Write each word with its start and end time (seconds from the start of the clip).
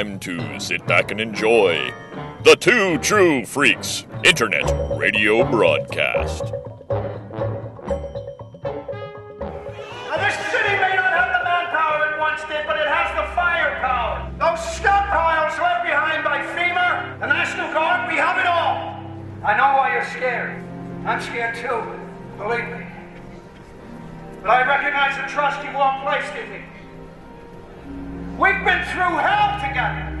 time 0.00 0.18
to 0.18 0.58
sit 0.58 0.86
back 0.86 1.10
and 1.10 1.20
enjoy 1.20 1.92
the 2.42 2.56
Two 2.56 2.96
True 2.98 3.44
Freaks 3.44 4.06
Internet 4.24 4.64
Radio 4.96 5.44
Broadcast. 5.50 6.44
Now, 6.44 6.96
this 10.16 10.36
city 10.48 10.72
may 10.80 10.96
not 10.96 11.12
have 11.12 11.36
the 11.36 11.44
manpower 11.44 12.14
it 12.14 12.18
once 12.18 12.40
did, 12.48 12.64
but 12.66 12.78
it 12.80 12.88
has 12.88 13.12
the 13.12 13.26
firepower. 13.36 14.32
Those 14.38 14.60
stockpiles 14.80 15.60
left 15.60 15.84
behind 15.84 16.24
by 16.24 16.46
FEMA, 16.56 17.20
the 17.20 17.26
National 17.26 17.70
Guard, 17.74 18.10
we 18.10 18.16
have 18.16 18.38
it 18.38 18.46
all. 18.46 19.04
I 19.44 19.54
know 19.54 19.76
why 19.76 19.92
you're 19.92 20.06
scared. 20.06 20.64
I'm 21.04 21.20
scared 21.20 21.56
too, 21.56 21.82
believe 22.38 22.64
me. 22.70 22.86
But 24.40 24.50
I 24.50 24.66
recognize 24.66 25.16
the 25.16 25.28
trust 25.30 25.62
you 25.62 25.76
all 25.76 26.00
placed 26.02 26.34
in 26.36 26.48
me. 26.48 26.62
We've 28.40 28.64
been 28.64 28.82
through 28.86 29.18
hell 29.18 29.60
together. 29.60 30.18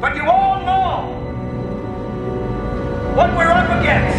But 0.00 0.16
you 0.16 0.22
all 0.22 0.64
know 0.64 1.12
what 3.14 3.36
we're 3.36 3.50
up 3.50 3.78
against. 3.78 4.17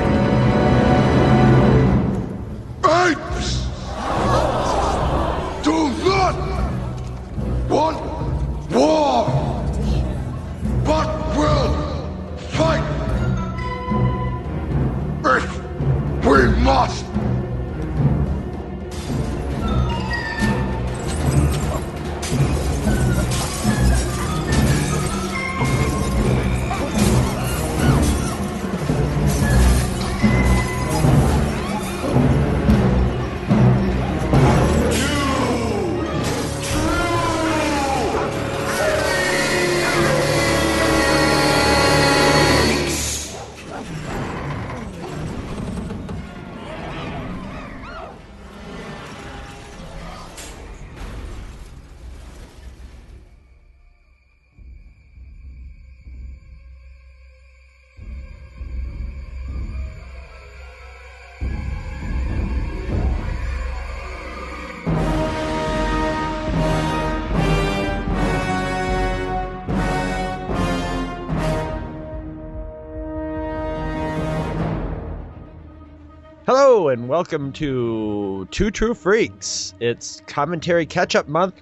Hello 76.79 76.87
and 76.87 77.09
welcome 77.09 77.51
to 77.51 78.47
Two 78.51 78.71
True 78.71 78.93
Freaks. 78.93 79.73
It's 79.81 80.21
commentary 80.27 80.85
catch 80.85 81.13
up 81.13 81.27
month, 81.27 81.61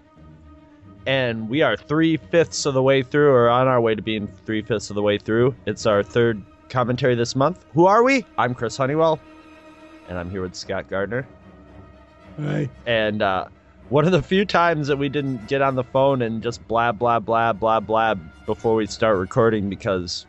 and 1.08 1.50
we 1.50 1.64
are 1.64 1.76
three 1.76 2.18
fifths 2.18 2.68
of 2.68 2.76
the 2.76 2.84
way 2.84 3.02
through, 3.02 3.32
or 3.32 3.50
on 3.50 3.68
our 3.68 3.82
way 3.82 3.96
to 3.96 4.02
being 4.04 4.28
three 4.46 4.62
fifths 4.62 4.92
of 4.92 4.96
the 4.96 5.02
way 5.02 5.18
through. 5.18 5.56
It's 5.66 5.88
our 5.88 6.04
third 6.04 6.44
commentary 6.70 7.16
this 7.16 7.36
month. 7.36 7.66
Who 7.74 7.88
are 7.88 8.04
we? 8.04 8.26
I'm 8.38 8.54
Chris 8.54 8.78
Honeywell, 8.78 9.20
and 10.08 10.20
I'm 10.20 10.30
here 10.30 10.44
with 10.44 10.54
Scott 10.54 10.88
Gardner. 10.88 11.28
Hi. 12.40 12.70
And 12.86 13.24
uh, 13.24 13.48
one 13.90 14.06
of 14.06 14.12
the 14.12 14.22
few 14.22 14.46
times 14.46 14.88
that 14.88 14.98
we 14.98 15.10
didn't 15.10 15.48
get 15.48 15.64
on 15.64 15.74
the 15.74 15.84
phone 15.84 16.22
and 16.22 16.44
just 16.44 16.66
blab, 16.68 17.00
blab, 17.00 17.26
blab, 17.26 17.60
blab, 17.60 17.88
blab 17.88 18.22
before 18.46 18.76
we 18.76 18.86
start 18.86 19.18
recording 19.18 19.68
because, 19.68 20.28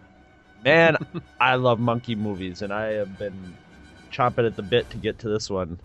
man, 0.64 0.96
I 1.40 1.56
love 1.56 1.78
monkey 1.78 2.14
movies, 2.14 2.62
and 2.62 2.72
I 2.72 2.92
have 2.92 3.18
been 3.18 3.54
chomping 4.10 4.46
at 4.46 4.56
the 4.56 4.62
bit 4.62 4.88
to 4.90 4.96
get 4.96 5.18
to 5.20 5.28
this 5.28 5.50
one. 5.50 5.78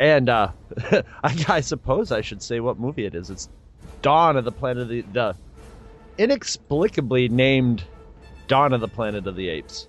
And 0.00 0.28
uh, 0.28 0.50
I, 1.24 1.44
I 1.48 1.60
suppose 1.60 2.12
I 2.12 2.20
should 2.20 2.42
say 2.42 2.60
what 2.60 2.78
movie 2.78 3.04
it 3.04 3.14
is. 3.14 3.30
It's 3.30 3.48
Dawn 4.02 4.36
of 4.36 4.44
the 4.44 4.52
Planet 4.52 4.82
of 4.82 4.88
the, 4.88 5.02
the 5.12 5.36
inexplicably 6.18 7.28
named 7.28 7.84
Dawn 8.46 8.72
of 8.72 8.80
the 8.80 8.88
Planet 8.88 9.26
of 9.26 9.36
the 9.36 9.48
Apes. 9.48 9.88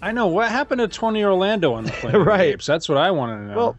I 0.00 0.12
know 0.12 0.28
what 0.28 0.50
happened 0.50 0.80
to 0.80 0.88
Tony 0.88 1.24
Orlando 1.24 1.72
on 1.74 1.84
the 1.84 1.92
Planet 2.00 2.20
of 2.20 2.24
the 2.24 2.30
Right. 2.30 2.40
Apes. 2.52 2.66
That's 2.66 2.88
what 2.88 2.98
I 2.98 3.10
want 3.10 3.32
to 3.32 3.46
know. 3.46 3.56
Well, 3.56 3.78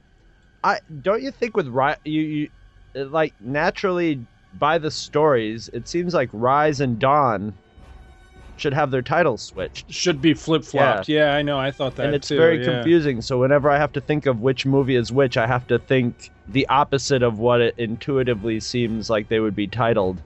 I 0.64 0.80
don't 1.02 1.22
you 1.22 1.32
think 1.32 1.56
with 1.56 1.68
you 2.04 2.22
you 2.22 2.50
like 2.96 3.34
naturally 3.40 4.26
by 4.58 4.78
the 4.78 4.92
stories, 4.92 5.70
it 5.74 5.88
seems 5.88 6.14
like 6.14 6.30
Rise 6.34 6.82
and 6.82 7.00
Dawn 7.00 7.54
should 8.60 8.74
have 8.74 8.92
their 8.92 9.02
titles 9.02 9.42
switched. 9.42 9.92
should 9.92 10.22
be 10.22 10.34
flip 10.34 10.64
flopped. 10.64 11.10
Yeah. 11.10 11.34
I 11.34 11.42
know. 11.42 11.60
I 11.60 11.72
thought 11.72 11.96
that 11.96 12.08
and 12.08 12.16
it's 12.16 12.28
too. 12.28 12.38
very 12.38 12.60
yeah. 12.60 12.66
confusing. 12.66 13.22
So 13.22 13.40
whenever 13.40 13.70
I 13.70 13.78
have 13.78 13.94
to 13.94 14.02
think 14.02 14.26
of 14.26 14.42
which 14.42 14.66
movie 14.66 14.96
is 14.96 15.12
which, 15.12 15.38
I 15.38 15.48
have 15.48 15.68
to 15.68 15.80
think 15.80 16.32
the 16.48 16.68
opposite 16.68 17.24
of 17.24 17.40
what 17.40 17.62
it 17.62 17.76
intuitively 17.78 18.60
seems 18.60 19.10
like 19.10 19.30
they 19.30 19.40
would 19.40 19.56
be 19.56 19.68
titled. 19.68 20.22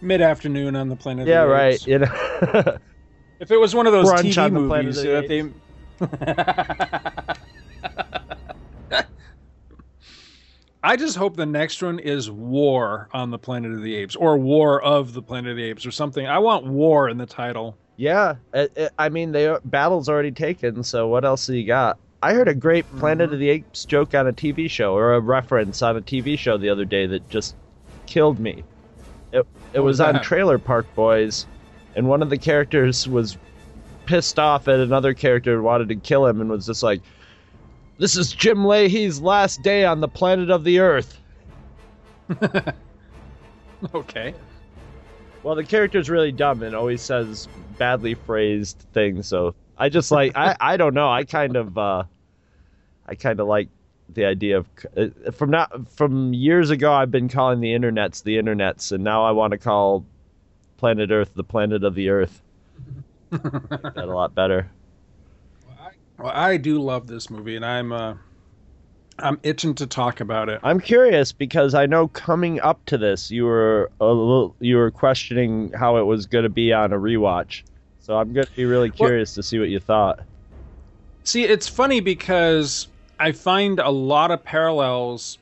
Mid 0.00 0.20
afternoon 0.20 0.76
on 0.76 0.88
the 0.88 0.96
Planet. 0.96 1.26
yeah, 1.26 1.42
of 1.42 1.48
the 1.48 1.54
right. 1.54 1.74
Apes. 1.74 1.86
You 1.86 1.98
know, 1.98 2.78
If 3.40 3.50
it 3.50 3.56
was 3.56 3.74
one 3.74 3.86
of 3.86 3.92
those 3.92 4.06
Brunch 4.06 4.32
TV 4.32 4.52
movies 4.52 5.02
the 5.02 5.08
that 5.08 5.28
they. 5.28 5.44
I 10.88 10.96
just 10.96 11.18
hope 11.18 11.36
the 11.36 11.44
next 11.44 11.82
one 11.82 11.98
is 11.98 12.30
War 12.30 13.10
on 13.12 13.30
the 13.30 13.38
Planet 13.38 13.72
of 13.72 13.82
the 13.82 13.94
Apes 13.94 14.16
or 14.16 14.38
War 14.38 14.82
of 14.82 15.12
the 15.12 15.20
Planet 15.20 15.50
of 15.50 15.58
the 15.58 15.64
Apes 15.64 15.84
or 15.84 15.90
something. 15.90 16.26
I 16.26 16.38
want 16.38 16.64
War 16.64 17.10
in 17.10 17.18
the 17.18 17.26
title. 17.26 17.76
yeah. 17.96 18.36
It, 18.54 18.72
it- 18.74 18.92
I 18.98 19.10
mean, 19.10 19.32
the 19.32 19.60
battle's 19.66 20.08
already 20.08 20.30
taken. 20.30 20.82
So 20.82 21.06
what 21.06 21.26
else 21.26 21.46
do 21.46 21.54
you 21.54 21.66
got? 21.66 21.98
I 22.22 22.32
heard 22.32 22.48
a 22.48 22.54
great 22.54 22.86
mm-hmm. 22.86 23.00
Planet 23.00 23.34
of 23.34 23.38
the 23.38 23.50
Apes 23.50 23.84
joke 23.84 24.14
on 24.14 24.28
a 24.28 24.32
TV 24.32 24.70
show 24.70 24.94
or 24.94 25.12
a 25.12 25.20
reference 25.20 25.82
on 25.82 25.94
a 25.98 26.00
TV 26.00 26.38
show 26.38 26.56
the 26.56 26.70
other 26.70 26.86
day 26.86 27.06
that 27.06 27.28
just 27.28 27.54
killed 28.06 28.40
me. 28.40 28.64
It 29.32 29.46
it 29.74 29.80
What 29.80 29.84
was 29.84 30.00
was 30.00 30.14
on? 30.14 30.22
Trailer 30.22 30.58
Park 30.58 30.86
Boys, 30.94 31.46
and 31.96 32.08
one 32.08 32.22
of 32.22 32.30
the 32.30 32.38
characters 32.38 33.06
was 33.06 33.36
pissed 34.06 34.38
off 34.38 34.68
at 34.68 34.80
another 34.80 35.12
character 35.12 35.60
wanted 35.60 35.90
to 35.90 35.96
kill 35.96 36.24
him 36.26 36.40
and 36.40 36.48
was 36.48 36.64
just 36.64 36.82
like, 36.82 37.02
"This 37.98 38.16
is 38.16 38.32
Jim 38.32 38.64
Lahey's 38.64 39.20
last 39.20 39.62
day 39.62 39.84
on 39.84 40.00
the 40.00 40.08
planet 40.08 40.50
of 40.50 40.64
the 40.64 40.78
Earth." 40.80 41.20
Okay. 43.94 44.34
Well, 45.42 45.54
the 45.54 45.64
character's 45.64 46.10
really 46.10 46.32
dumb 46.32 46.62
and 46.62 46.74
always 46.74 47.02
says 47.02 47.48
badly 47.78 48.14
phrased 48.14 48.84
things, 48.92 49.28
so 49.28 49.54
I 49.76 49.88
just 49.88 50.10
like 50.10 50.32
I 50.36 50.56
I 50.60 50.76
don't 50.76 50.94
know. 50.94 51.08
I 51.08 51.24
kind 51.24 51.56
of 51.56 51.78
uh 51.78 52.04
I 53.06 53.14
kind 53.14 53.38
of 53.40 53.46
like 53.46 53.68
the 54.08 54.24
idea 54.24 54.58
of 54.58 54.68
uh, 54.96 55.30
from 55.30 55.50
not 55.50 55.88
from 55.88 56.32
years 56.34 56.70
ago 56.70 56.92
I've 56.92 57.10
been 57.10 57.28
calling 57.28 57.60
the 57.60 57.72
internets 57.72 58.22
the 58.22 58.36
internets 58.36 58.90
and 58.90 59.04
now 59.04 59.24
I 59.24 59.30
want 59.30 59.52
to 59.52 59.58
call 59.58 60.04
planet 60.76 61.10
Earth 61.10 61.30
the 61.34 61.44
planet 61.44 61.84
of 61.84 61.94
the 61.94 62.08
Earth. 62.08 62.42
that 63.30 63.92
a 63.96 64.06
lot 64.06 64.34
better. 64.34 64.70
Well, 66.18 66.32
I 66.34 66.56
do 66.56 66.80
love 66.82 67.06
this 67.06 67.30
movie, 67.30 67.56
and 67.56 67.64
I'm 67.64 67.92
uh, 67.92 68.14
I'm 69.20 69.38
itching 69.42 69.74
to 69.76 69.86
talk 69.86 70.20
about 70.20 70.48
it. 70.48 70.60
I'm 70.62 70.80
curious 70.80 71.32
because 71.32 71.74
I 71.74 71.86
know 71.86 72.08
coming 72.08 72.60
up 72.60 72.84
to 72.86 72.98
this 72.98 73.30
you 73.30 73.44
were 73.44 73.90
a 74.00 74.06
little 74.06 74.56
you 74.60 74.76
were 74.76 74.90
questioning 74.90 75.72
how 75.72 75.96
it 75.96 76.02
was 76.02 76.26
going 76.26 76.44
to 76.44 76.48
be 76.48 76.72
on 76.72 76.92
a 76.92 76.98
rewatch. 76.98 77.62
So 78.00 78.16
I'm 78.16 78.32
going 78.32 78.46
to 78.46 78.56
be 78.56 78.64
really 78.64 78.90
curious 78.90 79.34
to 79.34 79.42
see 79.42 79.58
what 79.58 79.68
you 79.68 79.78
thought. 79.78 80.20
See, 81.24 81.44
it's 81.44 81.68
funny 81.68 82.00
because 82.00 82.88
I 83.20 83.32
find 83.32 83.78
a 83.78 83.90
lot 83.90 84.30
of 84.30 84.42
parallels 84.42 85.38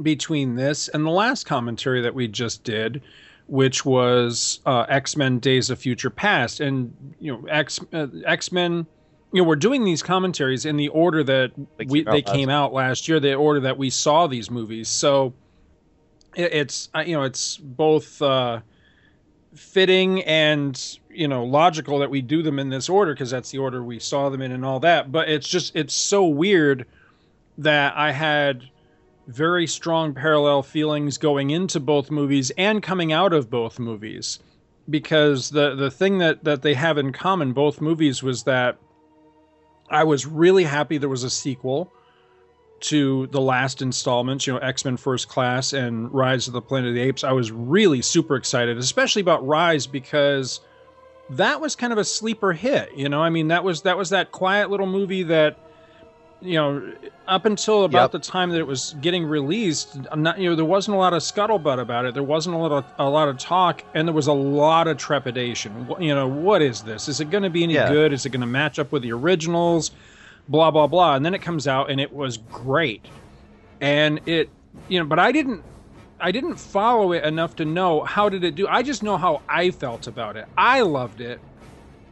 between 0.00 0.54
this 0.54 0.88
and 0.88 1.04
the 1.04 1.10
last 1.10 1.44
commentary 1.44 2.00
that 2.00 2.14
we 2.14 2.26
just 2.26 2.64
did, 2.64 3.02
which 3.46 3.84
was 3.84 4.60
uh, 4.66 4.86
X 4.88 5.16
Men: 5.16 5.38
Days 5.38 5.70
of 5.70 5.78
Future 5.78 6.10
Past, 6.10 6.60
and 6.60 7.14
you 7.20 7.32
know 7.32 7.46
X 7.48 7.80
uh, 7.92 8.06
X 8.24 8.50
Men. 8.50 8.86
You 9.32 9.42
know, 9.42 9.48
we're 9.48 9.56
doing 9.56 9.84
these 9.84 10.02
commentaries 10.02 10.64
in 10.64 10.76
the 10.76 10.88
order 10.88 11.22
that 11.24 11.52
They 11.76 11.84
we 11.86 12.04
came 12.04 12.08
out 12.08 12.12
they 12.12 12.22
last 12.22 12.34
came 12.34 12.48
out 12.48 12.72
last 12.72 13.08
year, 13.08 13.20
the 13.20 13.34
order 13.34 13.60
that 13.60 13.76
we 13.76 13.90
saw 13.90 14.26
these 14.26 14.50
movies. 14.50 14.88
So 14.88 15.34
it, 16.34 16.52
it's 16.52 16.88
you 17.04 17.16
know 17.16 17.24
it's 17.24 17.56
both 17.56 18.22
uh, 18.22 18.60
fitting 19.54 20.22
and 20.22 20.98
you 21.10 21.28
know 21.28 21.44
logical 21.44 21.98
that 21.98 22.10
we 22.10 22.22
do 22.22 22.42
them 22.42 22.58
in 22.58 22.68
this 22.68 22.88
order 22.88 23.14
because 23.14 23.30
that's 23.30 23.50
the 23.50 23.58
order 23.58 23.82
we 23.82 23.98
saw 23.98 24.28
them 24.28 24.42
in 24.42 24.52
and 24.52 24.64
all 24.64 24.80
that. 24.80 25.10
But 25.10 25.28
it's 25.28 25.48
just 25.48 25.74
it's 25.74 25.94
so 25.94 26.26
weird 26.26 26.86
that 27.58 27.96
I 27.96 28.12
had 28.12 28.68
very 29.26 29.66
strong 29.66 30.14
parallel 30.14 30.62
feelings 30.62 31.18
going 31.18 31.50
into 31.50 31.80
both 31.80 32.10
movies 32.10 32.52
and 32.56 32.82
coming 32.82 33.12
out 33.12 33.32
of 33.32 33.50
both 33.50 33.78
movies 33.78 34.38
because 34.88 35.50
the 35.50 35.74
the 35.74 35.90
thing 35.90 36.18
that 36.18 36.44
that 36.44 36.62
they 36.62 36.74
have 36.74 36.98
in 36.98 37.12
common 37.12 37.52
both 37.52 37.80
movies 37.80 38.22
was 38.22 38.44
that 38.44 38.76
I 39.90 40.04
was 40.04 40.26
really 40.26 40.64
happy 40.64 40.98
there 40.98 41.08
was 41.08 41.24
a 41.24 41.30
sequel 41.30 41.92
to 42.78 43.26
the 43.28 43.40
last 43.40 43.80
installments, 43.80 44.46
you 44.46 44.52
know, 44.52 44.58
X-Men 44.58 44.96
First 44.96 45.28
Class 45.28 45.72
and 45.72 46.12
Rise 46.12 46.46
of 46.46 46.52
the 46.52 46.60
Planet 46.60 46.88
of 46.88 46.94
the 46.94 47.00
Apes. 47.00 47.24
I 47.24 47.32
was 47.32 47.50
really 47.50 48.02
super 48.02 48.36
excited, 48.36 48.76
especially 48.78 49.22
about 49.22 49.46
Rise 49.46 49.86
because 49.86 50.60
that 51.30 51.60
was 51.60 51.74
kind 51.74 51.92
of 51.92 51.98
a 51.98 52.04
sleeper 52.04 52.52
hit, 52.52 52.94
you 52.94 53.08
know? 53.08 53.22
I 53.22 53.30
mean, 53.30 53.48
that 53.48 53.64
was 53.64 53.82
that 53.82 53.96
was 53.96 54.10
that 54.10 54.30
quiet 54.30 54.70
little 54.70 54.86
movie 54.86 55.22
that 55.24 55.58
you 56.40 56.54
know, 56.54 56.92
up 57.26 57.46
until 57.46 57.84
about 57.84 58.04
Yep. 58.04 58.10
the 58.12 58.18
time 58.18 58.50
that 58.50 58.58
it 58.58 58.66
was 58.66 58.94
getting 59.00 59.24
released, 59.24 59.96
I'm 60.12 60.22
not, 60.22 60.38
you 60.38 60.50
know, 60.50 60.54
there 60.54 60.64
wasn't 60.66 60.96
a 60.96 60.98
lot 60.98 61.14
of 61.14 61.22
scuttlebutt 61.22 61.78
about 61.80 62.04
it. 62.04 62.14
There 62.14 62.22
wasn't 62.22 62.56
a 62.56 62.58
lot 62.58 62.72
of 62.72 62.84
a 62.98 63.08
lot 63.08 63.28
of 63.28 63.38
talk, 63.38 63.82
and 63.94 64.06
there 64.06 64.14
was 64.14 64.26
a 64.26 64.32
lot 64.32 64.86
of 64.86 64.98
trepidation. 64.98 65.88
You 65.98 66.14
know, 66.14 66.28
what 66.28 66.60
is 66.62 66.82
this? 66.82 67.08
Is 67.08 67.20
it 67.20 67.30
going 67.30 67.42
to 67.42 67.50
be 67.50 67.62
any 67.64 67.74
Yeah. 67.74 67.88
good? 67.90 68.12
Is 68.12 68.26
it 68.26 68.30
going 68.30 68.42
to 68.42 68.46
match 68.46 68.78
up 68.78 68.92
with 68.92 69.02
the 69.02 69.12
originals? 69.12 69.92
Blah 70.48 70.70
blah 70.70 70.86
blah. 70.86 71.14
And 71.16 71.24
then 71.24 71.34
it 71.34 71.40
comes 71.42 71.66
out, 71.66 71.90
and 71.90 72.00
it 72.00 72.12
was 72.12 72.36
great. 72.36 73.06
And 73.80 74.20
it, 74.26 74.50
you 74.88 74.98
know, 74.98 75.06
but 75.06 75.18
I 75.18 75.32
didn't. 75.32 75.64
I 76.18 76.32
didn't 76.32 76.56
follow 76.58 77.12
it 77.12 77.24
enough 77.24 77.56
to 77.56 77.64
know 77.66 78.02
how 78.04 78.28
did 78.30 78.42
it 78.44 78.54
do. 78.54 78.66
I 78.66 78.82
just 78.82 79.02
know 79.02 79.18
how 79.18 79.42
I 79.48 79.70
felt 79.70 80.06
about 80.06 80.36
it. 80.36 80.46
I 80.56 80.80
loved 80.80 81.20
it, 81.20 81.40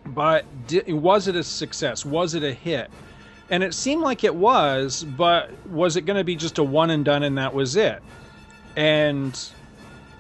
but 0.05 0.67
di- 0.67 0.93
was 0.93 1.27
it 1.27 1.37
a 1.37 1.43
success? 1.45 2.05
Was 2.05 2.35
it 2.35 2.43
a 2.43 2.53
hit? 2.53 2.91
And 3.51 3.63
it 3.63 3.75
seemed 3.75 4.03
like 4.03 4.25
it 4.25 4.35
was, 4.35 5.05
but 5.05 5.51
was 5.69 5.97
it 5.97 6.03
going 6.03 6.17
to 6.17 6.25
be 6.25 6.37
just 6.37 6.59
a 6.59 6.65
one 6.65 6.91
and 6.91 7.05
done 7.05 7.23
and 7.23 7.37
that 7.39 7.55
was 7.55 7.77
it? 7.77 8.03
And 8.77 9.39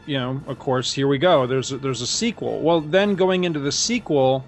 you 0.07 0.19
know, 0.19 0.43
of 0.47 0.59
course, 0.59 0.93
here 0.93 1.09
we 1.09 1.19
go. 1.19 1.47
There's 1.47 1.73
a, 1.73 1.79
there's 1.79 2.03
a 2.03 2.07
sequel. 2.07 2.61
Well, 2.63 2.81
then 2.83 3.15
going 3.15 3.45
into 3.45 3.59
the 3.59 3.73
sequel, 3.73 4.45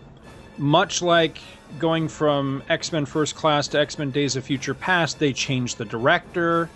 much 0.58 1.00
like 1.00 1.38
going 1.78 2.08
from 2.08 2.62
X-Men 2.68 3.06
First 3.06 3.34
Class 3.34 3.66
to 3.68 3.80
X-Men 3.80 4.10
Days 4.10 4.36
of 4.36 4.44
Future 4.44 4.74
Past, 4.74 5.18
they 5.18 5.32
changed 5.32 5.78
the 5.78 5.84
director, 5.86 6.68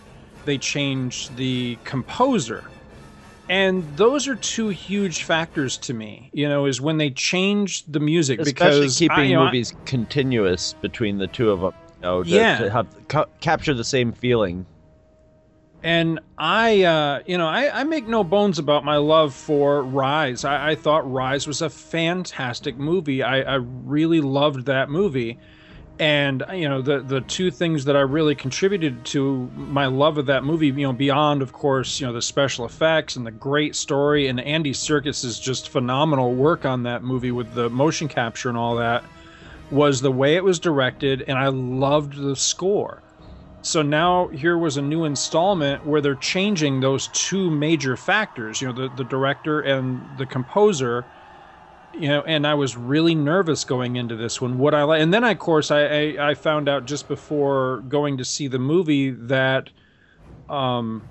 they 0.47 0.56
changed 0.56 1.37
the 1.37 1.79
composer. 1.85 2.64
And 3.50 3.97
those 3.97 4.29
are 4.29 4.37
two 4.37 4.69
huge 4.69 5.25
factors 5.25 5.76
to 5.79 5.93
me, 5.93 6.31
you 6.32 6.49
know, 6.49 6.67
is 6.67 6.81
when 6.81 6.99
they 6.99 7.11
change 7.11 7.85
the 7.85 7.99
music 7.99 8.41
Especially 8.41 8.82
because 8.82 8.97
keeping 8.97 9.19
I, 9.19 9.25
you 9.25 9.35
know, 9.35 9.43
I- 9.43 9.47
movies 9.47 9.75
continuous 9.87 10.75
between 10.81 11.19
the 11.19 11.26
two 11.26 11.50
of 11.50 11.61
them. 11.61 11.73
Know, 12.02 12.23
to, 12.23 12.29
Yeah. 12.29 12.58
to 12.58 12.70
have 12.70 13.08
ca- 13.08 13.26
capture 13.41 13.75
the 13.75 13.85
same 13.85 14.12
feeling. 14.12 14.67
And 15.82 16.20
I, 16.37 16.82
uh, 16.82 17.20
you 17.26 17.38
know, 17.38 17.47
I, 17.47 17.81
I 17.81 17.85
make 17.85 18.06
no 18.06 18.23
bones 18.23 18.58
about 18.58 18.85
my 18.85 18.97
love 18.97 19.35
for 19.35 19.82
Rise. 19.82 20.44
I, 20.44 20.70
I 20.70 20.75
thought 20.75 21.11
Rise 21.11 21.47
was 21.47 21.62
a 21.62 21.70
fantastic 21.70 22.76
movie. 22.76 23.23
I, 23.23 23.41
I 23.41 23.55
really 23.55 24.20
loved 24.20 24.67
that 24.67 24.91
movie. 24.91 25.38
And 25.99 26.43
you 26.55 26.67
know, 26.67 26.81
the 26.81 27.00
the 27.00 27.20
two 27.20 27.50
things 27.50 27.85
that 27.85 27.94
I 27.94 28.00
really 28.00 28.35
contributed 28.35 29.05
to 29.06 29.50
my 29.55 29.85
love 29.85 30.17
of 30.17 30.25
that 30.26 30.44
movie, 30.44 30.69
you 30.69 30.87
know, 30.87 30.94
beyond 30.94 31.43
of 31.43 31.52
course, 31.52 32.00
you 32.00 32.06
know, 32.06 32.12
the 32.14 32.23
special 32.23 32.64
effects 32.64 33.17
and 33.17 33.26
the 33.26 33.31
great 33.31 33.76
story, 33.76 34.29
and 34.29 34.41
Andy 34.41 34.73
Serkis's 34.73 35.38
just 35.38 35.69
phenomenal 35.69 36.32
work 36.32 36.64
on 36.64 36.85
that 36.85 37.02
movie 37.05 37.32
with 37.32 37.52
the 37.52 37.69
motion 37.69 38.08
capture 38.08 38.49
and 38.49 38.56
all 38.56 38.76
that, 38.76 39.05
was 39.71 40.01
the 40.01 40.11
way 40.11 40.37
it 40.37 40.45
was 40.45 40.59
directed, 40.59 41.23
and 41.23 41.39
I 41.39 41.49
loved 41.49 42.17
the 42.17 42.37
score. 42.37 43.03
So 43.63 43.83
now 43.83 44.29
here 44.29 44.57
was 44.57 44.77
a 44.77 44.83
new 44.83 45.05
installment 45.05 45.85
where 45.87 46.01
they're 46.01 46.15
changing 46.15 46.81
those 46.81 47.09
two 47.09 47.51
major 47.51 47.97
factors, 47.97 48.61
you 48.61 48.69
know, 48.69 48.73
the, 48.73 48.95
the 48.97 49.05
director 49.05 49.61
and 49.61 50.01
the 50.19 50.27
composer. 50.27 51.05
You 51.93 52.09
know, 52.09 52.23
and 52.23 52.47
I 52.47 52.55
was 52.55 52.77
really 52.77 53.15
nervous 53.15 53.65
going 53.65 53.97
into 53.97 54.15
this 54.17 54.41
one. 54.41 54.59
What 54.59 54.75
I 54.75 54.85
like? 54.85 55.03
And 55.03 55.13
then, 55.13 55.25
of 55.25 55.39
course, 55.39 55.71
I, 55.73 55.83
I 55.83 56.31
I 56.31 56.35
found 56.35 56.69
out 56.69 56.87
just 56.87 57.09
before 57.09 57.83
going 57.89 58.17
to 58.19 58.25
see 58.25 58.47
the 58.47 58.61
movie 58.61 59.11
that 59.11 59.71
um, 60.49 61.03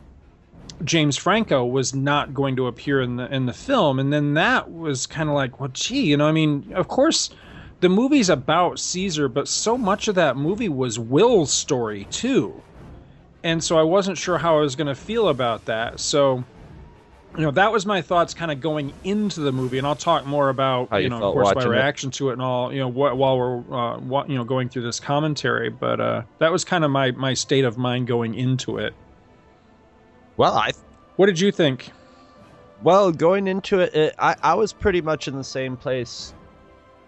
James 0.83 1.17
Franco 1.17 1.65
was 1.65 1.93
not 1.93 2.33
going 2.33 2.55
to 2.55 2.67
appear 2.67 3.01
in 3.01 3.17
the 3.17 3.31
in 3.33 3.45
the 3.45 3.53
film, 3.53 3.99
and 3.99 4.11
then 4.13 4.35
that 4.35 4.71
was 4.71 5.05
kind 5.05 5.27
of 5.27 5.35
like, 5.35 5.59
well, 5.59 5.69
gee, 5.73 6.05
you 6.05 6.17
know, 6.17 6.25
I 6.25 6.31
mean, 6.31 6.71
of 6.73 6.87
course, 6.87 7.29
the 7.81 7.89
movie's 7.89 8.29
about 8.29 8.79
Caesar, 8.79 9.29
but 9.29 9.47
so 9.47 9.77
much 9.77 10.07
of 10.07 10.15
that 10.15 10.37
movie 10.37 10.69
was 10.69 10.99
Will's 10.99 11.53
story 11.53 12.05
too, 12.05 12.65
and 13.43 13.63
so 13.63 13.77
I 13.77 13.83
wasn't 13.83 14.17
sure 14.17 14.37
how 14.39 14.57
I 14.57 14.61
was 14.61 14.75
going 14.75 14.87
to 14.87 14.95
feel 14.95 15.29
about 15.29 15.65
that. 15.65 15.99
So, 15.99 16.45
you 17.37 17.43
know, 17.43 17.51
that 17.51 17.71
was 17.71 17.85
my 17.85 18.01
thoughts 18.01 18.33
kind 18.33 18.51
of 18.51 18.59
going 18.59 18.93
into 19.03 19.41
the 19.41 19.51
movie, 19.53 19.77
and 19.77 19.87
I'll 19.87 19.95
talk 19.95 20.25
more 20.25 20.49
about 20.49 20.91
you 20.93 20.99
you 21.03 21.09
know, 21.09 21.23
of 21.23 21.31
course, 21.33 21.55
my 21.55 21.63
watching 21.63 21.71
it. 21.73 21.75
reaction 21.75 22.11
to 22.11 22.29
it 22.29 22.33
and 22.33 22.41
all, 22.41 22.73
you 22.73 22.79
know, 22.79 22.91
wh- 22.91 23.17
while 23.17 23.37
we're 23.37 23.59
uh, 23.73 23.99
wh- 23.99 24.29
you 24.29 24.35
know 24.37 24.43
going 24.43 24.69
through 24.69 24.83
this 24.83 24.99
commentary. 24.99 25.69
But 25.69 25.99
uh, 26.01 26.23
that 26.39 26.51
was 26.51 26.65
kind 26.65 26.83
of 26.83 26.91
my 26.91 27.11
my 27.11 27.33
state 27.33 27.65
of 27.65 27.77
mind 27.77 28.07
going 28.07 28.35
into 28.35 28.77
it. 28.77 28.93
Well, 30.37 30.53
I 30.53 30.71
What 31.15 31.27
did 31.27 31.39
you 31.39 31.51
think? 31.51 31.91
Well, 32.81 33.11
going 33.11 33.47
into 33.47 33.79
it, 33.81 33.93
it 33.95 34.15
I, 34.19 34.35
I 34.41 34.53
was 34.55 34.73
pretty 34.73 35.01
much 35.01 35.27
in 35.27 35.35
the 35.35 35.43
same 35.43 35.77
place 35.77 36.33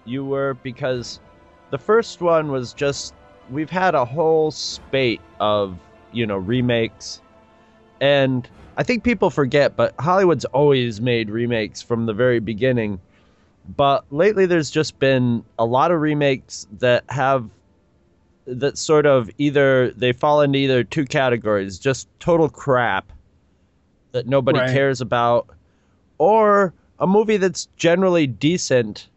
you 0.05 0.25
were 0.25 0.55
because 0.55 1.19
the 1.69 1.77
first 1.77 2.21
one 2.21 2.51
was 2.51 2.73
just 2.73 3.13
we've 3.49 3.69
had 3.69 3.95
a 3.95 4.05
whole 4.05 4.51
spate 4.51 5.21
of, 5.39 5.77
you 6.11 6.25
know, 6.25 6.37
remakes. 6.37 7.21
And 7.99 8.47
I 8.77 8.83
think 8.83 9.03
people 9.03 9.29
forget, 9.29 9.75
but 9.75 9.93
Hollywood's 9.99 10.45
always 10.45 11.01
made 11.01 11.29
remakes 11.29 11.81
from 11.81 12.05
the 12.05 12.13
very 12.13 12.39
beginning. 12.39 12.99
But 13.77 14.05
lately 14.11 14.45
there's 14.45 14.71
just 14.71 14.97
been 14.99 15.43
a 15.59 15.65
lot 15.65 15.91
of 15.91 16.01
remakes 16.01 16.67
that 16.79 17.03
have 17.09 17.49
that 18.47 18.77
sort 18.77 19.05
of 19.05 19.29
either 19.37 19.91
they 19.91 20.13
fall 20.13 20.41
into 20.41 20.57
either 20.57 20.83
two 20.83 21.05
categories, 21.05 21.77
just 21.77 22.07
total 22.19 22.49
crap 22.49 23.11
that 24.13 24.27
nobody 24.27 24.59
Right. 24.59 24.73
cares 24.73 24.99
about, 24.99 25.47
or 26.17 26.73
a 26.99 27.05
movie 27.07 27.37
that's 27.37 27.67
generally 27.77 28.27
decent 28.27 29.07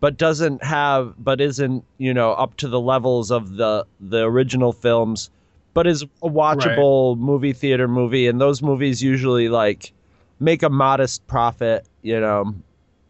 but 0.00 0.16
doesn't 0.16 0.62
have 0.62 1.14
but 1.18 1.40
isn't 1.40 1.84
you 1.98 2.12
know 2.14 2.32
up 2.32 2.56
to 2.56 2.68
the 2.68 2.80
levels 2.80 3.30
of 3.30 3.56
the 3.56 3.86
the 4.00 4.22
original 4.24 4.72
films 4.72 5.30
but 5.74 5.86
is 5.86 6.02
a 6.22 6.28
watchable 6.28 7.16
movie 7.18 7.52
theater 7.52 7.88
movie 7.88 8.26
and 8.26 8.40
those 8.40 8.62
movies 8.62 9.02
usually 9.02 9.48
like 9.48 9.92
make 10.40 10.62
a 10.62 10.70
modest 10.70 11.26
profit 11.26 11.86
you 12.02 12.20
know 12.20 12.54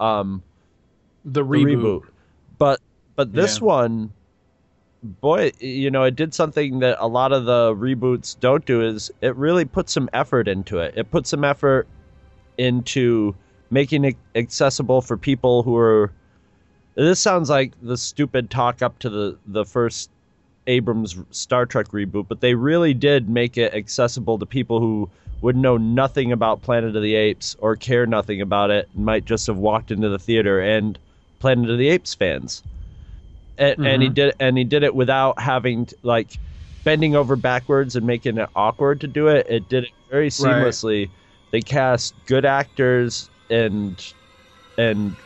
um 0.00 0.42
The 1.24 1.42
the 1.42 1.44
reboot. 1.44 2.02
reboot. 2.02 2.02
But 2.58 2.80
but 3.16 3.32
this 3.32 3.60
Yeah. 3.60 3.66
one, 3.66 4.12
boy, 5.02 5.52
you 5.60 5.90
know, 5.90 6.04
it 6.04 6.16
did 6.16 6.34
something 6.34 6.80
that 6.80 6.96
a 7.00 7.06
lot 7.08 7.32
of 7.32 7.44
the 7.44 7.74
reboots 7.74 8.38
don't 8.38 8.64
do. 8.64 8.82
Is 8.82 9.10
it 9.20 9.34
really 9.36 9.64
put 9.64 9.88
some 9.88 10.08
effort 10.12 10.48
into 10.48 10.78
it? 10.78 10.94
It 10.96 11.10
put 11.10 11.26
some 11.26 11.44
effort 11.44 11.86
into 12.58 13.34
making 13.70 14.04
it 14.04 14.16
accessible 14.34 15.00
for 15.02 15.16
people 15.16 15.62
who 15.62 15.76
are. 15.76 16.12
This 16.96 17.20
sounds 17.20 17.50
like 17.50 17.74
the 17.82 17.96
stupid 17.96 18.50
talk 18.50 18.82
up 18.82 18.98
to 19.00 19.10
the 19.10 19.38
the 19.46 19.64
first 19.66 20.10
Abrams 20.66 21.16
Star 21.30 21.66
Trek 21.66 21.88
reboot, 21.88 22.26
but 22.28 22.40
they 22.40 22.54
really 22.54 22.94
did 22.94 23.28
make 23.28 23.56
it 23.58 23.74
accessible 23.74 24.38
to 24.38 24.46
people 24.46 24.80
who 24.80 25.10
would 25.42 25.56
know 25.56 25.76
nothing 25.76 26.32
about 26.32 26.62
Planet 26.62 26.96
of 26.96 27.02
the 27.02 27.14
Apes 27.14 27.54
or 27.60 27.76
care 27.76 28.06
nothing 28.06 28.40
about 28.40 28.70
it 28.70 28.88
and 28.94 29.04
might 29.04 29.26
just 29.26 29.46
have 29.46 29.58
walked 29.58 29.90
into 29.90 30.08
the 30.08 30.18
theater 30.18 30.60
and 30.60 30.98
Planet 31.38 31.70
of 31.70 31.78
the 31.78 31.88
Apes 31.90 32.14
fans. 32.14 32.64
And, 33.58 33.76
and 33.84 34.02
he 34.02 34.10
Mhm. 34.10 34.14
did 34.14 34.34
and 34.40 34.58
he 34.58 34.64
did 34.64 34.82
it 34.82 34.94
without 34.94 35.38
having 35.40 35.86
to, 35.86 35.96
like 36.02 36.38
bending 36.84 37.14
over 37.14 37.36
backwards 37.36 37.96
and 37.96 38.06
making 38.06 38.38
it 38.38 38.48
awkward 38.54 39.00
to 39.02 39.08
do 39.08 39.28
it. 39.28 39.46
It 39.48 39.68
did 39.68 39.84
it 39.84 39.90
very 40.10 40.30
seamlessly. 40.30 41.10
They 41.52 41.60
cast 41.62 42.14
good 42.26 42.44
actors 42.46 43.30
and 43.50 44.02
and 44.78 45.16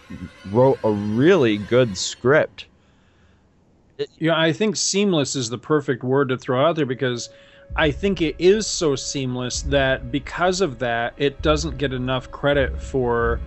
wrote 0.44 0.80
a 0.84 0.92
really 0.92 1.58
good 1.58 1.96
script. 1.96 2.66
Yeah, 4.18 4.38
I 4.38 4.52
think 4.52 4.76
seamless 4.76 5.36
is 5.36 5.50
the 5.50 5.58
perfect 5.58 6.02
word 6.02 6.28
to 6.30 6.38
throw 6.38 6.64
out 6.64 6.76
there 6.76 6.86
because 6.86 7.28
I 7.76 7.90
think 7.90 8.20
it 8.22 8.36
is 8.38 8.66
so 8.66 8.96
seamless 8.96 9.62
that 9.62 10.10
because 10.10 10.60
of 10.60 10.78
that, 10.78 11.14
it 11.16 11.42
doesn't 11.42 11.78
get 11.78 11.92
enough 11.92 12.30
credit 12.30 12.80
for 12.80 13.42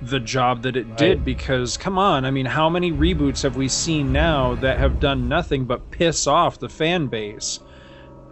the 0.00 0.20
job 0.20 0.62
that 0.62 0.76
it 0.76 0.96
did. 0.96 1.24
Because, 1.24 1.76
come 1.76 1.98
on, 1.98 2.24
I 2.24 2.30
mean, 2.30 2.46
how 2.46 2.68
many 2.68 2.92
reboots 2.92 3.42
have 3.42 3.56
we 3.56 3.68
seen 3.68 4.12
now 4.12 4.54
that 4.56 4.78
have 4.78 4.98
done 4.98 5.28
nothing 5.28 5.64
but 5.64 5.90
piss 5.90 6.26
off 6.26 6.58
the 6.58 6.68
fan 6.68 7.06
base? 7.08 7.60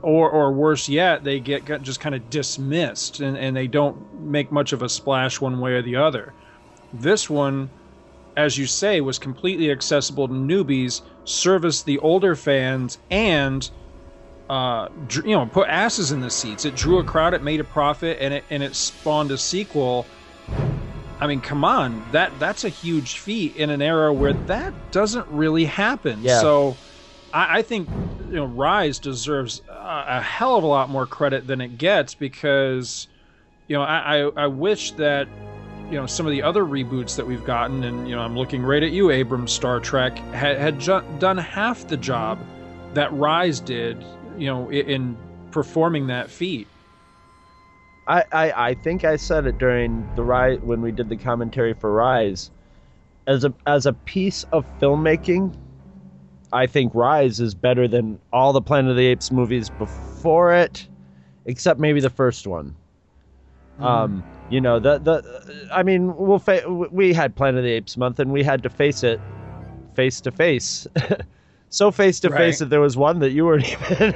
Or, 0.03 0.31
or 0.31 0.53
worse 0.53 0.89
yet, 0.89 1.25
they 1.25 1.41
get, 1.41 1.65
get 1.65 1.83
just 1.83 2.01
kind 2.01 2.15
of 2.15 2.29
dismissed 2.29 3.21
and, 3.21 3.37
and 3.39 3.57
they 3.57 3.69
don't 3.69 4.13
make 4.13 4.51
much 4.53 4.73
of 4.73 4.83
a 4.83 4.89
splash 4.89 5.41
one 5.41 5.61
way 5.61 5.73
or 5.75 5.83
the 5.83 5.97
other. 5.97 6.35
This 6.93 7.31
one, 7.31 7.71
as 8.37 8.59
you 8.59 8.67
say, 8.67 9.01
was 9.01 9.19
completely 9.19 9.71
accessible 9.71 10.29
to 10.29 10.35
newbies, 10.35 11.03
serviced 11.25 11.87
the 11.87 11.99
older 11.99 12.35
fans, 12.35 12.99
and 13.11 13.69
uh, 14.51 14.89
you 15.25 15.35
know, 15.35 15.47
put 15.47 15.69
asses 15.69 16.13
in 16.13 16.21
the 16.21 16.31
seats. 16.31 16.65
It 16.65 16.75
drew 16.75 16.99
a 16.99 17.05
crowd, 17.05 17.33
it 17.33 17.43
made 17.43 17.61
a 17.61 17.65
profit, 17.65 18.19
and 18.21 18.35
it 18.35 18.45
and 18.51 18.63
it 18.63 18.75
spawned 18.75 19.31
a 19.31 19.39
sequel. 19.39 20.05
I 21.21 21.27
mean, 21.27 21.41
come 21.41 21.65
on, 21.65 22.05
that 22.13 22.39
that's 22.39 22.65
a 22.65 22.69
huge 22.69 23.19
feat 23.19 23.57
in 23.57 23.71
an 23.71 23.81
era 23.81 24.13
where 24.13 24.33
that 24.33 24.75
doesn't 24.91 25.27
really 25.29 25.65
happen. 25.65 26.21
Yeah. 26.23 26.41
So, 26.41 26.77
I, 27.33 27.59
I 27.59 27.63
think 27.63 27.89
you 28.29 28.37
know, 28.37 28.45
Rise 28.47 28.99
deserves 28.99 29.63
a, 29.71 30.05
a 30.09 30.21
hell 30.21 30.57
of 30.57 30.65
a 30.65 30.67
lot 30.67 30.91
more 30.91 31.07
credit 31.07 31.47
than 31.47 31.61
it 31.61 31.79
gets 31.79 32.15
because, 32.15 33.07
you 33.69 33.77
know, 33.77 33.83
I, 33.83 34.25
I 34.25 34.31
I 34.37 34.47
wish 34.49 34.93
that 34.93 35.29
you 35.93 35.99
know 35.99 36.07
some 36.07 36.25
of 36.25 36.33
the 36.33 36.43
other 36.43 36.65
reboots 36.65 37.17
that 37.17 37.27
we've 37.27 37.45
gotten, 37.45 37.85
and 37.85 38.09
you 38.09 38.17
know, 38.17 38.23
I'm 38.23 38.35
looking 38.35 38.63
right 38.63 38.83
at 38.83 38.93
you, 38.93 39.11
Abrams 39.11 39.53
Star 39.53 39.79
Trek, 39.79 40.17
had 40.33 40.57
had 40.57 40.81
ju- 40.81 41.05
done 41.19 41.37
half 41.37 41.87
the 41.87 41.99
job 41.99 42.39
that 42.95 43.13
Rise 43.13 43.61
did. 43.61 44.03
You 44.39 44.47
know, 44.47 44.71
in, 44.71 44.89
in 44.89 45.17
performing 45.51 46.07
that 46.07 46.31
feat. 46.31 46.67
I, 48.09 48.25
I, 48.33 48.53
I 48.71 48.75
think 48.75 49.05
I 49.05 49.17
said 49.17 49.47
it 49.47 49.59
during 49.59 50.09
the 50.17 50.25
rise 50.25 50.59
when 50.61 50.81
we 50.81 50.91
did 50.91 51.11
the 51.11 51.17
commentary 51.17 51.75
for 51.75 51.93
Rise. 51.93 52.51
As 53.27 53.45
a 53.45 53.53
as 53.67 53.85
a 53.85 53.93
piece 53.93 54.45
of 54.45 54.67
filmmaking, 54.81 55.55
I 56.55 56.67
think 56.67 56.95
Rise 56.95 57.39
is 57.39 57.55
better 57.55 57.87
than 57.87 58.19
all 58.33 58.55
the 58.55 58.63
Planet 58.63 58.91
of 58.91 58.97
the 58.97 59.07
Apes 59.07 59.31
movies 59.31 59.69
before 59.69 60.55
it, 60.55 60.89
except 61.45 61.79
maybe 61.79 62.01
the 62.01 62.11
first 62.11 62.47
one. 62.47 62.75
Um, 63.79 64.25
you 64.53 64.61
know 64.61 64.79
the 64.79 64.99
the 64.99 65.69
I 65.73 65.83
mean 65.83 66.15
we'll 66.17 66.39
fa- 66.39 66.69
we 66.69 67.13
had 67.13 67.35
Planet 67.35 67.59
of 67.59 67.65
the 67.65 67.71
Apes 67.71 67.97
month 67.97 68.19
and 68.19 68.31
we 68.31 68.43
had 68.43 68.63
to 68.65 68.71
face 68.71 69.03
it 69.03 69.21
face 69.95 70.21
to 70.21 70.31
face. 70.31 70.87
So 71.71 71.91
face 71.91 72.21
to 72.21 72.29
face 72.29 72.59
that 72.59 72.69
there 72.69 72.83
was 72.83 72.99
one 72.99 73.21
that 73.21 73.31
you 73.31 73.47
weren't 73.47 73.67
even 73.91 74.13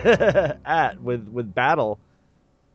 at 0.66 1.00
with 1.00 1.26
with 1.28 1.54
Battle, 1.54 1.98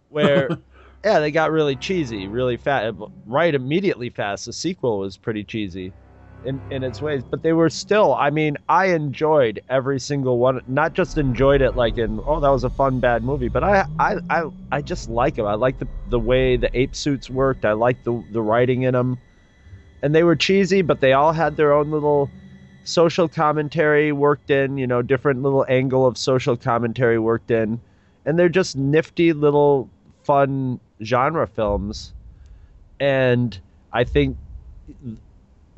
where 0.10 0.50
yeah 1.06 1.20
they 1.20 1.30
got 1.30 1.51
really 1.51 1.75
cheesy, 1.75 2.27
really 2.27 2.58
fast, 2.58 2.96
right 3.27 3.53
immediately 3.53 4.10
fast. 4.10 4.48
The 4.48 4.53
sequel 4.53 4.98
was 4.98 5.18
pretty 5.18 5.44
cheesy, 5.44 5.94
in 6.43 6.62
in 6.69 6.83
its 6.83 7.01
ways, 7.01 7.24
but 7.29 7.43
they 7.43 7.53
were 7.53 7.69
still. 7.69 8.13
I 8.15 8.29
mean, 8.29 8.57
I 8.69 8.88
enjoyed 8.88 9.62
every 9.69 10.00
single 10.00 10.39
one. 10.39 10.62
Not 10.67 10.93
just 10.93 11.17
enjoyed 11.17 11.62
it 11.62 11.75
like 11.75 11.98
in 11.98 12.19
oh 12.25 12.39
that 12.39 12.50
was 12.50 12.63
a 12.63 12.69
fun 12.69 13.00
bad 13.00 13.24
movie, 13.24 13.50
but 13.50 13.63
I 13.63 13.86
I 14.00 14.17
I, 14.29 14.43
I 14.71 14.81
just 14.81 15.07
like 15.07 15.36
them. 15.36 15.45
I 15.48 15.55
like 15.55 15.77
the 15.79 15.89
the 16.05 16.19
way 16.19 16.57
the 16.57 16.69
ape 16.77 16.95
suits 16.95 17.29
worked. 17.29 17.65
I 17.65 17.74
like 17.74 18.03
the 18.03 18.24
the 18.29 18.41
writing 18.41 18.83
in 18.83 18.93
them, 18.93 19.21
and 20.01 20.15
they 20.15 20.24
were 20.24 20.36
cheesy, 20.36 20.81
but 20.81 21.00
they 21.01 21.13
all 21.13 21.33
had 21.33 21.55
their 21.55 21.74
own 21.74 21.91
little 21.91 22.33
social 22.83 23.29
commentary 23.29 24.12
worked 24.12 24.50
in, 24.50 24.77
you 24.77 24.88
know, 24.88 25.01
different 25.01 25.41
little 25.43 25.65
angle 25.69 26.05
of 26.05 26.17
social 26.17 26.57
commentary 26.57 27.19
worked 27.19 27.51
in. 27.51 27.81
And 28.25 28.38
they're 28.39 28.50
just 28.50 28.75
nifty 28.75 29.33
little 29.33 29.91
fun 30.24 30.79
genre 31.03 31.48
films. 31.48 32.13
And 33.00 33.60
I 33.91 34.03
think 34.05 34.38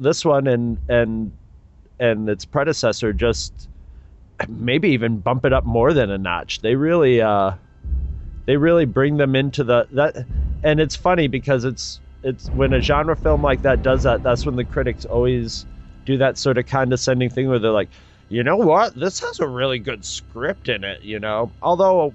this 0.03 0.23
one 0.23 0.47
and 0.47 0.77
and 0.89 1.31
and 1.99 2.29
its 2.29 2.45
predecessor 2.45 3.13
just 3.13 3.69
maybe 4.47 4.89
even 4.89 5.19
bump 5.19 5.45
it 5.45 5.53
up 5.53 5.65
more 5.65 5.93
than 5.93 6.09
a 6.11 6.17
notch. 6.17 6.59
They 6.59 6.75
really 6.75 7.21
uh 7.21 7.53
they 8.45 8.57
really 8.57 8.85
bring 8.85 9.17
them 9.17 9.35
into 9.35 9.63
the 9.63 9.87
that 9.91 10.25
and 10.63 10.79
it's 10.79 10.95
funny 10.95 11.27
because 11.27 11.65
it's 11.65 11.99
it's 12.23 12.47
when 12.49 12.73
a 12.73 12.81
genre 12.81 13.15
film 13.15 13.41
like 13.41 13.61
that 13.63 13.83
does 13.83 14.03
that, 14.03 14.23
that's 14.23 14.45
when 14.45 14.55
the 14.55 14.63
critics 14.63 15.05
always 15.05 15.65
do 16.05 16.17
that 16.17 16.37
sort 16.37 16.57
of 16.57 16.65
condescending 16.65 17.29
thing 17.29 17.49
where 17.49 17.59
they're 17.59 17.71
like, 17.71 17.89
you 18.29 18.43
know 18.43 18.57
what, 18.57 18.95
this 18.95 19.19
has 19.19 19.39
a 19.39 19.47
really 19.47 19.79
good 19.79 20.03
script 20.05 20.69
in 20.69 20.83
it, 20.83 21.01
you 21.03 21.19
know. 21.19 21.51
Although 21.61 22.13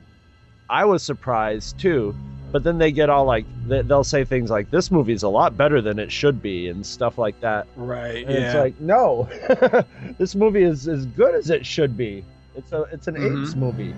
I 0.68 0.84
was 0.84 1.02
surprised 1.02 1.78
too, 1.78 2.14
but 2.52 2.64
then 2.64 2.78
they 2.78 2.90
get 2.92 3.10
all 3.10 3.24
like 3.24 3.44
they- 3.66 3.82
they'll 3.82 4.04
say 4.04 4.24
things 4.24 4.50
like, 4.50 4.70
"This 4.70 4.90
movie's 4.90 5.22
a 5.22 5.28
lot 5.28 5.56
better 5.56 5.80
than 5.82 5.98
it 5.98 6.10
should 6.10 6.40
be" 6.42 6.68
and 6.68 6.84
stuff 6.84 7.18
like 7.18 7.38
that. 7.40 7.66
Right. 7.76 8.24
And 8.26 8.30
it's 8.34 8.54
like, 8.54 8.80
no, 8.80 9.28
this 10.18 10.34
movie 10.34 10.62
is 10.62 10.88
as 10.88 11.04
good 11.06 11.34
as 11.34 11.50
it 11.50 11.64
should 11.66 11.96
be. 11.96 12.24
It's 12.56 12.72
a 12.72 12.82
it's 12.92 13.06
an 13.08 13.14
Mhm. 13.16 13.42
apes 13.42 13.54
movie. 13.54 13.94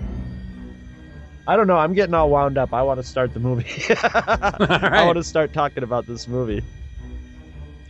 I 1.47 1.55
don't 1.55 1.65
know. 1.67 1.77
I'm 1.77 1.93
getting 1.93 2.13
all 2.13 2.29
wound 2.29 2.57
up. 2.57 2.71
I 2.73 2.83
want 2.83 2.99
to 2.99 3.03
start 3.03 3.33
the 3.33 3.39
movie. 3.39 3.65
I 4.03 5.03
want 5.05 5.17
to 5.17 5.23
start 5.23 5.53
talking 5.53 5.83
about 5.83 6.05
this 6.05 6.27
movie 6.27 6.61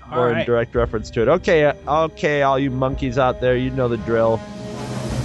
All 0.09 0.19
or 0.23 0.31
in 0.33 0.45
direct 0.45 0.73
reference 0.73 1.09
to 1.11 1.21
it. 1.23 1.27
Okay, 1.27 1.71
okay, 1.87 2.41
all 2.43 2.57
you 2.57 2.71
monkeys 2.71 3.17
out 3.17 3.41
there, 3.41 3.57
you 3.57 3.69
know 3.71 3.87
the 3.89 3.97
drill. 3.97 4.39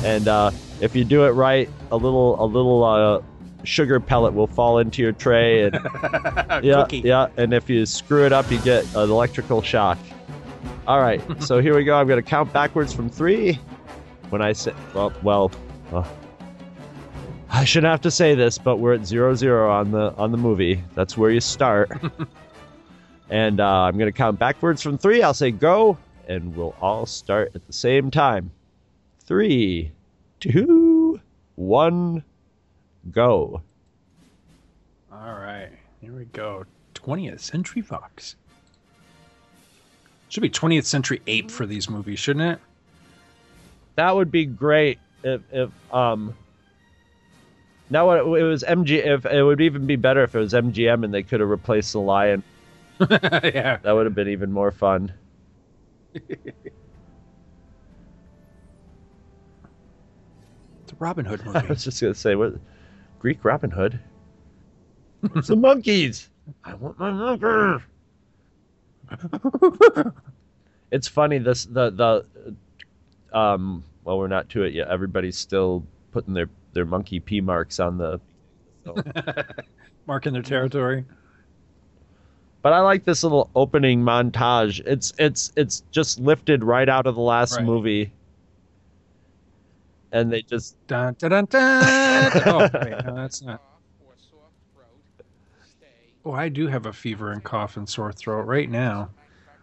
And 0.04 0.26
uh, 0.26 0.50
if 0.80 0.96
you 0.96 1.04
do 1.04 1.24
it 1.24 1.30
right, 1.30 1.70
a 1.92 1.96
little 1.96 2.42
a 2.42 2.46
little 2.46 2.82
uh, 2.84 3.22
sugar 3.66 4.00
pellet 4.00 4.34
will 4.34 4.46
fall 4.46 4.78
into 4.78 5.02
your 5.02 5.12
tray, 5.12 5.64
and 5.64 5.74
yeah, 6.64 6.82
Cookie. 6.82 6.98
yeah. 7.00 7.28
And 7.36 7.52
if 7.52 7.68
you 7.68 7.84
screw 7.86 8.24
it 8.24 8.32
up, 8.32 8.50
you 8.50 8.58
get 8.60 8.84
an 8.94 9.10
electrical 9.10 9.62
shock. 9.62 9.98
All 10.86 11.00
right, 11.00 11.20
so 11.42 11.60
here 11.60 11.76
we 11.76 11.84
go. 11.84 11.96
I'm 11.96 12.06
going 12.06 12.22
to 12.22 12.28
count 12.28 12.52
backwards 12.52 12.92
from 12.92 13.08
three. 13.10 13.58
When 14.30 14.42
I 14.42 14.52
say, 14.52 14.72
well, 14.94 15.12
well, 15.22 15.52
uh, 15.92 16.04
I 17.48 17.64
shouldn't 17.64 17.90
have 17.90 18.00
to 18.02 18.10
say 18.10 18.34
this, 18.34 18.58
but 18.58 18.78
we're 18.78 18.94
at 18.94 19.06
zero 19.06 19.34
zero 19.34 19.70
on 19.70 19.90
the 19.92 20.12
on 20.16 20.32
the 20.32 20.38
movie. 20.38 20.82
That's 20.94 21.16
where 21.16 21.30
you 21.30 21.40
start. 21.40 21.90
and 23.30 23.60
uh, 23.60 23.82
I'm 23.82 23.96
going 23.98 24.10
to 24.10 24.16
count 24.16 24.38
backwards 24.38 24.82
from 24.82 24.98
three. 24.98 25.22
I'll 25.22 25.34
say 25.34 25.50
go, 25.50 25.96
and 26.28 26.56
we'll 26.56 26.74
all 26.80 27.06
start 27.06 27.52
at 27.54 27.66
the 27.66 27.72
same 27.72 28.10
time. 28.10 28.50
Three, 29.24 29.92
two, 30.40 31.20
one, 31.56 32.22
go. 33.12 33.62
All 35.12 35.34
right. 35.34 35.70
Here 36.00 36.12
we 36.12 36.24
go. 36.26 36.64
20th 36.94 37.40
Century 37.40 37.82
Fox. 37.82 38.36
Should 40.28 40.42
be 40.42 40.50
20th 40.50 40.84
Century 40.84 41.22
Ape 41.26 41.50
for 41.50 41.66
these 41.66 41.88
movies, 41.88 42.18
shouldn't 42.18 42.52
it? 42.52 42.58
That 43.94 44.14
would 44.14 44.30
be 44.30 44.44
great 44.44 44.98
if 45.22 45.40
if 45.52 45.70
um. 45.92 46.34
Now 47.88 48.10
it, 48.10 48.40
it 48.40 48.42
was 48.42 48.64
MG. 48.64 49.04
If 49.06 49.24
it 49.24 49.42
would 49.42 49.60
even 49.60 49.86
be 49.86 49.96
better 49.96 50.22
if 50.24 50.34
it 50.34 50.38
was 50.38 50.52
MGM 50.52 51.04
and 51.04 51.14
they 51.14 51.22
could 51.22 51.40
have 51.40 51.48
replaced 51.48 51.92
the 51.92 52.00
lion. 52.00 52.42
yeah. 53.10 53.78
That 53.82 53.92
would 53.92 54.06
have 54.06 54.14
been 54.14 54.28
even 54.28 54.52
more 54.52 54.72
fun. 54.72 55.12
It's 60.86 60.92
a 60.92 60.96
Robin 61.00 61.24
Hood 61.24 61.44
movie. 61.44 61.58
I 61.64 61.66
was 61.66 61.82
just 61.82 62.00
gonna 62.00 62.14
say 62.14 62.36
what 62.36 62.54
Greek 63.26 63.44
Robin 63.44 63.72
Hood. 63.72 63.98
It's 65.34 65.48
the 65.48 65.56
monkeys. 65.56 66.30
I 66.62 66.74
want 66.74 66.96
my 66.96 67.10
monkey. 67.10 67.84
it's 70.92 71.08
funny 71.08 71.38
this 71.38 71.64
the 71.64 71.90
the 71.90 73.36
um 73.36 73.82
well 74.04 74.16
we're 74.16 74.28
not 74.28 74.48
to 74.50 74.62
it 74.62 74.74
yet. 74.74 74.86
Everybody's 74.86 75.36
still 75.36 75.84
putting 76.12 76.34
their 76.34 76.48
their 76.72 76.84
monkey 76.84 77.18
pee 77.18 77.40
marks 77.40 77.80
on 77.80 77.98
the 77.98 78.20
Marking 80.06 80.32
their 80.32 80.42
territory. 80.42 81.04
But 82.62 82.74
I 82.74 82.78
like 82.78 83.04
this 83.04 83.24
little 83.24 83.50
opening 83.56 84.02
montage. 84.02 84.80
It's 84.86 85.12
it's 85.18 85.52
it's 85.56 85.82
just 85.90 86.20
lifted 86.20 86.62
right 86.62 86.88
out 86.88 87.08
of 87.08 87.16
the 87.16 87.22
last 87.22 87.56
Right. 87.56 87.64
movie. 87.64 88.12
And 90.12 90.32
they 90.32 90.42
just 90.42 90.76
Dun, 90.86 91.14
dun, 91.18 91.30
dun, 91.30 91.44
dun. 91.46 92.32
oh, 92.46 92.58
wait, 92.74 93.04
no, 93.04 93.14
that's 93.14 93.42
not. 93.42 93.60
Oh, 96.24 96.32
I 96.32 96.48
do 96.48 96.66
have 96.66 96.86
a 96.86 96.92
fever 96.92 97.30
and 97.30 97.42
cough 97.42 97.76
and 97.76 97.88
sore 97.88 98.12
throat 98.12 98.46
right 98.46 98.68
now. 98.68 99.10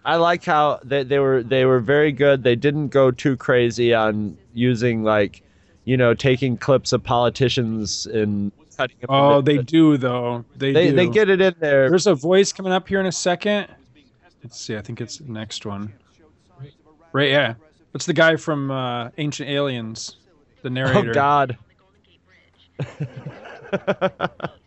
I 0.05 0.15
like 0.15 0.43
how 0.43 0.79
they, 0.83 1.03
they 1.03 1.19
were 1.19 1.43
they 1.43 1.65
were 1.65 1.79
very 1.79 2.11
good. 2.11 2.43
They 2.43 2.55
didn't 2.55 2.89
go 2.89 3.11
too 3.11 3.35
crazy 3.37 3.93
on 3.93 4.37
using 4.53 5.03
like, 5.03 5.43
you 5.85 5.97
know, 5.97 6.13
taking 6.13 6.57
clips 6.57 6.93
of 6.93 7.03
politicians 7.03 8.05
and 8.05 8.51
cutting 8.77 8.97
them 8.99 9.09
Oh, 9.09 9.41
they 9.41 9.57
do 9.57 9.97
though. 9.97 10.45
They 10.55 10.71
they 10.73 10.89
do. 10.89 10.95
they 10.95 11.07
get 11.07 11.29
it 11.29 11.41
in 11.41 11.55
there. 11.59 11.89
There's 11.89 12.07
a 12.07 12.15
voice 12.15 12.51
coming 12.51 12.71
up 12.71 12.87
here 12.87 12.99
in 12.99 13.05
a 13.05 13.11
second. 13.11 13.67
Let's 14.43 14.59
see. 14.59 14.75
I 14.75 14.81
think 14.81 14.99
it's 14.99 15.17
the 15.17 15.31
next 15.31 15.65
one. 15.65 15.93
Right? 17.13 17.29
Yeah. 17.29 17.55
It's 17.93 18.05
the 18.05 18.13
guy 18.13 18.35
from 18.35 18.71
uh, 18.71 19.09
Ancient 19.17 19.49
Aliens, 19.49 20.17
the 20.63 20.69
narrator. 20.69 21.11
Oh 21.11 21.13
God. 21.13 21.57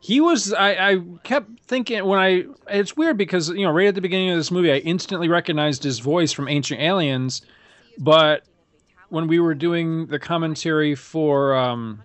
He 0.00 0.20
was. 0.20 0.52
I, 0.52 0.70
I 0.70 0.98
kept 1.22 1.60
thinking 1.60 2.04
when 2.04 2.18
I. 2.18 2.44
It's 2.68 2.96
weird 2.96 3.18
because 3.18 3.50
you 3.50 3.64
know 3.64 3.70
right 3.70 3.86
at 3.86 3.94
the 3.94 4.00
beginning 4.00 4.30
of 4.30 4.38
this 4.38 4.50
movie, 4.50 4.72
I 4.72 4.78
instantly 4.78 5.28
recognized 5.28 5.84
his 5.84 5.98
voice 5.98 6.32
from 6.32 6.48
Ancient 6.48 6.80
Aliens, 6.80 7.42
but 7.98 8.42
when 9.10 9.28
we 9.28 9.38
were 9.38 9.54
doing 9.54 10.06
the 10.06 10.18
commentary 10.18 10.94
for 10.94 11.54
um, 11.54 12.02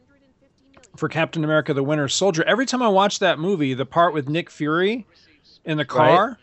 for 0.98 1.08
Captain 1.08 1.44
America: 1.46 1.74
The 1.74 1.84
Winter 1.84 2.10
Soldier, 2.10 2.44
every 2.44 2.66
time 2.66 2.82
I 2.82 2.90
watched 2.90 3.22
that 3.22 3.40
movie, 3.40 3.74
the 3.74 3.86
part 3.86 4.14
with 4.14 4.28
Nick 4.28 4.52
Fury 4.52 5.08
in 5.64 5.78
the 5.78 5.86
car, 5.86 6.38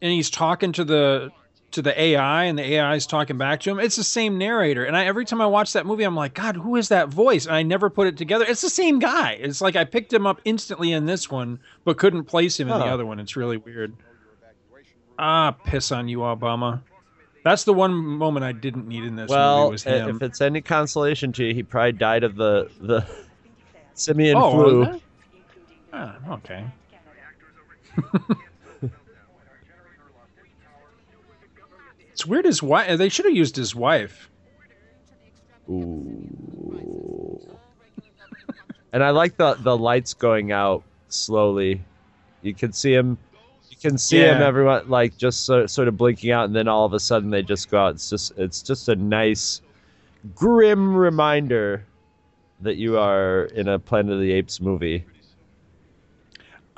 and 0.00 0.12
he's 0.12 0.30
talking 0.30 0.72
to 0.72 0.84
the 0.84 1.32
to 1.72 1.82
the 1.82 2.00
AI 2.00 2.44
and 2.44 2.58
the 2.58 2.62
AI 2.62 2.94
is 2.94 3.06
talking 3.06 3.36
back 3.38 3.60
to 3.60 3.70
him. 3.70 3.78
It's 3.78 3.96
the 3.96 4.04
same 4.04 4.38
narrator. 4.38 4.84
And 4.84 4.96
I, 4.96 5.04
every 5.06 5.24
time 5.24 5.40
I 5.40 5.46
watch 5.46 5.72
that 5.74 5.86
movie, 5.86 6.04
I'm 6.04 6.16
like, 6.16 6.34
God, 6.34 6.56
who 6.56 6.76
is 6.76 6.88
that 6.88 7.08
voice? 7.08 7.46
And 7.46 7.54
I 7.54 7.62
never 7.62 7.90
put 7.90 8.06
it 8.06 8.16
together. 8.16 8.44
It's 8.48 8.60
the 8.60 8.70
same 8.70 8.98
guy. 8.98 9.32
It's 9.32 9.60
like 9.60 9.76
I 9.76 9.84
picked 9.84 10.12
him 10.12 10.26
up 10.26 10.40
instantly 10.44 10.92
in 10.92 11.06
this 11.06 11.30
one, 11.30 11.58
but 11.84 11.98
couldn't 11.98 12.24
place 12.24 12.58
him 12.58 12.68
in 12.68 12.78
the 12.78 12.86
other 12.86 13.04
one. 13.04 13.20
It's 13.20 13.36
really 13.36 13.56
weird. 13.56 13.94
Ah, 15.18 15.52
piss 15.52 15.92
on 15.92 16.08
you, 16.08 16.18
Obama. 16.18 16.82
That's 17.42 17.64
the 17.64 17.72
one 17.72 17.94
moment 17.94 18.44
I 18.44 18.52
didn't 18.52 18.88
need 18.88 19.04
in 19.04 19.14
this 19.14 19.30
well, 19.30 19.64
movie 19.64 19.72
was 19.72 19.84
him. 19.84 20.16
if 20.16 20.22
it's 20.22 20.40
any 20.40 20.60
consolation 20.60 21.32
to 21.34 21.44
you, 21.44 21.54
he 21.54 21.62
probably 21.62 21.92
died 21.92 22.24
of 22.24 22.34
the 22.34 22.68
the 22.80 23.06
simian 23.94 24.36
oh, 24.36 24.50
flu. 24.50 25.00
Ah, 25.92 26.16
okay. 26.32 26.66
it's 32.16 32.24
weird 32.24 32.46
his 32.46 32.62
wife. 32.62 32.96
They 32.96 33.10
should 33.10 33.26
have 33.26 33.34
used 33.34 33.56
his 33.56 33.74
wife. 33.74 34.30
Ooh. 35.68 37.46
and 38.90 39.04
I 39.04 39.10
like 39.10 39.36
the 39.36 39.52
the 39.60 39.76
lights 39.76 40.14
going 40.14 40.50
out 40.50 40.82
slowly. 41.10 41.82
You 42.40 42.54
can 42.54 42.72
see 42.72 42.94
him. 42.94 43.18
You 43.68 43.76
can 43.76 43.98
see 43.98 44.20
him. 44.20 44.40
Everyone 44.40 44.88
like 44.88 45.18
just 45.18 45.44
so, 45.44 45.66
sort 45.66 45.88
of 45.88 45.98
blinking 45.98 46.30
out, 46.30 46.46
and 46.46 46.56
then 46.56 46.68
all 46.68 46.86
of 46.86 46.94
a 46.94 47.00
sudden 47.00 47.28
they 47.28 47.42
just 47.42 47.70
go 47.70 47.84
out. 47.84 47.96
It's 47.96 48.08
just 48.08 48.32
it's 48.38 48.62
just 48.62 48.88
a 48.88 48.96
nice, 48.96 49.60
grim 50.34 50.96
reminder 50.96 51.84
that 52.62 52.76
you 52.76 52.96
are 52.96 53.44
in 53.54 53.68
a 53.68 53.78
Planet 53.78 54.14
of 54.14 54.20
the 54.20 54.32
Apes 54.32 54.58
movie. 54.58 55.04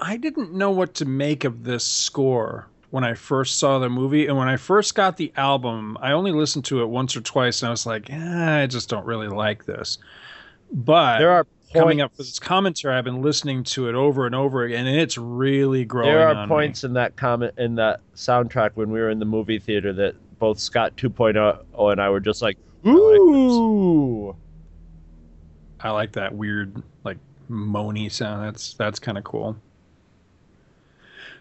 I 0.00 0.16
didn't 0.16 0.52
know 0.52 0.72
what 0.72 0.94
to 0.94 1.04
make 1.04 1.44
of 1.44 1.62
this 1.62 1.84
score 1.84 2.66
when 2.90 3.04
I 3.04 3.14
first 3.14 3.58
saw 3.58 3.78
the 3.78 3.88
movie. 3.88 4.26
And 4.26 4.36
when 4.36 4.48
I 4.48 4.56
first 4.56 4.94
got 4.94 5.16
the 5.16 5.32
album, 5.36 5.96
I 6.00 6.12
only 6.12 6.32
listened 6.32 6.64
to 6.66 6.82
it 6.82 6.86
once 6.86 7.16
or 7.16 7.20
twice, 7.20 7.62
and 7.62 7.68
I 7.68 7.70
was 7.70 7.86
like, 7.86 8.08
eh, 8.10 8.62
I 8.62 8.66
just 8.66 8.88
don't 8.88 9.04
really 9.04 9.28
like 9.28 9.64
this. 9.66 9.98
But 10.72 11.18
There 11.18 11.30
are 11.30 11.46
coming 11.74 12.00
up 12.00 12.12
for 12.12 12.18
points- 12.18 12.30
this 12.30 12.38
commentary, 12.38 12.94
I've 12.94 13.04
been 13.04 13.22
listening 13.22 13.62
to 13.64 13.88
it 13.88 13.94
over 13.94 14.26
and 14.26 14.34
over 14.34 14.62
again, 14.64 14.86
and 14.86 14.98
it's 14.98 15.18
really 15.18 15.84
growing. 15.84 16.10
There 16.10 16.26
are 16.28 16.46
points 16.46 16.84
in 16.84 16.94
that 16.94 17.16
comment 17.16 17.54
in 17.58 17.74
that 17.76 18.00
soundtrack 18.14 18.70
when 18.74 18.90
we 18.90 19.00
were 19.00 19.10
in 19.10 19.18
the 19.18 19.24
movie 19.26 19.58
theater 19.58 19.92
that 19.94 20.14
both 20.38 20.58
Scott 20.58 20.96
2.0 20.96 21.92
and 21.92 22.00
I 22.00 22.08
were 22.10 22.20
just 22.20 22.42
like, 22.42 22.56
ooh. 22.86 24.28
Me. 24.28 24.38
I 25.80 25.90
like 25.90 26.12
that 26.12 26.34
weird, 26.34 26.82
like 27.04 27.18
moany 27.50 28.10
sound. 28.10 28.44
That's 28.44 28.74
that's 28.74 28.98
kind 28.98 29.16
of 29.18 29.24
cool. 29.24 29.56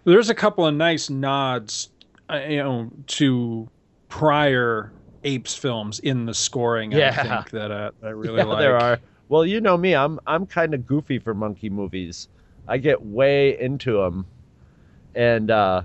There's 0.07 0.29
a 0.29 0.35
couple 0.35 0.65
of 0.65 0.73
nice 0.73 1.09
nods, 1.09 1.89
uh, 2.31 2.37
you 2.47 2.57
know, 2.63 2.89
to 3.07 3.67
prior 4.07 4.93
apes 5.25 5.53
films 5.53 5.99
in 5.99 6.25
the 6.25 6.33
scoring. 6.33 6.93
I 6.93 6.97
Yeah. 6.99 7.11
think 7.11 7.49
that 7.51 7.71
uh, 7.71 7.91
I 8.01 8.07
really 8.09 8.37
yeah, 8.37 8.45
like. 8.45 8.59
there 8.59 8.77
are. 8.77 8.99
Well, 9.29 9.45
you 9.45 9.59
know 9.59 9.75
me, 9.77 9.93
I'm 9.95 10.19
I'm 10.25 10.45
kind 10.45 10.73
of 10.73 10.87
goofy 10.87 11.19
for 11.19 11.33
monkey 11.33 11.69
movies. 11.69 12.29
I 12.69 12.77
get 12.77 13.01
way 13.05 13.59
into 13.59 13.97
them, 13.97 14.25
and 15.13 15.51
uh, 15.51 15.81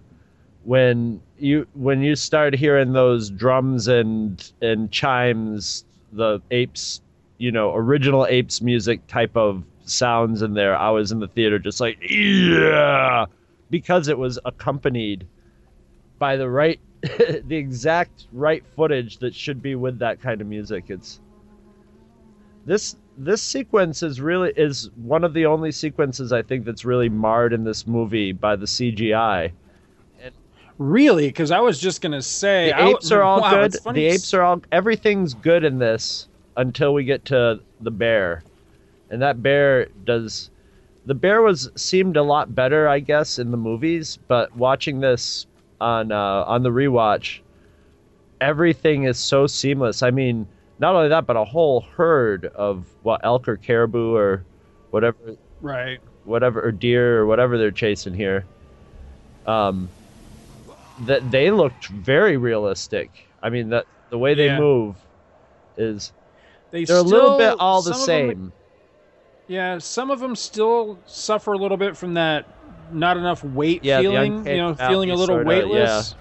when 0.65 1.21
you 1.39 1.67
when 1.75 2.03
you 2.03 2.15
start 2.15 2.55
hearing 2.55 2.93
those 2.93 3.29
drums 3.31 3.89
and 3.89 4.53
and 4.63 4.91
chimes, 4.93 5.85
the 6.13 6.41
apes, 6.53 7.01
you 7.39 7.51
know, 7.51 7.75
original 7.75 8.27
apes 8.27 8.61
music 8.63 9.05
type 9.09 9.37
of 9.37 9.65
sounds 9.85 10.43
in 10.43 10.55
there, 10.55 10.77
I 10.77 10.91
was 10.91 11.11
in 11.11 11.19
the 11.19 11.27
theater 11.29 11.59
just 11.59 11.81
like 11.81 11.99
yeah, 12.09 13.27
because 13.73 14.09
it 14.09 14.19
was 14.19 14.39
accompanied 14.45 15.27
by 16.19 16.37
the 16.37 16.49
right, 16.49 16.79
the 17.03 17.57
exact 17.57 18.27
right 18.31 18.63
footage 18.77 19.19
that 19.19 19.35
should 19.35 19.63
be 19.63 19.75
with 19.75 19.99
that 19.99 20.21
kind 20.21 20.43
of 20.43 20.47
music. 20.47 20.85
It's 20.89 21.21
this 22.67 22.97
this 23.17 23.43
sequence 23.43 24.03
is 24.03 24.21
really 24.21 24.53
is 24.57 24.91
one 24.97 25.25
of 25.25 25.33
the 25.35 25.47
only 25.47 25.73
sequences 25.73 26.33
I 26.33 26.43
think 26.43 26.65
that's 26.67 26.85
really 26.85 27.09
marred 27.09 27.53
in 27.53 27.65
this 27.65 27.87
movie 27.87 28.33
by 28.33 28.57
the 28.57 28.67
CGI. 28.67 29.53
Really, 30.79 31.29
because 31.29 31.51
I 31.51 31.61
was 31.61 31.81
just 31.81 32.03
gonna 32.03 32.23
say 32.23 32.67
The 32.69 32.77
I- 32.77 32.89
apes 32.91 33.11
are 33.11 33.23
all 33.23 33.41
wow, 33.41 33.51
good. 33.51 33.73
The 33.95 34.07
apes 34.07 34.35
are 34.35 34.43
all 34.43 34.63
everything's 34.71 35.33
good 35.33 35.65
in 35.65 35.79
this 35.79 36.29
until 36.59 36.93
we 36.93 37.05
get 37.05 37.25
to 37.27 37.61
the 37.81 37.91
bear. 37.91 38.43
And 39.11 39.23
that 39.23 39.43
bear 39.43 39.87
does 40.05 40.51
the 41.07 41.15
bear 41.15 41.43
was 41.43 41.71
seemed 41.77 42.17
a 42.17 42.23
lot 42.23 42.55
better, 42.55 42.89
I 42.89 43.01
guess, 43.01 43.39
in 43.39 43.51
the 43.51 43.57
movies, 43.57 44.19
but 44.29 44.55
watching 44.57 45.01
this 45.01 45.47
on 45.81 46.13
uh, 46.13 46.45
on 46.47 46.63
the 46.63 46.71
rewatch, 46.71 47.41
everything 48.41 49.05
is 49.05 49.19
so 49.19 49.47
seamless. 49.47 50.03
I 50.03 50.11
mean, 50.11 50.47
not 50.79 50.95
only 50.95 51.09
that, 51.09 51.27
but 51.27 51.37
a 51.37 51.45
whole 51.45 51.81
herd 51.81 52.47
of 52.47 52.87
what 53.03 53.21
elk 53.25 53.49
or 53.49 53.57
caribou 53.57 54.15
or 54.15 54.45
whatever 54.91 55.17
right. 55.61 56.01
whatever 56.25 56.63
or 56.63 56.71
deer 56.73 57.19
or 57.21 57.27
whatever 57.27 57.59
they're 57.59 57.71
chasing 57.71 58.15
here. 58.15 58.45
Um, 59.47 59.89
that 61.01 61.31
they 61.33 61.51
looked 61.51 61.87
very 61.89 62.37
realistic. 62.37 63.27
I 63.43 63.51
mean 63.51 63.71
that 63.71 63.87
the 64.11 64.19
way 64.19 64.35
they 64.35 64.47
Yeah. 64.47 64.59
move 64.61 64.95
is 65.77 66.13
They 66.71 66.85
they're 66.85 66.99
a 66.99 67.03
little 67.03 67.39
bit 67.39 67.57
all 67.59 67.83
the 67.83 67.93
some 67.95 68.01
of 68.03 68.07
them- 68.07 68.29
same. 68.29 68.53
Yeah, 69.53 69.77
some 69.79 70.11
of 70.11 70.19
them 70.21 70.35
still 70.35 70.99
suffer 71.07 71.53
a 71.53 71.59
little 71.59 71.77
bit 71.77 71.95
from 71.97 72.15
that 72.15 72.47
not 72.91 73.19
enough 73.19 73.45
weight 73.45 73.85
Yeah, 73.85 74.01
feeling. 74.01 74.47
You 74.47 74.57
know, 74.57 74.75
feeling 74.75 75.11
a 75.11 75.15
little 75.15 75.37
sorta, 75.37 75.49
weightless. 75.49 76.15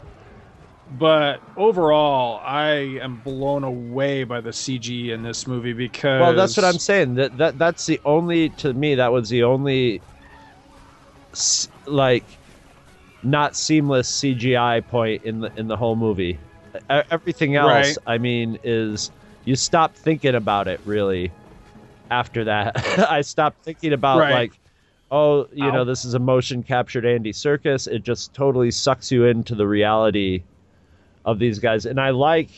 But 1.00 1.42
overall, 1.56 2.42
I 2.44 2.98
am 3.02 3.18
blown 3.18 3.64
away 3.64 4.26
by 4.26 4.42
the 4.42 4.50
CG 4.50 5.12
in 5.12 5.24
this 5.24 5.48
movie 5.48 5.72
because 5.72 6.20
Well, 6.20 6.34
that's 6.34 6.58
what 6.58 6.66
I'm 6.66 6.80
saying. 6.80 7.16
That 7.16 7.38
that 7.38 7.58
that's 7.58 7.86
the 7.86 8.02
only 8.04 8.50
to 8.50 8.74
me 8.74 8.96
that 8.96 9.12
was 9.14 9.30
the 9.30 9.44
only 9.44 10.02
like 11.86 12.26
not 13.24 13.56
seamless 13.56 14.10
CGI 14.22 14.86
point 14.88 15.24
in 15.24 15.40
the 15.40 15.52
in 15.58 15.68
the 15.68 15.78
whole 15.78 15.96
movie. 15.96 16.38
Everything 16.90 17.56
else, 17.56 17.70
Right. 17.70 17.98
I 18.06 18.18
mean, 18.18 18.58
is 18.64 19.12
you 19.46 19.56
stop 19.56 19.96
thinking 19.96 20.36
about 20.36 20.68
it 20.68 20.82
really. 20.84 21.32
After 22.12 22.44
that, 22.44 22.78
I 23.10 23.22
stopped 23.22 23.64
thinking 23.64 23.94
about 23.94 24.20
Right. 24.20 24.34
like, 24.34 24.60
oh, 25.10 25.48
you 25.54 25.66
Ow. 25.66 25.72
know, 25.72 25.86
this 25.86 26.04
is 26.06 26.14
a 26.14 26.20
motion 26.20 26.62
captured 26.62 27.06
Andy 27.06 27.32
Serkis. 27.32 27.88
It 27.88 28.04
just 28.04 28.34
totally 28.34 28.70
sucks 28.70 29.12
you 29.12 29.26
into 29.26 29.56
the 29.56 29.66
reality 29.66 30.44
of 31.26 31.40
these 31.40 31.58
guys, 31.58 31.86
and 31.86 32.00
I 32.00 32.10
like, 32.12 32.50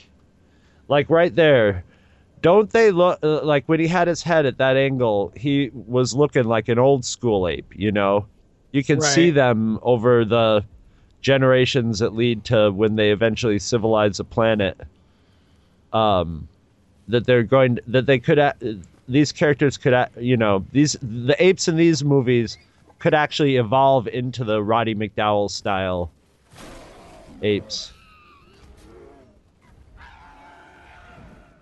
like 0.88 1.10
right 1.10 1.34
there. 1.34 1.84
Don't 2.42 2.70
they 2.72 2.92
look 2.92 3.20
uh, 3.24 3.42
like 3.44 3.64
when 3.68 3.80
he 3.80 3.88
had 3.88 4.10
his 4.10 4.22
head 4.22 4.46
at 4.46 4.58
that 4.58 4.76
angle? 4.76 5.32
He 5.38 5.70
was 5.74 6.14
looking 6.14 6.44
like 6.44 6.68
an 6.68 6.78
old 6.78 7.06
school 7.06 7.48
ape. 7.48 7.72
You 7.74 7.90
know, 7.92 8.26
you 8.74 8.84
can 8.84 9.00
see 9.00 9.30
them 9.32 9.80
over 9.82 10.26
the 10.26 10.66
generations 11.22 12.00
that 12.00 12.14
lead 12.14 12.44
to 12.46 12.70
when 12.72 12.98
they 12.98 13.12
eventually 13.12 13.60
civilize 13.60 14.20
a 14.20 14.26
planet. 14.26 14.78
Um, 15.94 16.50
that 17.08 17.26
they're 17.26 17.44
going 17.44 17.80
that 17.88 18.08
they 18.08 18.20
could 18.20 18.40
a- 18.40 18.56
these 19.08 19.32
characters 19.32 19.78
could 19.78 19.94
you 20.18 20.38
know 20.38 20.66
these 20.72 20.96
the 21.02 21.36
apes 21.44 21.68
in 21.68 21.76
these 21.76 22.04
movies 22.04 22.58
could 23.00 23.14
actually 23.14 23.58
evolve 23.58 24.08
into 24.08 24.44
the 24.44 24.64
Roddy 24.64 24.96
McDowall 24.96 25.52
style 25.52 26.10
apes. 27.42 27.92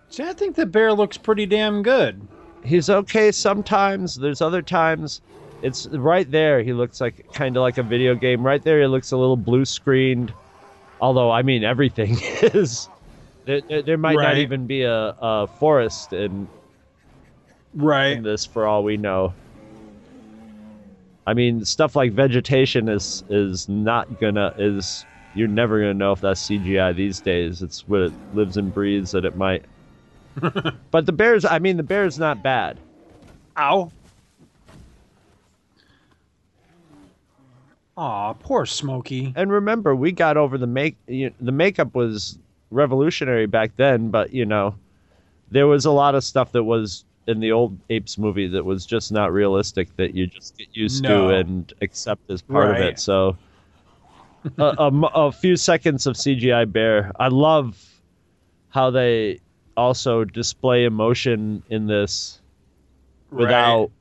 See, 0.10 0.24
I 0.24 0.34
think 0.34 0.56
the 0.56 0.66
bear 0.66 0.94
looks 0.94 1.18
pretty 1.18 1.46
damn 1.46 1.82
good. 1.82 2.22
he's 2.64 2.90
okay 2.90 3.32
sometimes. 3.32 4.16
There's 4.16 4.42
other 4.42 4.62
times 4.62 5.22
it's 5.62 5.88
right 5.88 6.30
there. 6.30 6.62
He 6.62 6.74
looks 6.74 7.02
like 7.02 7.32
kind 7.34 7.56
of 7.56 7.62
like 7.62 7.78
a 7.78 7.84
video 7.84 8.16
game. 8.16 8.46
Right 8.46 8.62
there, 8.62 8.82
he 8.82 8.88
looks 8.88 9.12
a 9.12 9.18
little 9.18 9.38
blue 9.38 9.66
screened. 9.66 10.34
Although 11.00 11.32
I 11.32 11.42
mean, 11.42 11.64
everything 11.64 12.18
is. 12.42 12.90
There, 13.46 13.62
there, 13.62 13.82
there 13.82 13.98
might 13.98 14.18
not 14.18 14.38
even 14.38 14.68
be 14.68 14.84
a, 14.84 15.16
a 15.20 15.48
forest 15.48 16.14
in, 16.14 16.48
Right. 17.74 18.22
this 18.22 18.46
for 18.46 18.66
all 18.66 18.84
we 18.84 18.98
know. 18.98 19.34
I 21.26 21.34
mean, 21.34 21.64
stuff 21.66 21.96
like 21.96 22.12
vegetation 22.12 22.90
is 22.90 23.24
is 23.30 23.70
not 23.70 24.20
gonna 24.20 24.54
is 24.58 25.06
you're 25.34 25.48
never 25.48 25.80
gonna 25.80 25.94
know 25.94 26.12
if 26.12 26.22
that's 26.22 26.42
CGI 26.42 26.96
these 26.96 27.22
days. 27.22 27.62
It's 27.62 27.88
what 27.88 28.02
it 28.02 28.14
lives 28.34 28.58
and 28.58 28.74
breathes 28.74 29.12
that 29.12 29.24
it 29.26 29.36
might. 29.36 29.66
but 30.92 31.06
the 31.06 31.12
bears, 31.12 31.46
I 31.46 31.60
mean, 31.60 31.78
the 31.78 31.84
bear's 31.84 32.18
not 32.18 32.42
bad. 32.42 32.80
Ow. 33.58 33.92
Aw, 37.98 38.34
poor 38.34 38.66
Smokey. 38.66 39.34
And 39.36 39.52
remember, 39.52 39.96
we 39.96 40.12
got 40.12 40.38
over 40.38 40.58
the 40.58 40.68
make. 40.68 40.98
You 41.08 41.32
the 41.40 41.52
makeup 41.52 41.94
was 41.94 42.38
revolutionary 42.72 43.46
back 43.46 43.76
then, 43.76 44.10
but 44.10 44.34
you 44.34 44.46
know, 44.46 44.76
there 45.52 45.68
was 45.68 45.86
a 45.86 45.92
lot 45.92 46.16
of 46.16 46.24
stuff 46.24 46.52
that 46.54 46.64
was 46.64 47.06
in 47.28 47.40
the 47.40 47.52
old 47.52 47.78
Apes 47.90 48.18
movie 48.18 48.48
that 48.48 48.66
was 48.66 48.86
just 48.86 49.12
not 49.12 49.32
realistic 49.32 49.96
that 49.98 50.16
you 50.16 50.28
just 50.28 50.58
get 50.58 50.68
used 50.74 51.04
No. 51.04 51.30
to 51.30 51.36
and 51.36 51.74
accept 51.82 52.30
as 52.30 52.42
part 52.42 52.72
of 52.72 52.78
it. 52.78 53.00
So 53.00 53.38
a 54.58 55.32
few 55.32 55.56
seconds 55.56 56.08
of 56.08 56.16
CGI 56.16 56.72
bear. 56.72 57.12
I 57.20 57.28
love 57.28 57.78
how 58.70 58.90
they 58.90 59.40
also 59.78 60.24
display 60.26 60.86
emotion 60.86 61.64
in 61.70 61.88
this 61.88 62.42
without 63.32 63.82
Right. 63.82 63.92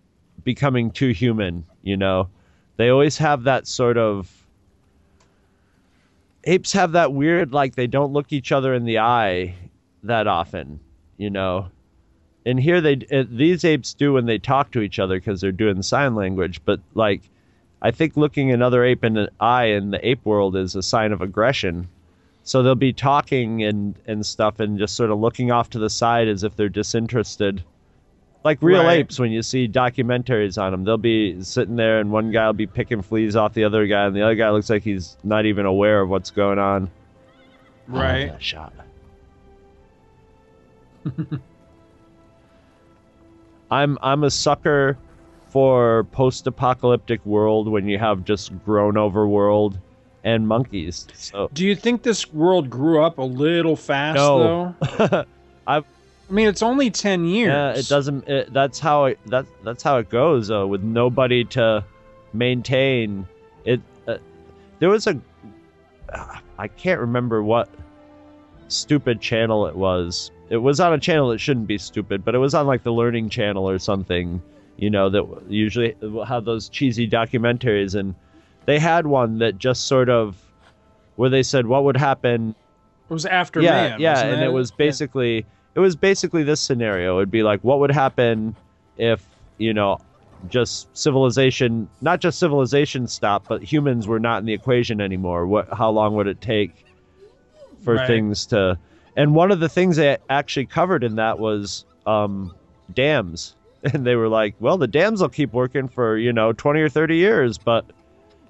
becoming 0.44 0.90
too 0.90 1.10
human, 1.10 1.66
you 1.82 1.96
know. 1.96 2.28
They 2.76 2.88
always 2.88 3.18
have 3.18 3.44
that 3.44 3.66
sort 3.66 3.98
of 3.98 4.34
apes 6.44 6.72
have 6.72 6.92
that 6.92 7.12
weird 7.12 7.52
like 7.52 7.74
they 7.74 7.86
don't 7.86 8.12
look 8.12 8.32
each 8.32 8.50
other 8.50 8.72
in 8.74 8.84
the 8.84 8.98
eye 8.98 9.54
that 10.02 10.26
often, 10.26 10.80
you 11.18 11.28
know. 11.28 11.68
And 12.46 12.58
here 12.58 12.80
they 12.80 12.98
uh, 13.12 13.24
these 13.28 13.64
apes 13.64 13.92
do 13.94 14.14
when 14.14 14.26
they 14.26 14.38
talk 14.38 14.70
to 14.72 14.80
each 14.80 14.98
other 14.98 15.18
because 15.18 15.40
they're 15.40 15.52
doing 15.52 15.82
sign 15.82 16.14
language, 16.14 16.60
but 16.64 16.80
like 16.94 17.22
I 17.82 17.90
think 17.90 18.16
looking 18.16 18.50
another 18.50 18.84
ape 18.84 19.04
in 19.04 19.14
the 19.14 19.30
eye 19.40 19.66
in 19.66 19.90
the 19.90 20.06
ape 20.06 20.24
world 20.24 20.56
is 20.56 20.74
a 20.74 20.82
sign 20.82 21.12
of 21.12 21.20
aggression. 21.20 21.88
So 22.42 22.62
they'll 22.62 22.74
be 22.74 22.92
talking 22.94 23.62
and 23.62 23.94
and 24.06 24.24
stuff 24.24 24.58
and 24.60 24.78
just 24.78 24.96
sort 24.96 25.10
of 25.10 25.18
looking 25.18 25.50
off 25.50 25.70
to 25.70 25.78
the 25.78 25.90
side 25.90 26.28
as 26.28 26.42
if 26.42 26.56
they're 26.56 26.68
disinterested. 26.70 27.62
Like 28.42 28.58
real 28.62 28.82
Right. 28.84 29.00
apes 29.00 29.18
when 29.18 29.32
you 29.32 29.42
see 29.42 29.68
documentaries 29.68 30.60
on 30.60 30.72
them, 30.72 30.84
they'll 30.84 30.96
be 30.96 31.42
sitting 31.42 31.76
there 31.76 32.00
and 32.00 32.10
one 32.10 32.32
guy 32.32 32.46
will 32.46 32.54
be 32.54 32.66
picking 32.66 33.02
fleas 33.02 33.36
off 33.36 33.52
the 33.52 33.64
other 33.64 33.86
guy 33.86 34.06
and 34.06 34.16
the 34.16 34.22
other 34.22 34.34
guy 34.34 34.48
looks 34.48 34.70
like 34.70 34.82
he's 34.82 35.18
not 35.22 35.44
even 35.44 35.66
aware 35.66 36.00
of 36.00 36.08
what's 36.08 36.30
going 36.30 36.58
on. 36.58 36.90
Right. 37.86 38.28
that 38.30 38.42
shot. 38.42 38.72
I'm 43.70 43.98
I'm 44.02 44.24
a 44.24 44.30
sucker 44.30 44.98
for 45.48 46.04
post-apocalyptic 46.12 47.24
world 47.26 47.68
when 47.68 47.88
you 47.88 47.98
have 47.98 48.24
just 48.24 48.52
grown 48.64 48.96
over 48.96 49.26
world 49.26 49.78
and 50.22 50.46
monkeys. 50.46 51.06
So 51.14 51.48
Do 51.52 51.64
you 51.66 51.74
think 51.74 52.02
this 52.02 52.32
world 52.32 52.70
grew 52.70 53.02
up 53.02 53.18
a 53.18 53.22
little 53.22 53.74
fast 53.76 54.16
No. 54.16 54.74
though? 54.80 55.24
I've- 55.66 55.86
I 56.28 56.32
mean, 56.32 56.46
it's 56.46 56.62
only 56.62 56.90
ten 56.92 57.24
years. 57.24 57.48
yeah, 57.48 57.72
it 57.72 57.88
doesn't. 57.88 58.28
It, 58.28 58.52
that's 58.52 58.78
how 58.78 59.06
it 59.06 59.18
that 59.26 59.46
that's 59.64 59.82
how 59.82 59.96
it 59.98 60.08
goes. 60.08 60.48
Uh, 60.48 60.64
with 60.64 60.80
nobody 60.84 61.42
to 61.46 61.84
maintain 62.32 63.26
it. 63.64 63.80
Uh, 64.06 64.18
there 64.78 64.90
was 64.90 65.08
a 65.08 65.20
uh, 66.12 66.38
I 66.56 66.68
can't 66.68 67.00
remember 67.00 67.42
what 67.42 67.68
stupid 68.68 69.20
channel 69.20 69.66
it 69.66 69.74
was. 69.74 70.30
It 70.50 70.58
was 70.58 70.80
on 70.80 70.92
a 70.92 70.98
channel 70.98 71.28
that 71.30 71.38
shouldn't 71.38 71.68
be 71.68 71.78
stupid, 71.78 72.24
but 72.24 72.34
it 72.34 72.38
was 72.38 72.54
on 72.54 72.66
like 72.66 72.82
the 72.82 72.92
Learning 72.92 73.28
Channel 73.30 73.68
or 73.68 73.78
something. 73.78 74.42
You 74.76 74.90
know 74.90 75.08
that 75.10 75.24
usually 75.48 75.94
have 76.26 76.44
those 76.44 76.68
cheesy 76.68 77.08
documentaries, 77.08 77.94
and 77.94 78.14
they 78.66 78.78
had 78.78 79.06
one 79.06 79.38
that 79.38 79.58
just 79.58 79.86
sort 79.86 80.08
of 80.10 80.36
where 81.16 81.30
they 81.30 81.42
said 81.42 81.66
what 81.66 81.84
would 81.84 81.96
happen 81.96 82.54
It 83.08 83.12
was 83.12 83.26
after 83.26 83.60
yeah, 83.60 83.90
man. 83.90 84.00
yeah, 84.00 84.24
and 84.24 84.42
it 84.42 84.52
was 84.52 84.70
Yeah. 84.70 84.76
basically 84.78 85.46
it 85.74 85.80
was 85.80 85.94
basically 85.96 86.42
this 86.42 86.60
scenario. 86.60 87.18
It'd 87.18 87.30
be 87.30 87.42
like, 87.44 87.60
what 87.62 87.78
would 87.78 87.92
happen 87.92 88.56
if 88.96 89.24
you 89.58 89.72
know, 89.74 89.98
just 90.48 90.88
civilization, 90.96 91.88
not 92.00 92.20
just 92.20 92.38
civilization 92.38 93.06
stopped, 93.06 93.46
but 93.46 93.62
humans 93.62 94.08
were 94.08 94.18
not 94.18 94.38
in 94.38 94.46
the 94.46 94.54
equation 94.54 95.00
anymore. 95.00 95.46
What? 95.46 95.68
How 95.72 95.90
long 95.90 96.14
would 96.14 96.26
it 96.26 96.40
take 96.40 96.84
for 97.84 97.94
Right. 97.96 98.06
things 98.06 98.46
to? 98.46 98.78
And 99.16 99.34
one 99.34 99.50
of 99.50 99.60
the 99.60 99.68
things 99.68 99.96
they 99.96 100.16
actually 100.28 100.66
covered 100.66 101.04
in 101.04 101.16
that 101.16 101.38
was 101.38 101.84
um, 102.06 102.54
dams, 102.94 103.54
and 103.92 104.06
they 104.06 104.14
were 104.16 104.28
like, 104.28 104.54
well, 104.60 104.78
the 104.78 104.86
dams 104.86 105.20
will 105.20 105.28
keep 105.28 105.52
working 105.52 105.88
for 105.88 106.16
you 106.16 106.32
know 106.32 106.52
twenty 106.52 106.80
or 106.80 106.88
thirty 106.88 107.16
years, 107.16 107.58
but 107.58 107.84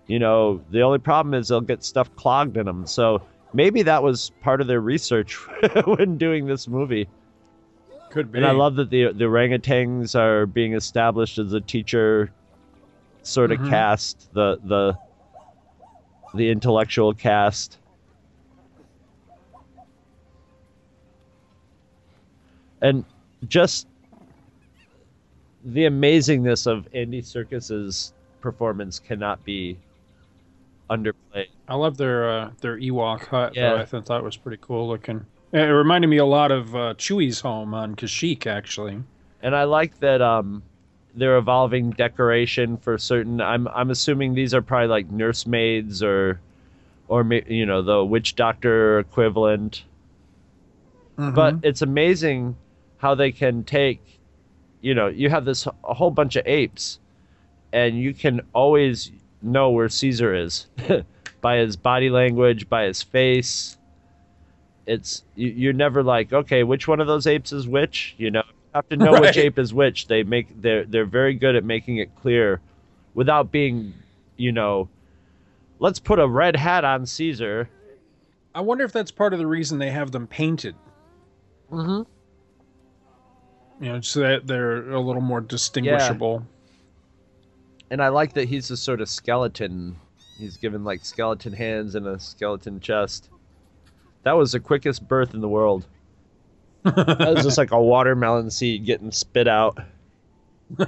you 0.07 0.18
know 0.18 0.62
the 0.70 0.83
only 0.83 0.99
problem 0.99 1.35
is 1.35 1.49
they'll 1.49 1.61
get 1.61 1.83
stuff 1.85 2.14
clogged 2.16 2.57
in 2.57 2.66
them. 2.66 2.87
So 2.87 3.23
maybe 3.53 3.83
that 3.83 4.03
was 4.03 4.31
part 4.42 4.61
of 4.61 4.66
their 4.66 4.81
research 4.81 5.35
when 5.85 6.18
doing 6.18 6.46
this 6.46 6.68
movie. 6.68 7.09
Could 8.11 8.33
be. 8.33 8.38
And 8.38 8.46
I 8.46 8.51
love 8.51 8.77
that 8.77 8.90
the 8.90 9.12
the 9.12 9.25
orangutans 9.25 10.14
are 10.18 10.46
being 10.46 10.75
established 10.75 11.38
as 11.38 11.53
a 11.53 11.61
teacher 11.61 12.33
sort 13.23 13.53
of 13.53 13.59
Mhm. 13.61 13.68
cast, 13.68 14.33
the 14.35 14.59
the 14.64 14.99
the 16.35 16.51
intellectual 16.51 17.12
cast. 17.14 17.79
And 22.83 23.05
just 23.49 23.87
the 25.64 25.85
amazingness 25.85 26.66
of 26.66 26.88
Andy 26.95 27.23
Serkis's 27.23 28.12
performance 28.40 28.99
cannot 28.99 29.45
be 29.45 29.77
underplayed. 30.88 31.49
I 31.69 31.75
love 31.75 31.97
their 31.97 32.31
uh, 32.31 32.51
their 32.61 32.79
Ewok 32.79 33.27
hut. 33.27 33.55
Yeah. 33.55 33.71
Though. 33.71 33.77
I 33.79 33.85
thought 33.85 34.07
that 34.07 34.25
was 34.25 34.37
pretty 34.37 34.59
cool 34.62 34.88
looking. 34.88 35.25
It 35.53 35.59
reminded 35.59 36.09
me 36.09 36.19
a 36.19 36.25
lot 36.25 36.53
of 36.53 36.75
uh, 36.75 36.95
Chewie's 36.95 37.40
home 37.40 37.75
on 37.75 37.97
Kashyyyk, 37.97 38.47
actually. 38.47 39.03
and 39.43 39.57
I 39.57 39.64
like 39.64 39.99
that 39.99 40.23
um, 40.23 40.62
they're 41.14 41.38
evolving 41.38 41.90
decoration 41.90 42.77
for 42.77 42.99
certain. 42.99 43.40
I'm 43.40 43.69
I'm 43.69 43.90
assuming 43.90 44.35
these 44.35 44.55
are 44.55 44.62
probably 44.62 44.88
like 44.88 45.11
nursemaids 45.11 46.03
or 46.03 46.40
or 47.09 47.25
you 47.25 47.66
know 47.66 47.83
the 47.83 48.05
witch 48.05 48.37
doctor 48.37 49.01
equivalent. 49.01 49.85
But 51.16 51.57
it's 51.62 51.83
amazing 51.83 52.57
how 53.01 53.15
they 53.15 53.33
can 53.33 53.65
take, 53.65 54.21
you 54.83 54.95
know, 54.95 55.07
you 55.07 55.31
have 55.31 55.47
this 55.47 55.67
a 55.67 55.95
whole 55.95 56.11
bunch 56.11 56.37
of 56.37 56.47
apes, 56.47 56.99
and 57.73 57.99
you 57.99 58.13
can 58.13 58.43
always 58.53 59.11
know 59.41 59.71
where 59.71 59.89
Caesar 59.89 60.35
is 60.35 60.67
by 61.41 61.57
his 61.57 61.77
body 61.77 62.11
language, 62.11 62.69
by 62.69 62.85
his 62.85 63.03
face. 63.03 63.79
It's 64.87 65.25
you, 65.35 65.49
you're 65.49 65.73
never 65.73 66.03
like, 66.03 66.33
okay, 66.33 66.63
which 66.63 66.87
one 66.87 67.01
of 67.01 67.07
those 67.07 67.27
apes 67.27 67.53
is 67.53 67.67
which? 67.67 68.15
You 68.19 68.31
know, 68.31 68.43
you 68.47 68.71
have 68.75 68.89
to 68.91 68.97
know 68.97 69.19
which 69.19 69.39
ape 69.39 69.59
is 69.59 69.73
which. 69.73 70.07
They 70.07 70.23
make 70.23 70.61
they're 70.61 70.85
they're 70.85 71.07
very 71.07 71.35
good 71.35 71.57
at 71.57 71.65
making 71.65 71.97
it 71.97 72.15
clear, 72.21 72.61
without 73.15 73.51
being, 73.51 73.95
you 74.37 74.53
know, 74.53 74.91
let's 75.79 75.99
put 75.99 76.19
a 76.19 76.29
red 76.29 76.55
hat 76.55 76.85
on 76.85 77.07
Caesar. 77.07 77.71
I 78.55 78.61
wonder 78.61 78.85
if 78.85 78.93
that's 78.93 79.11
part 79.11 79.33
of 79.33 79.39
the 79.39 79.47
reason 79.47 79.79
they 79.79 79.91
have 79.91 80.11
them 80.13 80.27
painted. 80.27 80.75
Mm-hmm. 81.73 82.03
You 83.81 83.93
know, 83.93 84.01
so 84.03 84.21
that 84.21 84.47
they're 84.47 84.90
a 84.90 85.01
little 85.01 85.23
more 85.23 85.40
distinguishable. 85.40 86.45
Yeah. 86.45 86.47
And 87.93 88.03
I 88.03 88.09
like 88.09 88.35
that 88.35 88.47
he's 88.49 88.71
a 88.71 88.77
sort 88.77 89.01
of 89.01 89.09
skeleton. 89.09 89.97
He's 90.38 90.59
given 90.59 90.85
like 90.85 91.05
skeleton 91.05 91.55
hands 91.55 91.95
and 91.95 92.07
a 92.07 92.21
skeleton 92.21 92.79
chest. 92.81 93.31
That 94.23 94.33
was 94.33 94.53
the 94.53 94.61
quickest 94.61 95.09
birth 95.09 95.33
in 95.35 95.40
the 95.40 95.49
world. 95.49 95.87
That 96.85 97.33
was 97.35 97.45
just 97.45 97.59
like 97.59 97.73
a 97.73 97.81
watermelon 97.81 98.51
seed 98.51 98.85
getting 98.85 99.11
spit 99.12 99.49
out. 99.49 99.79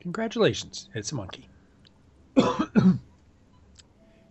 Congratulations, 0.00 0.88
it's 0.94 1.12
a 1.12 1.14
monkey. 1.14 1.48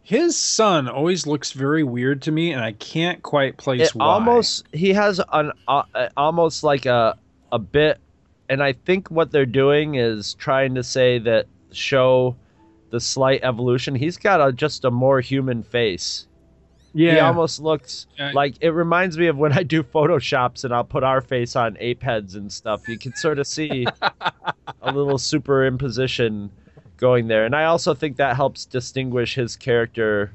His 0.05 0.37
son 0.37 0.87
always 0.87 1.25
looks 1.25 1.51
very 1.51 1.83
weird 1.83 2.21
to 2.23 2.31
me, 2.31 2.51
and 2.51 2.61
I 2.63 2.73
can't 2.73 3.23
quite 3.23 3.57
place 3.57 3.89
It 3.89 3.95
why. 3.95 4.05
almost 4.05 4.63
he 4.71 4.93
has 4.93 5.19
an 5.33 5.51
uh, 5.67 5.81
almost 6.15 6.63
like 6.63 6.85
a 6.85 7.17
a 7.51 7.57
bit, 7.57 7.99
and 8.47 8.61
I 8.61 8.73
think 8.73 9.09
what 9.09 9.31
they're 9.31 9.47
doing 9.47 9.95
is 9.95 10.35
trying 10.35 10.75
to 10.75 10.83
say 10.83 11.17
that 11.19 11.47
show 11.71 12.35
the 12.91 12.99
slight 12.99 13.39
evolution. 13.43 13.95
He's 13.95 14.17
got 14.17 14.47
a 14.47 14.51
just 14.53 14.85
a 14.85 14.91
more 14.91 15.21
human 15.21 15.63
face. 15.63 16.27
yeah, 16.93 17.13
He 17.15 17.19
almost 17.19 17.59
looks 17.59 18.05
Yeah. 18.15 18.31
like 18.35 18.57
it 18.61 18.69
reminds 18.69 19.17
me 19.17 19.25
of 19.25 19.37
when 19.37 19.53
I 19.53 19.63
do 19.63 19.81
photoshops 19.81 20.63
and 20.63 20.71
I'll 20.73 20.83
put 20.83 21.03
our 21.03 21.19
face 21.21 21.55
on 21.55 21.77
ape 21.79 22.03
heads 22.03 22.35
and 22.35 22.53
stuff. 22.53 22.87
You 22.87 22.99
can 22.99 23.15
sort 23.15 23.39
of 23.39 23.47
see 23.47 23.87
a 24.01 24.91
little 24.93 25.17
superimposition 25.17 26.51
going 26.97 27.27
there. 27.27 27.45
And 27.45 27.55
I 27.55 27.65
also 27.65 27.93
think 27.93 28.17
that 28.17 28.35
helps 28.35 28.65
distinguish 28.65 29.35
his 29.35 29.55
character 29.55 30.31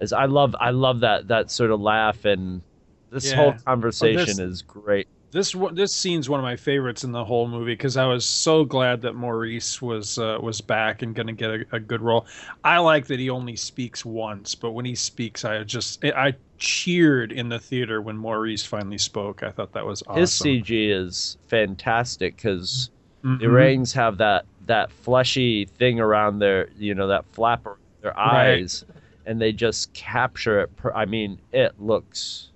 as 0.00 0.12
I 0.12 0.26
love 0.26 0.54
I 0.60 0.70
love 0.70 1.00
that 1.00 1.28
that 1.28 1.50
sort 1.50 1.70
of 1.70 1.80
laugh 1.80 2.24
and 2.24 2.62
this 3.10 3.30
Yeah. 3.30 3.36
whole 3.36 3.54
Oh, 3.56 3.62
conversation 3.64 4.26
this- 4.26 4.38
is 4.38 4.62
great. 4.62 5.08
this 5.30 5.54
this 5.72 5.92
scene's 5.92 6.28
one 6.30 6.40
of 6.40 6.44
my 6.44 6.56
favorites 6.56 7.04
in 7.04 7.12
the 7.12 7.24
whole 7.24 7.48
movie 7.48 7.72
because 7.72 7.96
I 7.96 8.06
was 8.06 8.24
so 8.24 8.64
glad 8.64 9.02
that 9.02 9.14
Maurice 9.14 9.82
was 9.82 10.18
uh, 10.18 10.38
was 10.40 10.60
back 10.60 11.02
and 11.02 11.14
going 11.14 11.26
to 11.26 11.32
get 11.34 11.50
a, 11.50 11.64
a 11.72 11.80
good 11.80 12.00
role. 12.00 12.26
I 12.64 12.78
like 12.78 13.06
that 13.08 13.18
he 13.18 13.28
only 13.28 13.56
speaks 13.56 14.04
once, 14.04 14.54
but 14.54 14.70
when 14.70 14.84
he 14.86 14.94
speaks, 14.94 15.44
I 15.44 15.64
just 15.64 16.02
I 16.04 16.34
cheered 16.58 17.32
in 17.32 17.48
the 17.48 17.58
theater 17.58 18.00
when 18.00 18.16
Maurice 18.16 18.64
finally 18.64 18.98
spoke. 18.98 19.42
I 19.42 19.50
thought 19.50 19.72
that 19.72 19.84
was 19.84 20.02
awesome. 20.06 20.20
His 20.20 20.30
CG 20.32 20.90
is 20.90 21.36
fantastic 21.48 22.36
because 22.36 22.90
Mhm. 23.24 23.40
the 23.40 23.46
Orangs 23.48 23.92
have 23.92 24.16
that 24.18 24.46
that 24.68 24.92
fleshy 24.92 25.64
thing 25.64 25.98
around 25.98 26.38
their 26.38 26.68
you 26.78 26.94
know 26.94 27.08
that 27.08 27.24
flap 27.32 27.66
around 27.66 27.78
their 28.00 28.12
Right. 28.12 28.58
eyes, 28.60 28.84
and 29.26 29.40
they 29.40 29.52
just 29.52 29.92
capture 29.92 30.60
it. 30.60 30.74
Per, 30.76 30.92
I 30.92 31.04
mean, 31.04 31.38
it 31.52 31.72
looks. 31.80 32.50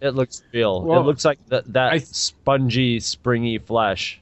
It 0.00 0.10
looks 0.10 0.42
real. 0.52 0.82
Well, 0.84 1.00
it 1.00 1.04
looks 1.04 1.24
like 1.24 1.38
that 1.48 1.72
that 1.72 1.92
I- 1.94 1.98
spongy, 1.98 3.00
springy 3.00 3.58
flesh. 3.58 4.20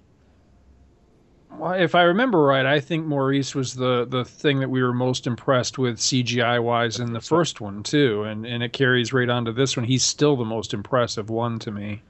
Well, 1.59 1.73
if 1.73 1.95
I 1.95 2.03
remember 2.03 2.43
right, 2.43 2.67
I 2.67 2.81
think 2.81 3.07
Maurice 3.07 3.55
was 3.55 3.75
the 3.75 4.05
the 4.05 4.25
thing 4.25 4.61
that 4.61 4.71
we 4.71 4.83
were 4.83 4.93
most 4.95 5.27
impressed 5.27 5.79
with 5.79 5.99
CGI 5.99 6.59
wise 6.61 6.99
in 6.99 7.13
the 7.13 7.21
first 7.21 7.61
one 7.61 7.83
too, 7.83 8.23
and 8.25 8.45
and 8.47 8.63
it 8.63 8.73
carries 8.73 9.13
right 9.13 9.29
on 9.29 9.45
to 9.45 9.53
this 9.53 9.77
one. 9.77 9.85
He's 9.87 10.05
still 10.05 10.37
the 10.37 10.45
most 10.45 10.73
impressive 10.75 11.31
one 11.31 11.59
to 11.61 11.71
me. 11.71 12.03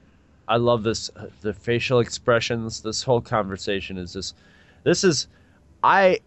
I 0.47 0.57
love 0.57 0.83
this 0.83 1.09
the 1.41 1.53
facial 1.53 1.99
expressions. 1.99 2.81
This 2.81 3.03
whole 3.03 3.21
conversation 3.21 3.97
is 3.97 4.13
just 4.13 4.35
this 4.83 5.03
is 5.03 5.27
I 5.83 6.19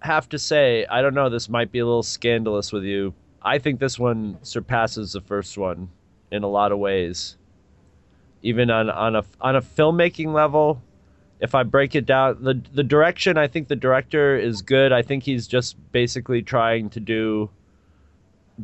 have 0.00 0.28
to 0.30 0.38
say, 0.38 0.86
I 0.86 1.02
don't 1.02 1.14
know, 1.14 1.28
this 1.28 1.48
might 1.48 1.72
be 1.72 1.78
a 1.78 1.86
little 1.86 2.02
scandalous 2.02 2.72
with 2.72 2.84
you. 2.84 3.14
I 3.42 3.58
think 3.58 3.78
this 3.80 3.98
one 3.98 4.38
surpasses 4.42 5.12
the 5.12 5.20
first 5.20 5.56
one 5.56 5.90
in 6.30 6.42
a 6.42 6.48
lot 6.48 6.72
of 6.72 6.78
ways. 6.78 7.36
Even 8.42 8.70
on, 8.70 8.90
on 8.90 9.16
a 9.16 9.24
on 9.40 9.56
a 9.56 9.62
filmmaking 9.62 10.32
level, 10.32 10.82
if 11.40 11.54
I 11.54 11.62
break 11.62 11.94
it 11.94 12.06
down, 12.06 12.42
the 12.42 12.60
the 12.72 12.84
direction, 12.84 13.38
I 13.38 13.46
think 13.46 13.68
the 13.68 13.76
director 13.76 14.36
is 14.36 14.62
good. 14.62 14.92
I 14.92 15.02
think 15.02 15.22
he's 15.22 15.46
just 15.46 15.76
basically 15.92 16.42
trying 16.42 16.90
to 16.90 17.00
do 17.00 17.50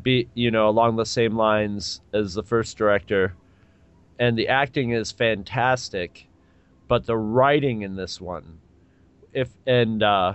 be 0.03 0.29
you 0.35 0.51
know 0.51 0.69
along 0.69 0.97
the 0.97 1.07
same 1.07 1.37
lines 1.37 2.01
as 2.13 2.35
the 2.35 2.43
first 2.43 2.79
director 2.79 3.35
and 4.19 4.37
the 4.39 4.49
acting 4.49 4.91
is 4.91 5.11
fantastic 5.13 6.27
but 6.89 7.07
the 7.07 7.17
writing 7.17 7.83
in 7.83 7.97
this 7.97 8.21
one 8.21 8.59
if 9.33 9.49
and 9.67 10.03
uh 10.03 10.35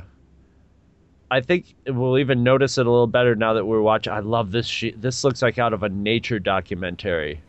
I 1.29 1.41
think 1.41 1.75
we'll 1.85 2.17
even 2.19 2.43
notice 2.43 2.77
it 2.77 2.87
a 2.87 2.89
little 2.89 3.05
better 3.05 3.35
now 3.35 3.53
that 3.55 3.65
we're 3.65 3.81
watching. 3.81 4.13
I 4.13 4.19
love 4.19 4.51
this. 4.51 4.65
She- 4.65 4.91
this 4.91 5.25
looks 5.25 5.41
like 5.41 5.57
out 5.57 5.73
of 5.73 5.83
a 5.83 5.89
nature 5.89 6.39
documentary. 6.39 7.41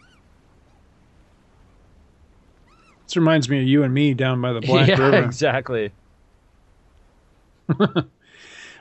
This 3.06 3.16
reminds 3.16 3.48
me 3.48 3.58
of 3.60 3.68
you 3.68 3.84
and 3.84 3.94
me 3.94 4.14
down 4.14 4.40
by 4.40 4.52
the 4.52 4.60
Black 4.60 4.88
yeah, 4.88 4.98
River. 4.98 5.22
exactly. 5.22 5.92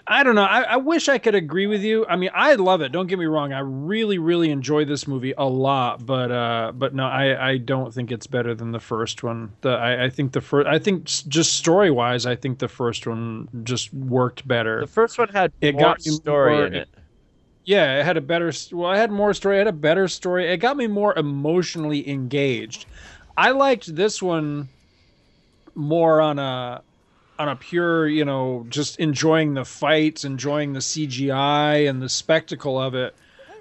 I 0.09 0.23
don't 0.23 0.35
know. 0.35 0.43
I, 0.43 0.61
I 0.61 0.77
wish 0.77 1.09
I 1.09 1.17
could 1.17 1.35
agree 1.35 1.67
with 1.67 1.81
you. 1.83 2.05
I 2.07 2.15
mean, 2.15 2.29
I 2.33 2.53
love 2.55 2.79
it. 2.79 2.93
Don't 2.93 3.07
get 3.07 3.19
me 3.19 3.25
wrong. 3.25 3.51
I 3.51 3.59
really, 3.59 4.17
really 4.17 4.51
enjoy 4.51 4.85
this 4.85 5.05
movie 5.05 5.33
a 5.37 5.43
lot. 5.45 6.05
But, 6.05 6.31
uh, 6.31 6.71
but 6.73 6.95
no, 6.95 7.05
I, 7.05 7.49
I 7.49 7.57
don't 7.57 7.93
think 7.93 8.11
it's 8.11 8.25
better 8.25 8.55
than 8.55 8.71
the 8.71 8.79
first 8.79 9.21
one. 9.21 9.51
The, 9.61 9.71
I, 9.71 10.05
I 10.05 10.09
think 10.09 10.31
the 10.31 10.39
first. 10.39 10.65
I 10.65 10.79
think 10.79 11.03
just 11.05 11.55
story 11.57 11.91
wise, 11.91 12.25
I 12.25 12.35
think 12.37 12.59
the 12.59 12.69
first 12.69 13.05
one 13.05 13.49
just 13.65 13.93
worked 13.93 14.47
better. 14.47 14.79
The 14.79 14.87
first 14.87 15.17
one 15.19 15.27
had 15.27 15.51
It 15.59 15.73
more 15.73 15.81
got 15.81 16.01
story 16.01 16.53
more- 16.55 16.65
in 16.67 16.73
it. 16.75 16.89
Yeah, 17.65 17.99
it 17.99 18.05
had 18.05 18.15
a 18.15 18.21
better. 18.21 18.49
Well, 18.71 18.89
I 18.89 18.97
had 18.97 19.11
more 19.11 19.33
story. 19.33 19.55
I 19.55 19.57
had 19.57 19.67
a 19.67 19.73
better 19.73 20.07
story. 20.07 20.47
It 20.49 20.57
got 20.57 20.77
me 20.77 20.87
more 20.87 21.13
emotionally 21.17 22.09
engaged. 22.09 22.85
I 23.35 23.51
liked 23.51 23.93
this 23.93 24.21
one 24.23 24.69
more 25.75 26.21
on 26.21 26.39
a 26.39 26.81
on 27.39 27.49
a 27.49 27.55
pure, 27.55 28.07
you 28.07 28.25
know, 28.25 28.65
just 28.69 28.99
enjoying 28.99 29.53
the 29.53 29.65
fights, 29.65 30.25
enjoying 30.25 30.73
the 30.73 30.79
CGI 30.79 31.89
and 31.89 32.01
the 32.01 32.09
spectacle 32.09 32.79
of 32.81 32.95
it. 32.95 33.15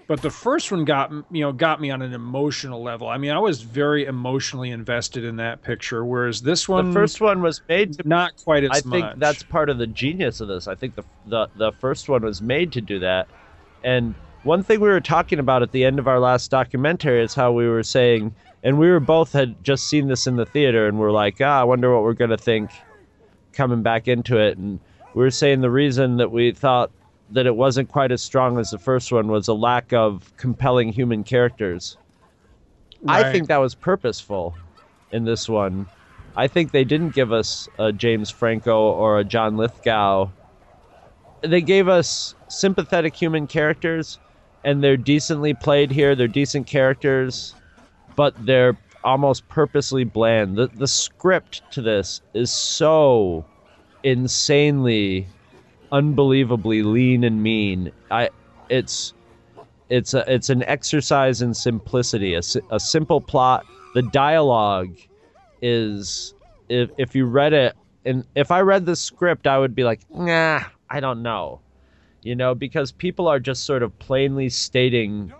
But 0.08 0.22
the 0.22 0.30
first 0.30 0.70
one 0.70 0.84
got 0.84 1.10
you 1.32 1.40
know 1.40 1.52
got 1.52 1.80
me 1.80 1.90
on 1.90 2.00
an 2.00 2.12
emotional 2.12 2.80
level. 2.80 3.08
I 3.08 3.18
mean, 3.18 3.32
I 3.32 3.40
was 3.40 3.62
very 3.62 4.04
emotionally 4.04 4.70
invested 4.70 5.24
in 5.24 5.36
that 5.36 5.62
picture, 5.62 6.04
whereas 6.04 6.42
this 6.42 6.68
one, 6.68 6.88
The 6.88 6.92
first 6.92 7.20
one 7.20 7.42
was 7.42 7.60
made 7.68 7.94
to. 7.94 8.08
not 8.08 8.36
quite 8.44 8.62
as 8.62 8.70
much. 8.70 8.78
I 8.86 8.90
think 8.90 9.04
much. 9.04 9.18
that's 9.18 9.42
part 9.42 9.68
of 9.68 9.78
the 9.78 9.86
genius 9.88 10.40
of 10.40 10.46
this. 10.46 10.68
I 10.68 10.76
think 10.76 10.94
the 10.94 11.02
the 11.26 11.48
the 11.56 11.72
first 11.72 12.08
one 12.08 12.22
was 12.22 12.40
made 12.40 12.70
to 12.72 12.80
do 12.80 13.00
that. 13.00 13.26
And 13.82 14.14
one 14.44 14.62
thing 14.62 14.78
we 14.78 14.88
were 14.88 15.00
talking 15.00 15.40
about 15.40 15.62
at 15.62 15.72
the 15.72 15.84
end 15.84 15.98
of 15.98 16.06
our 16.06 16.20
last 16.20 16.52
documentary 16.52 17.20
is 17.24 17.34
how 17.34 17.50
we 17.50 17.66
were 17.66 17.82
saying, 17.82 18.32
and 18.62 18.78
we 18.78 18.88
were 18.88 19.00
both 19.00 19.32
had 19.32 19.62
just 19.64 19.88
seen 19.88 20.06
this 20.06 20.28
in 20.28 20.36
the 20.36 20.46
theater, 20.46 20.86
and 20.86 21.00
we're 21.00 21.10
like, 21.10 21.38
ah, 21.40 21.60
I 21.62 21.64
wonder 21.64 21.92
what 21.92 22.04
we're 22.04 22.14
gonna 22.14 22.36
think 22.36 22.70
coming 23.56 23.82
back 23.82 24.06
into 24.06 24.38
it. 24.38 24.58
And 24.58 24.78
we 25.14 25.22
were 25.22 25.30
saying 25.30 25.60
the 25.62 25.70
reason 25.70 26.18
that 26.18 26.30
we 26.30 26.52
thought 26.52 26.90
that 27.30 27.46
it 27.46 27.56
wasn't 27.56 27.88
quite 27.88 28.12
as 28.12 28.22
strong 28.22 28.58
as 28.58 28.70
the 28.70 28.78
first 28.78 29.10
one 29.10 29.28
was 29.28 29.48
a 29.48 29.54
lack 29.54 29.92
of 29.92 30.32
compelling 30.36 30.92
human 30.92 31.24
characters. 31.24 31.96
I 33.08 33.32
think 33.32 33.48
that 33.48 33.58
was 33.58 33.74
purposeful 33.74 34.54
in 35.12 35.24
this 35.24 35.48
one. 35.48 35.86
I 36.36 36.48
think 36.48 36.70
they 36.70 36.84
didn't 36.84 37.14
give 37.14 37.32
us 37.32 37.68
a 37.78 37.92
James 37.92 38.30
Franco 38.30 38.78
or 38.92 39.18
a 39.18 39.24
John 39.24 39.56
Lithgow. 39.56 40.28
They 41.40 41.60
gave 41.60 41.88
us 41.88 42.34
sympathetic 42.48 43.14
human 43.14 43.46
characters, 43.46 44.18
and 44.64 44.82
they're 44.82 44.96
decently 44.96 45.54
played 45.54 45.90
here. 45.90 46.14
They're 46.14 46.28
decent 46.28 46.66
characters, 46.66 47.54
but 48.16 48.34
they're 48.44 48.76
almost 49.06 49.48
purposely 49.48 50.04
bland. 50.04 50.56
The 50.56 50.66
the 50.66 50.86
script 50.86 51.62
to 51.72 51.80
this 51.80 52.20
is 52.34 52.52
so 52.52 53.46
insanely, 54.02 55.26
unbelievably 55.92 56.82
lean 56.82 57.24
and 57.24 57.42
mean. 57.42 57.92
I 58.10 58.28
it's 58.68 59.14
it's 59.88 60.12
a, 60.12 60.24
it's 60.30 60.50
an 60.50 60.64
exercise 60.64 61.40
in 61.40 61.54
simplicity, 61.54 62.34
a, 62.34 62.42
a 62.70 62.80
simple 62.80 63.20
plot. 63.20 63.64
The 63.94 64.02
dialogue 64.02 64.94
is 65.62 66.34
if 66.68 66.90
if 66.98 67.14
you 67.14 67.24
read 67.24 67.52
it 67.52 67.74
and 68.04 68.24
if 68.34 68.50
I 68.50 68.60
read 68.60 68.86
the 68.86 68.96
script, 68.96 69.46
I 69.46 69.58
would 69.58 69.74
be 69.74 69.84
like, 69.84 70.00
nah, 70.10 70.62
I 70.90 71.00
don't 71.00 71.22
know, 71.22 71.60
you 72.22 72.34
know, 72.34 72.54
because 72.54 72.92
people 72.92 73.28
are 73.28 73.40
just 73.40 73.64
sort 73.64 73.82
of 73.82 73.96
plainly 74.00 74.48
stating, 74.48 75.32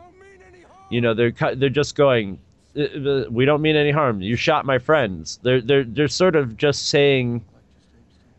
you 0.90 1.00
know, 1.00 1.14
they're 1.14 1.32
they're 1.56 1.68
just 1.68 1.96
going, 1.96 2.38
"Uh, 2.76 3.24
we 3.30 3.44
don't 3.44 3.62
mean 3.62 3.76
any 3.76 3.90
harm. 3.90 4.20
You 4.20 4.36
shot 4.36 4.66
my 4.66 4.78
friends. 4.78 5.38
They're 5.42 5.60
they're 5.60 5.84
they're 5.84 6.08
sort 6.08 6.36
of 6.36 6.56
just 6.56 6.88
saying 6.88 7.44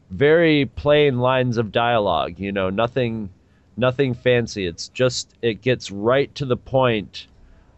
very 0.10 0.66
plain 0.66 1.20
lines 1.20 1.58
of 1.58 1.72
dialogue, 1.72 2.40
you 2.40 2.52
know, 2.52 2.70
nothing 2.70 3.30
nothing 3.76 4.14
fancy. 4.14 4.66
It's 4.66 4.90
just 4.90 5.36
it 5.42 5.62
gets 5.62 5.92
right 5.92 6.34
to 6.36 6.46
the 6.46 6.58
point 6.58 7.28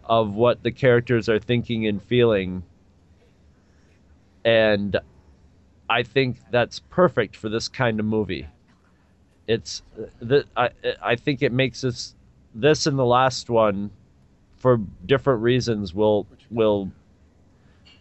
of 0.05 0.33
what 0.33 0.63
the 0.63 0.71
characters 0.71 1.29
are 1.29 1.39
thinking 1.39 1.85
and 1.87 2.01
feeling. 2.01 2.63
And 4.43 4.97
I 5.89 6.03
think 6.03 6.37
that's 6.51 6.79
perfect 6.79 7.35
for 7.35 7.49
this 7.49 7.67
kind 7.67 7.99
of 7.99 8.05
movie. 8.05 8.47
It's 9.47 9.81
that 10.21 10.45
I 10.55 10.69
I 11.01 11.15
think 11.15 11.41
it 11.41 11.51
makes 11.51 11.81
this 11.81 12.15
this 12.53 12.87
and 12.87 12.97
the 12.97 13.05
last 13.05 13.49
one 13.49 13.91
for 14.57 14.77
different 15.05 15.41
reasons 15.41 15.93
will 15.93 16.27
will 16.51 16.91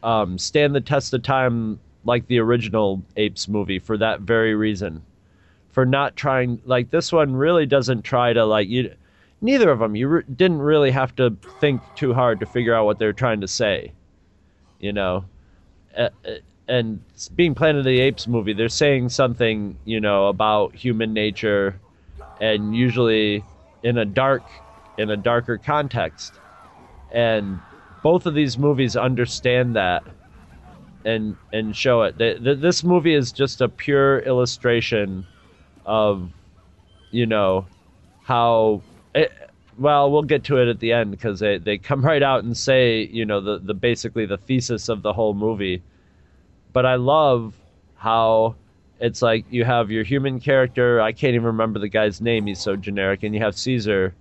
um, 0.02 0.38
stand 0.38 0.74
the 0.74 0.80
test 0.80 1.12
of 1.14 1.22
time 1.22 1.80
like 2.04 2.26
the 2.26 2.38
original 2.38 3.02
Apes 3.16 3.48
movie 3.48 3.78
for 3.78 3.96
that 3.98 4.20
very 4.20 4.54
reason. 4.54 5.02
For 5.70 5.84
not 5.84 6.16
trying 6.16 6.60
like 6.64 6.90
this 6.90 7.12
one 7.12 7.36
really 7.36 7.66
doesn't 7.66 8.02
try 8.02 8.32
to 8.32 8.44
like 8.44 8.68
you 8.68 8.94
neither 9.40 9.70
of 9.70 9.78
them 9.78 9.94
you 9.94 10.08
re- 10.08 10.22
didn't 10.34 10.58
really 10.60 10.90
have 10.90 11.14
to 11.14 11.36
think 11.60 11.80
too 11.94 12.12
hard 12.12 12.40
to 12.40 12.46
figure 12.46 12.74
out 12.74 12.84
what 12.84 12.98
they're 12.98 13.12
trying 13.12 13.40
to 13.40 13.46
say 13.48 13.92
you 14.80 14.92
know? 14.92 15.24
And 16.68 17.02
being 17.34 17.54
planet 17.54 17.78
of 17.80 17.84
the 17.84 18.00
apes 18.00 18.26
movie 18.26 18.52
they're 18.52 18.68
saying 18.68 19.08
something 19.08 19.78
you 19.84 20.00
know 20.00 20.28
about 20.28 20.74
human 20.74 21.12
nature 21.12 21.80
and 22.40 22.74
usually 22.74 23.42
in 23.82 23.98
a 23.98 24.04
dark 24.04 24.42
in 24.98 25.10
a 25.10 25.16
darker 25.16 25.58
context. 25.58 26.34
And 27.10 27.60
both 28.02 28.26
of 28.26 28.34
these 28.34 28.58
movies 28.58 28.96
understand 28.96 29.76
that 29.76 30.04
and 31.04 31.36
and 31.52 31.74
show 31.74 32.02
it. 32.02 32.18
Th- 32.18 32.42
th- 32.42 32.58
this 32.58 32.84
movie 32.84 33.14
is 33.14 33.32
just 33.32 33.60
a 33.60 33.68
pure 33.68 34.20
illustration 34.20 35.26
of, 35.86 36.30
you 37.10 37.26
know, 37.26 37.66
how. 38.22 38.82
It, 39.14 39.32
well, 39.78 40.10
we'll 40.10 40.22
get 40.22 40.42
to 40.44 40.60
it 40.60 40.68
at 40.68 40.80
the 40.80 40.92
end 40.92 41.12
because 41.12 41.38
they, 41.38 41.58
they 41.58 41.78
come 41.78 42.04
right 42.04 42.22
out 42.22 42.44
and 42.44 42.56
say, 42.56 43.02
you 43.12 43.24
know, 43.24 43.40
the, 43.40 43.58
the 43.58 43.74
basically 43.74 44.26
the 44.26 44.36
thesis 44.36 44.88
of 44.88 45.02
the 45.02 45.12
whole 45.12 45.34
movie. 45.34 45.82
But 46.72 46.84
I 46.84 46.96
love 46.96 47.54
how 47.96 48.56
it's 49.00 49.22
like 49.22 49.44
you 49.50 49.64
have 49.64 49.90
your 49.90 50.04
human 50.04 50.40
character. 50.40 51.00
I 51.00 51.12
can't 51.12 51.34
even 51.34 51.46
remember 51.46 51.78
the 51.78 51.88
guy's 51.88 52.20
name. 52.20 52.46
He's 52.46 52.60
so 52.60 52.76
generic. 52.76 53.22
And 53.22 53.34
you 53.34 53.40
have 53.40 53.56
Caesar, 53.56 54.14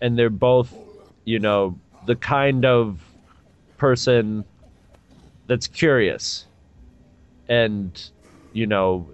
and 0.00 0.18
they're 0.18 0.30
both, 0.30 0.74
you 1.24 1.38
know, 1.38 1.78
the 2.06 2.16
kind 2.16 2.64
of 2.64 3.00
person 3.78 4.44
that's 5.46 5.66
curious 5.66 6.46
and 7.48 8.10
you 8.52 8.66
know 8.66 9.08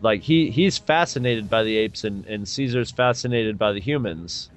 like 0.00 0.22
he 0.22 0.50
he's 0.50 0.78
fascinated 0.78 1.48
by 1.48 1.62
the 1.62 1.76
apes 1.76 2.04
and 2.04 2.24
and 2.26 2.48
caesar's 2.48 2.90
fascinated 2.90 3.58
by 3.58 3.72
the 3.72 3.80
humans 3.80 4.50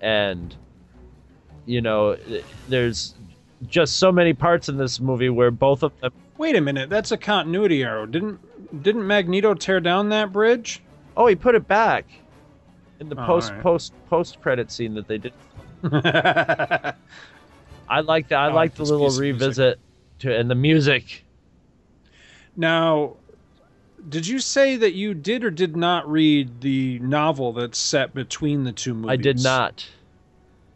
and 0.00 0.56
you 1.66 1.80
know 1.80 2.16
there's 2.68 3.14
just 3.66 3.98
so 3.98 4.10
many 4.10 4.32
parts 4.32 4.68
in 4.68 4.76
this 4.76 5.00
movie 5.00 5.28
where 5.28 5.50
both 5.50 5.82
of 5.82 5.92
them 6.00 6.10
Wait 6.38 6.56
a 6.56 6.60
minute, 6.62 6.88
that's 6.88 7.12
a 7.12 7.18
continuity 7.18 7.82
arrow. 7.82 8.06
Didn't 8.06 8.40
didn't 8.82 9.06
Magneto 9.06 9.52
tear 9.54 9.78
down 9.78 10.08
that 10.08 10.32
bridge? 10.32 10.82
oh 11.16 11.26
he 11.26 11.34
put 11.36 11.54
it 11.54 11.68
back 11.68 12.06
in 12.98 13.08
the 13.10 13.16
Oh, 13.16 13.20
post 13.26 13.50
alright. 13.50 13.62
post 13.62 13.92
post 14.06 14.40
credit 14.40 14.70
scene 14.70 14.94
that 14.94 15.06
they 15.06 15.18
did 15.18 15.34
i 17.90 18.00
like 18.00 18.28
that 18.28 18.38
i 18.38 18.52
like 18.52 18.74
the 18.74 18.82
little 18.84 19.00
music. 19.00 19.20
revisit 19.20 19.78
to 20.18 20.34
and 20.34 20.50
the 20.50 20.54
music 20.54 21.24
now, 22.56 23.16
did 24.08 24.26
you 24.26 24.38
say 24.38 24.76
that 24.76 24.92
you 24.94 25.14
did 25.14 25.44
or 25.44 25.50
did 25.50 25.76
not 25.76 26.10
read 26.10 26.60
the 26.60 26.98
novel 26.98 27.52
that's 27.52 27.78
set 27.78 28.14
between 28.14 28.64
the 28.64 28.72
two 28.72 28.94
movies? 28.94 29.10
I 29.10 29.16
did 29.16 29.42
not. 29.42 29.88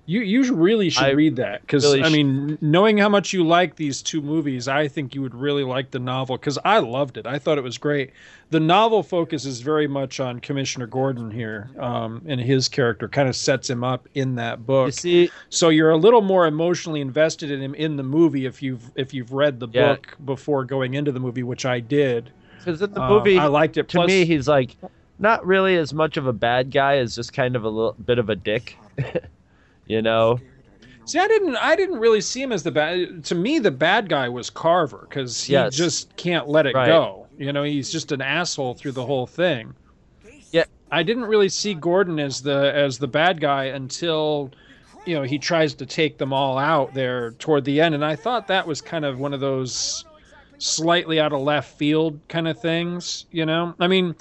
You 0.07 0.21
you 0.21 0.55
really 0.55 0.91
should 0.91 1.03
I 1.05 1.11
read 1.11 1.37
that 1.37 1.63
because 1.63 1.83
really 1.83 2.03
I 2.03 2.11
mean, 2.11 2.59
knowing 2.61 2.99
how 2.99 3.09
much 3.09 3.33
you 3.33 3.43
like 3.43 3.77
these 3.77 4.03
two 4.03 4.21
movies, 4.21 4.69
I 4.69 4.87
think 4.87 5.15
you 5.15 5.23
would 5.23 5.35
really 5.35 5.65
like 5.65 5.93
the 5.93 5.99
novel 5.99 6.37
because 6.37 6.59
I 6.63 6.79
loved 6.81 7.17
it. 7.17 7.27
I 7.27 7.39
thought 7.39 7.57
it 7.57 7.65
was 7.65 7.79
great. 7.79 8.11
The 8.51 8.61
novel 8.61 9.03
focuses 9.03 9.63
very 9.63 9.87
much 9.87 10.21
on 10.21 10.41
Commissioner 10.41 10.87
Gordon 10.87 11.31
here, 11.31 11.71
um, 11.79 12.21
and 12.27 12.39
his 12.39 12.69
character 12.69 13.09
kind 13.09 13.31
of 13.31 13.35
sets 13.35 13.71
him 13.71 13.83
up 13.83 14.07
in 14.15 14.35
that 14.35 14.67
book. 14.67 14.89
You 14.89 14.93
see, 14.93 15.31
so 15.49 15.71
you're 15.71 15.91
a 15.91 15.97
little 15.97 16.21
more 16.21 16.47
emotionally 16.47 17.01
invested 17.01 17.51
in 17.51 17.63
him 17.63 17.75
in 17.75 17.97
the 17.97 18.03
movie 18.03 18.45
if 18.45 18.63
you've 18.63 18.91
if 18.97 19.15
you've 19.15 19.33
read 19.33 19.59
the 19.59 19.69
Yeah. 19.69 19.89
book 19.95 20.17
before 20.23 20.65
going 20.65 20.93
into 20.95 21.13
the 21.13 21.21
movie, 21.21 21.43
which 21.43 21.65
I 21.65 21.81
did. 21.81 22.31
because 22.59 22.83
in 22.83 22.93
the 22.93 23.01
Um, 23.01 23.09
movie, 23.11 23.39
I 23.39 23.47
liked 23.47 23.79
it. 23.79 23.89
to 23.89 23.99
Plus, 23.99 24.09
me, 24.09 24.27
he's 24.27 24.49
like 24.49 24.77
not 25.19 25.47
really 25.47 25.77
as 25.77 25.95
much 25.95 26.19
of 26.19 26.27
a 26.27 26.33
bad 26.35 26.71
guy 26.71 26.99
as 26.99 27.15
just 27.17 27.33
kind 27.33 27.57
of 27.57 27.65
a 27.65 27.69
little 27.71 27.97
bit 28.05 28.19
of 28.19 28.29
a 28.29 28.37
dick. 28.37 28.77
you 29.87 30.03
know, 30.03 30.39
See, 31.07 31.19
I 31.19 31.29
didn't. 31.29 31.57
I 31.57 31.77
didn't 31.77 31.99
really 31.99 32.23
see 32.23 32.41
him 32.41 32.51
as 32.51 32.63
the 32.63 32.71
bad. 32.71 33.25
To 33.25 33.35
me, 33.35 33.59
the 33.59 33.71
bad 33.71 34.09
guy 34.09 34.29
was 34.29 34.49
Carver 34.49 35.07
because 35.09 35.45
he 35.45 35.53
Yes. 35.53 35.75
just 35.77 36.17
can't 36.17 36.49
let 36.49 36.67
it 36.67 36.75
Right. 36.75 36.87
go. 36.87 37.27
You 37.37 37.53
know, 37.53 37.63
he's 37.63 37.93
just 37.93 38.11
an 38.11 38.23
asshole 38.23 38.73
through 38.75 38.93
the 38.93 39.05
whole 39.05 39.27
thing. 39.27 39.75
Yeah. 40.51 40.65
I 40.91 41.03
didn't 41.03 41.25
really 41.27 41.51
see 41.51 41.75
Gordon 41.75 42.19
as 42.19 42.41
the 42.43 42.73
as 42.75 42.99
the 42.99 43.07
bad 43.07 43.39
guy 43.41 43.65
until, 43.65 44.51
you 45.05 45.15
know, 45.15 45.23
he 45.25 45.39
tries 45.39 45.75
to 45.75 45.85
take 45.85 46.17
them 46.17 46.33
all 46.33 46.57
out 46.57 46.95
there 46.95 47.33
toward 47.33 47.67
the 47.67 47.83
end, 47.83 47.95
and 47.95 48.05
I 48.05 48.17
thought 48.17 48.47
that 48.47 48.67
was 48.67 48.81
kind 48.81 49.05
of 49.05 49.19
one 49.19 49.35
of 49.35 49.41
those 49.41 50.07
slightly 50.57 51.21
out 51.21 51.35
of 51.35 51.43
left 51.43 51.77
field 51.77 52.19
kind 52.29 52.49
of 52.49 52.59
things. 52.59 53.27
You 53.31 53.45
know, 53.45 53.75
I 53.79 53.89
mean. 53.89 54.15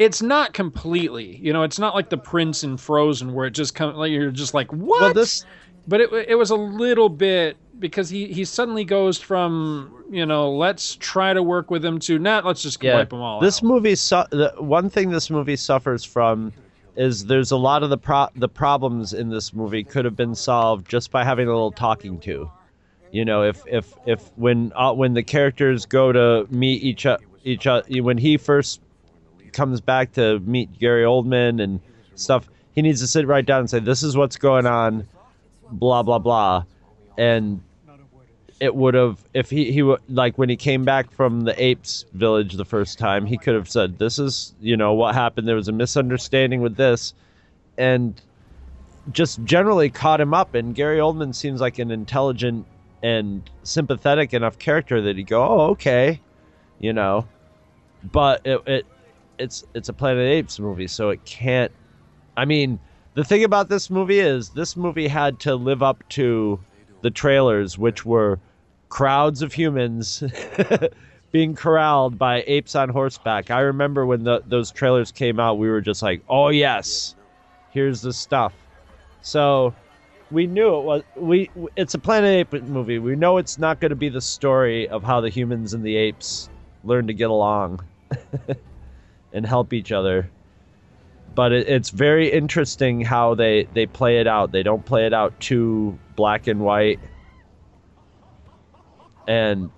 It's 0.00 0.22
not 0.22 0.54
completely, 0.54 1.36
you 1.36 1.52
know. 1.52 1.62
It's 1.62 1.78
not 1.78 1.94
like 1.94 2.08
the 2.08 2.16
Prince 2.16 2.64
in 2.64 2.78
Frozen, 2.78 3.34
where 3.34 3.46
it 3.46 3.50
just 3.50 3.74
comes 3.74 3.96
like 3.96 4.10
you're 4.10 4.30
just 4.30 4.54
like, 4.54 4.72
what? 4.72 5.00
well, 5.00 5.12
this 5.12 5.44
but 5.86 6.00
it 6.00 6.10
it 6.26 6.36
was 6.36 6.50
a 6.50 6.56
little 6.56 7.10
bit 7.10 7.58
because 7.78 8.08
he 8.08 8.32
he 8.32 8.46
suddenly 8.46 8.84
goes 8.84 9.18
from 9.18 10.04
you 10.10 10.24
know 10.24 10.52
let's 10.52 10.96
try 10.96 11.34
to 11.34 11.42
work 11.42 11.70
with 11.70 11.84
him 11.84 11.98
to 11.98 12.18
not 12.18 12.46
let's 12.46 12.62
just 12.62 12.82
yeah, 12.82 12.94
wipe 12.94 13.10
them 13.10 13.20
all 13.20 13.40
this 13.40 13.58
out. 13.58 13.64
movie. 13.64 13.94
Su- 13.94 14.24
the 14.30 14.54
one 14.56 14.88
thing 14.88 15.10
this 15.10 15.28
movie 15.28 15.56
suffers 15.56 16.02
from 16.02 16.52
is 16.96 17.26
there's 17.26 17.50
a 17.50 17.56
lot 17.56 17.82
of 17.82 17.90
the 17.90 17.98
pro- 17.98 18.30
the 18.36 18.48
problems 18.48 19.12
in 19.12 19.28
this 19.28 19.52
movie 19.52 19.84
could 19.84 20.06
have 20.06 20.16
been 20.16 20.34
solved 20.34 20.88
just 20.88 21.10
by 21.10 21.24
having 21.24 21.46
a 21.46 21.50
little 21.50 21.72
talking 21.72 22.18
to. 22.20 22.50
You 23.12 23.26
know, 23.26 23.42
if 23.42 23.62
if 23.66 23.92
if 24.06 24.30
when 24.36 24.72
uh, 24.74 24.94
when 24.94 25.12
the 25.12 25.22
characters 25.22 25.84
go 25.84 26.10
to 26.12 26.46
meet 26.50 26.82
each 26.82 27.04
o- 27.04 27.18
each 27.44 27.66
when 27.66 28.16
he 28.16 28.38
first 28.38 28.80
comes 29.52 29.80
back 29.80 30.12
to 30.12 30.40
meet 30.40 30.78
Gary 30.78 31.04
Oldman 31.04 31.62
and 31.62 31.80
stuff, 32.14 32.48
he 32.74 32.82
needs 32.82 33.00
to 33.00 33.06
sit 33.06 33.26
right 33.26 33.44
down 33.44 33.60
and 33.60 33.70
say, 33.70 33.80
"This 33.80 34.02
is 34.02 34.16
what's 34.16 34.36
going 34.36 34.66
on," 34.66 35.06
blah 35.70 36.02
blah 36.02 36.18
blah, 36.18 36.64
and 37.18 37.60
it 38.60 38.74
would 38.74 38.94
have 38.94 39.24
if 39.32 39.50
he 39.50 39.72
he 39.72 39.82
would 39.82 40.00
like 40.08 40.36
when 40.36 40.48
he 40.48 40.56
came 40.56 40.84
back 40.84 41.10
from 41.10 41.40
the 41.42 41.62
apes 41.62 42.04
village 42.12 42.54
the 42.54 42.64
first 42.64 42.98
time, 42.98 43.26
he 43.26 43.38
could 43.38 43.54
have 43.54 43.68
said, 43.68 43.98
"This 43.98 44.18
is 44.18 44.54
you 44.60 44.76
know 44.76 44.92
what 44.92 45.14
happened. 45.14 45.48
There 45.48 45.56
was 45.56 45.68
a 45.68 45.72
misunderstanding 45.72 46.60
with 46.60 46.76
this," 46.76 47.14
and 47.78 48.20
just 49.10 49.42
generally 49.44 49.88
caught 49.88 50.20
him 50.20 50.34
up. 50.34 50.54
And 50.54 50.74
Gary 50.74 50.98
Oldman 50.98 51.34
seems 51.34 51.60
like 51.60 51.78
an 51.78 51.90
intelligent 51.90 52.66
and 53.02 53.48
sympathetic 53.62 54.34
enough 54.34 54.58
character 54.58 55.00
that 55.00 55.16
he 55.16 55.22
go, 55.22 55.42
"Oh, 55.42 55.60
okay," 55.70 56.20
you 56.78 56.92
know. 56.92 57.26
But 58.12 58.42
it, 58.44 58.62
it 58.66 58.86
it's 59.40 59.64
it's 59.74 59.88
a 59.88 59.92
Planet 59.92 60.26
Apes 60.26 60.60
movie, 60.60 60.86
so 60.86 61.08
it 61.08 61.24
can't. 61.24 61.72
I 62.36 62.44
mean, 62.44 62.78
the 63.14 63.24
thing 63.24 63.42
about 63.42 63.68
this 63.68 63.90
movie 63.90 64.20
is 64.20 64.50
this 64.50 64.76
movie 64.76 65.08
had 65.08 65.40
to 65.40 65.56
live 65.56 65.82
up 65.82 66.08
to 66.10 66.60
the 67.02 67.10
trailers, 67.10 67.78
which 67.78 68.04
were 68.04 68.38
crowds 68.88 69.42
of 69.42 69.52
humans 69.52 70.22
being 71.32 71.54
corralled 71.54 72.18
by 72.18 72.44
apes 72.46 72.74
on 72.74 72.88
horseback. 72.88 73.50
I 73.50 73.60
remember 73.60 74.04
when 74.04 74.24
the, 74.24 74.42
those 74.46 74.70
trailers 74.70 75.10
came 75.10 75.40
out, 75.40 75.58
we 75.58 75.68
were 75.68 75.80
just 75.80 76.02
like, 76.02 76.22
"Oh 76.28 76.48
yes, 76.48 77.16
here's 77.70 78.02
the 78.02 78.12
stuff." 78.12 78.52
So 79.22 79.74
we 80.30 80.46
knew 80.46 80.76
it 80.76 80.82
was 80.82 81.02
we. 81.16 81.50
It's 81.76 81.94
a 81.94 81.98
Planet 81.98 82.52
Ape 82.52 82.62
movie. 82.62 82.98
We 82.98 83.16
know 83.16 83.38
it's 83.38 83.58
not 83.58 83.80
going 83.80 83.90
to 83.90 83.96
be 83.96 84.08
the 84.08 84.20
story 84.20 84.88
of 84.88 85.02
how 85.02 85.20
the 85.20 85.30
humans 85.30 85.74
and 85.74 85.82
the 85.82 85.96
apes 85.96 86.48
learn 86.84 87.06
to 87.06 87.12
get 87.12 87.28
along 87.28 87.84
and 89.32 89.46
help 89.46 89.72
each 89.72 89.92
other. 89.92 90.30
But 91.34 91.52
it, 91.52 91.68
it's 91.68 91.90
very 91.90 92.30
interesting 92.30 93.00
how 93.02 93.34
they 93.34 93.64
they 93.72 93.86
play 93.86 94.18
it 94.20 94.26
out. 94.26 94.52
They 94.52 94.62
don't 94.62 94.84
play 94.84 95.06
it 95.06 95.14
out 95.14 95.38
too 95.40 95.98
black 96.16 96.46
and 96.46 96.60
white. 96.60 97.00
And 99.26 99.70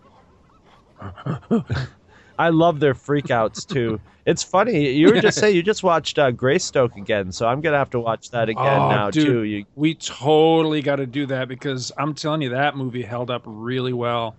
I 2.38 2.48
love 2.48 2.80
their 2.80 2.94
freakouts 2.94 3.66
too. 3.66 4.00
It's 4.24 4.42
funny. 4.42 4.90
You 4.92 5.08
were 5.08 5.20
just 5.20 5.38
saying 5.40 5.54
you 5.54 5.62
just 5.62 5.82
watched 5.82 6.18
uh, 6.18 6.30
Greystoke 6.30 6.96
again, 6.96 7.32
so 7.32 7.46
I'm 7.46 7.60
gonna 7.60 7.78
have 7.78 7.90
to 7.90 8.00
watch 8.00 8.30
that 8.30 8.48
again 8.48 8.58
Oh, 8.58 8.88
now 8.88 9.10
dude. 9.10 9.26
too. 9.26 9.42
You, 9.42 9.64
We 9.76 9.94
totally 9.94 10.80
got 10.82 10.96
to 10.96 11.06
do 11.06 11.26
that 11.26 11.48
because 11.48 11.92
I'm 11.98 12.14
telling 12.14 12.42
you 12.42 12.50
that 12.50 12.76
movie 12.76 13.02
held 13.02 13.30
up 13.30 13.42
really 13.44 13.92
well. 13.92 14.36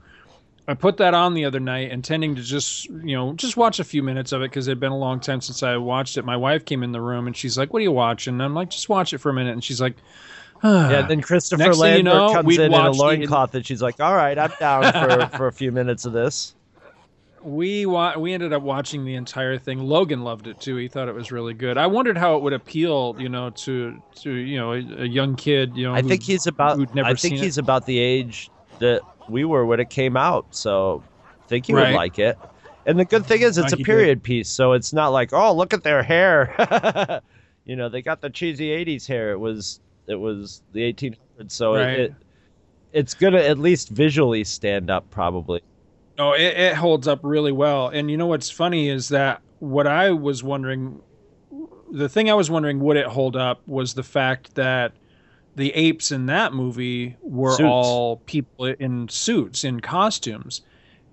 I 0.67 0.76
put 0.76 0.97
that 0.97 1.13
on 1.13 1.34
the 1.34 1.43
other 1.45 1.60
night, 1.60 1.91
intending 1.91 2.36
to 2.36 2.41
just 2.41 2.86
you 2.86 3.15
know 3.15 3.34
just 3.34 3.58
watch 3.58 3.80
a 3.80 3.84
few 3.84 4.02
minutes 4.02 4.32
of 4.32 4.41
it 4.41 4.49
because 4.49 4.67
it 4.67 4.71
had 4.71 4.80
been 4.80 4.91
a 4.93 4.97
long 4.97 5.19
time 5.19 5.41
since 5.41 5.62
I 5.62 5.76
watched 5.78 6.17
it. 6.17 6.23
My 6.23 6.38
wife 6.38 6.63
came 6.63 6.84
in 6.84 6.91
the 6.93 7.02
room 7.02 7.28
and 7.28 7.36
she's 7.36 7.58
like, 7.58 7.73
"What 7.73 7.80
are 7.80 7.84
you 7.84 7.91
watching?" 7.91 8.36
And 8.36 8.43
I'm 8.43 8.54
like, 8.54 8.69
"Just 8.69 8.88
watch 8.88 9.13
it 9.13 9.17
for 9.17 9.30
a 9.30 9.34
minute." 9.34 9.52
And 9.52 9.63
she's 9.63 9.82
like, 9.82 9.95
ah. 10.63 10.89
yeah, 10.89 11.02
then 11.02 11.21
Christopher 11.21 11.63
Next 11.63 11.80
thing 11.80 11.97
you 11.97 12.04
Lambert 12.04 12.28
know, 12.30 12.34
comes 12.34 12.58
in 12.58 12.63
in 12.65 12.73
a 12.73 12.91
watched 12.91 12.99
the- 13.52 13.58
and 13.58 13.65
she's 13.65 13.82
like, 13.82 13.99
"All 13.99 14.15
right, 14.15 14.38
I'm 14.39 14.52
down 14.60 14.84
for 14.93 15.28
for 15.38 15.47
a 15.47 15.52
few 15.54 15.71
minutes 15.71 16.06
of 16.06 16.13
this." 16.13 16.56
We 17.41 17.86
wa- 17.86 18.17
we 18.17 18.32
ended 18.34 18.54
up 18.54 18.62
watching 18.62 19.04
the 19.04 19.15
entire 19.15 19.58
thing. 19.58 19.80
Logan 19.80 20.23
loved 20.23 20.47
it 20.47 20.62
too. 20.62 20.78
He 20.78 20.88
thought 20.88 21.10
it 21.10 21.13
was 21.15 21.30
really 21.30 21.54
good. 21.54 21.78
I 21.78 21.88
wondered 21.88 22.17
how 22.17 22.38
it 22.38 22.41
would 22.43 22.54
appeal, 22.54 23.17
you 23.19 23.28
know, 23.28 23.49
to 23.49 24.02
to 24.21 24.32
you 24.32 24.58
know 24.58 24.71
a, 24.71 24.78
a 24.78 25.06
young 25.06 25.36
kid. 25.36 25.76
You 25.76 25.88
know, 25.88 25.93
I 25.93 26.02
think 26.02 26.23
he's 26.23 26.47
about. 26.47 26.80
never 26.95 27.10
I 27.10 27.15
think 27.15 27.36
he's 27.36 27.58
it. 27.58 27.62
about 27.62 27.86
the 27.86 27.99
age 27.99 28.49
that 28.80 29.02
we 29.29 29.45
were 29.45 29.65
when 29.65 29.79
it 29.79 29.89
came 29.89 30.17
out. 30.17 30.47
So 30.51 31.03
I 31.25 31.47
think 31.47 31.67
he 31.67 31.73
would 31.73 31.93
like 31.93 32.19
it. 32.19 32.38
And 32.86 32.99
the 32.99 33.05
good 33.05 33.25
thing 33.25 33.41
is, 33.41 33.57
it's 33.57 33.71
a 33.71 33.77
he 33.77 33.83
did. 33.83 33.86
period 33.86 34.23
piece, 34.23 34.49
so 34.49 34.73
it's 34.73 34.91
not 34.91 35.09
like, 35.09 35.31
oh, 35.31 35.55
look 35.55 35.73
at 35.73 35.83
their 35.83 36.03
hair. 36.03 37.21
you 37.65 37.75
know, 37.75 37.88
they 37.88 38.01
got 38.01 38.19
the 38.21 38.29
cheesy 38.29 38.69
'80s 38.69 39.07
hair. 39.07 39.31
It 39.31 39.39
was 39.39 39.79
it 40.07 40.15
was 40.15 40.62
the 40.73 40.81
1800s, 40.81 41.51
so 41.51 41.75
Right. 41.75 41.89
it, 41.93 41.99
it 41.99 42.13
it's 42.91 43.13
gonna 43.13 43.39
at 43.39 43.57
least 43.57 43.89
visually 43.89 44.43
stand 44.43 44.89
up, 44.89 45.09
probably. 45.09 45.62
No, 46.17 46.33
it, 46.33 46.41
it 46.57 46.75
holds 46.75 47.07
up 47.07 47.21
really 47.23 47.51
well. 47.51 47.88
And 47.88 48.12
you 48.12 48.17
know 48.17 48.27
what's 48.27 48.51
funny 48.51 48.89
is 48.89 49.09
that 49.09 49.41
what 49.59 49.88
I 49.88 50.12
was 50.12 50.43
wondering, 50.43 51.01
the 51.91 52.09
thing 52.09 52.29
I 52.29 52.36
was 52.36 52.51
wondering 52.51 52.79
would 52.81 52.97
it 52.97 53.07
hold 53.07 53.36
up 53.36 53.62
was 53.65 53.93
the 53.93 54.03
fact 54.03 54.55
that 54.55 54.93
the 55.55 55.71
apes 55.75 56.11
in 56.11 56.25
that 56.27 56.53
movie 56.53 57.15
were 57.21 57.51
Suits. 57.51 57.61
all 57.63 58.17
people 58.17 58.65
in 58.65 59.08
suits, 59.10 59.63
in 59.63 59.79
costumes. 59.81 60.62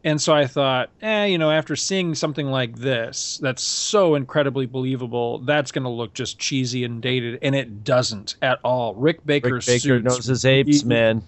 And 0.03 0.21
so 0.21 0.33
I 0.35 0.47
thought, 0.47 0.91
eh, 1.03 1.27
you 1.27 1.37
know, 1.39 1.51
after 1.51 1.77
seeing 1.77 2.15
something 2.15 2.47
like 2.47 2.77
this, 2.79 3.39
that's 3.43 3.63
so 3.63 4.15
incredibly 4.15 4.65
believable, 4.67 5.39
that's 5.41 5.73
going 5.73 5.85
to 5.85 5.91
look 5.91 6.15
just 6.15 6.39
cheesy 6.39 6.85
and 6.85 7.03
dated. 7.03 7.39
And 7.43 7.55
it 7.55 7.85
doesn't 7.85 8.37
at 8.41 8.61
all. 8.65 8.95
Rick 8.95 9.27
Baker's 9.27 9.69
Rick 9.69 9.83
Baker 9.83 10.01
knows 10.01 10.25
his 10.27 10.45
apes, 10.47 10.85
man. 10.85 11.23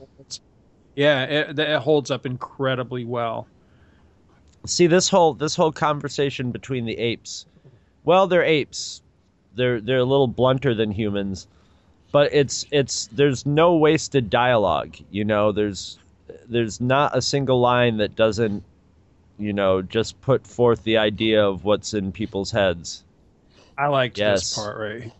Yeah, 0.96 1.24
it, 1.24 1.58
it 1.58 1.80
holds 1.80 2.10
up 2.10 2.24
incredibly 2.26 3.04
well. 3.04 3.46
see 4.66 4.86
this 4.86 5.08
whole 5.08 5.34
this 5.34 5.54
whole 5.56 5.72
conversation 5.72 6.50
between 6.52 6.84
the 6.84 6.96
apes 6.98 7.46
well 8.04 8.26
they're 8.28 8.44
apes 8.44 9.02
they're 9.54 9.80
they're 9.80 9.98
a 9.98 10.04
little 10.04 10.28
blunter 10.28 10.74
than 10.74 10.90
humans 10.92 11.48
but 12.12 12.32
it's 12.32 12.64
it's 12.70 13.08
there's 13.12 13.44
no 13.44 13.74
wasted 13.74 14.30
dialogue 14.30 14.96
you 15.10 15.24
know 15.24 15.50
there's 15.50 15.98
there's 16.48 16.80
not 16.80 17.16
a 17.16 17.22
single 17.22 17.60
line 17.60 17.96
that 17.96 18.14
doesn't 18.14 18.62
you 19.38 19.52
know 19.52 19.82
just 19.82 20.20
put 20.20 20.46
forth 20.46 20.84
the 20.84 20.98
idea 20.98 21.44
of 21.44 21.64
what's 21.64 21.94
in 21.94 22.12
people's 22.12 22.50
heads 22.52 23.02
I 23.76 23.88
liked 23.88 24.18
Yes. 24.18 24.40
this 24.40 24.54
part 24.54 24.78
right. 24.78 25.12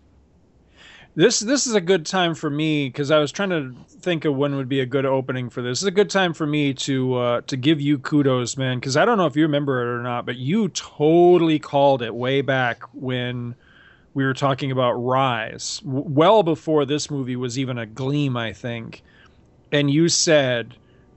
This 1.14 1.40
this 1.40 1.66
is 1.66 1.74
a 1.74 1.80
good 1.80 2.06
time 2.06 2.34
for 2.34 2.48
me 2.48 2.88
because 2.88 3.10
I 3.10 3.18
was 3.18 3.30
trying 3.32 3.50
to 3.50 3.74
think 4.00 4.24
of 4.24 4.34
when 4.34 4.56
would 4.56 4.68
be 4.68 4.80
a 4.80 4.86
good 4.86 5.04
opening 5.04 5.50
for 5.50 5.60
this. 5.60 5.80
This 5.80 5.82
is 5.82 5.88
a 5.88 5.90
good 5.90 6.08
time 6.08 6.32
for 6.32 6.46
me 6.46 6.72
to 6.74 7.14
uh, 7.14 7.40
to 7.42 7.56
give 7.58 7.82
you 7.82 7.98
kudos, 7.98 8.56
man. 8.56 8.78
Because 8.78 8.96
I 8.96 9.04
don't 9.04 9.18
know 9.18 9.26
if 9.26 9.36
you 9.36 9.42
remember 9.42 9.82
it 9.82 9.94
or 9.98 10.02
not, 10.02 10.24
but 10.24 10.36
you 10.36 10.68
totally 10.68 11.58
called 11.58 12.00
it 12.00 12.14
way 12.14 12.40
back 12.40 12.82
when 12.94 13.54
we 14.14 14.24
were 14.24 14.34
talking 14.34 14.70
about 14.70 14.92
Rise, 14.92 15.80
w- 15.84 16.04
well 16.06 16.42
before 16.42 16.84
this 16.84 17.10
movie 17.10 17.36
was 17.36 17.58
even 17.58 17.78
a 17.78 17.86
gleam, 17.86 18.36
I 18.36 18.52
think. 18.52 19.02
And 19.70 19.90
you 19.90 20.08
said 20.08 20.74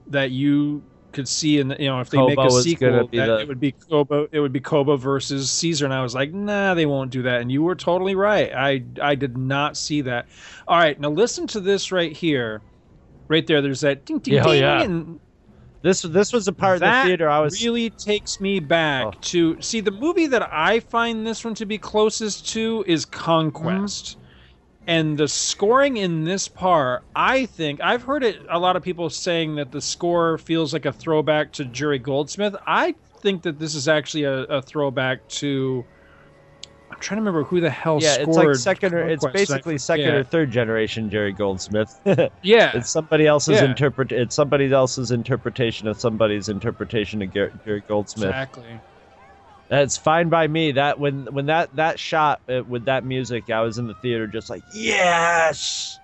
that 0.07 0.31
you 0.31 0.81
could 1.11 1.27
see 1.27 1.59
in 1.59 1.69
the, 1.69 1.77
you 1.79 1.87
know 1.87 2.01
if 2.01 2.09
they 2.09 2.17
make 2.25 2.37
a 2.37 2.51
sequel 2.51 3.07
that 3.07 3.11
the- 3.11 3.39
it 3.39 3.47
would 3.47 3.59
be 3.59 3.71
Koba 3.71 4.27
it 4.31 4.39
would 4.39 4.51
be 4.51 4.59
Koba 4.59 4.97
versus 4.97 5.49
Caesar. 5.51 5.85
And 5.85 5.93
I 5.93 6.01
was 6.01 6.13
like 6.13 6.33
nah 6.33 6.73
they 6.73 6.85
won't 6.85 7.11
do 7.11 7.21
that. 7.23 7.41
And 7.41 7.51
you 7.51 7.63
were 7.63 7.75
totally 7.75 8.15
right. 8.15 8.53
I 8.53 8.83
I 9.01 9.15
did 9.15 9.37
not 9.37 9.77
see 9.77 10.01
that. 10.01 10.27
All 10.67 10.77
right 10.77 10.99
now 10.99 11.09
listen 11.09 11.47
to 11.47 11.59
this 11.61 11.91
right 11.91 12.11
here. 12.11 12.61
Right 13.27 13.47
there 13.47 13.61
there's 13.61 13.81
that 13.81 14.05
ding 14.05 14.19
ding 14.19 14.35
Yeah, 14.35 14.43
oh, 14.45 14.51
ding 14.51 14.61
yeah. 14.61 14.81
and 14.83 15.19
This 15.85 16.01
this 16.01 16.33
was 16.33 16.47
a 16.47 16.51
part 16.51 16.77
of 16.77 16.79
the 16.79 17.01
theater 17.05 17.29
I 17.29 17.41
was 17.41 17.63
really 17.63 17.91
takes 17.91 18.41
me 18.41 18.59
back 18.59 19.05
Oh. 19.05 19.13
to 19.21 19.61
see 19.61 19.81
the 19.81 19.91
movie 19.91 20.25
that 20.25 20.41
I 20.51 20.79
find 20.79 21.27
this 21.27 21.45
one 21.45 21.53
to 21.55 21.65
be 21.67 21.77
closest 21.77 22.49
to 22.53 22.83
is 22.87 23.05
Conquest. 23.05 24.17
Mm-hmm. 24.17 24.21
And 24.87 25.15
the 25.15 25.27
scoring 25.27 25.97
in 25.97 26.23
this 26.23 26.47
part, 26.47 27.03
I 27.15 27.45
think 27.45 27.81
I've 27.81 28.01
heard 28.01 28.23
it 28.23 28.37
a 28.49 28.57
lot 28.57 28.75
of 28.75 28.81
people 28.81 29.11
saying 29.11 29.57
that 29.57 29.71
the 29.71 29.79
score 29.79 30.39
feels 30.39 30.73
like 30.73 30.87
a 30.87 30.91
throwback 30.91 31.51
to 31.53 31.65
Jerry 31.65 31.99
Goldsmith. 31.99 32.55
I 32.65 32.95
think 33.21 33.43
that 33.43 33.59
this 33.59 33.75
is 33.75 33.87
actually 33.87 34.23
a, 34.23 34.41
a 34.45 34.63
throwback 34.63 35.27
to 35.27 35.85
trying 37.05 37.17
to 37.17 37.21
remember 37.21 37.43
who 37.43 37.61
the 37.61 37.69
hell 37.69 37.99
yeah, 38.01 38.13
scored 38.15 38.27
it's 38.29 38.37
like 38.37 38.75
second 38.75 38.93
or 38.93 39.07
it's 39.07 39.25
basically 39.27 39.77
second 39.77 40.05
forget. 40.05 40.19
or 40.19 40.23
third 40.23 40.51
generation 40.51 41.09
Jerry 41.09 41.31
Goldsmith. 41.31 41.99
Yeah. 42.41 42.71
it's 42.75 42.89
somebody 42.89 43.27
else's 43.27 43.61
Yeah. 43.61 43.65
interpret. 43.65 44.11
It's 44.11 44.35
somebody 44.35 44.71
else's 44.71 45.11
interpretation 45.11 45.87
of 45.87 45.99
somebody's 45.99 46.49
interpretation 46.49 47.21
of 47.21 47.33
Gar- 47.33 47.51
Jerry 47.63 47.83
Goldsmith. 47.87 48.29
Exactly. 48.29 48.79
That's 49.67 49.97
fine 49.97 50.29
by 50.29 50.47
me. 50.47 50.71
That 50.73 50.99
when 50.99 51.25
when 51.33 51.45
that 51.47 51.75
that 51.75 51.99
shot 51.99 52.41
uh, 52.49 52.63
with 52.63 52.85
that 52.85 53.03
music, 53.03 53.49
I 53.49 53.61
was 53.61 53.77
in 53.77 53.87
the 53.87 53.95
theater 53.95 54.27
just 54.27 54.49
like 54.49 54.61
yes. 54.73 55.99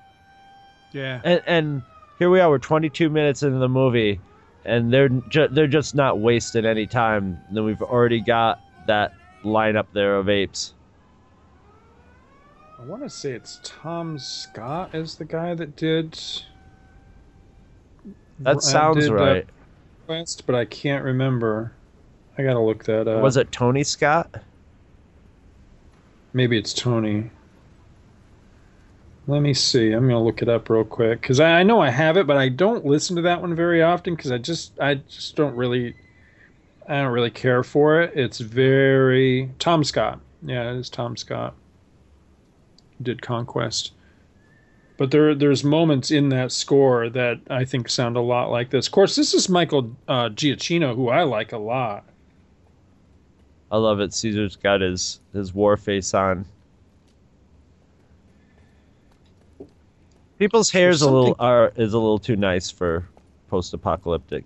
Yeah. 0.94 1.22
And 1.24 1.42
and 1.46 1.82
here 2.20 2.30
we 2.30 2.40
are. 2.40 2.50
We're 2.50 2.58
22 2.60 3.10
minutes 3.10 3.44
into 3.44 3.60
the 3.60 3.70
movie, 3.70 4.20
and 4.66 4.92
they're 4.94 5.10
ju- 5.10 5.48
they're 5.50 5.68
just 5.68 5.94
not 5.96 6.20
wasting 6.20 6.66
any 6.66 6.86
time. 6.88 7.40
And 7.48 7.58
then 7.58 7.64
we've 7.64 7.82
already 7.82 8.20
got 8.22 8.60
that 8.88 9.14
lineup 9.44 9.88
there 9.94 10.16
of 10.18 10.28
apes. 10.30 10.74
I 12.82 12.84
want 12.86 13.04
to 13.04 13.10
say 13.10 13.34
it's 13.34 13.60
Tom 13.64 14.18
Scott 14.18 14.96
is 14.96 15.16
the 15.16 15.26
guy 15.26 15.54
that 15.54 15.76
did. 15.76 16.20
That 18.40 18.64
sounds 18.64 19.04
did, 19.04 19.12
uh, 19.12 19.14
right. 19.14 19.48
Quest, 20.08 20.48
but 20.48 20.56
I 20.56 20.66
can't 20.66 21.04
remember. 21.04 21.74
I 22.40 22.44
gotta 22.44 22.60
look 22.60 22.86
that 22.86 23.08
up. 23.08 23.22
was 23.22 23.38
it 23.38 23.52
Tony 23.52 23.84
Scott? 23.84 24.34
Maybe 26.34 26.58
it's 26.58 26.74
Tony. 26.74 27.30
Let 29.28 29.42
me 29.42 29.54
see. 29.54 29.92
I'm 29.92 30.08
gonna 30.08 30.24
look 30.24 30.42
it 30.42 30.50
up 30.50 30.68
real 30.68 30.84
quick 30.84 31.22
because 31.22 31.40
I, 31.40 31.60
I 31.60 31.64
know 31.64 31.82
I 31.82 31.92
have 31.92 32.18
it, 32.18 32.26
but 32.26 32.38
I 32.38 32.50
don't 32.50 32.84
listen 32.84 33.16
to 33.18 33.22
that 33.22 33.42
one 33.42 33.54
very 33.54 33.84
often 33.84 34.16
because 34.16 34.32
I 34.32 34.40
just 34.40 34.80
I 34.80 34.96
just 34.96 35.36
don't 35.36 35.56
really 35.56 35.94
I 36.90 37.04
don't 37.04 37.12
really 37.12 37.30
care 37.30 37.62
for 37.62 38.02
it. 38.02 38.14
It's 38.18 38.40
very 38.40 39.52
Tom 39.60 39.84
Scott. 39.84 40.20
Yeah, 40.42 40.72
it 40.72 40.78
is 40.78 40.90
Tom 40.90 41.16
Scott. 41.16 41.54
Did 43.04 43.22
Conquest. 43.22 43.92
But 44.98 45.10
there, 45.12 45.34
there's 45.34 45.64
moments 45.64 46.12
in 46.12 46.30
that 46.30 46.52
score 46.52 47.10
that 47.10 47.40
I 47.50 47.66
think 47.66 47.90
sound 47.90 48.18
a 48.18 48.22
lot 48.22 48.52
like 48.52 48.70
this. 48.70 48.86
Of 48.86 48.92
course, 48.92 49.16
this 49.16 49.34
is 49.34 49.50
Michael 49.50 49.96
uh, 50.08 50.30
Giacchino, 50.30 50.96
who 50.96 51.10
I 51.10 51.24
like 51.24 51.54
a 51.54 51.58
lot. 51.58 52.06
I 53.72 53.78
love 53.78 54.00
it. 54.00 54.14
Caesar's 54.14 54.56
got 54.58 54.82
his 54.82 55.20
his 55.34 55.54
war 55.54 55.78
face 55.78 56.14
on. 56.14 56.46
People's 60.38 60.70
hair's 60.70 61.00
There's 61.00 61.10
a 61.10 61.12
little 61.12 61.36
are 61.40 61.72
is 61.78 61.94
a 61.94 61.98
little 61.98 62.20
too 62.20 62.36
nice 62.36 62.70
for 62.70 63.08
post-apocalyptic. 63.50 64.44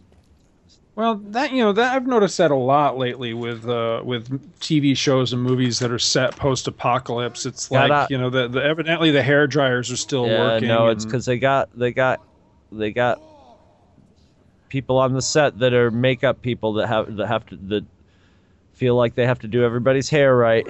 Well, 0.96 1.16
that 1.16 1.52
you 1.52 1.62
know 1.62 1.74
that 1.74 1.93
I've 1.93 2.08
noticed 2.08 2.38
that 2.38 2.52
a 2.52 2.56
lot 2.56 2.98
lately 2.98 3.34
with 3.34 3.68
uh, 3.68 4.02
with 4.04 4.30
TV 4.62 4.96
shows 4.96 5.34
and 5.34 5.43
movies 5.43 5.80
that 5.80 5.91
are 5.91 6.00
set 6.00 6.36
post 6.38 6.68
apocalypse. 6.68 7.46
It's 7.46 7.70
Yeah, 7.70 7.82
like 7.82 7.89
that- 7.89 8.12
you 8.12 8.18
know 8.18 8.30
the, 8.30 8.48
the 8.48 8.64
evidently 8.64 9.12
the 9.12 9.22
hair 9.22 9.46
dryers 9.46 9.91
are 9.91 9.98
still 9.98 10.26
yeah, 10.26 10.39
working. 10.39 10.70
no, 10.70 10.88
it's 10.88 11.04
because 11.04 11.26
they 11.26 11.38
got 11.38 11.70
they 11.78 11.91
got 11.91 12.22
they 12.72 12.91
got 12.91 13.22
people 14.70 14.98
on 14.98 15.14
the 15.14 15.22
set 15.22 15.60
that 15.60 15.74
are 15.74 15.91
makeup 15.91 16.41
people 16.41 16.74
that 16.74 16.88
have 16.88 17.14
that 17.18 17.28
have 17.28 17.46
to 17.48 17.58
that 17.58 17.86
feel 18.74 18.96
like 18.96 19.16
they 19.16 19.26
have 19.26 19.39
to 19.39 19.48
do 19.48 19.64
everybody's 19.64 20.10
hair 20.10 20.36
right. 20.36 20.68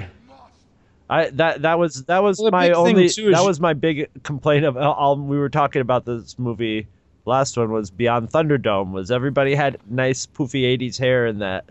I 1.08 1.30
that 1.32 1.62
that 1.62 1.78
was 1.78 2.04
that 2.06 2.24
was 2.24 2.40
Well, 2.40 2.50
my 2.52 2.72
only 2.72 3.08
that 3.10 3.44
was 3.44 3.60
my 3.60 3.74
big 3.74 4.10
complaint 4.24 4.66
of 4.66 4.76
all 4.76 5.16
we 5.18 5.38
were 5.38 5.50
talking 5.50 5.82
about 5.82 6.06
this 6.06 6.40
movie. 6.40 6.88
Last 7.26 7.58
one 7.58 7.72
was 7.72 7.90
Beyond 7.90 8.30
Thunderdome. 8.30 8.92
Was 8.92 9.10
everybody 9.12 9.56
had 9.56 9.80
nice 9.90 10.26
poofy 10.28 10.62
'80s 10.78 11.00
hair 11.00 11.26
in 11.26 11.40
that? 11.40 11.66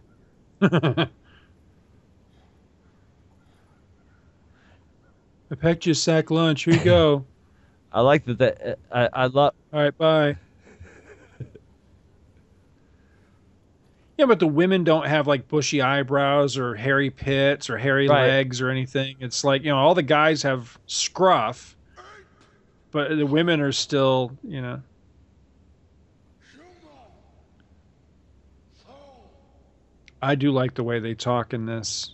I 5.51 5.55
packed 5.57 5.87
you 5.87 5.95
sack 5.95 6.31
lunch. 6.31 6.65
Here 6.65 6.75
you 6.75 6.81
go. 6.85 7.25
I 7.93 8.01
like 8.01 8.25
that. 8.25 8.39
that 8.39 8.79
uh, 8.91 9.09
I 9.15 9.23
I 9.23 9.27
love. 9.27 9.55
All 9.73 9.81
right, 9.81 9.97
bye. 9.97 10.37
Yeah, 14.17 14.27
but 14.27 14.39
the 14.39 14.47
women 14.47 14.85
don't 14.85 15.07
have 15.09 15.27
like 15.27 15.49
bushy 15.49 15.83
eyebrows 15.83 16.57
or 16.57 16.77
hairy 16.77 17.11
pits 17.11 17.69
or 17.69 17.77
hairy 17.77 18.09
Right. 18.09 18.29
legs 18.29 18.61
or 18.61 18.71
anything. 18.71 19.17
It's 19.19 19.43
like, 19.43 19.65
you 19.65 19.71
know, 19.71 19.77
all 19.77 19.97
the 19.97 20.05
guys 20.05 20.43
have 20.45 20.79
scruff, 20.87 21.75
but 22.93 23.17
the 23.17 23.27
women 23.27 23.61
are 23.61 23.73
still, 23.73 24.31
you 24.45 24.63
know. 24.63 24.81
I 30.25 30.35
do 30.35 30.51
like 30.53 30.75
the 30.75 30.85
way 30.85 31.01
they 31.01 31.15
talk 31.15 31.53
in 31.55 31.67
this. 31.67 32.11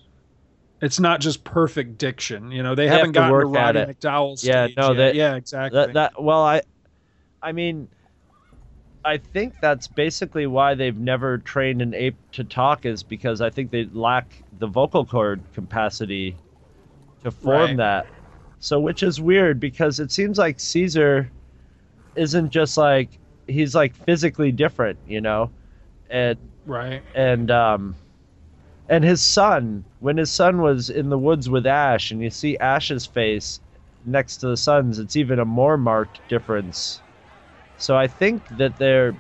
It's 0.83 0.99
not 0.99 1.21
just 1.21 1.45
perfect 1.45 1.99
diction, 1.99 2.51
you 2.51 2.63
know. 2.63 2.75
They, 2.75 2.87
have 2.89 2.99
haven't 3.01 3.13
to 3.13 3.21
gotten 3.21 3.29
to 3.41 3.47
work 3.49 3.57
at 3.57 3.77
Roddy 3.77 3.79
it. 3.81 4.01
McDowall 4.01 4.39
stage 4.39 4.49
Yeah, 4.49 4.69
no, 4.77 4.95
they- 4.95 5.13
yeah, 5.15 5.35
exactly. 5.37 5.79
That 5.79 5.93
that 5.93 6.23
well, 6.23 6.43
I, 6.43 6.63
I 7.43 7.53
mean, 7.53 7.89
I 9.05 9.19
think 9.19 9.55
that's 9.61 9.87
basically 9.89 10.47
why 10.47 10.75
they've 10.75 10.97
never 10.97 11.39
trained 11.39 11.83
an 11.83 11.95
ape 11.95 12.17
to 12.33 12.45
talk 12.45 12.85
is 12.87 13.03
because 13.03 13.41
I 13.41 13.51
think 13.51 13.71
they 13.71 13.85
lack 13.93 14.43
the 14.59 14.67
vocal 14.67 15.05
cord 15.05 15.41
capacity 15.55 16.37
to 17.23 17.31
form 17.31 17.57
Right. 17.57 17.77
that. 17.77 18.07
So 18.59 18.79
which 18.81 19.03
is 19.03 19.21
weird 19.21 19.59
because 19.61 20.01
it 20.01 20.11
seems 20.13 20.37
like 20.39 20.61
Caesar 20.61 21.31
isn't 22.15 22.51
just 22.51 22.77
like 22.77 23.09
he's 23.47 23.75
like 23.75 23.95
physically 23.95 24.53
different, 24.53 24.99
you 25.07 25.21
know, 25.21 25.51
and 26.11 26.39
right. 26.67 27.03
and 27.15 27.51
um 27.51 27.95
and 28.91 29.05
his 29.05 29.23
son 29.23 29.85
when 30.01 30.19
his 30.19 30.31
son 30.31 30.61
was 30.61 30.91
in 30.91 31.09
the 31.09 31.19
woods 31.19 31.49
with 31.49 31.67
ash 31.67 32.11
and 32.11 32.23
you 32.23 32.29
see 32.31 32.59
ash's 32.59 33.07
face 33.07 33.61
next 34.05 34.39
to 34.39 34.49
the 34.49 34.57
son's 34.59 34.99
it's 34.99 35.17
even 35.17 35.39
a 35.39 35.45
more 35.47 35.79
marked 35.79 36.21
difference. 36.29 37.01
So 37.79 37.97
i 37.97 38.07
think 38.09 38.47
that 38.59 38.77
they're 38.77 39.15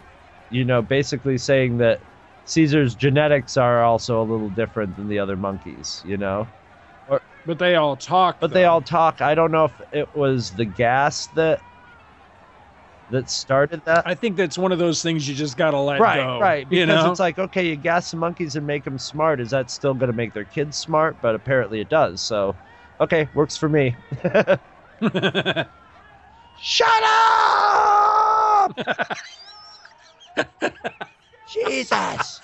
you 0.50 0.64
know 0.64 0.82
basically 0.82 1.38
saying 1.38 1.78
that 1.78 2.02
caesar's 2.44 2.94
genetics 2.94 3.56
are 3.56 3.82
also 3.84 4.20
a 4.20 4.24
little 4.24 4.50
different 4.50 4.96
than 4.96 5.08
the 5.08 5.18
other 5.20 5.36
monkeys 5.36 6.02
you 6.04 6.18
know? 6.18 6.48
But 7.46 7.58
they 7.58 7.76
all 7.76 7.96
talk. 7.96 8.38
but 8.40 8.52
they 8.52 8.66
all 8.66 8.82
talk. 8.82 9.22
I 9.22 9.34
don't 9.34 9.50
know 9.50 9.64
if 9.64 9.80
it 9.92 10.14
was 10.14 10.54
the 10.54 10.66
gas 10.66 11.26
that 11.28 11.62
that 13.10 13.28
started 13.28 13.84
that 13.84 14.06
I 14.06 14.14
think 14.14 14.36
that's 14.36 14.56
one 14.56 14.72
of 14.72 14.78
those 14.78 15.02
things 15.02 15.28
you 15.28 15.34
just 15.34 15.56
gotta 15.56 15.78
let 15.78 16.00
right, 16.00 16.16
go. 16.16 16.38
right. 16.38 16.40
right. 16.40 16.68
Because 16.68 16.80
you 16.80 16.86
know, 16.86 17.10
it's 17.10 17.20
like, 17.20 17.38
okay, 17.38 17.68
you 17.68 17.76
gas 17.76 18.08
some 18.08 18.20
monkeys 18.20 18.56
and 18.56 18.66
make 18.66 18.84
them 18.84 18.98
smart. 18.98 19.40
Is 19.40 19.50
that 19.50 19.70
still 19.70 19.94
going 19.94 20.08
to 20.08 20.16
make 20.16 20.32
their 20.32 20.44
kids 20.44 20.76
smart? 20.76 21.20
But 21.20 21.34
apparently 21.34 21.80
it 21.80 21.88
does. 21.88 22.20
So, 22.22 22.56
okay, 23.00 23.28
works 23.34 23.56
for 23.56 23.68
me. 23.68 23.96
Shut 26.54 27.02
up! 27.02 28.78
Jesus! 31.46 32.40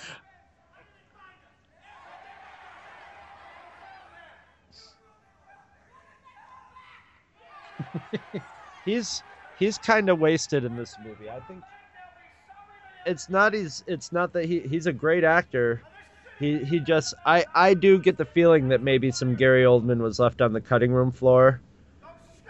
he's 8.85 9.23
he's 9.57 9.77
kind 9.77 10.09
of 10.09 10.19
wasted 10.19 10.63
in 10.63 10.75
this 10.75 10.95
movie. 11.03 11.29
I 11.29 11.39
think 11.41 11.63
it's 13.05 13.29
not 13.29 13.53
he's 13.53 13.83
it's 13.87 14.11
not 14.11 14.33
that 14.33 14.45
he 14.45 14.59
he's 14.59 14.87
a 14.87 14.93
great 14.93 15.23
actor. 15.23 15.81
He 16.39 16.63
he 16.63 16.79
just 16.79 17.13
I 17.25 17.45
I 17.53 17.73
do 17.73 17.99
get 17.99 18.17
the 18.17 18.25
feeling 18.25 18.69
that 18.69 18.81
maybe 18.81 19.11
some 19.11 19.35
Gary 19.35 19.63
Oldman 19.63 19.99
was 19.99 20.19
left 20.19 20.41
on 20.41 20.53
the 20.53 20.61
cutting 20.61 20.91
room 20.91 21.11
floor 21.11 21.61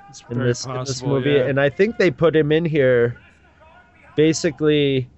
it's 0.09 0.23
in 0.29 0.39
this 0.39 0.65
in 0.65 0.73
this 0.83 1.03
movie, 1.03 1.31
yeah. 1.31 1.45
and 1.45 1.59
I 1.59 1.69
think 1.69 1.97
they 1.97 2.11
put 2.11 2.35
him 2.35 2.51
in 2.51 2.65
here 2.65 3.19
basically 4.15 5.09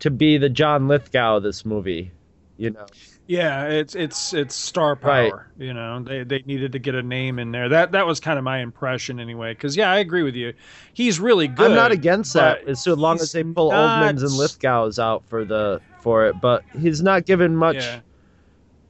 to 0.00 0.10
be 0.10 0.38
the 0.38 0.48
John 0.48 0.88
Lithgow 0.88 1.36
of 1.36 1.42
this 1.42 1.64
movie. 1.64 2.10
You 2.56 2.70
know, 2.70 2.86
yeah, 3.26 3.66
it's 3.68 3.94
it's 3.94 4.34
it's 4.34 4.54
star 4.54 4.98
Right. 5.02 5.30
power. 5.30 5.50
You 5.58 5.72
know, 5.72 6.02
they 6.02 6.24
they 6.24 6.42
needed 6.46 6.72
to 6.72 6.78
get 6.78 6.94
a 6.94 7.02
name 7.02 7.38
in 7.38 7.52
there. 7.52 7.68
That 7.68 7.92
that 7.92 8.06
was 8.06 8.20
kind 8.20 8.38
of 8.38 8.44
my 8.44 8.58
impression 8.58 9.18
anyway. 9.20 9.52
Because 9.54 9.76
yeah, 9.76 9.90
I 9.90 9.98
agree 9.98 10.22
with 10.22 10.34
you. 10.34 10.52
He's 10.92 11.18
really 11.18 11.48
good. 11.48 11.70
I'm 11.70 11.76
not 11.76 11.90
against 11.92 12.34
that 12.34 12.68
as 12.68 12.82
so 12.82 12.94
long 12.94 13.16
as 13.20 13.32
they 13.32 13.42
pull 13.44 13.70
not- 13.70 14.02
Oldmans 14.02 14.20
and 14.22 14.32
Lithgows 14.32 14.98
out 14.98 15.24
for 15.26 15.44
the 15.44 15.80
for 16.00 16.26
it, 16.26 16.40
but 16.40 16.62
he's 16.78 17.02
not 17.02 17.24
given 17.24 17.56
much. 17.56 17.76
Yeah. 17.76 18.00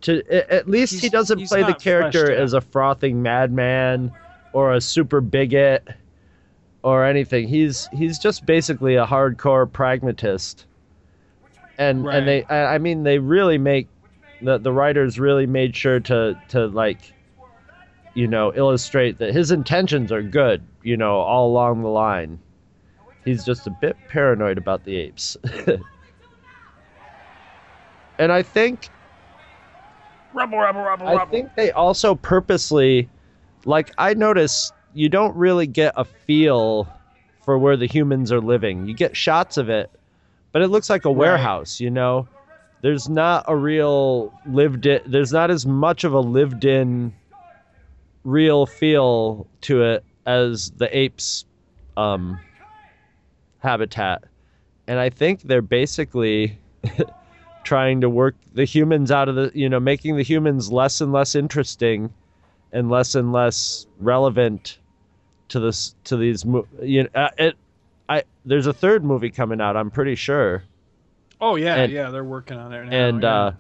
To 0.03 0.53
at 0.53 0.69
least 0.69 1.01
he 1.01 1.09
doesn't 1.09 1.47
play 1.47 1.63
the 1.63 1.73
character 1.75 2.31
as 2.31 2.53
a 2.53 2.61
frothing 2.61 3.23
madman 3.23 4.13
or 4.53 4.75
a 4.75 4.81
super 4.81 5.21
bigot 5.23 5.89
or 6.83 7.05
anything. 7.07 7.49
He's 7.49 7.89
he's 7.93 8.19
just 8.19 8.45
basically 8.45 8.97
a 8.97 9.07
hardcore 9.07 9.71
pragmatist. 9.73 10.67
And 11.79 12.07
and 12.07 12.29
they 12.29 12.45
I 12.45 12.77
mean 12.79 13.03
they 13.05 13.19
really 13.19 13.57
make 13.59 13.89
the 14.45 14.59
the 14.59 14.73
writers 14.73 15.19
really 15.19 15.47
made 15.47 15.75
sure 15.75 15.99
to 16.01 16.41
to 16.49 16.67
like 16.69 17.13
you 18.15 18.29
know 18.29 18.53
illustrate 18.55 19.19
that 19.19 19.35
his 19.35 19.51
intentions 19.51 20.13
are 20.13 20.23
good, 20.23 20.63
you 20.83 20.97
know, 20.97 21.17
all 21.17 21.51
along 21.51 21.83
the 21.83 21.89
line. 21.89 22.39
He's 23.25 23.45
just 23.45 23.67
a 23.67 23.71
bit 23.71 23.97
paranoid 24.09 24.59
about 24.59 24.85
the 24.85 24.97
apes. 24.97 25.37
and 28.19 28.31
I 28.31 28.43
think 28.43 28.91
Rubble, 30.35 30.59
rubble, 30.59 30.83
rubble, 30.83 31.07
I 31.07 31.25
think 31.27 31.55
they 31.55 31.71
also 31.71 32.17
purposely, 32.17 33.09
like, 33.65 33.93
I 33.99 34.15
notice 34.15 34.73
you 34.93 35.09
don't 35.09 35.35
really 35.37 35.69
get 35.69 35.95
a 35.97 36.05
feel 36.05 36.89
for 37.45 37.57
where 37.57 37.77
the 37.77 37.87
humans 37.87 38.33
are 38.33 38.41
living. 38.41 38.89
You 38.89 38.95
get 38.95 39.17
shots 39.17 39.57
of 39.57 39.69
it, 39.69 39.93
but 40.51 40.61
it 40.61 40.69
looks 40.69 40.91
like 40.91 41.05
a 41.05 41.13
warehouse, 41.13 41.79
you 41.79 41.89
know? 41.89 42.27
There's 42.85 43.09
not 43.09 43.47
a 43.49 43.57
real 43.57 44.31
lived 44.45 44.85
in, 44.85 45.01
there's 45.07 45.33
not 45.33 45.51
as 45.51 45.65
much 45.65 46.05
of 46.05 46.13
a 46.13 46.21
lived 46.21 46.67
in 46.67 47.15
real 48.25 48.67
feel 48.67 49.47
to 49.63 49.83
it 49.85 50.05
as 50.27 50.71
the 50.73 50.95
apes 50.95 51.47
um, 51.97 52.39
habitat. 53.61 54.25
And 54.87 54.99
I 54.99 55.09
think 55.09 55.41
they're 55.41 55.63
basically 55.63 56.59
trying 57.65 58.03
to 58.03 58.11
work 58.11 58.35
the 58.53 58.67
humans 58.67 59.11
out 59.11 59.31
of 59.31 59.35
the 59.35 59.51
you 59.55 59.71
know 59.71 59.81
making 59.81 60.19
the 60.19 60.23
humans 60.23 60.71
less 60.71 61.01
and 61.01 61.11
less 61.11 61.35
interesting 61.35 62.13
and 62.71 62.91
less 62.91 63.15
and 63.15 63.33
less 63.33 63.87
relevant 63.99 64.79
to 65.49 65.59
this 65.59 65.95
to 66.05 66.19
these 66.19 66.45
you 66.83 67.05
know 67.05 67.09
uh, 67.15 67.31
it 67.39 67.57
I 68.11 68.25
there's 68.45 68.67
a 68.67 68.75
third 68.75 69.05
movie 69.05 69.31
coming 69.31 69.63
out 69.63 69.75
I'm 69.75 69.91
pretty 69.91 70.17
sure 70.17 70.65
Oh 71.47 71.57
yeah, 71.57 71.75
and- 71.77 71.93
yeah, 71.93 72.11
they're 72.11 72.25
working 72.25 72.57
on 72.57 72.73
it 72.73 72.85
now. 72.87 72.97
and 72.97 73.23
yeah. 73.23 73.35
uh 73.35 73.53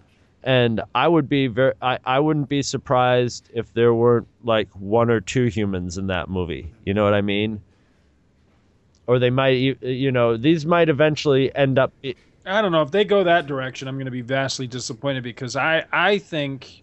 and 0.43 0.81
I 0.95 1.07
would 1.09 1.29
be 1.29 1.47
very 1.47 1.75
I, 1.83 1.99
I 2.05 2.19
wouldn't 2.21 2.49
be 2.49 2.63
surprised 2.63 3.51
if 3.55 3.73
there 3.75 3.93
weren't 3.95 4.27
like 4.43 4.69
one 4.73 5.11
or 5.11 5.21
two 5.21 5.47
humans 5.47 5.97
in 5.99 6.07
that 6.09 6.29
movie 6.31 6.73
you 6.85 6.93
know 6.95 7.05
what 7.05 7.15
I 7.15 7.21
mean 7.23 7.61
or 9.07 9.19
they 9.19 9.31
might 9.31 9.55
e- 9.55 9.77
you 9.83 10.11
know 10.13 10.37
these 10.37 10.65
might 10.67 10.89
eventually 10.89 11.55
end 11.55 11.79
up 11.79 11.93
I 12.47 12.61
don't 12.63 12.73
know 12.73 12.83
if 12.83 12.91
they 12.91 13.05
go 13.05 13.25
that 13.25 13.47
direction. 13.47 13.89
I'm 13.89 13.97
going 13.97 14.05
to 14.05 14.11
be 14.11 14.21
vastly 14.21 14.67
disappointed 14.67 15.23
because 15.23 15.57
I 15.57 15.85
I 15.93 16.19
think 16.19 16.83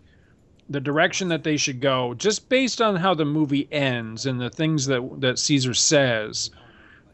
the 0.69 0.79
direction 0.79 1.27
that 1.27 1.43
they 1.43 1.57
should 1.57 1.81
go, 1.81 2.13
just 2.15 2.47
based 2.49 2.81
on 2.81 2.95
how 2.95 3.13
the 3.13 3.25
movie 3.25 3.67
ends 3.71 4.25
and 4.25 4.39
the 4.41 4.49
things 4.49 4.85
that 4.87 5.01
that 5.21 5.37
Caesar 5.37 5.73
says, 5.75 6.49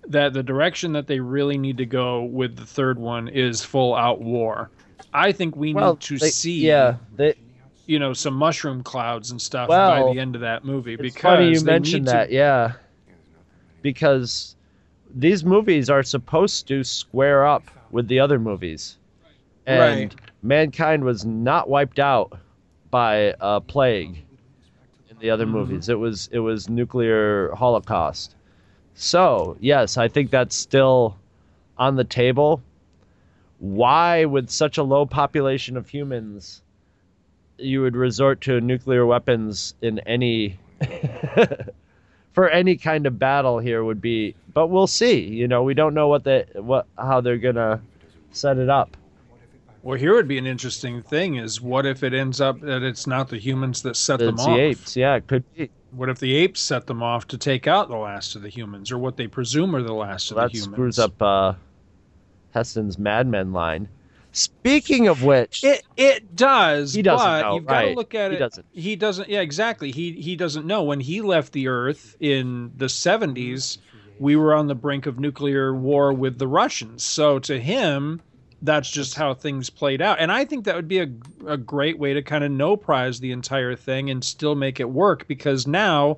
that 0.10 0.34
the 0.34 0.44
direction 0.44 0.94
that 0.94 1.08
they 1.08 1.20
really 1.20 1.58
need 1.58 1.78
to 1.78 1.86
go 1.86 2.24
with 2.24 2.56
the 2.56 2.66
third 2.66 2.98
one 3.00 3.28
is 3.28 3.64
full 3.64 3.94
out 3.96 4.22
war. 4.22 4.70
I 5.14 5.32
think 5.32 5.56
we 5.56 5.74
well 5.74 5.94
need 5.94 6.02
to 6.02 6.18
they- 6.18 6.30
see, 6.30 6.60
yeah 6.60 6.96
they, 7.16 7.36
you 7.86 8.00
know, 8.00 8.14
some 8.14 8.34
mushroom 8.34 8.84
clouds 8.84 9.32
and 9.32 9.42
stuff 9.42 9.68
by 9.70 10.02
the 10.14 10.20
end 10.20 10.36
of 10.36 10.42
that 10.42 10.64
movie. 10.66 10.96
Because 10.96 11.22
funny 11.22 11.50
you 11.54 11.62
mentioned 11.64 12.06
need 12.06 12.12
to- 12.12 12.18
that, 12.18 12.32
yeah. 12.32 12.74
Because 13.82 14.56
these 15.16 15.44
movies 15.46 15.90
are 15.90 16.04
supposed 16.04 16.68
to 16.68 16.84
square 16.84 17.46
up 17.46 17.64
with 17.92 18.08
the 18.08 18.20
other 18.20 18.40
movies. 18.40 18.98
And 19.66 19.80
Right. 20.12 20.16
mankind 20.44 21.04
was 21.04 21.26
not 21.26 21.70
wiped 21.70 22.00
out 22.00 22.38
by 22.92 23.34
a 23.40 23.60
plague 23.62 24.24
in 25.10 25.18
the 25.20 25.30
other 25.30 25.46
Mm-hmm. 25.46 25.54
movies. 25.54 25.90
It 25.90 26.00
was 26.00 26.30
it 26.32 26.40
was 26.40 26.70
nuclear 26.70 27.52
holocaust. 27.56 28.36
So, 29.00 29.58
yes, 29.60 29.96
I 29.96 30.08
think 30.08 30.32
that's 30.32 30.56
still 30.56 31.16
on 31.78 31.96
the 31.96 32.04
table. 32.04 32.64
Why 33.60 34.26
with 34.26 34.50
such 34.50 34.80
a 34.80 34.84
low 34.84 35.06
population 35.06 35.78
of 35.78 35.88
humans 35.88 36.62
you 37.60 37.82
would 37.82 37.96
resort 37.96 38.42
to 38.42 38.60
nuclear 38.62 39.06
weapons 39.06 39.74
in 39.82 40.00
any 40.00 40.58
for 42.34 42.50
any 42.50 42.76
kind 42.76 43.08
of 43.08 43.18
battle 43.18 43.58
here 43.58 43.84
would 43.84 44.00
be 44.00 44.36
but 44.54 44.68
we'll 44.68 44.86
see 44.86 45.20
you 45.22 45.48
know 45.48 45.64
we 45.64 45.74
don't 45.74 45.96
know 45.96 46.08
what 46.08 46.24
they 46.24 46.46
what 46.54 46.86
how 47.00 47.20
they're 47.20 47.40
gonna 47.40 47.82
set 48.32 48.60
it 48.60 48.70
up 48.70 48.96
Well, 49.82 49.98
here 49.98 50.14
would 50.14 50.28
be 50.28 50.38
an 50.38 50.46
interesting 50.46 51.02
thing: 51.02 51.36
is 51.36 51.60
what 51.60 51.88
if 51.88 52.04
it 52.04 52.14
ends 52.14 52.40
up 52.40 52.60
that 52.62 52.84
it's 52.84 53.08
not 53.08 53.30
the 53.30 53.38
humans 53.40 53.82
that 53.82 53.96
set 53.96 54.20
them 54.20 54.36
it's 54.36 54.44
off? 54.44 54.56
the 54.56 54.62
apes 54.62 54.96
yeah 54.96 55.16
it 55.16 55.26
could 55.26 55.44
be 55.56 55.72
What 55.92 56.10
if 56.10 56.20
the 56.20 56.36
apes 56.36 56.62
set 56.62 56.88
them 56.88 57.02
off 57.02 57.28
to 57.28 57.38
take 57.38 57.66
out 57.68 57.90
the 57.90 57.98
last 57.98 58.36
of 58.36 58.42
the 58.42 58.50
humans, 58.50 58.92
or 58.92 58.98
what 58.98 59.18
they 59.18 59.28
presume 59.28 59.76
are 59.76 59.82
the 59.82 59.94
last 59.94 60.30
that 60.30 60.38
of 60.38 60.52
the 60.52 60.58
humans? 60.58 60.68
That 60.68 60.76
screws 60.76 61.00
up 61.00 61.22
uh 61.22 61.54
heston's 62.52 62.98
mad 62.98 63.28
men 63.28 63.52
line 63.54 63.88
speaking 64.32 65.08
of 65.08 65.24
which 65.24 65.64
It 65.64 65.84
it 65.96 66.36
does. 66.36 66.94
He 66.94 67.02
doesn't 67.02 67.26
but 67.26 67.42
know, 67.42 67.56
You've 67.56 67.66
got 67.66 67.82
to 67.82 67.88
right. 67.88 67.96
look 67.98 68.14
at 68.16 68.32
He 68.32 68.38
it. 68.38 68.40
doesn't. 68.40 68.66
He 68.72 68.96
doesn't. 68.96 69.30
Yeah, 69.30 69.42
exactly. 69.42 69.92
He 69.92 70.14
he 70.14 70.36
doesn't 70.36 70.66
know. 70.66 70.84
When 70.84 71.00
he 71.00 71.22
left 71.22 71.54
the 71.54 71.68
Earth 71.68 72.16
in 72.20 72.72
the 72.76 72.90
seventies, 72.90 73.80
we 74.20 74.36
were 74.36 74.54
on 74.54 74.68
the 74.68 74.76
brink 74.76 75.06
of 75.06 75.20
nuclear 75.20 75.74
war 75.74 76.14
with 76.14 76.38
the 76.38 76.48
Russians. 76.48 77.04
So 77.04 77.40
to 77.40 77.60
him, 77.60 78.22
that's 78.62 78.90
just 78.90 79.16
how 79.16 79.34
things 79.34 79.70
played 79.70 80.02
out. 80.02 80.20
And 80.20 80.32
I 80.32 80.46
think 80.46 80.66
that 80.66 80.76
would 80.76 80.88
be 80.88 81.00
a 81.00 81.10
a 81.46 81.58
great 81.58 82.00
way 82.00 82.14
to 82.14 82.22
kind 82.22 82.44
of 82.44 82.52
no 82.52 82.76
prize 82.76 83.20
the 83.20 83.32
entire 83.32 83.76
thing 83.76 84.10
and 84.10 84.24
still 84.24 84.56
make 84.56 84.80
it 84.80 84.90
work 84.90 85.28
because 85.28 85.68
now, 85.68 86.18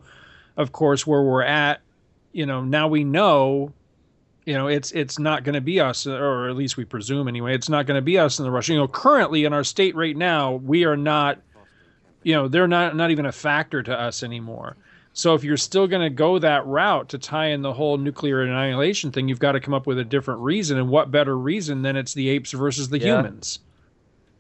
of 0.58 0.72
course, 0.72 1.06
where 1.06 1.22
we're 1.22 1.44
at, 1.44 1.82
you 2.32 2.46
know, 2.46 2.62
now 2.64 2.88
we 2.88 3.04
know 3.04 3.74
you 4.46 4.54
know 4.54 4.68
it's 4.68 4.92
it's 4.94 5.20
not 5.20 5.44
going 5.44 5.54
to 5.54 5.62
be 5.62 5.80
us 5.80 6.08
or 6.08 6.50
at 6.50 6.56
least 6.56 6.76
we 6.76 6.84
presume 6.84 7.28
anyway 7.28 7.54
it's 7.54 7.70
not 7.70 7.86
going 7.86 7.96
to 7.96 8.02
be 8.02 8.18
us 8.18 8.40
in 8.40 8.46
the 8.46 8.50
russian 8.50 8.74
you 8.74 8.80
know 8.80 8.88
currently 8.88 9.46
in 9.46 9.54
our 9.54 9.64
state 9.64 9.96
right 9.96 10.18
now 10.18 10.54
we 10.54 10.86
are 10.86 10.98
not 10.98 11.40
you 12.24 12.34
know 12.34 12.48
they're 12.48 12.68
not 12.68 12.96
not 12.96 13.12
even 13.12 13.28
a 13.28 13.32
factor 13.32 13.84
to 13.84 13.94
us 13.94 14.24
anymore 14.24 14.76
so 15.20 15.34
if 15.34 15.44
you're 15.44 15.58
still 15.58 15.86
going 15.86 16.02
to 16.02 16.10
go 16.10 16.40
that 16.40 16.66
route 16.66 17.10
to 17.10 17.18
tie 17.18 17.48
in 17.48 17.62
the 17.62 17.74
whole 17.74 17.98
nuclear 17.98 18.42
annihilation 18.42 19.12
thing 19.12 19.28
you've 19.28 19.40
got 19.40 19.52
to 19.52 19.60
come 19.60 19.74
up 19.74 19.86
with 19.86 20.00
a 20.00 20.04
different 20.06 20.40
reason 20.40 20.78
and 20.78 20.88
what 20.88 21.12
better 21.12 21.38
reason 21.38 21.82
than 21.82 21.98
it's 21.98 22.14
the 22.14 22.30
apes 22.30 22.52
versus 22.52 22.88
the 22.88 23.00
Yeah. 23.00 23.18
humans 23.18 23.60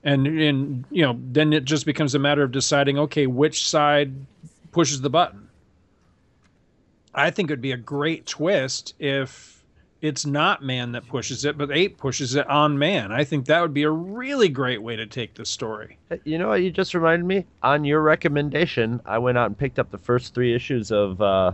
and 0.05 0.25
and 0.25 0.85
you 0.89 1.01
know 1.01 1.19
then 1.21 1.51
it 1.51 1.65
just 1.65 1.85
becomes 1.85 2.15
a 2.15 2.19
matter 2.19 2.43
of 2.43 2.51
deciding 2.53 2.97
okay 2.97 3.27
which 3.27 3.67
side 3.67 4.13
pushes 4.71 5.01
the 5.01 5.09
button 5.09 5.49
i 7.13 7.29
think 7.29 7.49
it 7.49 7.53
would 7.53 7.61
be 7.61 7.73
a 7.73 7.77
great 7.77 8.25
twist 8.25 8.95
if 8.99 9.58
it's 10.01 10.25
not 10.25 10.63
man 10.63 10.93
that 10.93 11.05
pushes 11.07 11.43
it, 11.45 11.57
but 11.57 11.71
ape 11.71 11.97
pushes 11.97 12.35
it 12.35 12.47
on 12.49 12.77
man. 12.79 13.11
I 13.11 13.23
think 13.25 13.45
that 13.47 13.61
would 13.61 13.73
be 13.73 13.83
a 13.83 13.91
really 13.91 14.47
great 14.49 14.81
way 14.81 14.95
to 14.95 15.05
take 15.05 15.33
the 15.33 15.45
story. 15.45 15.97
you 16.23 16.37
know 16.37 16.47
what 16.49 16.61
you 16.61 16.71
just 16.71 16.93
reminded 16.93 17.25
me 17.25 17.45
on 17.63 17.83
your 17.85 18.01
recommendation 18.01 19.01
i 19.05 19.17
went 19.17 19.37
out 19.37 19.47
and 19.47 19.57
picked 19.57 19.77
up 19.79 19.91
the 19.91 19.97
first 19.97 20.33
three 20.33 20.55
issues 20.55 20.91
of 20.91 21.21
uh 21.21 21.51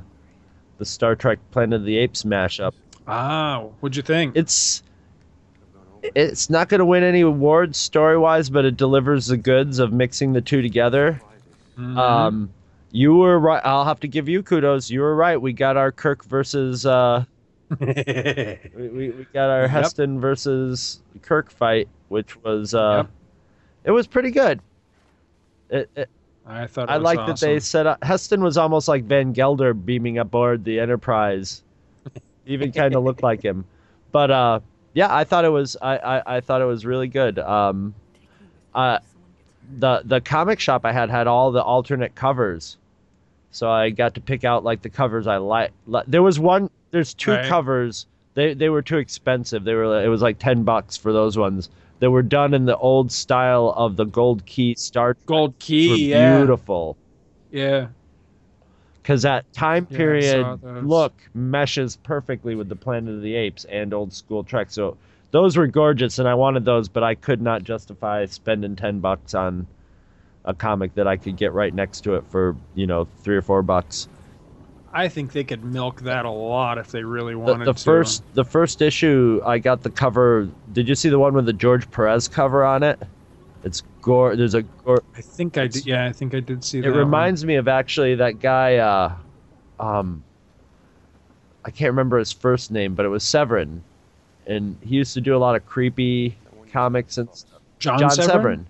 the 0.78 0.86
star 0.86 1.16
trek 1.16 1.40
planet 1.52 1.80
of 1.80 1.86
the 1.86 1.98
apes 1.98 2.24
mashup 2.24 2.74
Ah, 3.08 3.64
what'd 3.80 3.96
you 3.96 4.02
think? 4.02 4.36
it's 4.36 4.82
it's 6.16 6.50
not 6.50 6.70
going 6.70 6.80
to 6.80 6.86
win 6.86 7.04
any 7.04 7.22
awards 7.22 7.78
story 7.80 8.18
wise, 8.18 8.50
but 8.50 8.64
it 8.66 8.78
delivers 8.78 9.26
the 9.28 9.38
goods 9.38 9.80
of 9.80 9.92
mixing 9.92 10.34
the 10.34 10.42
two 10.42 10.62
together. 10.62 11.20
Mhm. 11.78 11.98
Um, 11.98 12.50
you 12.92 13.16
were 13.16 13.40
right. 13.40 13.62
I'll 13.66 13.86
have 13.86 14.00
to 14.02 14.08
give 14.08 14.30
you 14.30 14.44
kudos. 14.44 14.90
You 14.90 15.02
were 15.02 15.16
right. 15.16 15.42
We 15.42 15.52
got 15.52 15.78
our 15.78 15.92
Kirk 15.92 16.24
versus 16.26 16.86
uh, 16.86 17.26
we, 17.80 18.58
we, 18.76 19.10
we 19.10 19.28
got 19.34 19.50
our 19.50 19.64
Yep. 19.64 19.70
Heston 19.72 20.20
versus 20.20 21.02
Kirk 21.22 21.50
fight, 21.52 21.88
which 22.10 22.36
was 22.44 22.74
uh, 22.74 22.98
Yep. 23.04 23.10
it 23.86 23.92
was 23.92 24.08
pretty 24.08 24.32
good. 24.32 24.62
It, 25.70 25.90
it, 25.96 26.10
I 26.46 26.68
thought 26.68 26.90
it 26.90 26.92
I 26.92 26.98
was 26.98 27.04
like 27.04 27.18
that 27.26 27.40
they 27.40 27.56
awesome. 27.56 27.60
set 27.62 27.88
up. 27.88 28.04
Heston 28.04 28.44
was 28.44 28.58
almost 28.58 28.88
like 28.88 29.04
Van 29.06 29.34
Gelder 29.34 29.74
beaming 29.74 30.20
aboard 30.20 30.64
the 30.64 30.80
Enterprise. 30.80 31.64
Even 32.46 32.72
kind 32.72 32.96
of 32.96 33.04
looked 33.04 33.24
like 33.24 33.42
him, 33.44 33.66
but 34.12 34.30
uh, 34.30 34.60
yeah, 34.94 35.14
I 35.14 35.24
thought 35.24 35.44
it 35.46 35.50
was. 35.50 35.76
I, 35.82 35.98
I, 35.98 36.36
I 36.38 36.42
thought 36.42 36.62
it 36.62 36.66
was 36.66 36.86
really 36.86 37.08
good. 37.08 37.40
Um, 37.40 37.96
uh, 38.76 39.00
the 39.80 40.04
the 40.06 40.22
comic 40.22 40.60
shop 40.60 40.86
I 40.86 40.92
had 40.92 41.10
had 41.10 41.26
all 41.26 41.52
the 41.52 41.64
alternate 41.64 42.14
covers, 42.14 42.78
so 43.56 43.70
I 43.72 43.90
got 43.90 44.14
to 44.16 44.22
pick 44.22 44.44
out 44.44 44.64
like 44.64 44.82
the 44.82 44.90
covers 44.90 45.28
I 45.28 45.38
like. 45.38 45.72
Li- 45.88 46.04
There 46.08 46.22
was 46.24 46.40
one. 46.40 46.70
There's 46.92 47.14
two 47.14 47.32
Right. 47.32 47.46
covers. 47.46 48.06
They 48.34 48.54
they 48.54 48.70
were 48.70 48.82
too 48.82 48.98
expensive. 48.98 49.64
They 49.64 49.74
were 49.74 50.04
it 50.04 50.10
was 50.10 50.22
like 50.22 50.40
ten 50.40 50.64
bucks 50.64 50.98
for 50.98 51.14
those 51.14 51.38
ones. 51.38 51.70
They 52.00 52.08
were 52.10 52.22
done 52.22 52.54
in 52.54 52.66
the 52.66 52.76
old 52.78 53.12
style 53.12 53.74
of 53.78 53.96
the 53.96 54.04
Gold 54.06 54.46
Key 54.46 54.76
Star 54.76 55.14
Trek 55.14 55.26
Gold 55.26 55.54
Key, 55.60 56.10
yeah, 56.12 56.36
beautiful 56.38 56.98
yeah. 57.52 57.88
because 59.02 59.22
that 59.22 59.52
time 59.54 59.88
Yeah, 59.90 59.98
period 59.98 60.46
those. 60.62 60.84
look 60.84 61.14
meshes 61.34 61.96
perfectly 62.04 62.56
with 62.56 62.68
the 62.68 62.76
Planet 62.76 63.16
of 63.16 63.22
the 63.22 63.36
Apes 63.36 63.64
and 63.66 63.94
old 63.94 64.12
school 64.14 64.44
Trek. 64.44 64.68
So 64.72 64.98
those 65.32 65.56
were 65.56 65.68
gorgeous, 65.68 66.20
and 66.20 66.28
I 66.28 66.34
wanted 66.34 66.66
those, 66.66 66.90
but 66.90 67.04
I 67.04 67.16
could 67.16 67.42
not 67.42 67.64
justify 67.64 68.26
spending 68.26 68.76
ten 68.76 69.00
bucks 69.00 69.34
on 69.34 69.66
a 70.46 70.54
comic 70.54 70.94
that 70.96 71.08
I 71.08 71.18
could 71.18 71.36
get 71.38 71.54
right 71.54 71.74
next 71.74 72.02
to 72.02 72.16
it 72.16 72.24
for 72.30 72.56
you 72.76 72.88
know 72.88 73.08
three 73.24 73.36
or 73.36 73.42
four 73.42 73.62
bucks. 73.62 74.08
I 74.94 75.10
think 75.10 75.34
they 75.34 75.44
could 75.44 75.66
milk 75.66 76.02
that 76.02 76.24
a 76.24 76.30
lot 76.32 76.78
if 76.78 76.90
they 76.92 77.04
really 77.04 77.34
The, 77.34 77.40
wanted 77.40 77.66
the 77.68 77.74
to. 77.74 77.84
first 77.84 78.24
the 78.34 78.46
first 78.46 78.82
issue, 78.82 79.42
I 79.46 79.58
got 79.60 79.84
the 79.84 79.90
cover. 79.90 80.48
Did 80.72 80.88
you 80.88 80.96
see 80.96 81.10
the 81.10 81.20
one 81.20 81.34
with 81.34 81.46
the 81.46 81.54
George 81.54 81.90
Perez 81.92 82.28
cover 82.28 82.64
on 82.64 82.82
it? 82.84 83.00
It's 83.64 83.82
gore. 84.02 84.36
There's 84.36 84.54
a 84.54 84.62
gore. 84.62 85.04
I 85.18 85.22
think 85.22 85.58
I 85.58 85.68
did. 85.68 85.86
Yeah, 85.86 86.06
I 86.06 86.12
think 86.14 86.34
I 86.36 86.40
did 86.40 86.64
see 86.64 86.80
It 86.80 86.84
that. 86.84 86.92
one. 86.92 87.00
reminds 87.00 87.44
me 87.44 87.56
of 87.56 87.68
actually 87.68 88.16
that 88.16 88.40
guy. 88.40 88.78
Uh, 88.78 89.14
um, 89.80 90.24
I 91.66 91.72
can't 91.72 91.90
remember 91.90 92.18
his 92.20 92.32
first 92.32 92.72
name, 92.72 92.94
but 92.94 93.06
it 93.06 93.10
was 93.10 93.24
Severin, 93.24 93.82
and 94.46 94.78
he 94.82 94.96
used 94.96 95.14
to 95.16 95.22
do 95.22 95.36
a 95.36 95.40
lot 95.40 95.56
of 95.56 95.66
creepy 95.66 96.38
comics 96.72 97.18
and 97.18 97.28
stuff. 97.34 97.60
John, 97.80 98.00
John 98.00 98.12
Severin. 98.12 98.28
Severin. 98.30 98.68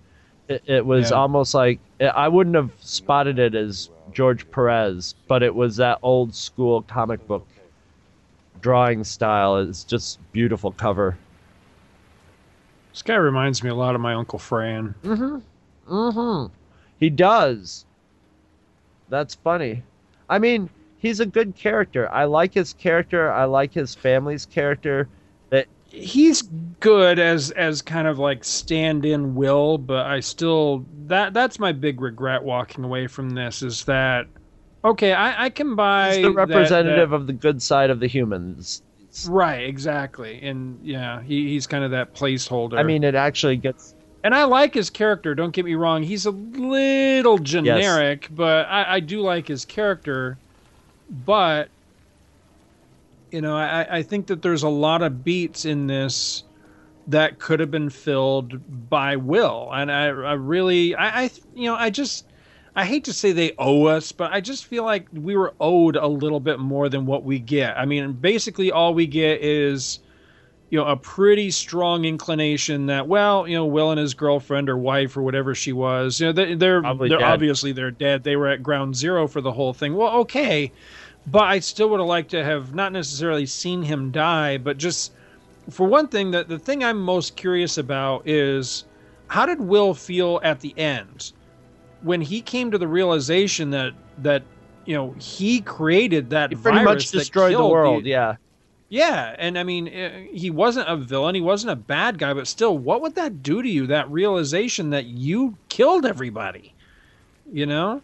It, 0.48 0.64
it 0.68 0.86
was 0.86 1.12
Yeah. 1.12 1.18
almost 1.18 1.54
like 1.54 1.80
I 2.02 2.28
wouldn't 2.28 2.56
have 2.56 2.72
spotted 2.80 3.40
it 3.40 3.56
as 3.56 3.90
George 4.14 4.50
Perez, 4.52 5.16
but 5.28 5.42
it 5.44 5.54
was 5.54 5.78
that 5.78 6.00
old 6.04 6.36
school 6.36 6.82
comic 6.84 7.26
book 7.28 7.46
drawing 8.62 9.04
style. 9.04 9.58
It's 9.58 9.84
just 9.84 10.20
beautiful 10.32 10.72
cover. 10.72 11.18
This 12.92 13.02
guy 13.02 13.16
reminds 13.16 13.62
me 13.64 13.70
a 13.70 13.76
lot 13.76 13.96
of 13.96 14.02
my 14.02 14.14
uncle 14.14 14.40
Fran. 14.40 14.96
Mm-hmm. 15.04 16.46
He 17.00 17.10
does. 17.10 17.86
That's 19.10 19.36
funny. 19.36 19.84
I 20.30 20.40
mean, 20.40 20.70
he's 20.98 21.20
a 21.20 21.26
good 21.26 21.56
character. 21.56 22.12
I 22.12 22.24
like 22.26 22.54
his 22.54 22.74
character. 22.74 23.32
I 23.32 23.44
like 23.46 23.74
his 23.74 23.94
family's 23.94 24.46
character. 24.46 25.08
That 25.96 26.04
He's 26.04 26.42
good 26.80 27.20
as 27.20 27.52
as 27.52 27.82
kind 27.82 28.08
of 28.08 28.20
like 28.20 28.44
stand-in 28.44 29.36
Will, 29.36 29.78
but 29.78 30.06
I 30.06 30.20
still 30.20 30.86
that 31.08 31.34
that's 31.34 31.60
my 31.60 31.72
big 31.72 32.02
regret 32.02 32.44
walking 32.44 32.84
away 32.84 33.08
from 33.08 33.32
this 33.32 33.62
is 33.62 33.86
that 33.86 34.28
okay, 34.84 35.14
I, 35.14 35.46
I 35.46 35.50
can 35.50 35.76
buy 35.76 36.16
he's 36.16 36.24
the 36.24 36.32
representative 36.32 37.10
that- 37.10 37.16
of 37.16 37.28
the 37.28 37.34
good 37.34 37.62
side 37.62 37.90
of 37.90 38.00
the 38.00 38.08
humans. 38.08 38.82
Right, 39.30 39.64
exactly, 39.64 40.42
and 40.42 40.78
yeah, 40.84 41.22
he, 41.22 41.48
he's 41.48 41.68
kind 41.68 41.86
of 41.86 41.92
that 41.92 42.14
placeholder. 42.14 42.78
I 42.78 42.84
mean, 42.84 43.06
it 43.06 43.16
actually 43.16 43.56
gets 43.56 43.96
and 44.26 44.36
I 44.36 44.44
like 44.44 44.74
his 44.74 44.90
character. 44.90 45.36
Don't 45.36 45.52
get 45.52 45.64
me 45.64 45.76
wrong; 45.76 46.04
he's 46.04 46.26
a 46.26 46.32
little 46.32 47.38
generic, 47.38 48.28
but 48.32 48.68
I, 48.68 48.96
I 48.96 49.00
do 49.00 49.22
like 49.22 49.48
his 49.48 49.64
character. 49.64 50.38
But 51.26 51.70
you 53.36 53.42
know, 53.42 53.58
I, 53.58 53.98
I 53.98 54.02
think 54.02 54.28
that 54.28 54.42
there's 54.42 54.64
a 54.64 54.70
lot 54.70 55.02
of 55.02 55.26
beats 55.26 55.66
in 55.66 55.88
this 55.88 56.46
that 57.08 57.38
could 57.38 57.60
have 57.60 57.70
been 57.70 57.90
filled 57.90 58.90
by 58.90 59.18
Will, 59.18 59.70
and 59.74 59.92
I, 59.92 60.06
I 60.06 60.34
really, 60.34 60.96
I, 60.96 61.24
I, 61.24 61.30
you 61.54 61.66
know, 61.66 61.76
I 61.76 61.90
just. 61.90 62.26
I 62.78 62.84
hate 62.84 63.06
to 63.06 63.14
say 63.14 63.32
they 63.32 63.54
owe 63.58 63.86
us, 63.86 64.12
but 64.12 64.34
I 64.34 64.42
just 64.42 64.66
feel 64.66 64.84
like 64.84 65.08
we 65.14 65.38
were 65.38 65.54
owed 65.62 65.96
a 65.96 66.08
little 66.08 66.42
bit 66.42 66.60
more 66.60 66.90
than 66.90 67.06
what 67.06 67.24
we 67.24 67.40
get. 67.40 67.78
I 67.78 67.86
mean, 67.86 68.12
basically, 68.12 68.70
all 68.70 68.94
we 68.94 69.08
get 69.08 69.42
is 69.42 70.00
you 70.70 70.78
know 70.78 70.86
a 70.86 70.98
pretty 70.98 71.52
strong 71.52 72.04
inclination 72.04 72.88
that 72.88 73.08
well 73.08 73.48
you 73.48 73.56
know 73.56 73.66
will 73.66 73.92
and 73.92 74.00
his 74.00 74.14
girlfriend 74.14 74.70
or 74.70 74.78
wife 74.78 75.16
or 75.16 75.22
whatever 75.22 75.56
she 75.56 75.72
was 75.72 76.20
you 76.20 76.26
know 76.26 76.32
they, 76.34 76.56
they're 76.56 76.82
they're 76.82 77.24
obviously 77.24 77.72
they're 77.72 77.92
dead 77.92 78.24
they 78.24 78.36
were 78.36 78.48
at 78.48 78.64
ground 78.64 78.96
zero 78.96 79.28
for 79.28 79.42
the 79.42 79.52
whole 79.52 79.74
thing 79.74 79.96
well 79.96 80.18
okay 80.18 80.72
but 81.28 81.44
i 81.44 81.60
still 81.60 81.90
would 81.90 82.00
have 82.00 82.08
liked 82.08 82.32
to 82.32 82.44
have 82.44 82.74
not 82.74 82.92
necessarily 82.92 83.46
seen 83.46 83.82
him 83.82 84.12
die 84.12 84.58
but 84.58 84.78
just 84.78 85.14
for 85.70 85.88
one 85.88 86.08
thing 86.08 86.32
the, 86.32 86.44
the 86.44 86.60
thing 86.60 86.84
i'm 86.84 87.00
most 87.00 87.36
curious 87.36 87.78
about 87.78 88.28
is 88.28 88.86
how 89.28 89.46
did 89.46 89.60
will 89.60 89.94
feel 89.94 90.40
at 90.44 90.60
the 90.60 90.78
end 90.78 91.34
when 92.06 92.22
he 92.22 92.42
came 92.42 92.72
to 92.72 92.78
the 92.78 92.88
realization 92.88 93.72
that 93.72 93.94
that 94.20 94.44
you 94.86 94.96
know 94.96 95.14
he 95.20 95.62
created 95.62 96.30
that 96.30 96.52
he 96.52 96.56
pretty 96.56 96.78
virus 96.78 96.86
much 96.86 97.12
that 97.12 97.18
destroyed 97.20 97.56
the 97.56 97.68
world. 97.68 98.06
yeah. 98.06 98.36
yeah, 98.90 99.36
and 99.38 99.58
I 99.58 99.64
mean, 99.64 99.88
eh, 99.88 100.28
he 100.32 100.52
wasn't 100.52 100.88
a 100.88 100.96
villain, 100.96 101.36
he 101.36 101.42
wasn't 101.42 101.72
a 101.72 101.76
bad 101.76 102.18
guy, 102.20 102.34
but 102.34 102.48
still, 102.48 102.78
what 102.78 103.02
would 103.02 103.16
that 103.16 103.42
do 103.44 103.62
to 103.62 103.70
you? 103.70 103.88
That 103.88 104.10
realization 104.10 104.92
that 104.92 105.06
you 105.06 105.58
killed 105.70 106.06
everybody. 106.06 106.74
You 107.52 107.66
know, 107.66 108.02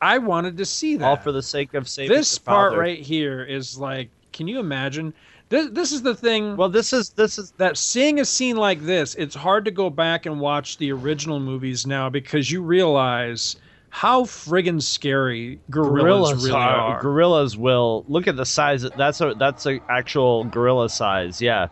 I 0.00 0.18
wanted 0.18 0.56
to 0.58 0.64
see 0.64 0.96
that. 0.96 1.04
All 1.04 1.16
for 1.16 1.32
the 1.32 1.42
sake 1.42 1.74
of 1.74 1.88
saving 1.88 2.16
this 2.16 2.38
part 2.38 2.70
father. 2.70 2.80
right 2.80 2.98
here 2.98 3.42
is 3.42 3.78
like, 3.78 4.10
can 4.32 4.48
you 4.48 4.58
imagine? 4.58 5.12
This 5.48 5.68
this 5.72 5.92
is 5.92 6.02
the 6.02 6.14
thing. 6.14 6.56
Well, 6.56 6.68
this 6.68 6.92
is 6.92 7.10
this 7.10 7.38
is 7.38 7.52
that 7.52 7.76
seeing 7.76 8.20
a 8.20 8.24
scene 8.24 8.56
like 8.56 8.80
this, 8.82 9.14
it's 9.16 9.34
hard 9.34 9.64
to 9.64 9.70
go 9.70 9.90
back 9.90 10.26
and 10.26 10.40
watch 10.40 10.78
the 10.78 10.92
original 10.92 11.40
movies 11.40 11.86
now 11.86 12.08
because 12.08 12.50
you 12.50 12.62
realize 12.62 13.56
how 13.90 14.22
friggin' 14.22 14.80
scary 14.80 15.58
gorillas, 15.68 16.44
really 16.44 16.56
are. 16.56 17.00
Gorillas 17.02 17.56
will 17.56 18.04
look 18.08 18.28
at 18.28 18.36
the 18.36 18.46
size. 18.46 18.86
That's 18.96 19.20
a 19.20 19.34
that's 19.34 19.66
a 19.66 19.80
actual 19.88 20.44
gorilla 20.44 20.88
size. 20.88 21.42
Yeah, 21.42 21.66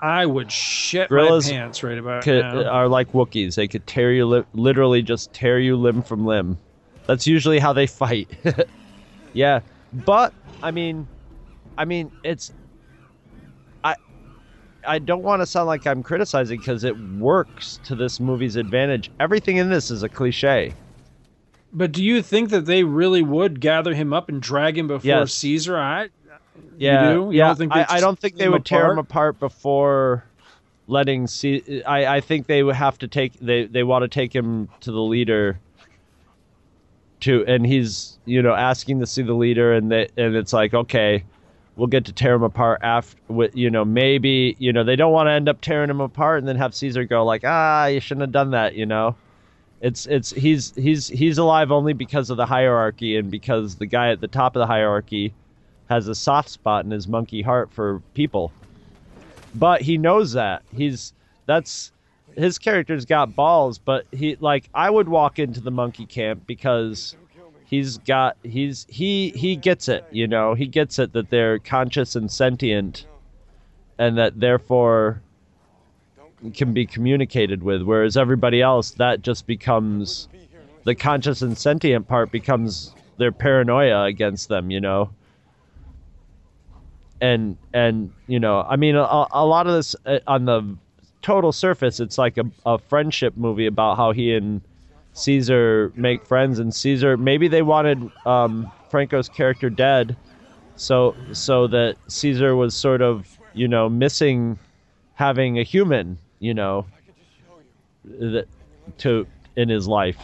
I 0.00 0.26
would 0.26 0.50
shit 0.50 1.08
Gorillas 1.08 1.48
my 1.48 1.56
pants 1.56 1.84
right 1.84 1.98
about 1.98 2.24
could, 2.24 2.42
now. 2.42 2.64
are 2.64 2.88
like 2.88 3.12
Wookiees. 3.12 3.54
They 3.54 3.68
could 3.68 3.86
tear 3.86 4.12
you 4.12 4.26
li- 4.26 4.44
literally 4.52 5.00
just 5.00 5.32
tear 5.32 5.60
you 5.60 5.76
limb 5.76 6.02
from 6.02 6.26
limb. 6.26 6.58
That's 7.06 7.26
usually 7.26 7.58
how 7.58 7.72
they 7.72 7.86
fight. 7.86 8.30
yeah, 9.32 9.60
but 9.92 10.32
I 10.62 10.70
mean, 10.70 11.06
I 11.76 11.84
mean 11.84 12.10
it's. 12.22 12.52
I 13.84 13.96
I 14.86 14.98
don't 14.98 15.22
want 15.22 15.42
to 15.42 15.46
sound 15.46 15.66
like 15.66 15.86
I'm 15.86 16.02
criticizing 16.02 16.58
because 16.58 16.84
it 16.84 16.96
works 17.18 17.80
to 17.84 17.94
this 17.94 18.20
movie's 18.20 18.56
advantage. 18.56 19.10
Everything 19.20 19.56
in 19.56 19.68
this 19.70 19.90
is 19.90 20.02
a 20.02 20.08
cliche. 20.08 20.74
But 21.72 21.92
do 21.92 22.04
you 22.04 22.20
think 22.22 22.50
that 22.50 22.66
they 22.66 22.84
really 22.84 23.22
would 23.22 23.60
gather 23.60 23.94
him 23.94 24.12
up 24.12 24.28
and 24.28 24.42
drag 24.42 24.76
him 24.76 24.86
before 24.88 25.06
Yes. 25.08 25.32
Caesar? 25.34 25.78
I 25.78 26.10
Yeah, 26.76 27.14
do? 27.14 27.30
You 27.32 27.32
yeah. 27.32 27.46
don't 27.48 27.56
think 27.58 27.72
I, 27.72 27.86
I 27.88 28.00
don't 28.00 28.18
think 28.18 28.36
they 28.36 28.48
would 28.48 28.64
tear 28.64 28.90
him 28.92 28.98
apart? 28.98 29.36
apart 29.36 29.40
before 29.40 30.24
letting 30.86 31.26
see. 31.26 31.82
I, 31.84 32.16
I 32.16 32.20
think 32.20 32.46
they 32.46 32.62
would 32.62 32.74
have 32.76 32.98
to 32.98 33.08
take. 33.08 33.32
They 33.40 33.64
they 33.64 33.82
want 33.82 34.02
to 34.02 34.08
take 34.08 34.34
him 34.34 34.68
to 34.80 34.92
the 34.92 35.00
leader. 35.00 35.58
To 37.22 37.44
and 37.46 37.64
he's 37.64 38.18
you 38.24 38.42
know 38.42 38.54
asking 38.54 39.00
to 39.00 39.06
see 39.06 39.22
the 39.22 39.34
leader 39.34 39.72
and 39.72 39.90
they 39.90 40.08
and 40.16 40.34
it's 40.34 40.52
like 40.52 40.74
okay, 40.74 41.24
we'll 41.76 41.86
get 41.86 42.04
to 42.06 42.12
tear 42.12 42.34
him 42.34 42.42
apart 42.42 42.80
after. 42.82 43.16
You 43.54 43.70
know 43.70 43.84
maybe 43.84 44.56
you 44.58 44.72
know 44.72 44.84
they 44.84 44.96
don't 44.96 45.12
want 45.12 45.28
to 45.28 45.32
end 45.32 45.48
up 45.48 45.60
tearing 45.60 45.90
him 45.90 46.00
apart 46.00 46.38
and 46.38 46.48
then 46.48 46.56
have 46.56 46.74
Caesar 46.74 47.04
go 47.04 47.24
like 47.24 47.42
ah 47.44 47.86
you 47.86 48.00
shouldn't 48.00 48.22
have 48.22 48.32
done 48.32 48.50
that 48.50 48.74
you 48.74 48.86
know. 48.86 49.16
It's 49.80 50.06
it's 50.06 50.30
he's 50.30 50.72
he's 50.74 51.08
he's 51.08 51.38
alive 51.38 51.70
only 51.72 51.92
because 51.92 52.30
of 52.30 52.36
the 52.36 52.46
hierarchy 52.46 53.16
and 53.16 53.30
because 53.30 53.76
the 53.76 53.86
guy 53.86 54.10
at 54.10 54.20
the 54.20 54.28
top 54.28 54.54
of 54.56 54.60
the 54.60 54.66
hierarchy 54.66 55.34
has 55.88 56.08
a 56.08 56.14
soft 56.14 56.48
spot 56.48 56.84
in 56.84 56.90
his 56.90 57.06
monkey 57.06 57.42
heart 57.42 57.70
for 57.72 58.00
people. 58.14 58.52
But 59.54 59.82
he 59.82 59.98
knows 59.98 60.32
that. 60.32 60.62
He's 60.74 61.12
that's 61.46 61.91
his 62.36 62.58
character's 62.58 63.04
got 63.04 63.34
balls, 63.34 63.78
but 63.78 64.06
he 64.12 64.36
like 64.40 64.68
I 64.74 64.90
would 64.90 65.08
walk 65.08 65.38
into 65.38 65.60
the 65.60 65.70
monkey 65.70 66.06
camp 66.06 66.46
because 66.46 67.16
he's 67.64 67.98
got 67.98 68.36
he's 68.42 68.86
he 68.88 69.30
he 69.30 69.56
gets 69.56 69.88
it, 69.88 70.04
you 70.10 70.26
know. 70.26 70.54
He 70.54 70.66
gets 70.66 70.98
it 70.98 71.12
that 71.12 71.30
they're 71.30 71.58
conscious 71.58 72.16
and 72.16 72.30
sentient 72.30 73.06
and 73.98 74.18
that 74.18 74.38
therefore 74.40 75.22
can 76.54 76.72
be 76.72 76.84
communicated 76.84 77.62
with 77.62 77.82
whereas 77.82 78.16
everybody 78.16 78.60
else 78.60 78.90
that 78.92 79.22
just 79.22 79.46
becomes 79.46 80.28
the 80.84 80.94
conscious 80.94 81.40
and 81.40 81.56
sentient 81.56 82.08
part 82.08 82.32
becomes 82.32 82.92
their 83.18 83.30
paranoia 83.30 84.02
against 84.04 84.48
them, 84.48 84.70
you 84.70 84.80
know 84.80 85.10
and 87.22 87.56
and 87.72 88.12
you 88.26 88.38
know 88.38 88.66
i 88.68 88.76
mean 88.76 88.96
a, 88.96 89.26
a 89.30 89.46
lot 89.46 89.66
of 89.66 89.72
this 89.72 89.96
uh, 90.04 90.18
on 90.26 90.44
the 90.44 90.76
total 91.22 91.52
surface 91.52 92.00
it's 92.00 92.18
like 92.18 92.36
a, 92.36 92.44
a 92.66 92.78
friendship 92.78 93.36
movie 93.36 93.66
about 93.66 93.96
how 93.96 94.12
he 94.12 94.34
and 94.34 94.60
caesar 95.14 95.92
make 95.94 96.24
friends 96.26 96.58
and 96.58 96.74
caesar 96.74 97.16
maybe 97.16 97.48
they 97.48 97.62
wanted 97.62 98.10
um, 98.26 98.70
franco's 98.90 99.28
character 99.28 99.70
dead 99.70 100.16
so 100.76 101.14
so 101.32 101.66
that 101.66 101.96
caesar 102.08 102.56
was 102.56 102.74
sort 102.74 103.02
of 103.02 103.38
you 103.54 103.68
know 103.68 103.88
missing 103.88 104.58
having 105.14 105.58
a 105.58 105.62
human 105.62 106.18
you 106.40 106.52
know 106.52 106.84
that 108.04 108.46
to 108.98 109.26
in 109.56 109.68
his 109.68 109.86
life. 109.86 110.18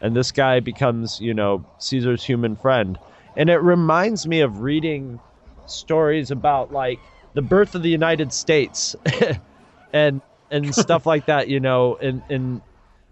And 0.00 0.14
this 0.14 0.30
guy 0.30 0.60
becomes 0.60 1.20
you 1.20 1.34
know 1.34 1.64
caesar's 1.78 2.24
human 2.24 2.56
friend. 2.56 2.98
And 3.36 3.50
it 3.50 3.58
reminds 3.58 4.26
me 4.26 4.40
of 4.40 4.60
reading 4.60 5.20
stories 5.66 6.30
about 6.30 6.72
like 6.72 6.98
the 7.34 7.42
birth 7.42 7.74
of 7.74 7.82
the 7.82 7.90
United 7.90 8.32
States 8.32 8.96
and 9.92 10.20
and 10.50 10.74
stuff 10.74 11.06
like 11.06 11.26
that, 11.26 11.48
you 11.48 11.60
know, 11.60 11.96
and 11.96 12.22
and 12.28 12.60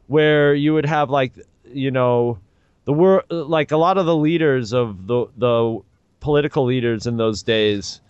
where 0.07 0.55
you 0.55 0.75
would 0.75 0.87
have 0.87 1.11
like 1.11 1.33
you 1.73 1.91
know 1.91 2.39
the 2.85 2.93
world 2.93 3.25
like 3.31 3.73
a 3.73 3.77
lot 3.77 3.99
of 3.99 4.07
the 4.07 4.17
leaders 4.17 4.73
of 4.73 5.07
the 5.07 5.27
the 5.37 5.81
political 6.21 6.65
leaders 6.65 7.07
in 7.07 7.17
those 7.17 7.43
days 7.43 8.01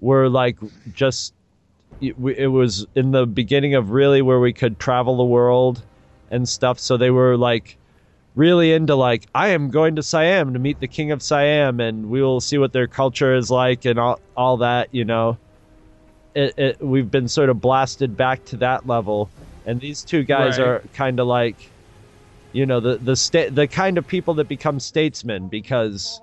were 0.00 0.28
like 0.28 0.56
just 0.92 1.32
it 2.00 2.16
it 2.36 2.48
was 2.48 2.86
in 2.94 3.12
the 3.12 3.26
beginning 3.26 3.74
of 3.74 3.90
really 3.90 4.22
where 4.22 4.40
we 4.40 4.52
could 4.52 4.78
travel 4.78 5.16
the 5.16 5.24
world 5.24 5.82
and 6.30 6.48
stuff. 6.48 6.78
So 6.78 6.96
they 6.96 7.10
were 7.10 7.36
like 7.36 7.76
really 8.34 8.72
into 8.72 8.94
like 8.94 9.26
I 9.34 9.48
am 9.48 9.70
going 9.70 9.96
to 9.96 10.02
Siam 10.02 10.52
to 10.52 10.58
meet 10.58 10.80
the 10.80 10.88
king 10.88 11.10
of 11.10 11.22
Siam, 11.22 11.80
and 11.80 12.10
we 12.10 12.22
will 12.22 12.40
see 12.40 12.58
what 12.58 12.72
their 12.72 12.86
culture 12.86 13.34
is 13.34 13.50
like 13.50 13.84
and 13.84 13.98
all 13.98 14.20
all 14.36 14.58
that. 14.58 14.88
You 14.92 15.04
know, 15.04 15.38
it, 16.36 16.54
it 16.58 16.80
we've 16.80 17.10
been 17.10 17.28
sort 17.28 17.48
of 17.48 17.60
blasted 17.60 18.16
back 18.16 18.44
to 18.46 18.56
that 18.58 18.86
level, 18.86 19.30
and 19.64 19.80
these 19.80 20.02
two 20.04 20.22
guys 20.22 20.58
Right. 20.58 20.68
are 20.68 20.82
kind 20.92 21.18
of 21.18 21.26
like, 21.26 21.56
you 22.52 22.66
know, 22.66 22.78
the 22.80 22.96
the 22.98 23.16
sta- 23.16 23.48
the 23.50 23.66
kind 23.66 23.98
of 23.98 24.06
people 24.06 24.34
that 24.34 24.46
become 24.48 24.78
statesmen 24.78 25.48
because 25.48 26.20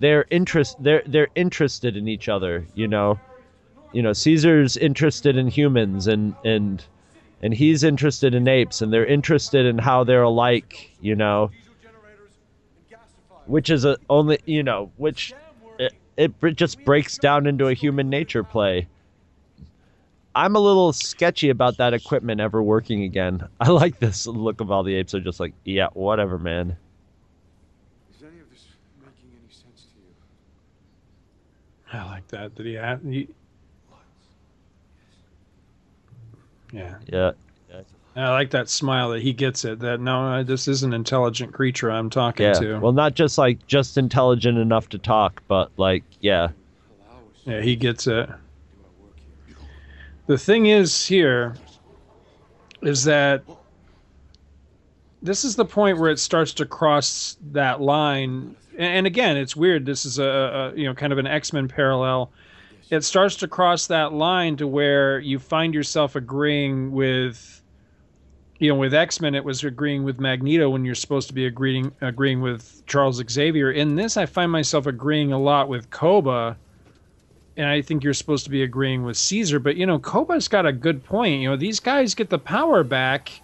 they're 0.00 0.26
interest 0.30 0.76
they're 0.80 1.02
they're 1.06 1.28
interested 1.34 1.96
in 1.96 2.08
each 2.08 2.28
other. 2.28 2.66
You 2.74 2.88
know, 2.88 3.18
you 3.92 4.02
know 4.02 4.12
Caesar's 4.12 4.76
interested 4.76 5.36
in 5.36 5.48
humans 5.48 6.06
and 6.06 6.34
and 6.44 6.84
and 7.42 7.54
he's 7.54 7.84
interested 7.84 8.34
in 8.34 8.46
apes 8.48 8.82
and 8.82 8.92
they're 8.92 9.06
interested 9.06 9.66
in 9.66 9.78
how 9.78 10.04
they're 10.04 10.22
alike. 10.22 10.90
You 11.00 11.14
know, 11.16 11.50
which 13.46 13.70
is 13.70 13.84
a 13.84 13.96
only 14.10 14.38
you 14.44 14.62
know 14.62 14.90
which 14.96 15.32
it, 15.78 15.94
it 16.16 16.56
just 16.56 16.84
breaks 16.84 17.18
down 17.18 17.46
into 17.46 17.66
a 17.68 17.74
human 17.74 18.10
nature 18.10 18.44
play. 18.44 18.86
I'm 20.34 20.56
a 20.56 20.60
little 20.60 20.92
sketchy 20.92 21.50
about 21.50 21.76
that 21.76 21.94
equipment 21.94 22.40
ever 22.40 22.62
working 22.62 23.02
again. 23.04 23.46
I 23.60 23.70
like 23.70 23.98
this 23.98 24.26
look 24.26 24.60
of 24.60 24.70
all 24.70 24.82
the 24.82 24.94
apes 24.94 25.14
are 25.14 25.20
just 25.20 25.40
like, 25.40 25.54
yeah, 25.64 25.88
whatever, 25.94 26.38
man. 26.38 26.76
Is 28.16 28.22
any 28.22 28.40
of 28.40 28.50
this 28.50 28.66
making 29.00 29.30
any 29.30 29.50
sense 29.52 29.86
to 29.92 30.00
you? 31.96 32.00
I 32.00 32.04
like 32.10 32.28
that. 32.28 32.54
Did 32.54 32.66
he, 32.66 32.76
ha- 32.76 32.98
he 33.04 33.28
Yeah. 36.72 36.96
Yeah. 37.06 37.32
I 38.16 38.30
like 38.30 38.50
that 38.50 38.68
smile 38.68 39.10
that 39.10 39.22
he 39.22 39.32
gets 39.32 39.64
it. 39.64 39.80
That 39.80 40.00
no, 40.00 40.24
uh, 40.24 40.42
this 40.44 40.68
is 40.68 40.84
an 40.84 40.92
intelligent 40.92 41.52
creature 41.52 41.90
I'm 41.90 42.10
talking 42.10 42.46
Yeah. 42.46 42.52
to. 42.54 42.78
Well, 42.78 42.92
not 42.92 43.14
just 43.14 43.38
like 43.38 43.66
just 43.66 43.98
intelligent 43.98 44.56
enough 44.56 44.88
to 44.90 44.98
talk, 44.98 45.42
but 45.48 45.72
like, 45.76 46.04
yeah. 46.20 46.50
yeah, 47.44 47.60
he 47.60 47.74
gets 47.74 48.06
it. 48.06 48.30
The 50.26 50.38
thing 50.38 50.66
is 50.66 51.06
here 51.06 51.54
is 52.80 53.04
that 53.04 53.42
this 55.22 55.44
is 55.44 55.56
the 55.56 55.64
point 55.64 55.98
where 55.98 56.10
it 56.10 56.18
starts 56.18 56.52
to 56.54 56.66
cross 56.66 57.36
that 57.52 57.80
line. 57.80 58.56
And 58.78 59.06
again, 59.06 59.36
it's 59.36 59.54
weird. 59.54 59.84
This 59.86 60.04
is 60.04 60.18
a, 60.18 60.72
a 60.74 60.74
you 60.76 60.84
know 60.84 60.94
kind 60.94 61.12
of 61.12 61.18
an 61.18 61.26
X 61.26 61.52
Men 61.52 61.68
parallel. 61.68 62.30
It 62.90 63.02
starts 63.02 63.36
to 63.36 63.48
cross 63.48 63.86
that 63.86 64.12
line 64.12 64.56
to 64.56 64.66
where 64.66 65.18
you 65.18 65.38
find 65.38 65.74
yourself 65.74 66.16
agreeing 66.16 66.92
with 66.92 67.62
you 68.58 68.68
know, 68.68 68.76
with 68.76 68.94
X 68.94 69.20
Men, 69.20 69.34
it 69.34 69.44
was 69.44 69.62
agreeing 69.64 70.04
with 70.04 70.20
Magneto 70.20 70.70
when 70.70 70.84
you're 70.84 70.94
supposed 70.94 71.28
to 71.28 71.34
be 71.34 71.46
agreeing 71.46 71.92
agreeing 72.00 72.40
with 72.40 72.82
Charles 72.86 73.22
Xavier. 73.30 73.70
In 73.70 73.96
this, 73.96 74.16
I 74.16 74.26
find 74.26 74.50
myself 74.50 74.86
agreeing 74.86 75.32
a 75.32 75.38
lot 75.38 75.68
with 75.68 75.90
Koba, 75.90 76.56
and 77.56 77.66
I 77.66 77.82
think 77.82 78.02
you're 78.02 78.14
supposed 78.14 78.44
to 78.44 78.50
be 78.50 78.62
agreeing 78.62 79.04
with 79.04 79.16
Caesar. 79.16 79.58
But 79.58 79.76
you 79.76 79.86
know, 79.86 79.98
Koba's 79.98 80.48
got 80.48 80.66
a 80.66 80.72
good 80.72 81.04
point. 81.04 81.40
You 81.40 81.50
know, 81.50 81.56
these 81.56 81.80
guys 81.80 82.14
get 82.14 82.30
the 82.30 82.38
power 82.38 82.84
back. 82.84 83.40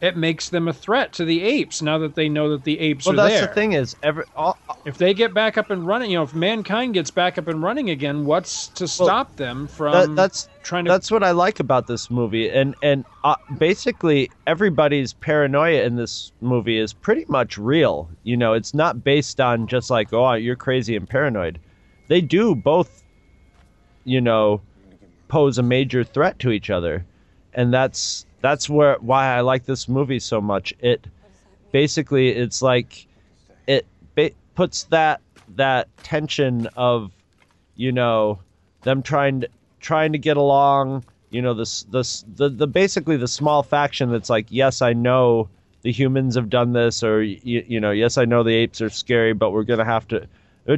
It 0.00 0.16
makes 0.18 0.50
them 0.50 0.68
a 0.68 0.72
threat 0.72 1.14
to 1.14 1.24
the 1.24 1.42
apes 1.42 1.80
now 1.80 1.96
that 1.98 2.14
they 2.14 2.28
know 2.28 2.50
that 2.50 2.64
the 2.64 2.78
apes 2.78 3.06
are. 3.06 3.14
Well, 3.14 3.26
that's 3.26 3.46
the 3.46 3.54
thing 3.54 3.72
is, 3.72 3.96
every 4.02 4.24
all, 4.36 4.58
If 4.84 4.98
they 4.98 5.14
get 5.14 5.32
back 5.32 5.56
up 5.56 5.70
and 5.70 5.86
running, 5.86 6.10
you 6.10 6.18
know, 6.18 6.24
if 6.24 6.34
mankind 6.34 6.92
gets 6.92 7.10
back 7.10 7.38
up 7.38 7.48
and 7.48 7.62
running 7.62 7.88
again, 7.88 8.26
what's 8.26 8.68
to 8.68 8.86
stop 8.86 9.36
them 9.36 9.66
from 9.66 9.92
that, 9.92 10.14
that's 10.14 10.48
trying 10.62 10.84
to? 10.84 10.90
that's 10.90 11.10
what 11.10 11.22
I 11.22 11.30
like 11.30 11.58
about 11.58 11.86
this 11.86 12.10
movie, 12.10 12.50
and 12.50 12.74
and 12.82 13.06
uh, 13.22 13.36
basically 13.56 14.30
everybody's 14.46 15.14
paranoia 15.14 15.84
in 15.84 15.96
this 15.96 16.32
movie 16.42 16.76
is 16.76 16.92
pretty 16.92 17.24
much 17.28 17.56
real. 17.56 18.10
You 18.24 18.36
know, 18.36 18.52
it's 18.52 18.74
not 18.74 19.04
based 19.04 19.40
on 19.40 19.66
just 19.68 19.88
like, 19.88 20.12
oh, 20.12 20.34
you're 20.34 20.56
crazy 20.56 20.96
and 20.96 21.08
paranoid. 21.08 21.60
They 22.08 22.20
do 22.20 22.54
both, 22.54 23.03
you 24.04 24.20
know, 24.20 24.60
pose 25.28 25.58
a 25.58 25.62
major 25.62 26.04
threat 26.04 26.38
to 26.40 26.50
each 26.50 26.70
other, 26.70 27.04
and 27.54 27.72
that's 27.72 28.26
that's 28.40 28.68
where 28.68 28.96
why 29.00 29.34
I 29.34 29.40
like 29.40 29.64
this 29.64 29.88
movie 29.88 30.20
so 30.20 30.40
much. 30.40 30.72
It 30.80 31.06
basically 31.72 32.28
it's 32.28 32.62
like 32.62 33.06
it 33.66 33.86
ba- 34.14 34.30
puts 34.54 34.84
that 34.84 35.20
that 35.56 35.88
tension 36.02 36.68
of 36.76 37.10
you 37.76 37.92
know 37.92 38.38
them 38.82 39.02
trying 39.02 39.40
to 39.40 39.48
trying 39.80 40.12
to 40.12 40.18
get 40.18 40.36
along 40.36 41.04
you 41.30 41.42
know 41.42 41.52
this 41.52 41.82
this 41.84 42.24
the, 42.36 42.48
the 42.48 42.66
basically 42.66 43.16
the 43.16 43.28
small 43.28 43.62
faction 43.62 44.10
that's 44.10 44.30
like 44.30 44.46
yes 44.50 44.80
i 44.82 44.92
know 44.92 45.48
the 45.82 45.92
humans 45.92 46.36
have 46.36 46.48
done 46.48 46.72
this 46.72 47.02
or 47.02 47.22
you, 47.22 47.64
you 47.66 47.80
know 47.80 47.90
yes 47.90 48.16
i 48.16 48.24
know 48.24 48.42
the 48.42 48.54
apes 48.54 48.80
are 48.80 48.88
scary 48.88 49.32
but 49.32 49.50
we're 49.50 49.64
gonna 49.64 49.84
have 49.84 50.06
to 50.06 50.26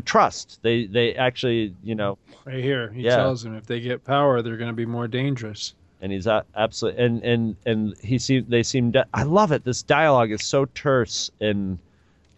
trust. 0.04 0.58
They 0.62 0.86
they 0.86 1.14
actually 1.14 1.74
you 1.82 1.94
know 1.94 2.18
right 2.44 2.62
here, 2.62 2.90
he 2.92 3.02
Yeah. 3.02 3.16
tells 3.16 3.42
them 3.42 3.54
if 3.56 3.66
they 3.66 3.80
get 3.80 4.04
power, 4.04 4.42
they're 4.42 4.56
going 4.56 4.70
to 4.70 4.74
be 4.76 4.86
more 4.86 5.08
dangerous. 5.08 5.74
and 6.02 6.12
he's 6.12 6.26
a- 6.26 6.44
absolutely 6.54 7.02
and 7.02 7.22
and 7.22 7.56
and 7.64 7.96
he 8.02 8.18
seem 8.18 8.44
they 8.48 8.62
seem 8.62 8.90
de- 8.90 9.06
i 9.14 9.22
love 9.22 9.50
it. 9.52 9.64
This 9.64 9.82
dialogue 9.82 10.30
is 10.30 10.44
so 10.44 10.66
terse 10.66 11.30
and 11.40 11.78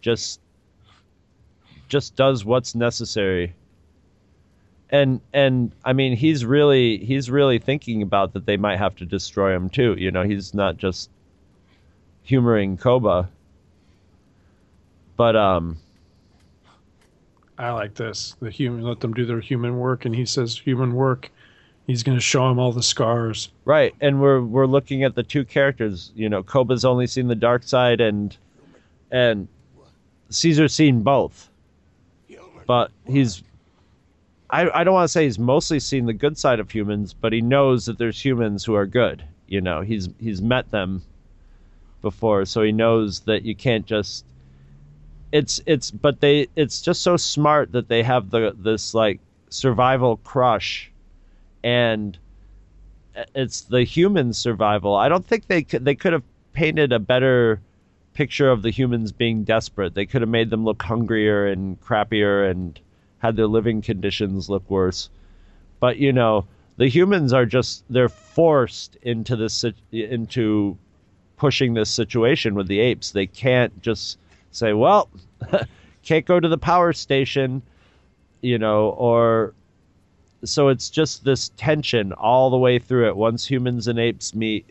just 0.01 0.39
just 1.89 2.15
does 2.15 2.45
what's 2.45 2.73
necessary. 2.75 3.53
And 4.91 5.19
and 5.33 5.71
i 5.83 5.91
mean 5.93 6.15
he's 6.15 6.45
really 6.45 6.97
he's 6.99 7.29
really 7.29 7.59
thinking 7.59 8.01
about 8.01 8.33
that 8.33 8.45
they 8.45 8.57
might 8.57 8.77
have 8.77 8.95
to 8.97 9.05
destroy 9.05 9.53
him 9.55 9.69
too. 9.69 9.95
You 9.99 10.09
know 10.11 10.23
he's 10.23 10.53
not 10.53 10.77
just 10.77 11.09
humoring 12.23 12.77
koba. 12.77 13.27
But 15.17 15.35
um 15.35 15.77
I 17.59 17.71
like 17.71 17.93
this. 17.95 18.37
The 18.39 18.49
human 18.49 18.83
let 18.83 19.01
them 19.01 19.13
do 19.13 19.25
their 19.25 19.41
human 19.41 19.77
work, 19.77 20.05
and 20.05 20.15
he 20.15 20.25
says 20.25 20.57
human 20.57 20.93
work. 20.93 21.29
He's 21.87 22.03
going 22.03 22.17
to 22.17 22.21
show 22.21 22.49
him 22.49 22.57
all 22.57 22.71
the 22.71 22.81
scars. 22.81 23.49
Right, 23.65 23.93
and 23.99 24.21
we're 24.21 24.41
we're 24.41 24.65
looking 24.65 25.03
at 25.03 25.15
the 25.15 25.23
two 25.23 25.43
characters. 25.43 26.11
You 26.15 26.29
know, 26.29 26.41
Koba's 26.41 26.85
only 26.85 27.05
seen 27.05 27.27
the 27.27 27.35
dark 27.35 27.63
side, 27.63 27.99
and 27.99 28.35
and 29.11 29.47
Caesar's 30.29 30.73
seen 30.73 31.03
both. 31.03 31.49
But 32.65 32.91
he's, 33.07 33.43
I 34.51 34.69
I 34.69 34.83
don't 34.83 34.93
want 34.93 35.05
to 35.05 35.11
say 35.11 35.25
he's 35.25 35.39
mostly 35.39 35.79
seen 35.79 36.05
the 36.05 36.13
good 36.13 36.37
side 36.37 36.59
of 36.59 36.71
humans, 36.71 37.13
but 37.13 37.33
he 37.33 37.41
knows 37.41 37.87
that 37.87 37.97
there's 37.97 38.23
humans 38.23 38.63
who 38.63 38.75
are 38.75 38.85
good. 38.85 39.23
You 39.47 39.59
know, 39.59 39.81
he's 39.81 40.07
he's 40.19 40.41
met 40.41 40.71
them 40.71 41.01
before, 42.01 42.45
so 42.45 42.61
he 42.61 42.71
knows 42.71 43.21
that 43.21 43.43
you 43.43 43.55
can't 43.55 43.85
just. 43.85 44.23
It's 45.31 45.61
it's 45.65 45.91
but 45.91 46.21
they 46.21 46.47
it's 46.55 46.81
just 46.81 47.01
so 47.01 47.17
smart 47.17 47.71
that 47.73 47.87
they 47.87 48.03
have 48.03 48.31
the 48.31 48.55
this 48.57 48.93
like 48.93 49.19
survival 49.49 50.17
crush, 50.17 50.91
and 51.63 52.17
uh, 53.15 53.25
it's 53.35 53.61
the 53.61 53.83
human 53.83 54.33
survival. 54.33 54.95
I 54.95 55.09
don't 55.09 55.25
think 55.25 55.47
they 55.47 55.61
could 55.61 55.85
they 55.85 55.95
could 55.95 56.13
have 56.13 56.23
painted 56.53 56.91
a 56.91 56.99
better 56.99 57.61
picture 58.13 58.49
of 58.49 58.63
the 58.63 58.71
humans 58.71 59.11
being 59.11 59.43
desperate. 59.43 59.93
They 59.93 60.05
could 60.05 60.21
have 60.21 60.29
made 60.29 60.49
them 60.49 60.65
look 60.65 60.81
hungrier 60.81 61.47
and 61.47 61.79
crappier 61.79 62.49
and 62.49 62.79
had 63.19 63.35
their 63.35 63.47
living 63.47 63.81
conditions 63.81 64.49
look 64.49 64.67
worse. 64.69 65.09
But 65.79 65.97
you 65.97 66.11
know, 66.11 66.47
the 66.77 66.87
humans 66.87 67.33
are 67.33 67.45
just 67.45 67.83
they're 67.89 68.09
forced 68.09 68.97
into 69.03 69.35
this 69.35 69.63
into 69.91 70.77
pushing 71.37 71.73
this 71.73 71.89
situation 71.89 72.55
with 72.55 72.67
the 72.67 72.79
apes. 72.79 73.11
They 73.11 73.27
can't 73.27 73.81
just 73.81 74.17
say, 74.51 74.73
"Well, 74.73 75.09
can't 76.03 76.25
go 76.25 76.39
to 76.39 76.47
the 76.47 76.57
power 76.57 76.93
station," 76.93 77.61
you 78.41 78.57
know, 78.57 78.89
or 78.91 79.53
so 80.43 80.69
it's 80.69 80.89
just 80.89 81.23
this 81.25 81.49
tension 81.57 82.13
all 82.13 82.49
the 82.49 82.57
way 82.57 82.79
through 82.79 83.07
it. 83.07 83.15
Once 83.15 83.45
humans 83.45 83.87
and 83.87 83.99
apes 83.99 84.33
meet, 84.33 84.65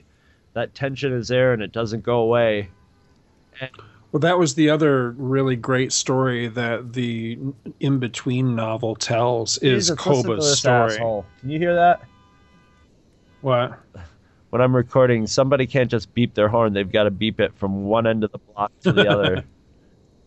that 0.54 0.74
tension 0.74 1.12
is 1.12 1.28
there 1.28 1.52
and 1.52 1.62
it 1.62 1.72
doesn't 1.72 2.02
go 2.02 2.20
away. 2.20 2.68
Well, 4.12 4.20
that 4.20 4.38
was 4.38 4.54
the 4.54 4.70
other 4.70 5.10
really 5.12 5.56
great 5.56 5.92
story 5.92 6.48
that 6.48 6.94
the 6.94 7.38
in 7.80 7.98
between 7.98 8.54
novel 8.54 8.94
tells 8.94 9.58
is 9.58 9.90
Koba's 9.90 10.58
story. 10.58 10.94
asshole. 10.94 11.26
Can 11.40 11.50
you 11.50 11.58
hear 11.58 11.74
that? 11.74 12.02
What? 13.42 13.78
When 14.50 14.62
I'm 14.62 14.74
recording, 14.74 15.26
somebody 15.26 15.66
can't 15.66 15.90
just 15.90 16.14
beep 16.14 16.34
their 16.34 16.48
horn. 16.48 16.72
They've 16.72 16.90
got 16.90 17.04
to 17.04 17.10
beep 17.10 17.38
it 17.38 17.52
from 17.56 17.84
one 17.84 18.06
end 18.06 18.24
of 18.24 18.32
the 18.32 18.38
block 18.38 18.72
to 18.80 18.92
the 18.92 19.06
other. 19.12 19.44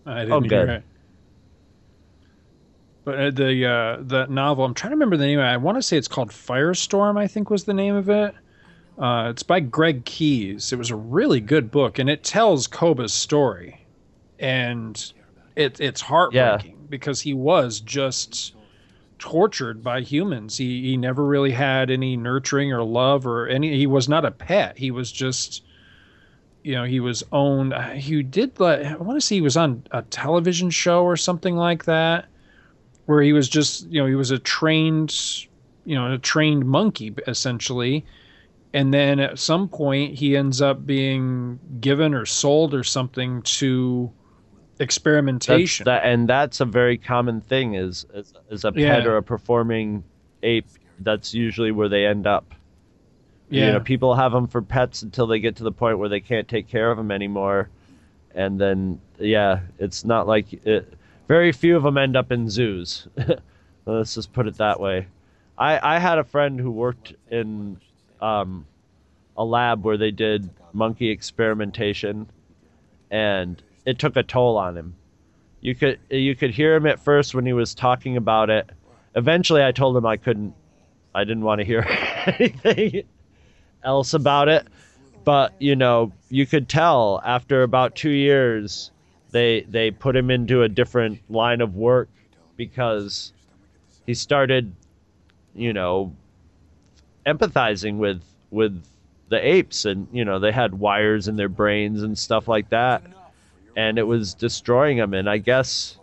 I 0.06 0.22
didn't 0.22 0.32
Oh, 0.34 0.40
hear 0.42 0.70
it. 0.70 0.84
But 3.04 3.20
uh, 3.20 3.32
the 3.32 3.66
uh, 3.66 3.98
the 4.02 4.28
novel, 4.28 4.64
I'm 4.64 4.74
trying 4.74 4.92
to 4.92 4.96
remember 4.96 5.18
the 5.18 5.26
name. 5.26 5.40
I 5.40 5.58
want 5.58 5.78
to 5.78 5.82
say 5.82 5.98
it's 5.98 6.08
called 6.08 6.30
Firestorm. 6.30 7.18
I 7.18 7.28
think 7.28 7.50
was 7.50 7.64
the 7.64 7.74
name 7.74 7.96
of 7.96 8.10
it. 8.10 8.36
Uh, 8.98 9.30
it's 9.32 9.42
by 9.44 9.60
Greg 9.60 10.06
Keyes. 10.06 10.72
It 10.72 10.78
was 10.78 10.92
a 10.92 10.96
really 10.96 11.40
good 11.40 11.72
book, 11.72 11.98
and 11.98 12.10
it 12.10 12.24
tells 12.24 12.68
Koba's 12.68 13.14
story, 13.14 13.86
and 14.40 15.14
it 15.56 15.80
it's 15.80 16.02
heartbreaking 16.02 16.86
because 16.90 17.22
he 17.22 17.34
was 17.34 17.80
just 17.80 18.54
tortured 19.18 19.84
by 19.84 20.02
humans. 20.02 20.58
He 20.58 20.84
he 20.84 20.98
never 20.98 21.26
really 21.26 21.52
had 21.52 21.90
any 21.90 22.16
nurturing 22.16 22.72
or 22.72 22.84
love 22.84 23.26
or 23.26 23.48
any. 23.48 23.78
He 23.78 23.88
was 23.88 24.08
not 24.08 24.26
a 24.26 24.32
pet. 24.32 24.78
He 24.78 24.92
was 24.92 25.12
just, 25.12 25.64
you 26.64 26.74
know, 26.74 26.84
he 26.84 27.00
was 27.00 27.24
owned. 27.32 27.74
Uh, 27.74 27.90
he 27.92 28.22
did 28.24 28.60
let 28.60 28.86
I 28.86 28.96
want 28.98 29.20
to 29.20 29.26
say 29.26 29.36
he 29.36 29.42
was 29.42 29.58
on 29.58 29.84
a 29.92 30.02
television 30.04 30.70
show 30.70 31.04
or 31.04 31.18
something 31.18 31.56
like 31.56 31.86
that, 31.86 32.26
where 33.06 33.22
he 33.22 33.34
was 33.34 33.50
just 33.50 33.88
you 33.88 34.02
know 34.02 34.08
he 34.08 34.16
was 34.16 34.32
a 34.32 34.40
trained, 34.40 35.16
you 35.86 35.96
know, 35.96 36.14
a 36.14 36.18
trained 36.18 36.66
monkey 36.66 37.14
essentially. 37.28 38.06
And 38.74 38.94
then 38.94 39.20
at 39.20 39.38
some 39.38 39.68
point, 39.68 40.18
he 40.18 40.38
ends 40.38 40.62
up 40.62 40.86
being 40.86 41.60
given 41.82 42.14
or 42.14 42.26
sold 42.26 42.74
or 42.74 42.86
something 42.86 43.42
to 43.42 44.10
experimentation. 44.80 45.84
That's, 45.84 46.04
that, 46.04 46.10
and 46.10 46.28
that's 46.28 46.60
a 46.62 46.66
very 46.66 46.98
common 46.98 47.42
thing 47.42 47.74
is 47.76 48.06
is, 48.14 48.34
is 48.50 48.66
a 48.66 48.72
pet 48.72 49.04
Yeah. 49.04 49.06
or 49.06 49.18
a 49.18 49.24
performing 49.24 50.04
ape. 50.44 50.68
That's 51.00 51.34
usually 51.34 51.72
where 51.72 51.90
they 51.90 52.06
end 52.06 52.28
up. 52.28 52.54
Yeah. 53.52 53.66
You 53.66 53.72
know, 53.74 53.80
people 53.82 54.16
have 54.16 54.32
them 54.32 54.48
for 54.48 54.62
pets 54.62 55.02
until 55.02 55.28
they 55.28 55.40
get 55.40 55.58
to 55.58 55.64
the 55.64 55.72
point 55.72 56.00
where 56.00 56.10
they 56.10 56.22
can't 56.22 56.48
take 56.48 56.68
care 56.70 56.90
of 56.90 56.98
them 56.98 57.12
anymore, 57.12 57.70
and 58.34 58.60
then 58.60 59.02
yeah, 59.20 59.60
it's 59.78 60.06
not 60.06 60.26
like 60.26 60.54
it, 60.66 60.94
very 61.28 61.52
few 61.52 61.76
of 61.76 61.84
them 61.84 61.98
end 61.98 62.16
up 62.16 62.32
in 62.32 62.50
zoos. 62.50 63.08
Let's 63.86 64.16
just 64.16 64.32
put 64.32 64.48
it 64.48 64.56
that 64.58 64.80
way. 64.80 65.08
I 65.58 65.96
I 65.96 66.00
had 66.00 66.18
a 66.18 66.24
friend 66.24 66.60
who 66.60 66.72
worked 66.72 67.14
in 67.30 67.78
um, 68.22 68.66
a 69.36 69.44
lab 69.44 69.84
where 69.84 69.98
they 69.98 70.12
did 70.12 70.50
monkey 70.72 71.10
experimentation, 71.10 72.30
and 73.10 73.62
it 73.86 74.00
took 74.00 74.16
a 74.16 74.24
toll 74.24 74.58
on 74.58 74.78
him. 74.78 74.96
You 75.60 75.76
could 75.76 76.00
you 76.10 76.36
could 76.36 76.52
hear 76.52 76.76
him 76.76 76.86
at 76.86 77.00
first 77.00 77.36
when 77.36 77.46
he 77.46 77.54
was 77.54 77.76
talking 77.76 78.16
about 78.16 78.50
it. 78.50 78.70
Eventually, 79.14 79.62
I 79.62 79.74
told 79.74 79.98
him 79.98 80.06
I 80.06 80.16
couldn't. 80.16 80.54
I 81.14 81.26
didn't 81.26 81.44
want 81.44 81.60
to 81.60 81.66
hear 81.66 81.82
anything 82.26 83.04
else 83.84 84.14
about 84.14 84.50
it. 84.50 84.68
But 85.24 85.54
you 85.60 85.76
know, 85.76 86.12
you 86.30 86.46
could 86.46 86.68
tell 86.68 87.22
after 87.24 87.64
about 87.64 87.96
two 87.96 88.10
years, 88.10 88.92
they 89.32 89.62
they 89.62 89.92
put 89.92 90.16
him 90.16 90.32
into 90.32 90.64
a 90.64 90.70
different 90.70 91.20
line 91.30 91.62
of 91.62 91.76
work 91.76 92.10
because 92.58 93.34
he 94.06 94.14
started, 94.14 94.74
you 95.54 95.74
know, 95.74 96.14
empathizing 97.26 97.98
with 97.98 98.24
with 98.50 98.84
the 99.30 99.46
apes, 99.46 99.86
and 99.86 100.08
you 100.12 100.26
know 100.26 100.40
they 100.40 100.52
had 100.52 100.74
wires 100.74 101.28
in 101.28 101.36
their 101.36 101.50
brains 101.50 102.04
and 102.04 102.18
stuff 102.18 102.48
like 102.48 102.70
that 102.70 103.04
and 103.76 103.98
it 103.98 104.04
was 104.04 104.34
destroying 104.34 104.98
them. 104.98 105.14
And 105.14 105.30
I 105.30 105.38
guess 105.38 105.98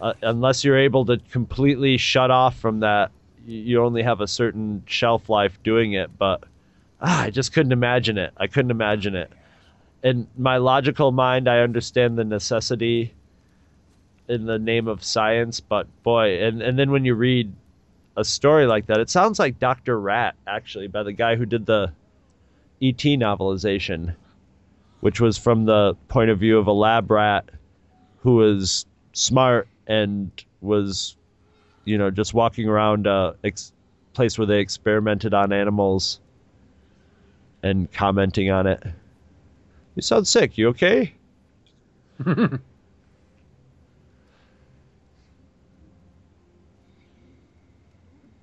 uh, 0.00 0.14
unless 0.22 0.64
you're 0.64 0.78
able 0.78 1.04
to 1.06 1.18
completely 1.30 1.96
shut 1.96 2.30
off 2.30 2.58
from 2.58 2.80
that, 2.80 3.10
you 3.46 3.82
only 3.82 4.02
have 4.02 4.20
a 4.20 4.28
certain 4.28 4.82
shelf 4.86 5.28
life 5.28 5.62
doing 5.62 5.92
it. 5.92 6.10
But 6.18 6.44
ah, 7.00 7.22
I 7.22 7.30
just 7.30 7.52
couldn't 7.52 7.72
imagine 7.72 8.18
it. 8.18 8.32
I 8.36 8.46
couldn't 8.46 8.70
imagine 8.70 9.14
it. 9.14 9.30
In 10.02 10.26
my 10.36 10.58
logical 10.58 11.12
mind, 11.12 11.48
I 11.48 11.60
understand 11.60 12.18
the 12.18 12.24
necessity 12.24 13.14
in 14.28 14.46
the 14.46 14.58
name 14.58 14.88
of 14.88 15.02
science, 15.04 15.60
but 15.60 15.86
boy, 16.02 16.42
and, 16.42 16.62
and 16.62 16.78
then 16.78 16.90
when 16.90 17.04
you 17.04 17.14
read 17.14 17.52
a 18.16 18.24
story 18.24 18.66
like 18.66 18.86
that, 18.86 19.00
it 19.00 19.10
sounds 19.10 19.38
like 19.38 19.58
Dr. 19.58 19.98
Rat, 19.98 20.34
actually, 20.46 20.88
by 20.88 21.02
the 21.02 21.12
guy 21.12 21.36
who 21.36 21.46
did 21.46 21.66
the 21.66 21.92
ET 22.82 22.98
novelization 22.98 24.14
which 25.04 25.20
was 25.20 25.36
from 25.36 25.66
the 25.66 25.94
point 26.08 26.30
of 26.30 26.38
view 26.38 26.56
of 26.56 26.66
a 26.66 26.72
lab 26.72 27.10
rat 27.10 27.50
who 28.20 28.36
was 28.36 28.86
smart 29.12 29.68
and 29.86 30.30
was, 30.62 31.14
you 31.84 31.98
know, 31.98 32.10
just 32.10 32.32
walking 32.32 32.66
around 32.66 33.06
a 33.06 33.34
ex- 33.44 33.74
place 34.14 34.38
where 34.38 34.46
they 34.46 34.60
experimented 34.60 35.34
on 35.34 35.52
animals 35.52 36.20
and 37.64 37.90
commenting 37.92 38.50
on 38.50 38.66
it. 38.66 38.82
You 39.96 40.02
sound 40.02 40.28
sick. 40.28 40.58
You 40.58 40.68
okay? 40.68 41.14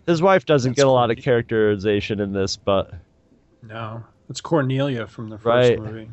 His 0.07 0.21
wife 0.21 0.45
doesn't 0.45 0.71
That's 0.71 0.77
get 0.77 0.87
a 0.87 0.91
lot 0.91 1.11
of 1.11 1.17
characterization 1.17 2.19
in 2.19 2.33
this, 2.33 2.57
but 2.57 2.91
No, 3.61 4.03
it's 4.27 4.41
Cornelia 4.41 5.05
from 5.05 5.29
the 5.29 5.37
first 5.37 5.45
Right. 5.45 5.79
movie. 5.79 6.09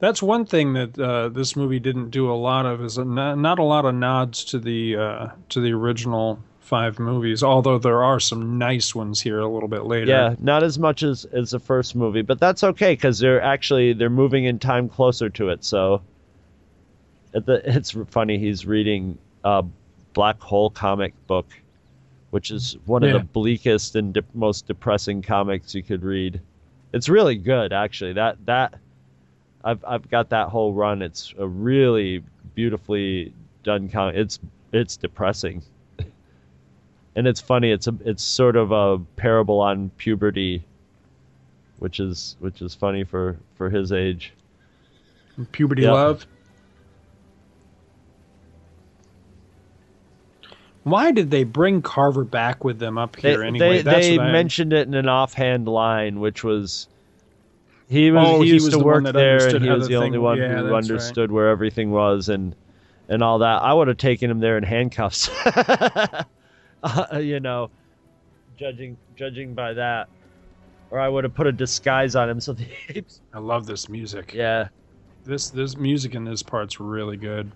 That's 0.00 0.20
one 0.22 0.44
thing 0.44 0.72
that 0.72 0.98
uh, 0.98 1.28
this 1.28 1.54
movie 1.54 1.78
didn't 1.78 2.10
do 2.10 2.30
a 2.30 2.34
lot 2.34 2.66
of 2.66 2.82
is 2.82 2.98
a, 2.98 3.04
not, 3.04 3.38
not 3.38 3.60
a 3.60 3.62
lot 3.62 3.84
of 3.84 3.94
nods 3.94 4.44
to 4.46 4.58
the 4.58 4.96
uh, 4.96 5.28
to 5.50 5.60
the 5.60 5.72
original 5.72 6.40
five 6.64 6.98
movies. 6.98 7.42
Although 7.42 7.78
there 7.78 8.02
are 8.02 8.18
some 8.18 8.58
nice 8.58 8.94
ones 8.94 9.20
here 9.20 9.38
a 9.38 9.48
little 9.48 9.68
bit 9.68 9.84
later. 9.84 10.06
Yeah, 10.06 10.34
not 10.40 10.62
as 10.62 10.78
much 10.78 11.02
as 11.02 11.24
as 11.26 11.50
the 11.50 11.60
first 11.60 11.94
movie, 11.94 12.22
but 12.22 12.40
that's 12.40 12.64
okay 12.64 12.94
because 12.94 13.18
they're 13.18 13.42
actually 13.42 13.92
they're 13.92 14.10
moving 14.10 14.44
in 14.44 14.58
time 14.58 14.88
closer 14.88 15.28
to 15.30 15.50
it. 15.50 15.64
So 15.64 16.02
the, 17.32 17.62
it's 17.76 17.96
funny. 18.08 18.38
He's 18.38 18.66
reading 18.66 19.18
a 19.44 19.64
Black 20.14 20.40
Hole 20.40 20.70
comic 20.70 21.14
book, 21.26 21.46
which 22.30 22.50
is 22.50 22.76
one 22.86 23.04
of 23.04 23.12
the 23.12 23.20
bleakest 23.20 23.94
and 23.94 24.14
de- 24.14 24.24
most 24.32 24.66
depressing 24.66 25.22
comics 25.22 25.74
you 25.74 25.82
could 25.82 26.02
read. 26.02 26.40
It's 26.92 27.08
really 27.08 27.36
good, 27.36 27.72
actually. 27.72 28.14
That 28.14 28.44
that 28.46 28.74
I've 29.62 29.84
I've 29.86 30.08
got 30.10 30.30
that 30.30 30.48
whole 30.48 30.72
run. 30.72 31.02
It's 31.02 31.34
a 31.38 31.46
really 31.46 32.22
beautifully 32.54 33.34
done 33.62 33.88
comic. 33.88 34.16
It's 34.16 34.38
it's 34.72 34.96
depressing 34.96 35.62
and 37.16 37.26
it's 37.26 37.40
funny. 37.40 37.70
It's 37.70 37.86
a 37.86 37.94
it's 38.04 38.22
sort 38.22 38.56
of 38.56 38.72
a 38.72 38.98
parable 39.16 39.60
on 39.60 39.90
puberty, 39.98 40.64
which 41.78 42.00
is 42.00 42.36
which 42.40 42.60
is 42.62 42.74
funny 42.74 43.04
for 43.04 43.36
for 43.56 43.70
his 43.70 43.92
age. 43.92 44.32
Puberty 45.52 45.82
Yeah. 45.82 45.92
love. 45.92 46.26
Why 50.84 51.12
did 51.12 51.30
they 51.30 51.44
bring 51.44 51.80
Carver 51.80 52.24
back 52.24 52.62
with 52.62 52.78
them 52.78 52.98
up 52.98 53.16
They 53.16 53.30
here 53.30 53.42
anyway? 53.42 53.78
they, 53.78 53.82
That's 53.82 54.06
they 54.06 54.18
I- 54.18 54.32
mentioned 54.32 54.72
it 54.74 54.86
in 54.86 54.94
an 54.94 55.08
offhand 55.08 55.66
line, 55.66 56.20
which 56.20 56.44
was 56.44 56.88
he 57.88 58.10
was 58.10 58.26
Oh, 58.28 58.40
he 58.42 58.48
he 58.48 58.52
used 58.54 58.66
was 58.66 58.74
to 58.74 58.84
work 58.84 59.04
there, 59.04 59.48
and 59.48 59.64
he 59.64 59.70
was 59.70 59.84
the 59.84 59.94
the 59.94 59.96
only 59.96 60.10
thing- 60.12 60.20
one 60.22 60.38
yeah, 60.38 60.48
who 60.48 60.54
that's 60.54 60.64
right. 60.70 60.74
understood 60.76 61.32
where 61.32 61.48
everything 61.48 61.90
was 61.90 62.28
and 62.28 62.54
and 63.08 63.22
all 63.22 63.38
that. 63.38 63.62
I 63.62 63.72
would 63.72 63.88
have 63.88 63.96
taken 63.96 64.30
him 64.30 64.40
there 64.40 64.56
in 64.58 64.64
handcuffs. 64.64 65.30
Uh, 66.84 67.18
you 67.18 67.40
know, 67.40 67.70
judging 68.56 68.96
judging 69.16 69.54
by 69.54 69.72
that, 69.72 70.08
or 70.90 71.00
I 71.00 71.08
would 71.08 71.24
have 71.24 71.34
put 71.34 71.46
a 71.46 71.52
disguise 71.52 72.14
on 72.14 72.28
him 72.28 72.40
so 72.40 72.52
the 72.54 72.66
apes. 72.90 73.20
I 73.32 73.38
love 73.38 73.66
this 73.66 73.88
music. 73.88 74.32
Yeah. 74.34 74.68
This 75.24 75.48
this 75.48 75.76
music 75.76 76.14
in 76.14 76.24
this 76.24 76.42
part's 76.42 76.78
really 76.78 77.16
good. 77.16 77.50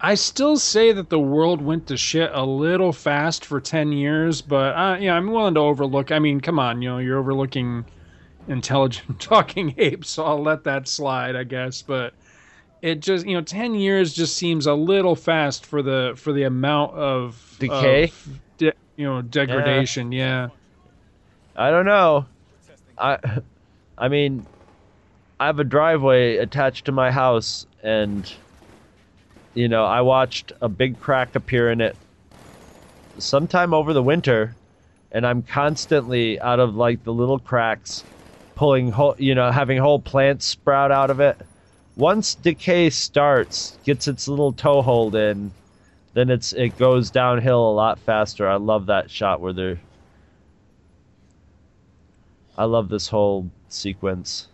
I 0.00 0.16
still 0.16 0.58
say 0.58 0.92
that 0.92 1.08
the 1.08 1.18
world 1.18 1.62
went 1.62 1.86
to 1.86 1.96
shit 1.96 2.30
a 2.34 2.44
little 2.44 2.92
fast 2.92 3.42
for 3.42 3.58
10 3.58 3.90
years, 3.92 4.42
but 4.42 4.76
uh, 4.76 4.98
yeah, 5.00 5.14
I'm 5.14 5.30
willing 5.30 5.54
to 5.54 5.60
overlook. 5.60 6.12
I 6.12 6.18
mean, 6.18 6.42
come 6.42 6.58
on, 6.58 6.82
you 6.82 6.90
know, 6.90 6.98
you're 6.98 7.18
overlooking 7.18 7.86
intelligent 8.46 9.18
talking 9.20 9.74
apes, 9.78 10.10
so 10.10 10.26
I'll 10.26 10.42
let 10.42 10.64
that 10.64 10.88
slide, 10.88 11.36
I 11.36 11.44
guess, 11.44 11.80
but 11.80 12.12
it 12.84 13.00
just, 13.00 13.26
you 13.26 13.34
know, 13.34 13.40
10 13.40 13.74
years 13.74 14.12
just 14.12 14.36
seems 14.36 14.66
a 14.66 14.74
little 14.74 15.16
fast 15.16 15.64
for 15.64 15.82
the 15.82 16.12
for 16.16 16.34
the 16.34 16.42
amount 16.42 16.92
of 16.92 17.56
Decay? 17.58 18.04
of 18.04 18.40
de- 18.58 18.72
you 18.96 19.06
know, 19.06 19.22
degradation, 19.22 20.12
yeah. 20.12 20.48
I 21.56 21.70
don't 21.70 21.86
know. 21.86 22.26
I 22.98 23.18
I 23.96 24.08
mean 24.08 24.46
I 25.40 25.46
have 25.46 25.58
a 25.60 25.64
driveway 25.64 26.36
attached 26.36 26.84
to 26.84 26.92
my 26.92 27.10
house 27.10 27.66
and 27.82 28.30
you 29.54 29.68
know, 29.68 29.86
I 29.86 30.02
watched 30.02 30.52
a 30.60 30.68
big 30.68 31.00
crack 31.00 31.34
appear 31.34 31.70
in 31.70 31.80
it 31.80 31.96
sometime 33.18 33.72
over 33.72 33.94
the 33.94 34.02
winter 34.02 34.54
and 35.10 35.26
I'm 35.26 35.42
constantly 35.42 36.38
out 36.38 36.60
of 36.60 36.76
like 36.76 37.02
the 37.04 37.14
little 37.14 37.38
cracks 37.38 38.04
pulling 38.56 38.90
whole, 38.90 39.14
you 39.16 39.34
know, 39.34 39.50
having 39.50 39.78
whole 39.78 40.00
plants 40.00 40.44
sprout 40.44 40.92
out 40.92 41.08
of 41.08 41.20
it. 41.20 41.40
Once 41.96 42.34
decay 42.34 42.90
starts, 42.90 43.78
gets 43.84 44.08
its 44.08 44.26
little 44.26 44.52
toehold 44.52 45.14
in, 45.14 45.52
then 46.14 46.30
it's 46.30 46.52
it 46.52 46.76
goes 46.78 47.10
downhill 47.10 47.70
a 47.70 47.72
lot 47.72 47.98
faster. 47.98 48.48
I 48.48 48.56
love 48.56 48.86
that 48.86 49.10
shot 49.10 49.40
where 49.40 49.52
they're 49.52 49.80
I 52.56 52.64
love 52.64 52.88
this 52.88 53.08
whole 53.08 53.50
sequence. 53.68 54.48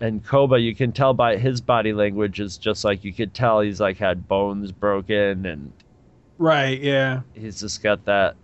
And 0.00 0.24
Koba, 0.24 0.58
you 0.58 0.74
can 0.74 0.92
tell 0.92 1.14
by 1.14 1.36
his 1.36 1.60
body 1.60 1.92
language 1.92 2.38
is 2.38 2.58
just 2.58 2.84
like 2.84 3.04
you 3.04 3.12
could 3.12 3.32
tell 3.32 3.60
he's 3.60 3.80
like 3.80 3.96
had 3.96 4.28
bones 4.28 4.70
broken 4.70 5.46
and 5.46 5.72
Right, 6.38 6.80
yeah. 6.80 7.22
he's 7.32 7.60
just 7.60 7.82
got 7.82 8.04
that 8.04 8.34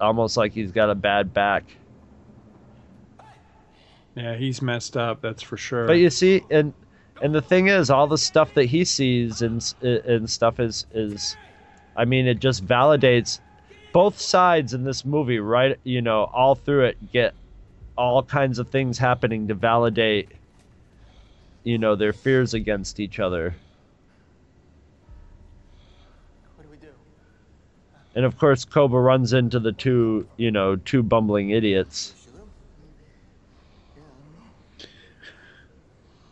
almost 0.00 0.36
like 0.36 0.52
he's 0.52 0.72
got 0.72 0.90
a 0.90 0.94
bad 0.94 1.32
back. 1.32 1.64
Yeah, 4.14 4.36
he's 4.36 4.60
messed 4.60 4.96
up. 4.96 5.20
That's 5.22 5.42
for 5.42 5.56
sure. 5.56 5.86
But 5.86 5.94
you 5.94 6.10
see, 6.10 6.42
and 6.50 6.72
and 7.22 7.34
the 7.34 7.42
thing 7.42 7.68
is, 7.68 7.90
all 7.90 8.06
the 8.06 8.18
stuff 8.18 8.54
that 8.54 8.64
he 8.64 8.84
sees 8.84 9.42
and 9.42 9.62
uh, 9.82 10.00
and 10.02 10.28
stuff 10.28 10.58
is 10.58 10.86
is, 10.92 11.36
I 11.96 12.04
mean, 12.04 12.26
it 12.26 12.40
just 12.40 12.66
validates 12.66 13.40
both 13.92 14.20
sides 14.20 14.74
in 14.74 14.84
this 14.84 15.04
movie, 15.04 15.38
right? 15.38 15.78
You 15.84 16.02
know, 16.02 16.24
all 16.32 16.54
through 16.54 16.86
it, 16.86 17.12
get 17.12 17.34
all 17.96 18.22
kinds 18.22 18.58
of 18.58 18.68
things 18.70 18.98
happening 18.98 19.48
to 19.48 19.54
validate, 19.54 20.30
you 21.64 21.78
know, 21.78 21.96
their 21.96 22.12
fears 22.12 22.54
against 22.54 23.00
each 23.00 23.18
other. 23.18 23.54
What 26.56 26.64
do 26.64 26.70
we 26.70 26.76
do? 26.78 26.92
And 28.14 28.24
of 28.24 28.38
course, 28.38 28.64
Koba 28.64 28.98
runs 28.98 29.32
into 29.32 29.60
the 29.60 29.72
two, 29.72 30.26
you 30.36 30.50
know, 30.50 30.76
two 30.76 31.02
bumbling 31.02 31.50
idiots. 31.50 32.14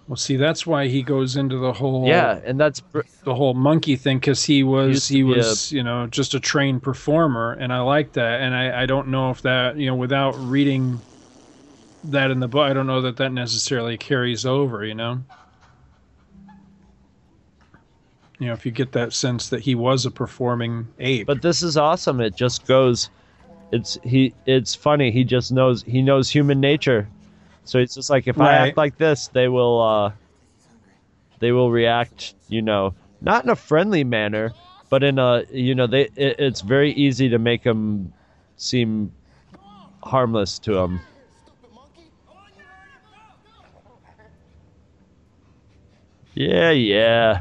Well, 0.08 0.16
see, 0.16 0.36
that's 0.36 0.66
why 0.66 0.88
he 0.88 1.02
goes 1.02 1.36
into 1.36 1.58
the 1.58 1.74
whole 1.74 2.06
Yeah, 2.08 2.40
and 2.42 2.58
that's 2.58 2.80
br- 2.80 3.02
the 3.24 3.34
whole 3.34 3.52
monkey 3.52 3.94
thing 3.94 4.18
because 4.18 4.42
he 4.42 4.62
was 4.62 5.08
to 5.08 5.14
he 5.14 5.22
be 5.22 5.34
a- 5.34 5.36
was 5.36 5.70
you 5.70 5.82
know 5.82 6.06
just 6.06 6.32
a 6.32 6.40
trained 6.40 6.82
performer, 6.82 7.52
and 7.52 7.70
I 7.74 7.80
like 7.80 8.14
that. 8.14 8.40
And 8.40 8.54
I 8.54 8.82
I 8.82 8.86
don't 8.86 9.08
know 9.08 9.30
if 9.30 9.42
that 9.42 9.76
you 9.76 9.86
know 9.86 9.94
without 9.94 10.32
reading 10.48 10.98
that 12.04 12.30
in 12.30 12.40
the 12.40 12.48
book, 12.48 12.62
I 12.70 12.72
don't 12.72 12.86
know 12.86 13.02
that 13.02 13.18
that 13.18 13.32
necessarily 13.32 13.98
carries 13.98 14.46
over. 14.46 14.82
You 14.82 14.94
know. 14.94 15.20
You 18.38 18.46
know, 18.46 18.52
if 18.54 18.64
you 18.64 18.72
get 18.72 18.92
that 18.92 19.12
sense 19.12 19.48
that 19.50 19.60
he 19.60 19.74
was 19.74 20.06
a 20.06 20.10
performing 20.10 20.86
ape. 21.00 21.26
But 21.26 21.42
this 21.42 21.62
is 21.62 21.76
awesome. 21.76 22.20
It 22.20 22.34
just 22.34 22.66
goes. 22.66 23.10
It's 23.72 23.98
he. 24.04 24.32
It's 24.46 24.74
funny. 24.74 25.10
He 25.10 25.24
just 25.24 25.52
knows. 25.52 25.82
He 25.82 26.00
knows 26.00 26.30
human 26.30 26.60
nature. 26.60 27.08
So 27.68 27.78
it's 27.78 27.94
just 27.94 28.08
like 28.08 28.26
if 28.26 28.40
I 28.40 28.54
act 28.54 28.78
like 28.78 28.96
this, 28.96 29.28
they 29.28 29.46
will. 29.46 29.82
uh 29.82 30.12
They 31.38 31.52
will 31.52 31.70
react. 31.70 32.34
You 32.48 32.62
know, 32.62 32.94
not 33.20 33.44
in 33.44 33.50
a 33.50 33.56
friendly 33.56 34.04
manner, 34.04 34.54
but 34.88 35.02
in 35.02 35.18
a. 35.18 35.44
You 35.52 35.74
know, 35.74 35.86
they. 35.86 36.04
It, 36.16 36.40
it's 36.40 36.62
very 36.62 36.92
easy 36.92 37.28
to 37.28 37.38
make 37.38 37.64
them 37.64 38.14
seem 38.56 39.12
harmless 40.02 40.58
to 40.60 40.72
them. 40.72 41.00
Yeah, 46.34 46.70
yeah. 46.70 47.40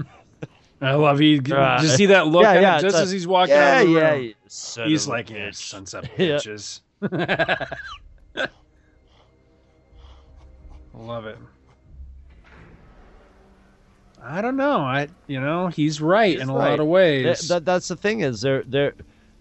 I 0.80 0.94
love 0.94 1.20
he. 1.20 1.38
Right. 1.38 1.76
Did 1.80 1.90
you 1.90 1.96
see 1.96 2.06
that 2.06 2.26
look? 2.26 2.42
Yeah, 2.42 2.54
yeah, 2.60 2.80
just 2.80 2.86
it's 2.86 3.02
as 3.02 3.10
a- 3.10 3.14
he's 3.14 3.26
walking 3.28 3.54
yeah, 3.54 3.76
out 3.76 3.82
of 3.82 3.86
the 3.92 3.98
yeah, 4.00 4.10
room? 4.12 4.22
you 4.22 4.34
son 4.48 4.88
He's 4.88 5.02
of 5.04 5.08
a 5.08 5.10
like, 5.12 5.30
yeah, 5.30 5.48
bitch." 5.48 5.54
sons 5.54 5.94
bitches. 6.18 6.80
Love 10.98 11.26
it. 11.26 11.38
I 14.22 14.42
don't 14.42 14.56
know. 14.56 14.80
I 14.80 15.08
you 15.26 15.40
know 15.40 15.68
he's 15.68 16.00
right 16.00 16.38
in 16.38 16.48
a 16.48 16.54
lot 16.54 16.80
of 16.80 16.86
ways. 16.86 17.24
Th- 17.24 17.48
that, 17.48 17.64
that's 17.64 17.88
the 17.88 17.96
thing 17.96 18.20
is 18.20 18.40
they're 18.40 18.62
they're 18.64 18.94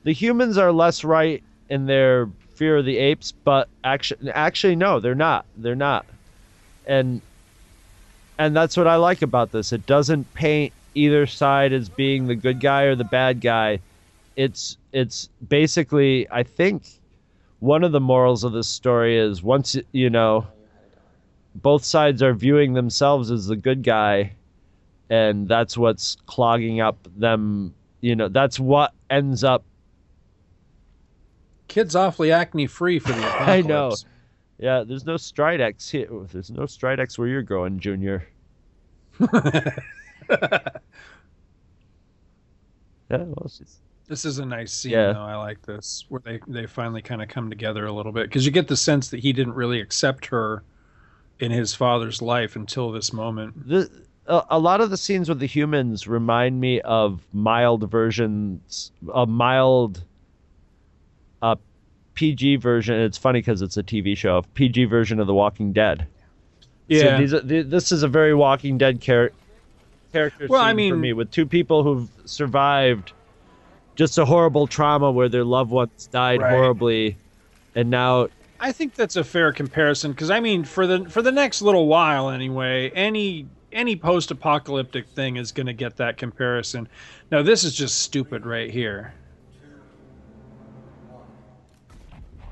the 0.03 0.13
humans 0.13 0.57
are 0.57 0.71
less 0.71 1.03
right 1.03 1.43
in 1.69 1.87
their 1.87 2.29
fear 2.53 2.77
of 2.77 2.85
the 2.85 2.97
apes, 2.97 3.31
but 3.31 3.67
actually 3.83 4.31
actually 4.31 4.75
no, 4.75 4.99
they're 4.99 5.15
not. 5.15 5.45
They're 5.57 5.75
not. 5.75 6.05
And 6.85 7.21
and 8.37 8.55
that's 8.55 8.77
what 8.77 8.87
I 8.87 8.95
like 8.97 9.23
about 9.23 9.51
this. 9.51 9.73
It 9.73 9.85
doesn't 9.87 10.31
paint 10.35 10.73
either 10.93 11.25
side 11.25 11.73
as 11.73 11.89
being 11.89 12.27
the 12.27 12.35
good 12.35 12.59
guy 12.59 12.83
or 12.83 12.95
the 12.95 13.03
bad 13.03 13.41
guy. 13.41 13.79
It's 14.35 14.77
it's 14.93 15.27
basically 15.49 16.29
I 16.29 16.43
think 16.43 16.83
one 17.59 17.83
of 17.83 17.91
the 17.91 17.99
morals 17.99 18.43
of 18.43 18.53
this 18.53 18.67
story 18.67 19.17
is 19.17 19.41
once 19.41 19.75
you 19.91 20.11
know 20.11 20.45
both 21.61 21.83
sides 21.83 22.21
are 22.23 22.33
viewing 22.33 22.73
themselves 22.73 23.31
as 23.31 23.47
the 23.47 23.55
good 23.55 23.83
guy 23.83 24.33
and 25.09 25.47
that's 25.47 25.77
what's 25.77 26.15
clogging 26.25 26.79
up 26.81 26.97
them 27.17 27.73
you 28.01 28.15
know 28.15 28.27
that's 28.27 28.59
what 28.59 28.93
ends 29.09 29.43
up 29.43 29.63
Kid's 31.67 31.95
awfully 31.95 32.31
acne 32.31 32.65
free 32.67 32.97
for 32.99 33.11
the 33.11 33.19
apocalypse. 33.27 33.47
I 33.47 33.61
know. 33.61 33.91
yeah 34.59 34.83
there's 34.83 35.05
no 35.05 35.15
stridex 35.15 35.89
here 35.89 36.07
there's 36.31 36.51
no 36.51 36.63
stridex 36.63 37.17
where 37.17 37.27
you're 37.27 37.41
going 37.43 37.79
junior 37.79 38.27
yeah 39.19 39.29
well 43.09 43.47
she's 43.49 43.79
This 44.07 44.25
is 44.25 44.39
a 44.39 44.45
nice 44.45 44.71
scene, 44.73 44.91
Yeah. 44.93 45.13
though. 45.13 45.21
I 45.21 45.35
like 45.35 45.61
this 45.63 46.05
where 46.09 46.21
they 46.23 46.39
they 46.47 46.65
finally 46.65 47.01
kind 47.01 47.21
of 47.21 47.27
come 47.29 47.49
together 47.49 47.85
a 47.85 47.91
little 47.91 48.11
bit 48.11 48.23
because 48.27 48.45
you 48.45 48.51
get 48.51 48.67
the 48.67 48.77
sense 48.77 49.09
that 49.09 49.19
he 49.21 49.33
didn't 49.33 49.53
really 49.55 49.79
accept 49.81 50.25
her 50.27 50.63
in 51.39 51.51
his 51.51 51.73
father's 51.75 52.21
life 52.21 52.55
until 52.55 52.91
this 52.91 53.13
moment. 53.13 53.67
the 53.67 53.89
a, 54.27 54.43
a 54.51 54.59
lot 54.59 54.81
of 54.81 54.89
the 54.89 54.97
scenes 54.97 55.29
with 55.29 55.39
the 55.39 55.45
humans 55.45 56.07
remind 56.07 56.59
me 56.59 56.81
of 56.81 57.21
mild 57.31 57.89
versions 57.89 58.91
a 59.13 59.25
mild 59.25 60.03
uh 61.41 61.55
PG 62.15 62.57
version 62.57 62.99
it's 62.99 63.17
funny 63.17 63.39
because 63.39 63.61
it's 63.61 63.77
a 63.77 63.83
TV 63.83 64.17
show 64.17 64.37
a 64.37 64.43
PG 64.43 64.85
version 64.85 65.19
of 65.19 65.27
The 65.27 65.33
Walking 65.33 65.71
Dead 65.71 66.07
Yeah, 66.87 67.01
So 67.01 67.17
these 67.19 67.33
are, 67.33 67.41
th- 67.41 67.67
this 67.67 67.91
is 67.91 68.03
a 68.03 68.07
very 68.07 68.33
Walking 68.33 68.77
Dead 68.77 68.99
char- 69.01 69.31
character 70.11 70.47
Well, 70.49 70.61
I 70.61 70.71
scene 70.73 70.89
for 70.91 70.95
mean- 70.95 71.01
me 71.01 71.13
with 71.13 71.31
two 71.31 71.45
people 71.45 71.83
who've 71.83 72.09
survived 72.25 73.13
just 73.95 74.17
a 74.17 74.25
horrible 74.25 74.67
trauma 74.67 75.11
where 75.11 75.29
their 75.29 75.43
loved 75.45 75.71
ones 75.71 76.07
died 76.11 76.39
Right. 76.41 76.51
horribly, 76.51 77.17
and 77.75 77.89
now 77.89 78.27
I 78.59 78.71
think 78.71 78.95
that's 78.95 79.15
a 79.15 79.23
fair 79.23 79.51
comparison 79.53 80.11
because 80.11 80.31
I 80.31 80.39
mean, 80.39 80.63
for 80.63 80.87
the 80.87 81.05
for 81.09 81.21
the 81.21 81.31
next 81.31 81.61
little 81.61 81.87
while 81.87 82.29
anyway, 82.29 82.89
any 82.91 83.47
any 83.71 83.95
post-apocalyptic 83.95 85.07
thing 85.09 85.35
is 85.35 85.51
going 85.51 85.67
to 85.67 85.73
get 85.73 85.97
that 85.97 86.17
comparison. 86.17 86.87
Now, 87.31 87.41
this 87.41 87.63
is 87.63 87.75
just 87.75 87.99
stupid 87.99 88.45
right 88.45 88.71
here. 88.71 89.13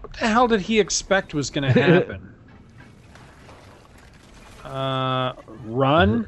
What 0.01 0.13
the 0.13 0.27
hell 0.27 0.47
did 0.47 0.61
he 0.61 0.79
expect 0.79 1.33
was 1.33 1.49
going 1.49 1.73
to 1.73 1.81
happen? 1.81 2.33
uh, 4.63 5.33
run. 5.63 6.27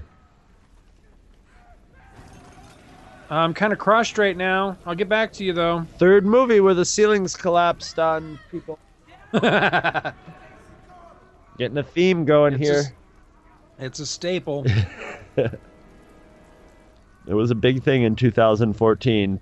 I'm 3.29 3.53
kind 3.53 3.73
of 3.73 3.79
crushed 3.79 4.17
right 4.17 4.37
now. 4.37 4.77
I'll 4.85 4.95
get 4.95 5.09
back 5.09 5.33
to 5.33 5.43
you 5.43 5.51
though. 5.51 5.85
third 5.97 6.25
movie 6.25 6.61
where 6.61 6.73
the 6.73 6.85
ceilings 6.85 7.35
collapsed 7.35 7.99
on 7.99 8.39
people. 8.49 8.79
Getting 11.57 11.77
a 11.77 11.83
theme 11.83 12.25
going 12.25 12.53
It's 12.53 12.69
here. 12.69 12.81
a- 13.79 13.85
it's 13.85 13.99
a 13.99 14.05
staple. 14.05 14.65
It 17.27 17.33
was 17.33 17.51
a 17.51 17.55
big 17.55 17.83
thing 17.83 18.03
in 18.03 18.15
2014. 18.15 19.39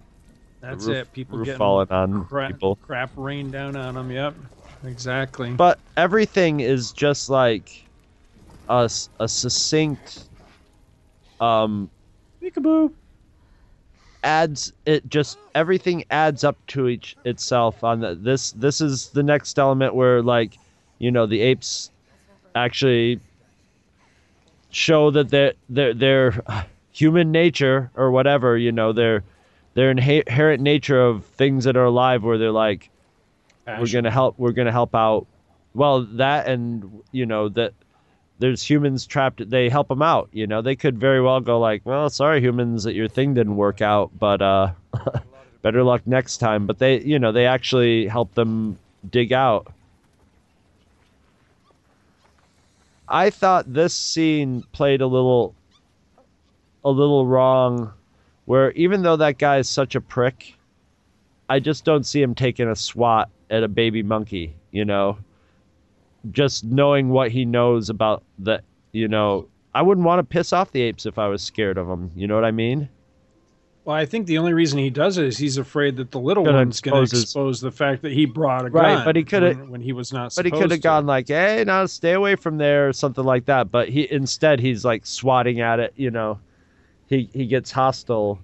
That's 0.60 0.86
roof, 0.86 0.98
it. 0.98 1.14
People 1.14 1.38
roof 1.38 1.46
getting 1.46 1.58
falling 1.60 1.92
on 1.92 2.26
crap, 2.26 2.54
people. 2.54 2.78
crap 2.78 3.12
rain 3.16 3.52
down 3.52 3.76
on 3.76 3.94
them. 3.94 4.10
Yep, 4.12 4.36
exactly. 4.86 5.52
But 5.52 5.80
everything 5.96 6.62
is 6.62 6.92
just 6.92 7.30
like 7.30 7.86
a 8.68 8.90
succinct 8.90 10.28
um 11.40 11.92
Peekaboo. 12.42 12.92
Adds 14.26 14.74
it 14.86 15.08
just 15.10 15.38
everything 15.54 16.04
adds 16.10 16.44
up 16.44 16.58
to 16.68 16.88
each 16.90 17.16
itself 17.26 17.84
on 17.84 18.02
the, 18.02 18.16
this 18.16 18.52
this 18.54 18.82
is 18.82 19.10
the 19.10 19.24
next 19.24 19.58
element 19.60 19.96
where 19.96 20.22
like 20.22 20.58
you 21.00 21.12
know 21.12 21.26
the 21.26 21.42
apes 21.42 21.92
actually 22.56 23.20
show 24.72 25.12
that 25.12 25.30
their 25.30 25.54
their 25.70 25.94
their 25.94 26.44
human 26.92 27.32
nature 27.32 27.92
or 27.96 28.12
whatever 28.12 28.58
you 28.58 28.72
know 28.72 28.92
their 28.92 29.24
their 29.76 29.92
inherent 29.92 30.62
nature 30.62 31.02
of 31.02 31.26
things 31.26 31.66
that 31.66 31.78
are 31.78 31.86
alive 31.86 32.24
where 32.24 32.38
they're 32.38 32.52
like 32.52 32.90
we're 33.80 33.92
gonna 33.92 34.12
help 34.12 34.38
we're 34.38 34.52
gonna 34.52 34.72
help 34.72 34.96
out. 34.96 35.28
Well 35.74 36.02
that 36.04 36.48
and 36.48 37.02
you 37.12 37.26
know 37.26 37.50
that 37.50 37.74
there's 38.40 38.68
humans 38.70 39.06
trapped 39.06 39.50
they 39.50 39.70
help 39.70 39.88
them 39.88 40.02
out 40.02 40.30
you 40.32 40.48
know? 40.48 40.62
They 40.62 40.76
could 40.76 40.98
very 40.98 41.22
well 41.22 41.40
go 41.40 41.60
like 41.60 41.82
well 41.86 42.10
sorry 42.10 42.42
humans 42.42 42.84
that 42.84 42.96
your 42.96 43.08
thing 43.08 43.34
didn't 43.34 43.56
work 43.56 43.82
out 43.82 44.12
but 44.20 44.42
uh 44.42 44.72
better 45.66 45.84
luck 45.84 46.04
next 46.06 46.38
time. 46.38 46.68
But 46.68 46.78
they 46.78 47.02
you 47.02 47.18
know 47.18 47.32
they 47.32 47.48
actually 47.48 48.06
help 48.06 48.36
them 48.36 48.78
dig 49.10 49.34
out. 49.34 49.74
I 53.10 53.32
thought 53.32 53.74
this 53.74 53.96
scene 53.96 54.64
played 54.74 55.02
a 55.02 55.08
little 55.08 55.56
a 56.84 56.92
little 56.92 57.26
wrong 57.26 57.92
where 58.46 58.72
even 58.74 59.02
though 59.02 59.16
that 59.16 59.40
guy 59.40 59.58
is 59.58 59.68
such 59.68 59.96
a 59.96 60.02
prick 60.02 60.54
i 61.50 61.60
just 61.60 61.84
don't 61.84 62.06
see 62.06 62.22
him 62.22 62.36
taking 62.36 62.68
a 62.68 62.76
swat 62.76 63.28
at 63.50 63.64
a 63.64 63.68
baby 63.68 64.04
monkey 64.04 64.54
you 64.70 64.86
know 64.86 65.18
just 66.32 66.64
knowing 66.66 67.10
what 67.10 67.32
he 67.32 67.46
knows 67.46 67.90
about 67.90 68.24
the 68.40 68.62
you 68.92 69.08
know 69.08 69.48
i 69.74 69.82
wouldn't 69.82 70.06
want 70.06 70.20
to 70.20 70.24
piss 70.24 70.52
off 70.54 70.72
the 70.72 70.82
apes 70.82 71.06
if 71.06 71.18
i 71.20 71.28
was 71.28 71.42
scared 71.42 71.78
of 71.78 71.88
them 71.88 72.12
you 72.16 72.28
know 72.28 72.36
what 72.36 72.46
i 72.46 72.52
mean 72.52 72.90
Well, 73.84 73.96
I 73.96 74.06
think 74.08 74.26
the 74.26 74.40
only 74.40 74.54
reason 74.54 74.80
he 74.80 74.90
does 74.90 75.20
it 75.20 75.26
is 75.26 75.38
he's 75.38 75.58
afraid 75.60 75.96
that 75.98 76.10
the 76.10 76.20
little 76.20 76.44
one's 76.44 76.82
going 76.82 77.06
to 77.06 77.18
expose 77.20 77.62
the 77.62 77.70
fact 77.70 78.02
that 78.02 78.14
he 78.14 78.26
brought 78.26 78.66
a 78.66 78.70
Right, 78.70 78.96
gun. 78.96 79.06
but 79.06 79.16
he 79.16 79.24
coulda- 79.24 79.54
when, 79.60 79.70
when 79.70 79.82
he 79.82 79.94
was 79.94 80.12
not. 80.12 80.34
But 80.36 80.46
he 80.46 80.50
could 80.52 80.72
have 80.72 80.82
gone 80.82 81.06
like, 81.06 81.28
"Hey, 81.28 81.64
now 81.68 81.86
stay 81.86 82.14
away 82.14 82.36
from 82.36 82.58
there" 82.58 82.90
or 82.90 82.94
something 82.94 83.24
like 83.24 83.46
that. 83.46 83.70
But 83.72 83.90
he 83.90 84.12
instead 84.12 84.60
he's 84.60 84.84
like 84.84 85.06
swatting 85.06 85.62
at 85.62 85.80
it. 85.80 85.94
You 85.96 86.10
know, 86.10 86.40
he 87.06 87.30
he 87.32 87.46
gets 87.46 87.70
hostile 87.70 88.40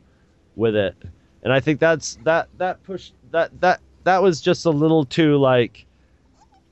with 0.56 0.76
it, 0.76 0.94
and 1.42 1.52
I 1.52 1.60
think 1.60 1.80
that's 1.80 2.20
that 2.24 2.50
that 2.60 2.84
push 2.84 3.10
that 3.32 3.50
that 3.62 3.80
that 4.04 4.22
was 4.22 4.42
just 4.42 4.68
a 4.68 4.70
little 4.72 5.06
too 5.06 5.38
like, 5.38 5.88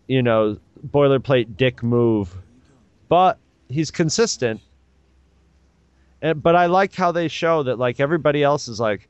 you 0.07 0.21
know, 0.21 0.57
boilerplate 0.87 1.57
dick 1.57 1.83
move. 1.83 2.35
But 3.07 3.39
he's 3.69 3.91
consistent. 3.91 4.61
And 6.21 6.41
but 6.41 6.55
I 6.55 6.65
like 6.67 6.93
how 6.95 7.11
they 7.11 7.27
show 7.27 7.63
that 7.63 7.79
like 7.79 7.99
everybody 7.99 8.43
else 8.43 8.67
is 8.67 8.79
like, 8.79 9.07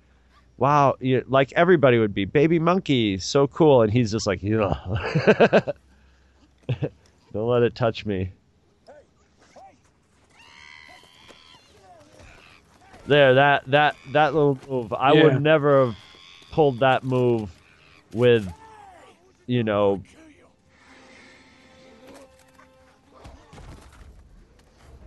wow, 0.57 0.95
you, 0.99 1.23
like 1.27 1.51
everybody 1.53 1.97
would 1.97 2.13
be 2.13 2.25
baby 2.25 2.59
monkey, 2.59 3.17
so 3.17 3.47
cool, 3.47 3.81
and 3.81 3.91
he's 3.91 4.11
just 4.11 4.27
like, 4.27 4.43
yeah. 4.43 4.73
Don't 7.33 7.47
let 7.47 7.63
it 7.63 7.75
touch 7.75 8.05
me. 8.05 8.31
There, 13.07 13.33
that 13.35 13.63
that 13.71 13.95
that 14.13 14.33
little 14.35 14.59
move. 14.67 14.93
I 14.93 15.13
Yeah. 15.13 15.23
would 15.23 15.41
never 15.41 15.87
have 15.87 15.95
pulled 16.51 16.79
that 16.81 17.03
move 17.03 17.49
with, 18.13 18.47
you 19.47 19.63
know, 19.63 20.03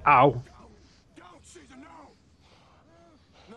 Ow. 0.07 0.43
Don't, 1.17 1.27
Caesar, 1.45 1.77
no! 1.79 1.87
No! 3.51 3.57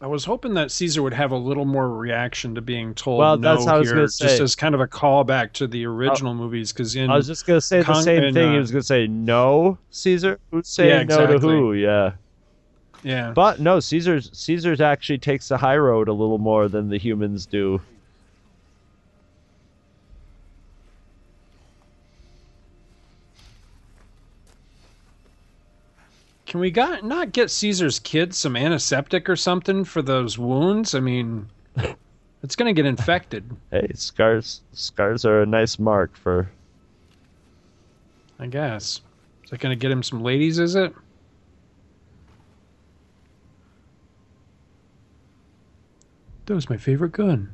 I 0.00 0.06
was 0.06 0.26
hoping 0.26 0.54
that 0.54 0.70
Caesar 0.70 1.02
would 1.02 1.14
have 1.14 1.32
a 1.32 1.36
little 1.36 1.64
more 1.64 1.88
reaction 1.88 2.54
to 2.56 2.60
being 2.60 2.94
told 2.94 3.20
Well, 3.20 3.38
no 3.38 3.54
that's 3.54 3.64
how 3.64 3.76
I 3.76 3.78
was 3.78 3.88
here, 3.88 4.02
just 4.02 4.22
as 4.22 4.54
kind 4.54 4.74
of 4.74 4.82
a 4.82 4.86
callback 4.86 5.52
to 5.54 5.66
the 5.66 5.86
original 5.86 6.34
movies. 6.34 6.72
Because 6.72 6.94
in 6.94 7.08
I 7.08 7.16
was 7.16 7.26
just 7.26 7.46
gonna 7.46 7.62
say 7.62 7.80
the 7.80 8.02
same 8.02 8.22
and, 8.22 8.34
thing. 8.34 8.50
he 8.50 8.56
uh, 8.58 8.60
was 8.60 8.70
gonna 8.70 8.82
say 8.82 9.06
no, 9.06 9.78
Caesar. 9.90 10.38
Who's 10.50 10.68
saying 10.68 11.08
Yeah, 11.08 11.16
no 11.16 11.26
to 11.26 11.38
who? 11.38 11.72
Yeah. 11.72 12.12
yeah, 13.02 13.30
But 13.30 13.60
no, 13.60 13.80
Caesar's 13.80 14.30
Caesar's 14.36 14.82
actually 14.82 15.18
takes 15.18 15.48
the 15.48 15.56
high 15.56 15.78
road 15.78 16.08
a 16.08 16.12
little 16.12 16.38
more 16.38 16.68
than 16.68 16.90
the 16.90 16.98
humans 16.98 17.46
do. 17.46 17.80
Can 26.54 26.60
we 26.60 26.70
got 26.70 27.02
not 27.04 27.32
get 27.32 27.50
Caesar's 27.50 27.98
kid 27.98 28.32
some 28.32 28.54
antiseptic 28.54 29.28
or 29.28 29.34
something 29.34 29.82
for 29.82 30.02
those 30.02 30.38
wounds? 30.38 30.94
I 30.94 31.00
mean, 31.00 31.48
it's 32.44 32.54
gonna 32.54 32.72
get 32.72 32.86
infected. 32.86 33.50
Hey, 33.72 33.90
scars 33.96 34.60
scars 34.72 35.24
are 35.24 35.42
a 35.42 35.46
nice 35.46 35.80
mark 35.80 36.16
for 36.16 36.48
I 38.38 38.46
guess. 38.46 39.00
Is 39.42 39.50
that 39.50 39.58
gonna 39.58 39.74
get 39.74 39.90
him 39.90 40.04
some 40.04 40.22
ladies? 40.22 40.60
Is 40.60 40.76
it? 40.76 40.94
That 46.46 46.54
was 46.54 46.70
my 46.70 46.76
favorite 46.76 47.10
gun. 47.10 47.52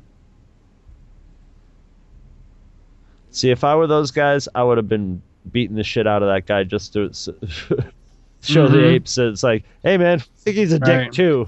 See, 3.31 3.49
if 3.49 3.63
I 3.63 3.73
were 3.73 3.87
those 3.87 4.11
guys, 4.11 4.47
I 4.53 4.61
would 4.61 4.77
have 4.77 4.87
been 4.87 5.23
beating 5.51 5.75
the 5.75 5.83
shit 5.83 6.05
out 6.05 6.21
of 6.21 6.29
that 6.29 6.45
guy 6.45 6.63
just 6.63 6.93
to 6.93 7.09
show 8.41 8.67
the 8.67 8.77
Mhm. 8.77 8.91
apes 8.93 9.15
that 9.15 9.27
it's 9.27 9.43
like, 9.43 9.63
hey 9.83 9.97
man, 9.97 10.19
I 10.19 10.23
think 10.37 10.57
he's 10.57 10.73
a 10.73 10.79
dick 10.79 11.11
too. 11.11 11.47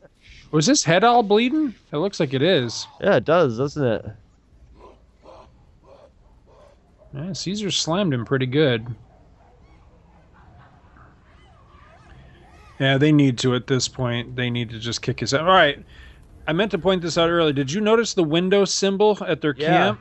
Was 0.50 0.66
his 0.66 0.84
head 0.84 1.02
all 1.04 1.22
bleeding? 1.22 1.74
It 1.92 1.96
looks 1.96 2.20
like 2.20 2.34
it 2.34 2.42
is. 2.42 2.86
Yeah, 3.00 3.16
it 3.16 3.24
does, 3.24 3.56
doesn't 3.58 3.84
it? 3.84 4.04
Yeah, 7.14 7.32
Caesar 7.32 7.70
slammed 7.70 8.12
him 8.14 8.24
pretty 8.24 8.46
good. 8.46 8.86
Yeah, 12.80 12.98
they 12.98 13.12
need 13.12 13.38
to 13.38 13.54
at 13.54 13.66
this 13.66 13.86
point. 13.86 14.34
They 14.34 14.50
need 14.50 14.70
to 14.70 14.78
just 14.78 15.02
kick 15.02 15.20
his 15.20 15.32
ass. 15.32 15.40
All 15.40 15.46
right. 15.46 15.84
I 16.48 16.52
meant 16.52 16.70
to 16.72 16.78
point 16.78 17.02
this 17.02 17.16
out 17.16 17.30
earlier. 17.30 17.52
Did 17.52 17.70
you 17.70 17.80
notice 17.80 18.14
the 18.14 18.24
window 18.24 18.64
symbol 18.64 19.16
at 19.26 19.40
their 19.40 19.54
Yeah. 19.56 19.68
camp? 19.68 20.00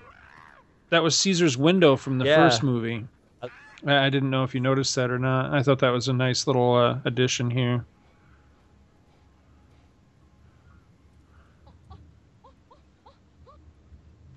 That 0.89 1.03
was 1.03 1.17
Caesar's 1.19 1.57
window 1.57 1.95
from 1.95 2.17
the 2.17 2.25
Yeah. 2.25 2.37
first 2.37 2.63
movie. 2.63 3.05
I 3.85 4.05
I 4.05 4.09
didn't 4.09 4.29
know 4.29 4.43
if 4.43 4.53
you 4.53 4.61
noticed 4.61 4.95
that 4.95 5.11
or 5.11 5.19
not. 5.19 5.53
I 5.53 5.63
thought 5.63 5.79
that 5.79 5.89
was 5.91 6.07
a 6.07 6.13
nice 6.13 6.47
little 6.47 6.75
uh, 6.75 6.99
addition 7.05 7.51
here. 7.51 7.85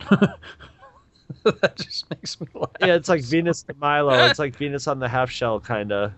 that 1.44 1.76
just 1.76 2.08
makes 2.10 2.40
me 2.40 2.46
laugh. 2.54 2.70
Yeah, 2.80 2.94
it's 2.94 3.08
like 3.08 3.22
Venus 3.22 3.62
de 3.62 3.74
Milo. 3.74 4.12
It's 4.26 4.38
like 4.38 4.56
Venus 4.56 4.86
on 4.86 4.98
the 4.98 5.08
half 5.08 5.30
shell, 5.30 5.60
kind 5.60 5.92
of. 5.92 6.12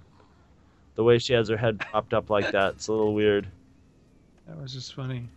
The 0.94 1.04
way 1.04 1.18
she 1.18 1.34
has 1.34 1.48
her 1.48 1.56
head 1.56 1.78
propped 1.78 2.14
up 2.14 2.30
like 2.30 2.50
that. 2.52 2.74
It's 2.74 2.88
a 2.88 2.92
little 2.92 3.14
weird. 3.14 3.46
That 4.46 4.60
was 4.60 4.72
just 4.72 4.94
funny. 4.94 5.28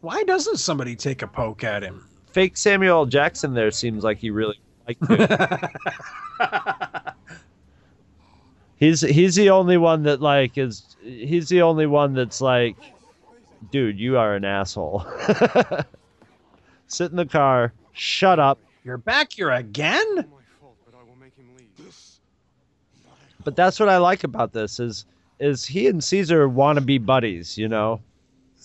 Why 0.00 0.22
doesn't 0.24 0.58
somebody 0.58 0.96
take 0.96 1.22
a 1.22 1.26
poke 1.26 1.64
at 1.64 1.82
him? 1.82 2.06
Fake 2.30 2.56
Samuel 2.56 2.98
L. 2.98 3.06
Jackson 3.06 3.54
there 3.54 3.70
seems 3.70 4.04
like 4.04 4.18
he 4.18 4.30
really 4.30 4.60
liked 4.86 5.02
it. 5.08 5.80
he's 8.76 9.00
he's 9.00 9.34
the 9.34 9.50
only 9.50 9.78
one 9.78 10.02
that 10.02 10.20
like 10.20 10.58
is 10.58 10.96
he's 11.02 11.48
the 11.48 11.62
only 11.62 11.86
one 11.86 12.12
that's 12.14 12.40
like, 12.40 12.76
dude, 13.70 13.98
you 13.98 14.18
are 14.18 14.34
an 14.34 14.44
asshole. 14.44 15.06
Sit 16.88 17.10
in 17.10 17.16
the 17.16 17.26
car. 17.26 17.72
Shut 17.92 18.38
up. 18.38 18.58
You're 18.84 18.98
back 18.98 19.32
here 19.32 19.50
again? 19.50 20.14
But 20.16 20.94
I 20.94 21.02
will 21.02 21.16
make 21.18 21.34
him 21.36 21.48
leave. 21.56 21.74
This. 21.78 22.20
But 23.42 23.56
that's 23.56 23.80
what 23.80 23.88
I 23.88 23.96
like 23.96 24.24
about 24.24 24.52
this 24.52 24.78
is 24.78 25.06
is 25.38 25.64
he 25.64 25.86
and 25.86 26.02
Caesar 26.02 26.48
want 26.48 26.78
to 26.78 26.84
be 26.84 26.98
buddies, 26.98 27.58
you 27.58 27.68
know. 27.68 28.00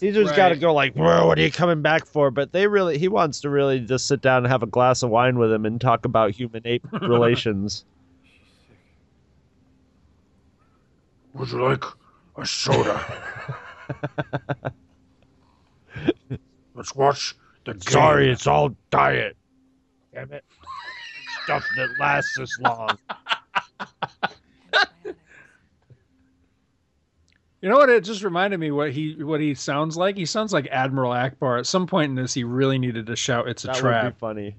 Caesar's 0.02 0.30
Right. 0.30 0.36
got 0.36 0.49
to 0.49 0.56
go 0.56 0.73
like, 0.73 0.95
"Whoa, 0.95 1.28
what 1.28 1.38
are 1.38 1.44
you 1.44 1.52
coming 1.52 1.84
back 1.84 2.07
for?" 2.07 2.32
But 2.32 2.52
they 2.52 2.65
really, 2.65 2.98
he 2.98 3.07
wants 3.07 3.41
to 3.41 3.52
really 3.52 3.80
just 3.80 4.07
sit 4.07 4.19
down 4.19 4.38
and 4.44 4.48
have 4.48 4.64
a 4.64 4.65
glass 4.68 5.03
of 5.03 5.11
wine 5.11 5.38
with 5.38 5.52
him 5.52 5.64
and 5.64 5.80
talk 5.80 6.06
about 6.06 6.32
human 6.32 6.64
ape 6.65 6.84
relations. 7.03 7.86
Would 11.36 11.52
you 11.52 11.64
like 11.64 11.84
a 12.36 12.45
soda? 12.48 13.06
Let's 16.73 16.95
watch 16.95 17.36
the 17.68 17.73
game. 17.73 17.82
Sorry, 17.82 18.32
it's 18.32 18.48
all 18.48 18.76
diet. 18.90 19.38
Damn 20.15 20.34
it, 20.34 20.44
stuff 21.44 21.64
that 21.76 21.99
lasts 21.99 22.40
this 22.40 22.57
long. 22.60 22.98
You 27.62 27.70
know 27.70 27.78
what? 27.78 27.90
It 27.90 28.04
just 28.04 28.24
reminded 28.24 28.60
me 28.60 28.72
what 28.72 28.92
he 28.92 29.14
what 29.24 29.40
he 29.40 29.54
sounds 29.54 29.96
like. 29.96 30.18
He 30.18 30.26
sounds 30.26 30.52
like 30.52 30.68
Admiral 30.72 31.12
Ackbar. 31.12 31.60
At 31.60 31.68
some 31.68 31.86
point 31.86 32.10
in 32.10 32.16
this, 32.16 32.34
he 32.34 32.44
really 32.44 32.80
needed 32.80 33.06
to 33.06 33.16
shout, 33.16 33.48
"It's 33.48 33.64
a 33.64 33.68
That 33.68 33.76
would 33.76 33.82
trap." 33.82 34.14
be 34.14 34.20
funny. 34.20 34.56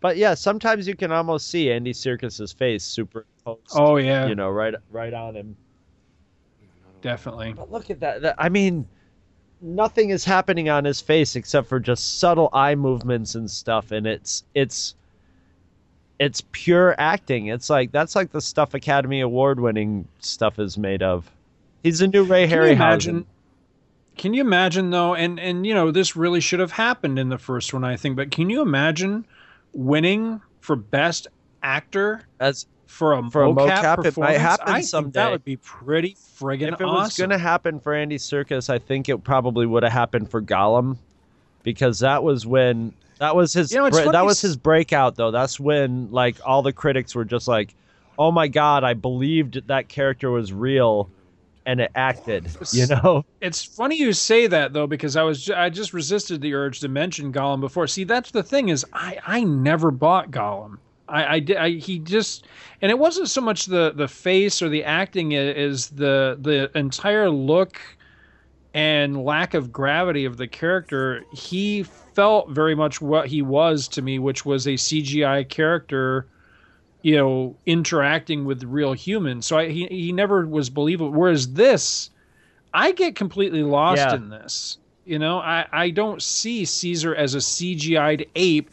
But 0.00 0.16
yeah, 0.16 0.34
sometimes 0.34 0.86
you 0.86 0.94
can 0.94 1.10
almost 1.10 1.48
see 1.48 1.72
Andy 1.72 1.92
Serkis's 1.92 2.52
face 2.52 2.84
superimposed. 2.84 3.72
Oh 3.74 3.96
yeah, 3.96 4.26
you 4.26 4.34
know, 4.34 4.50
right, 4.50 4.74
right 4.90 5.12
on 5.12 5.34
him. 5.34 5.56
definitely. 7.00 7.54
But 7.54 7.72
look 7.72 7.90
at 7.90 8.00
that. 8.00 8.22
that. 8.22 8.34
I 8.38 8.48
mean, 8.48 8.86
nothing 9.60 10.10
is 10.10 10.24
happening 10.24 10.68
on 10.68 10.84
his 10.84 11.00
face 11.00 11.34
except 11.34 11.66
for 11.66 11.80
just 11.80 12.18
subtle 12.20 12.48
eye 12.52 12.74
movements 12.76 13.34
and 13.34 13.50
stuff, 13.50 13.90
and 13.90 14.06
it's 14.06 14.44
it's 14.54 14.94
it's 16.18 16.42
pure 16.52 16.94
acting. 16.98 17.46
It's 17.46 17.70
like 17.70 17.92
that's 17.92 18.16
like 18.16 18.32
the 18.32 18.40
stuff 18.40 18.74
Academy 18.74 19.20
Award 19.20 19.60
winning 19.60 20.06
stuff 20.20 20.58
is 20.58 20.76
made 20.78 21.02
of. 21.02 21.30
He's 21.82 22.00
a 22.00 22.08
new 22.08 22.24
Ray 22.24 22.46
Can 22.48 22.56
you 22.56 22.62
Harryhausen. 22.62 22.72
imagine? 22.72 23.26
Can 24.16 24.34
you 24.34 24.40
imagine 24.40 24.90
though? 24.90 25.14
And 25.14 25.38
and 25.38 25.64
you 25.66 25.74
know 25.74 25.90
this 25.92 26.16
really 26.16 26.40
should 26.40 26.60
have 26.60 26.72
happened 26.72 27.18
in 27.18 27.28
the 27.28 27.38
first 27.38 27.72
one, 27.72 27.84
I 27.84 27.96
think. 27.96 28.16
But 28.16 28.30
can 28.32 28.50
you 28.50 28.62
imagine 28.62 29.24
winning 29.72 30.40
for 30.60 30.74
best 30.76 31.28
actor 31.62 32.22
As 32.40 32.66
for 32.86 33.12
a 33.12 33.30
For 33.30 33.44
a 33.44 33.48
mocap, 33.48 33.54
mocap, 33.54 33.98
it 33.98 34.16
might 34.18 34.38
performance? 34.38 34.38
happen 34.38 34.68
I 34.68 34.74
think 34.74 34.86
someday. 34.88 35.20
that 35.20 35.30
would 35.30 35.44
be 35.44 35.56
pretty 35.56 36.16
friggin' 36.40 36.72
if 36.72 36.80
it 36.80 36.84
was 36.86 37.16
gonna 37.16 37.38
happen 37.38 37.78
for 37.78 37.94
Andy 37.94 38.16
Serkis, 38.16 38.68
I 38.70 38.78
think 38.78 39.08
it 39.08 39.22
probably 39.22 39.66
would 39.66 39.82
have 39.84 39.92
happened 39.92 40.30
for 40.30 40.42
Gollum, 40.42 40.96
because 41.62 42.00
that 42.00 42.24
was 42.24 42.46
when 42.46 42.92
that 43.18 43.34
was 43.36 43.52
his 43.52 43.72
You 43.72 43.78
know, 43.78 43.86
it's 43.86 44.00
bre- 44.00 44.12
that 44.12 44.24
was 44.24 44.40
his 44.40 44.56
breakout 44.56 45.16
though. 45.16 45.30
That's 45.30 45.58
when 45.60 46.10
like 46.10 46.38
all 46.44 46.62
the 46.62 46.72
critics 46.72 47.14
were 47.14 47.24
just 47.24 47.48
like, 47.48 47.74
"Oh 48.18 48.30
my 48.30 48.48
god, 48.48 48.84
I 48.84 48.94
believed 48.94 49.66
that 49.68 49.88
character 49.88 50.30
was 50.30 50.52
real." 50.52 51.10
and 51.66 51.80
it 51.82 51.90
acted. 51.94 52.48
You 52.72 52.86
know, 52.86 53.24
It's 53.42 53.62
funny 53.62 53.96
you 53.96 54.14
say 54.14 54.46
that 54.46 54.72
though, 54.72 54.86
because 54.86 55.16
I 55.16 55.22
was 55.22 55.44
ju- 55.44 55.54
I 55.54 55.68
just 55.68 55.92
resisted 55.92 56.40
the 56.40 56.54
urge 56.54 56.80
to 56.80 56.88
mention 56.88 57.30
Gollum 57.30 57.60
before. 57.60 57.86
See, 57.86 58.04
that's 58.04 58.30
the 58.30 58.42
thing 58.42 58.70
is 58.70 58.86
I 58.94 59.18
I 59.26 59.44
never 59.44 59.90
bought 59.90 60.30
Gollum. 60.30 60.78
I 61.08 61.34
I 61.34 61.40
did 61.40 61.56
I, 61.58 61.70
he 61.72 61.98
just 61.98 62.46
and 62.80 62.90
it 62.90 62.98
wasn't 62.98 63.28
so 63.28 63.42
much 63.42 63.66
the 63.66 63.92
the 63.94 64.08
face 64.08 64.62
or 64.62 64.70
the 64.70 64.84
acting 64.84 65.32
is 65.32 65.88
the 65.90 66.38
the 66.40 66.70
entire 66.74 67.28
look 67.28 67.78
and 68.74 69.24
lack 69.24 69.54
of 69.54 69.72
gravity 69.72 70.24
of 70.24 70.36
the 70.36 70.46
character. 70.46 71.24
He 71.32 71.82
felt 71.82 72.50
very 72.50 72.74
much 72.74 73.00
what 73.00 73.26
he 73.28 73.42
was 73.42 73.88
to 73.88 74.02
me, 74.02 74.18
which 74.18 74.44
was 74.44 74.66
a 74.66 74.74
CGI 74.74 75.48
character 75.48 76.26
you 77.02 77.16
know 77.16 77.56
interacting 77.66 78.44
with 78.44 78.62
real 78.64 78.92
humans. 78.92 79.46
So 79.46 79.58
I, 79.58 79.68
he 79.68 79.86
he 79.86 80.12
never 80.12 80.46
was 80.46 80.70
believable. 80.70 81.12
Whereas 81.12 81.52
this 81.52 82.10
i 82.74 82.92
get 82.92 83.14
completely 83.16 83.62
lost 83.62 83.98
Yeah. 83.98 84.14
in 84.14 84.28
this 84.28 84.78
you 85.04 85.18
know? 85.18 85.38
I 85.38 85.66
i 85.72 85.90
don't 85.90 86.22
see 86.22 86.64
caesar 86.64 87.14
as 87.14 87.34
a 87.34 87.38
cgi'd 87.38 88.28
ape 88.34 88.70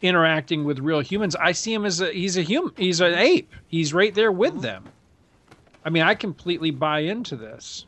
interacting 0.00 0.64
with 0.64 0.80
real 0.80 1.00
humans. 1.00 1.36
I 1.36 1.52
see 1.52 1.72
him 1.72 1.84
as 1.84 2.00
a 2.00 2.12
he's 2.12 2.36
a 2.36 2.42
human 2.42 2.72
he's 2.76 3.00
an 3.00 3.14
ape. 3.14 3.52
He's 3.68 3.94
right 3.94 4.14
there 4.14 4.32
with 4.32 4.52
mm-hmm. 4.52 4.62
them. 4.62 4.84
I 5.84 5.90
mean 5.90 6.02
i 6.02 6.14
completely 6.14 6.70
buy 6.70 7.00
into 7.00 7.36
this 7.36 7.86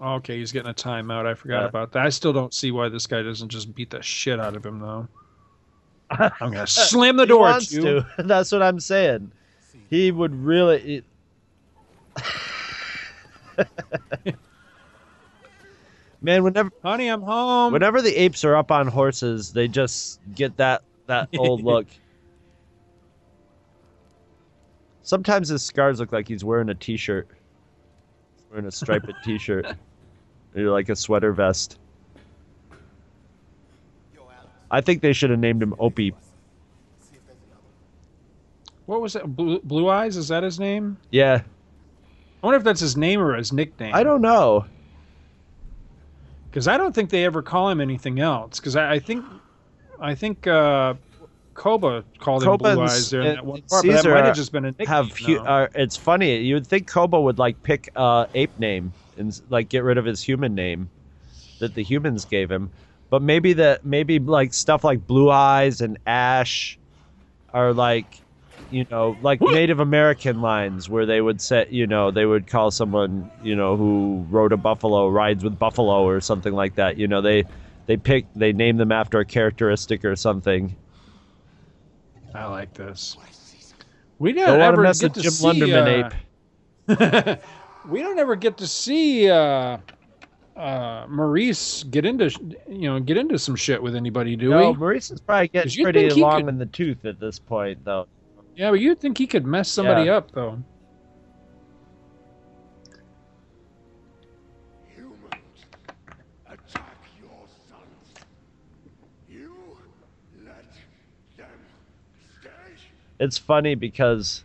okay 0.00 0.36
he's 0.38 0.52
getting 0.52 0.70
a 0.70 0.74
timeout 0.74 1.26
i 1.26 1.34
forgot 1.34 1.62
Yeah. 1.62 1.68
about 1.68 1.92
that 1.92 2.04
i 2.04 2.08
still 2.10 2.32
don't 2.32 2.52
see 2.52 2.70
why 2.70 2.88
this 2.88 3.06
guy 3.06 3.22
doesn't 3.22 3.48
just 3.48 3.74
beat 3.74 3.90
the 3.90 4.02
shit 4.02 4.38
out 4.38 4.54
of 4.56 4.64
him 4.64 4.78
though 4.80 5.08
i'm 6.10 6.52
gonna 6.52 6.66
slam 6.66 7.16
the 7.16 7.24
he 7.24 7.28
door 7.28 7.48
at 7.48 7.70
you. 7.70 7.80
to. 7.82 8.06
That's 8.18 8.52
what 8.52 8.62
I'm 8.62 8.78
saying. 8.78 9.32
He 9.90 10.10
would 10.12 10.34
really. 10.34 11.02
Man, 16.22 16.42
whenever 16.44 16.70
honey 16.82 17.08
i'm 17.08 17.22
home 17.22 17.72
whenever 17.72 18.02
the 18.02 18.14
apes 18.16 18.44
are 18.44 18.56
up 18.56 18.70
on 18.70 18.86
horses, 18.88 19.52
they 19.52 19.68
just 19.68 20.20
get 20.34 20.56
that 20.56 20.82
that 21.06 21.28
old 21.38 21.62
look. 21.62 21.86
Sometimes 25.02 25.48
his 25.48 25.62
scars 25.62 26.00
look 26.00 26.10
like 26.12 26.26
he's 26.26 26.44
wearing 26.44 26.68
a 26.68 26.74
t-shirt. 26.74 27.28
Wearing 28.56 28.68
a 28.68 28.72
striped 28.72 29.12
t-shirt. 29.22 29.66
Or 30.56 30.62
like 30.70 30.88
a 30.88 30.96
sweater 30.96 31.30
vest. 31.30 31.78
I 34.70 34.80
think 34.80 35.02
they 35.02 35.12
should 35.12 35.28
have 35.28 35.38
named 35.38 35.62
him 35.62 35.74
Opie. 35.78 36.14
What 38.86 39.02
was 39.02 39.12
that? 39.12 39.26
Blue, 39.36 39.60
Blue 39.60 39.90
Eyes? 39.90 40.16
Is 40.16 40.28
that 40.28 40.42
his 40.42 40.58
name? 40.58 40.96
Yeah, 41.10 41.42
I 42.42 42.46
wonder 42.46 42.56
if 42.56 42.64
that's 42.64 42.80
his 42.80 42.96
name 42.96 43.20
or 43.20 43.34
his 43.36 43.52
nickname. 43.52 43.94
I 43.94 44.02
don't 44.02 44.22
know. 44.22 44.64
because 46.50 46.66
I 46.66 46.78
don't 46.78 46.94
think 46.94 47.10
they 47.10 47.26
ever 47.26 47.42
call 47.42 47.68
him 47.68 47.82
anything 47.82 48.20
else. 48.20 48.58
Because 48.58 48.74
I, 48.74 48.92
I 48.92 48.98
think, 49.00 49.22
I 50.00 50.14
think 50.14 50.46
uh, 50.46 50.94
Koba 51.56 52.04
called 52.18 52.42
him 52.42 52.56
Blue 52.56 52.68
Koba's- 52.68 52.92
Eyes 52.92 53.10
there 53.10 53.20
in 53.22 53.26
that 53.34 53.44
one 53.46 53.58
and 53.58 53.68
part. 53.68 53.84
But 53.84 53.90
that 53.92 53.96
Caesar 53.98 54.14
might 54.14 54.24
have 54.26 54.36
just 54.36 54.52
been 54.52 54.64
a 54.66 54.68
nickname. 54.68 54.86
have 54.86 55.16
hu- 55.16 55.38
uh, 55.38 55.66
it's 55.74 55.96
funny 55.96 56.36
you 56.38 56.54
would 56.54 56.66
think 56.66 56.86
koba 56.86 57.18
would 57.20 57.38
like 57.38 57.60
pick 57.62 57.88
uh 57.96 58.26
ape 58.34 58.56
name 58.58 58.92
and 59.16 59.40
like 59.48 59.68
get 59.70 59.82
rid 59.82 59.96
of 59.98 60.04
his 60.04 60.22
human 60.22 60.54
name 60.54 60.90
that 61.58 61.74
the 61.74 61.82
humans 61.82 62.24
gave 62.26 62.50
him 62.50 62.70
but 63.08 63.22
maybe 63.22 63.54
that 63.54 63.84
maybe 63.86 64.18
like 64.18 64.52
stuff 64.52 64.84
like 64.84 65.06
blue 65.06 65.30
eyes 65.30 65.80
and 65.80 65.98
ash 66.06 66.78
are 67.54 67.72
like 67.72 68.20
you 68.70 68.84
know 68.90 69.16
like 69.22 69.40
native 69.40 69.80
american 69.80 70.42
lines 70.42 70.88
where 70.90 71.06
they 71.06 71.20
would 71.22 71.40
say 71.40 71.66
you 71.70 71.86
know 71.86 72.10
they 72.10 72.26
would 72.26 72.46
call 72.46 72.70
someone 72.70 73.30
you 73.42 73.56
know 73.56 73.76
who 73.76 74.26
rode 74.28 74.52
a 74.52 74.56
buffalo 74.58 75.08
rides 75.08 75.42
with 75.42 75.58
buffalo 75.58 76.04
or 76.06 76.20
something 76.20 76.52
like 76.52 76.74
that 76.74 76.98
you 76.98 77.08
know 77.08 77.22
they 77.22 77.44
they 77.86 77.96
pick 77.96 78.26
they 78.34 78.52
name 78.52 78.76
them 78.76 78.92
after 78.92 79.20
a 79.20 79.24
characteristic 79.24 80.04
or 80.04 80.14
something 80.16 80.76
I 82.34 82.46
like 82.46 82.74
this. 82.74 83.16
We 84.18 84.32
don't 84.32 84.46
don't 84.46 84.60
ever 84.60 84.82
mess 84.82 85.00
get 85.00 85.14
with 85.14 85.14
to 85.14 85.20
jim 85.22 85.30
see. 85.32 85.46
lunderman 85.46 86.12
uh, 86.88 87.36
ape 87.36 87.38
we 87.88 88.00
don't 88.00 88.18
ever 88.18 88.34
get 88.36 88.56
to 88.58 88.66
see 88.66 89.28
uh, 89.30 89.78
uh, 90.56 91.06
Maurice 91.08 91.82
get 91.84 92.04
into 92.06 92.30
you 92.68 92.88
know 92.88 92.98
get 93.00 93.16
into 93.18 93.38
some 93.38 93.56
shit 93.56 93.82
with 93.82 93.94
anybody, 93.94 94.36
do 94.36 94.50
No, 94.50 94.70
we? 94.70 94.76
Maurice 94.76 95.10
is 95.10 95.20
probably 95.20 95.48
getting 95.48 95.82
pretty 95.84 96.10
long 96.10 96.40
could- 96.42 96.48
in 96.48 96.58
the 96.58 96.66
tooth 96.66 97.04
at 97.04 97.20
this 97.20 97.38
point, 97.38 97.84
though. 97.84 98.06
Yeah, 98.54 98.70
but 98.70 98.80
you'd 98.80 98.98
think 99.00 99.18
he 99.18 99.26
could 99.26 99.44
mess 99.46 99.68
somebody 99.68 100.04
Yeah. 100.06 100.16
up 100.16 100.30
though. 100.32 100.58
It's 113.18 113.38
funny 113.38 113.74
because 113.74 114.44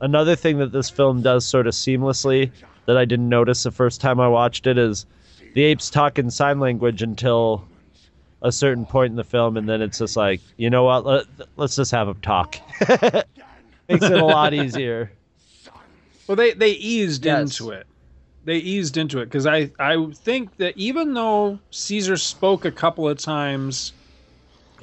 another 0.00 0.36
thing 0.36 0.58
that 0.58 0.72
this 0.72 0.90
film 0.90 1.22
does 1.22 1.46
sort 1.46 1.66
of 1.66 1.74
seamlessly 1.74 2.50
that 2.86 2.96
I 2.96 3.04
didn't 3.04 3.28
notice 3.28 3.62
the 3.62 3.70
first 3.70 4.00
time 4.00 4.20
I 4.20 4.28
watched 4.28 4.66
it 4.66 4.76
is 4.78 5.06
the 5.54 5.62
apes 5.62 5.90
talk 5.90 6.18
in 6.18 6.30
sign 6.30 6.60
language 6.60 7.02
until 7.02 7.66
a 8.42 8.50
certain 8.50 8.84
point 8.84 9.10
in 9.10 9.16
the 9.16 9.24
film, 9.24 9.56
and 9.56 9.68
then 9.68 9.80
it's 9.80 9.98
just 9.98 10.16
like, 10.16 10.40
you 10.56 10.68
know 10.68 10.84
what? 10.84 11.06
Let, 11.06 11.24
let's 11.56 11.76
just 11.76 11.92
have 11.92 12.08
them 12.08 12.20
talk. 12.20 12.56
Makes 13.88 14.04
it 14.06 14.18
a 14.18 14.24
lot 14.24 14.52
easier. 14.52 15.12
Well, 16.26 16.36
they 16.36 16.52
they 16.52 16.70
eased 16.72 17.24
Yes. 17.24 17.60
into 17.60 17.72
it. 17.72 17.86
They 18.44 18.56
eased 18.56 18.96
into 18.96 19.20
it 19.20 19.26
because 19.26 19.46
I 19.46 19.70
I 19.78 20.06
think 20.12 20.56
that 20.56 20.76
even 20.76 21.14
though 21.14 21.58
Caesar 21.70 22.16
spoke 22.16 22.64
a 22.64 22.72
couple 22.72 23.08
of 23.08 23.18
times 23.18 23.92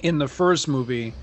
in 0.04 0.20
the 0.20 0.28
first 0.28 0.68
movie, 0.68 1.14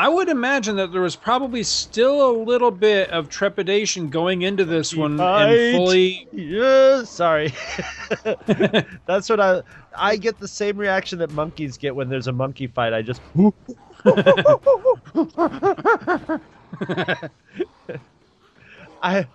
I 0.00 0.08
would 0.08 0.30
imagine 0.30 0.76
that 0.76 0.92
there 0.92 1.02
was 1.02 1.14
probably 1.14 1.62
still 1.62 2.30
a 2.30 2.32
little 2.32 2.70
bit 2.70 3.10
of 3.10 3.28
trepidation 3.28 4.08
going 4.08 4.40
into 4.40 4.64
this 4.64 4.96
one 4.96 5.20
and 5.20 5.76
fully. 5.76 6.26
Yeah, 6.32 7.04
sorry. 7.04 7.52
That's 9.06 9.28
what 9.28 9.40
I 9.40 9.62
I 9.94 10.16
get 10.16 10.38
the 10.38 10.48
same 10.48 10.78
reaction 10.78 11.18
that 11.18 11.32
monkeys 11.32 11.76
get 11.76 11.94
when 11.94 12.08
there's 12.08 12.28
a 12.28 12.32
monkey 12.32 12.66
fight. 12.66 12.94
I 12.94 13.02
just 13.02 13.20
I 19.02 19.26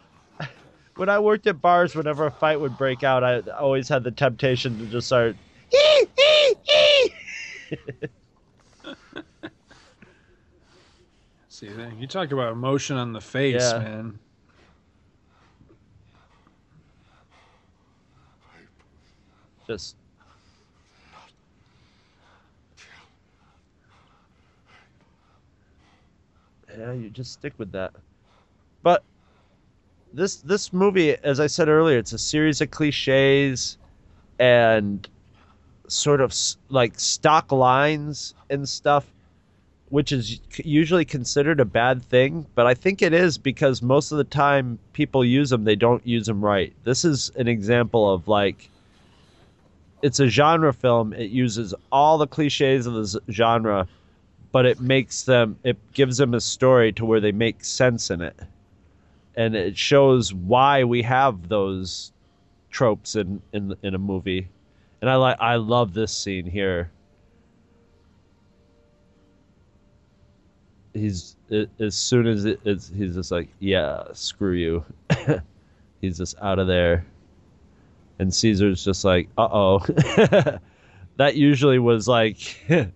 when 0.96 1.10
I 1.10 1.20
worked 1.20 1.46
at 1.46 1.62
bars, 1.62 1.94
whenever 1.94 2.26
a 2.26 2.32
fight 2.32 2.60
would 2.60 2.76
break 2.76 3.04
out, 3.04 3.24
I 3.24 3.42
always 3.52 3.88
had 3.88 4.04
the 4.04 4.10
temptation 4.10 4.80
to 4.80 4.88
just 4.88 5.06
start. 5.06 5.36
See, 11.56 11.68
you 11.98 12.06
talk 12.06 12.34
about 12.34 12.52
emotion 12.52 12.98
on 12.98 13.14
the 13.14 13.22
face, 13.22 13.53
Yeah. 13.53 13.80
man. 13.80 14.19
just 19.65 19.95
yeah 26.77 26.91
you 26.91 27.10
just 27.10 27.34
stick 27.34 27.53
with 27.57 27.72
that 27.72 27.91
but 28.84 29.03
this 30.14 30.36
this 30.36 30.72
movie 30.72 31.15
as 31.23 31.40
i 31.40 31.48
said 31.48 31.68
earlier 31.68 31.98
it's 31.98 32.14
a 32.14 32.19
series 32.19 32.61
of 32.61 32.69
cliches 32.69 33.80
and 34.38 35.07
sort 35.88 36.22
of 36.22 36.30
s- 36.30 36.57
like 36.69 36.99
stock 36.99 37.52
lines 37.52 38.36
and 38.52 38.69
stuff 38.69 39.07
which 39.90 40.12
is 40.12 40.40
usually 40.57 41.06
considered 41.06 41.60
a 41.60 41.66
bad 41.66 42.03
thing 42.03 42.45
but 42.56 42.66
i 42.66 42.74
think 42.74 43.02
it 43.02 43.14
is 43.14 43.38
because 43.38 43.82
most 43.82 44.12
of 44.12 44.18
the 44.18 44.24
time 44.24 44.80
people 44.94 45.24
use 45.24 45.49
them 45.49 45.64
they 45.64 45.76
don't 45.76 46.06
use 46.06 46.26
them 46.26 46.44
right 46.44 46.74
this 46.84 47.06
is 47.06 47.32
an 47.36 47.48
example 47.48 48.12
of 48.12 48.28
like 48.28 48.70
it's 50.06 50.20
a 50.20 50.28
genre 50.28 50.72
film. 50.72 51.14
It 51.14 51.32
uses 51.32 51.74
all 51.91 52.20
the 52.20 52.28
cliches 52.28 52.86
of 52.86 52.94
the 52.94 53.20
genre, 53.32 53.88
but 54.52 54.68
it 54.68 54.80
makes 54.80 55.24
them 55.24 55.57
it 55.64 55.78
gives 55.94 56.18
them 56.18 56.36
a 56.36 56.41
story 56.41 56.91
to 56.94 57.06
where 57.06 57.20
they 57.20 57.32
make 57.32 57.66
sense 57.66 58.12
in 58.12 58.22
it. 58.22 58.40
And 59.36 59.56
it 59.56 59.76
shows 59.76 60.32
why 60.32 60.84
we 60.84 61.02
have 61.02 61.49
those 61.49 62.12
tropes 62.70 63.16
in 63.16 63.41
in 63.52 63.76
in 63.82 63.95
a 63.95 63.98
movie. 63.98 64.48
And 65.02 65.10
I 65.10 65.16
like 65.16 65.38
I 65.40 65.56
love 65.56 65.95
this 65.95 66.16
scene 66.16 66.45
here. 66.45 66.91
He's 70.96 71.36
as 71.80 71.96
soon 71.96 72.26
as 72.26 72.46
it, 72.46 72.60
it's 72.66 72.90
he's 72.90 73.14
just 73.14 73.30
like, 73.30 73.50
"Yeah, 73.60 74.06
screw 74.14 74.54
you." 74.54 74.84
he's 76.02 76.18
just 76.18 76.40
out 76.42 76.58
of 76.58 76.66
there 76.66 77.06
and 78.20 78.34
Caesar's 78.34 78.84
just 78.84 79.04
like, 79.04 79.30
"Uh 79.38 79.50
oh." 79.52 79.80
that 81.18 81.36
usually 81.36 81.80
was 81.80 82.08
like 82.08 82.38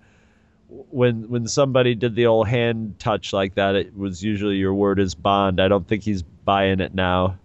when 0.70 1.30
when 1.30 1.48
somebody 1.48 1.96
did 1.96 2.16
the 2.16 2.26
old 2.26 2.48
hand 2.48 3.00
touch 3.00 3.34
like 3.34 3.56
that, 3.56 3.76
it 3.76 3.96
was 3.96 4.24
usually 4.24 4.56
your 4.56 4.74
word 4.74 5.00
is 5.00 5.16
bond. 5.16 5.60
I 5.60 5.68
don't 5.68 5.88
think 5.88 6.04
he's 6.04 6.22
buying 6.22 6.80
it 6.80 6.94
now. 6.94 7.38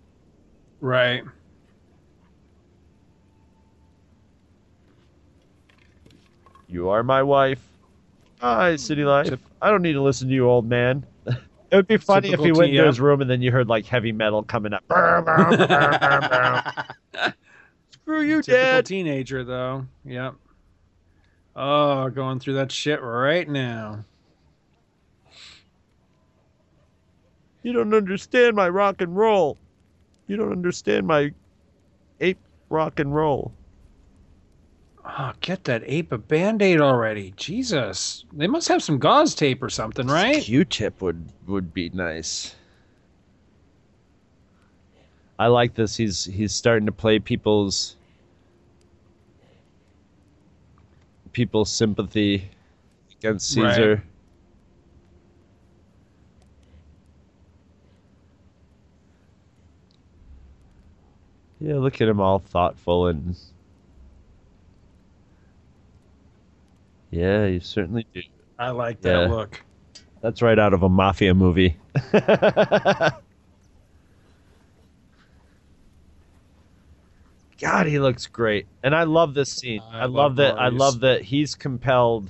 Right. 0.81 1.25
You 6.69 6.89
are 6.89 7.03
my 7.03 7.23
wife. 7.23 7.74
Hi, 8.45 8.77
City 8.77 9.05
Life. 9.05 9.31
Tip- 9.31 9.41
I 9.63 9.71
don't 9.71 9.81
need 9.81 9.95
to 9.95 10.03
listen 10.03 10.29
to 10.29 10.35
you, 10.35 10.47
old 10.47 10.69
man. 10.69 11.07
it 11.27 11.39
would 11.73 11.87
be 11.87 11.97
funny 11.97 12.29
if 12.29 12.33
he 12.33 12.37
Typical 12.37 12.59
went 12.59 12.73
into 12.73 12.87
his 12.87 13.01
room 13.01 13.23
and 13.23 13.31
then 13.31 13.41
you 13.41 13.51
heard 13.51 13.69
like 13.69 13.87
heavy 13.87 14.13
metal 14.13 14.43
coming 14.43 14.75
up. 14.75 14.85
Screw 17.91 18.21
you, 18.21 18.43
Typical 18.43 18.67
Dad. 18.67 18.85
teenager, 18.85 19.45
though. 19.45 19.87
Yep. 20.05 20.35
Oh, 21.57 22.11
going 22.11 22.39
through 22.39 22.57
that 22.57 22.71
shit 22.71 23.01
right 23.01 23.49
now. 23.49 24.05
You 27.63 27.73
don't 27.73 27.95
understand 27.95 28.57
my 28.57 28.69
rock 28.69 29.01
and 29.01 29.17
roll. 29.17 29.57
You 30.27 30.37
don't 30.37 30.53
understand 30.53 31.07
my 31.07 31.33
ape 32.21 32.41
rock 32.69 33.01
and 33.01 33.15
roll. 33.15 33.55
Oh, 35.07 35.33
get 35.41 35.65
that 35.65 35.83
ape 35.85 36.13
a 36.13 36.19
band 36.19 36.63
aid 36.63 36.81
already. 36.81 37.35
Jesus. 37.37 38.25
They 38.33 38.47
must 38.47 38.69
have 38.69 38.83
some 38.83 38.99
gauze 38.99 39.35
tape 39.35 39.63
or 39.63 39.69
something, 39.69 40.07
right? 40.07 40.43
Q-tip 40.43 41.03
would 41.03 41.29
would 41.47 41.75
be 41.75 41.91
nice. 41.91 42.55
I 45.39 45.49
like 45.49 45.75
this. 45.75 45.97
He's 45.97 46.25
he's 46.25 46.55
starting 46.55 46.87
to 46.87 46.93
play 46.93 47.19
people's 47.19 47.97
people's 51.33 51.71
sympathy 51.71 52.49
against 53.19 53.57
Right. 53.59 53.75
Caesar. 53.75 54.05
Yeah, 61.61 61.77
look 61.77 62.01
at 62.01 62.09
him 62.09 62.21
all 62.21 62.39
thoughtful 62.39 63.09
and 63.09 63.37
Yeah, 67.15 67.47
you 67.47 67.61
certainly 67.61 68.05
do. 68.13 68.23
I 68.59 68.71
like 68.71 69.01
that 69.03 69.09
Yeah. 69.11 69.29
look. 69.29 69.63
That's 70.21 70.43
right 70.43 70.59
out 70.59 70.75
of 70.75 70.83
a 70.83 70.89
mafia 70.89 71.33
movie. 71.33 71.77
God, 77.61 77.87
he 77.87 78.01
looks 78.01 78.27
great, 78.27 78.67
and 78.83 78.97
I 78.97 79.05
love 79.05 79.35
this 79.35 79.51
scene. 79.53 79.81
I 79.93 80.01
I, 80.01 80.05
love, 80.07 80.13
love 80.13 80.37
that. 80.37 80.59
I 80.59 80.69
love 80.69 81.01
that 81.01 81.23
he's 81.23 81.55
compelled 81.55 82.29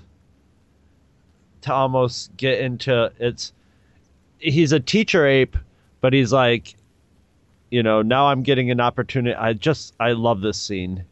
to 1.63 1.73
almost 1.73 2.37
get 2.37 2.61
into 2.61 3.11
it's. 3.19 3.53
He's 4.39 4.73
a 4.73 4.81
teacher 4.81 5.27
ape, 5.27 5.57
but 6.03 6.13
he's 6.13 6.31
like, 6.33 6.75
you 7.71 7.83
know, 7.83 8.03
now 8.03 8.27
I'm 8.27 8.43
getting 8.43 8.71
an 8.71 8.81
opportunity. 8.81 9.35
I 9.35 9.55
just, 9.55 9.95
I 9.99 10.13
love 10.13 10.43
this 10.43 10.61
scene. 10.61 11.07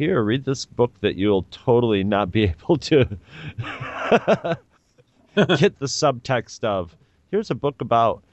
Here, 0.00 0.22
read 0.22 0.46
this 0.46 0.64
book 0.64 0.98
that 1.02 1.16
you'll 1.16 1.42
totally 1.50 2.02
not 2.02 2.30
be 2.30 2.44
able 2.64 2.78
to 2.78 3.04
get 5.36 5.78
the 5.78 5.84
subtext 5.84 6.64
of. 6.64 6.96
Here's 7.30 7.50
a 7.50 7.54
book 7.54 7.82
about 7.82 8.24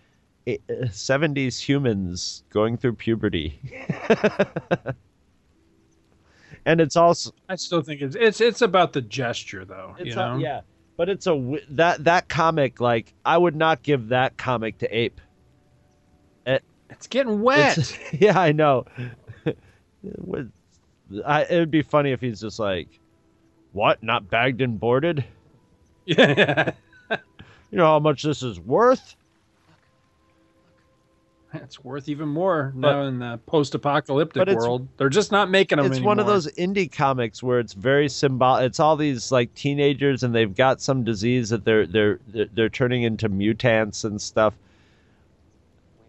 eh, 0.48 0.56
eh, 0.70 0.86
70s 0.86 1.60
humans 1.60 2.46
going 2.52 2.78
through 2.78 2.94
puberty. 2.94 3.60
and 6.66 6.80
it's 6.80 6.96
also 6.96 7.32
I 7.50 7.56
still 7.56 7.82
think 7.82 8.02
it's 8.02 8.16
it's 8.16 8.40
it's 8.40 8.62
about 8.62 8.94
the 8.94 9.02
gesture 9.02 9.66
though. 9.66 9.94
you 10.02 10.14
a- 10.14 10.16
know? 10.16 10.38
yeah, 10.38 10.62
but 10.96 11.10
it's 11.10 11.28
a 11.28 11.60
that 11.72 12.06
that 12.06 12.30
comic 12.30 12.80
like 12.80 13.14
I 13.26 13.38
would 13.38 13.58
not 13.58 13.84
give 13.84 14.08
that 14.08 14.38
comic 14.38 14.78
to 14.78 14.88
Ape. 14.98 15.20
It's 16.90 17.08
getting 17.08 17.42
wet. 17.42 17.78
It's- 17.78 18.00
yeah, 18.22 18.40
I 18.40 18.54
know. 18.54 18.86
I, 21.26 21.44
it 21.44 21.60
would 21.60 21.72
be 21.72 21.82
funny 21.82 22.12
if 22.12 22.22
he's 22.22 22.42
just 22.42 22.60
like, 22.60 22.88
"What? 23.74 24.02
Not 24.04 24.30
bagged 24.30 24.62
and 24.62 24.80
boarded? 24.80 25.24
yeah. 26.06 26.72
You 27.70 27.78
know 27.78 27.86
how 27.86 28.00
much 28.00 28.24
this 28.24 28.44
is 28.44 28.62
worth?" 28.62 29.18
It's 31.54 31.84
worth 31.84 32.10
even 32.10 32.28
more 32.28 32.74
now 32.76 33.04
in 33.04 33.20
the 33.20 33.40
post-apocalyptic 33.46 34.46
but 34.46 34.56
world. 34.56 34.88
They're 34.98 35.10
just 35.10 35.32
not 35.32 35.50
making 35.50 35.78
them 35.78 35.86
It's 35.88 36.00
one 36.00 36.20
of 36.20 36.28
those 36.28 36.48
indie 36.54 36.92
comics 36.92 37.42
where 37.42 37.60
it's 37.60 37.74
very 37.74 38.10
symbolic. 38.10 38.66
It's 38.66 38.80
all 38.80 38.96
these 38.96 39.32
like 39.32 39.54
teenagers 39.54 40.24
and 40.24 40.36
they've 40.36 40.54
got 40.54 40.82
some 40.82 41.04
disease 41.04 41.50
that 41.50 41.64
they're 41.64 41.86
they're 41.86 42.20
they're, 42.28 42.48
they're 42.54 42.70
turning 42.70 43.04
into 43.04 43.30
mutants 43.30 44.04
and 44.04 44.22
stuff. 44.22 44.54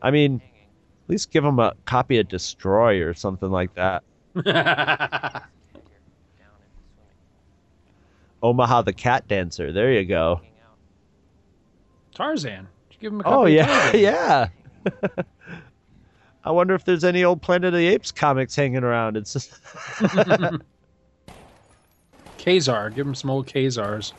I 0.02 0.10
mean, 0.10 0.40
at 0.44 1.10
least 1.10 1.30
give 1.30 1.44
them 1.44 1.58
a 1.58 1.74
copy 1.84 2.18
of 2.18 2.28
Destroy 2.28 3.02
or 3.02 3.14
something 3.14 3.50
like 3.50 3.74
that. 3.74 4.02
Omaha 8.42 8.82
the 8.82 8.92
Cat 8.92 9.26
Dancer. 9.28 9.72
There 9.72 9.92
you 9.92 10.04
go. 10.04 10.40
Tarzan. 12.14 12.68
Did 12.90 12.96
you 12.96 13.00
give 13.00 13.12
him 13.12 13.20
a 13.20 13.24
Oh 13.26 13.46
yeah, 13.46 13.92
yeah. 13.96 14.48
I 16.44 16.50
wonder 16.50 16.74
if 16.74 16.84
there's 16.84 17.04
any 17.04 17.24
old 17.24 17.42
Planet 17.42 17.74
of 17.74 17.78
the 17.78 17.86
Apes 17.88 18.12
comics 18.12 18.56
hanging 18.56 18.84
around. 18.84 19.16
It's 19.16 19.32
just 19.32 19.60
Ka-Zar. 22.38 22.90
Give 22.90 23.06
him 23.06 23.14
some 23.14 23.30
old 23.30 23.46
Ka-Zars. 23.46 24.12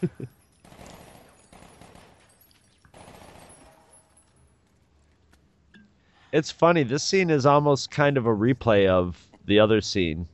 it's 6.32 6.52
funny. 6.52 6.84
This 6.84 7.04
scene 7.04 7.30
is 7.30 7.46
almost 7.46 7.90
kind 7.90 8.18
of 8.18 8.26
a 8.26 8.36
replay 8.36 8.88
of 8.88 9.29
the 9.50 9.60
other 9.60 9.82
scene. 9.82 10.28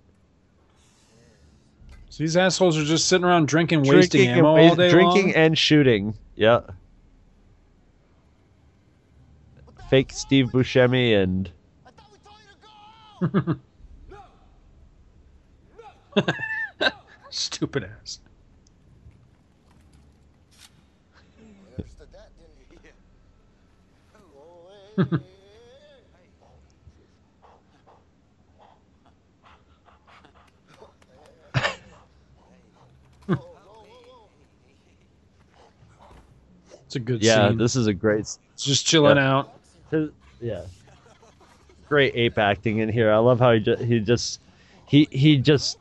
So 2.09 2.23
these 2.23 2.37
assholes 2.37 2.77
are 2.77 2.83
just 2.83 3.07
sitting 3.07 3.25
around 3.25 3.47
drinking, 3.47 3.83
wasting 3.83 4.27
ammo 4.27 4.55
and, 4.55 4.69
all 4.69 4.75
day 4.75 4.89
drinking 4.89 5.27
long. 5.27 5.35
and 5.35 5.57
shooting. 5.57 6.15
Yeah. 6.35 6.61
Fake 9.89 10.11
Steve 10.11 10.47
Buscemi 10.47 11.15
and 11.15 11.49
Stupid 17.29 17.83
ass. 17.83 18.19
Understood 21.77 22.07
that, 22.13 22.29
didn't 22.37 22.83
you? 22.83 22.89
Oh, 24.37 24.69
hey. 25.17 25.19
It's 36.95 37.01
a 37.01 37.05
good 37.05 37.21
yeah, 37.21 37.49
scene. 37.49 37.57
this 37.57 37.75
is 37.75 37.87
a 37.87 37.93
great. 37.93 38.21
It's 38.21 38.39
just 38.57 38.85
chilling 38.87 39.17
Yeah. 39.17 39.37
out. 39.37 39.53
Yeah. 40.39 40.61
Great 41.89 42.15
ape 42.15 42.37
acting 42.37 42.77
in 42.77 42.87
here. 42.87 43.11
I 43.11 43.17
love 43.17 43.37
how 43.37 43.51
he 43.51 43.59
just, 43.59 43.81
he 43.83 43.99
just 43.99 44.39
he 44.87 45.07
he 45.11 45.37
just 45.37 45.77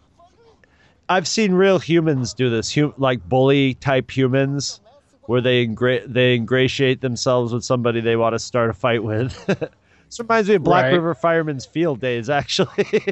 I've 1.09 1.28
seen 1.28 1.53
real 1.53 1.78
humans 1.78 2.35
do 2.35 2.51
this, 2.51 2.74
hum, 2.74 2.95
like 2.99 3.27
bully 3.28 3.74
type 3.74 4.11
humans 4.11 4.81
where 5.27 5.41
they 5.41 5.65
ingra- 5.65 6.05
they 6.12 6.35
ingratiate 6.35 7.01
themselves 7.01 7.53
with 7.53 7.65
somebody 7.65 8.01
they 8.01 8.16
want 8.16 8.32
to 8.35 8.39
start 8.41 8.70
a 8.70 8.74
fight 8.74 9.05
with. 9.05 9.47
this 9.47 10.19
reminds 10.19 10.49
me 10.49 10.57
of 10.57 10.65
Black 10.65 10.86
Right. 10.86 10.95
River 10.95 11.15
Fireman's 11.15 11.65
Field 11.65 12.01
Days 12.01 12.28
actually. 12.28 12.86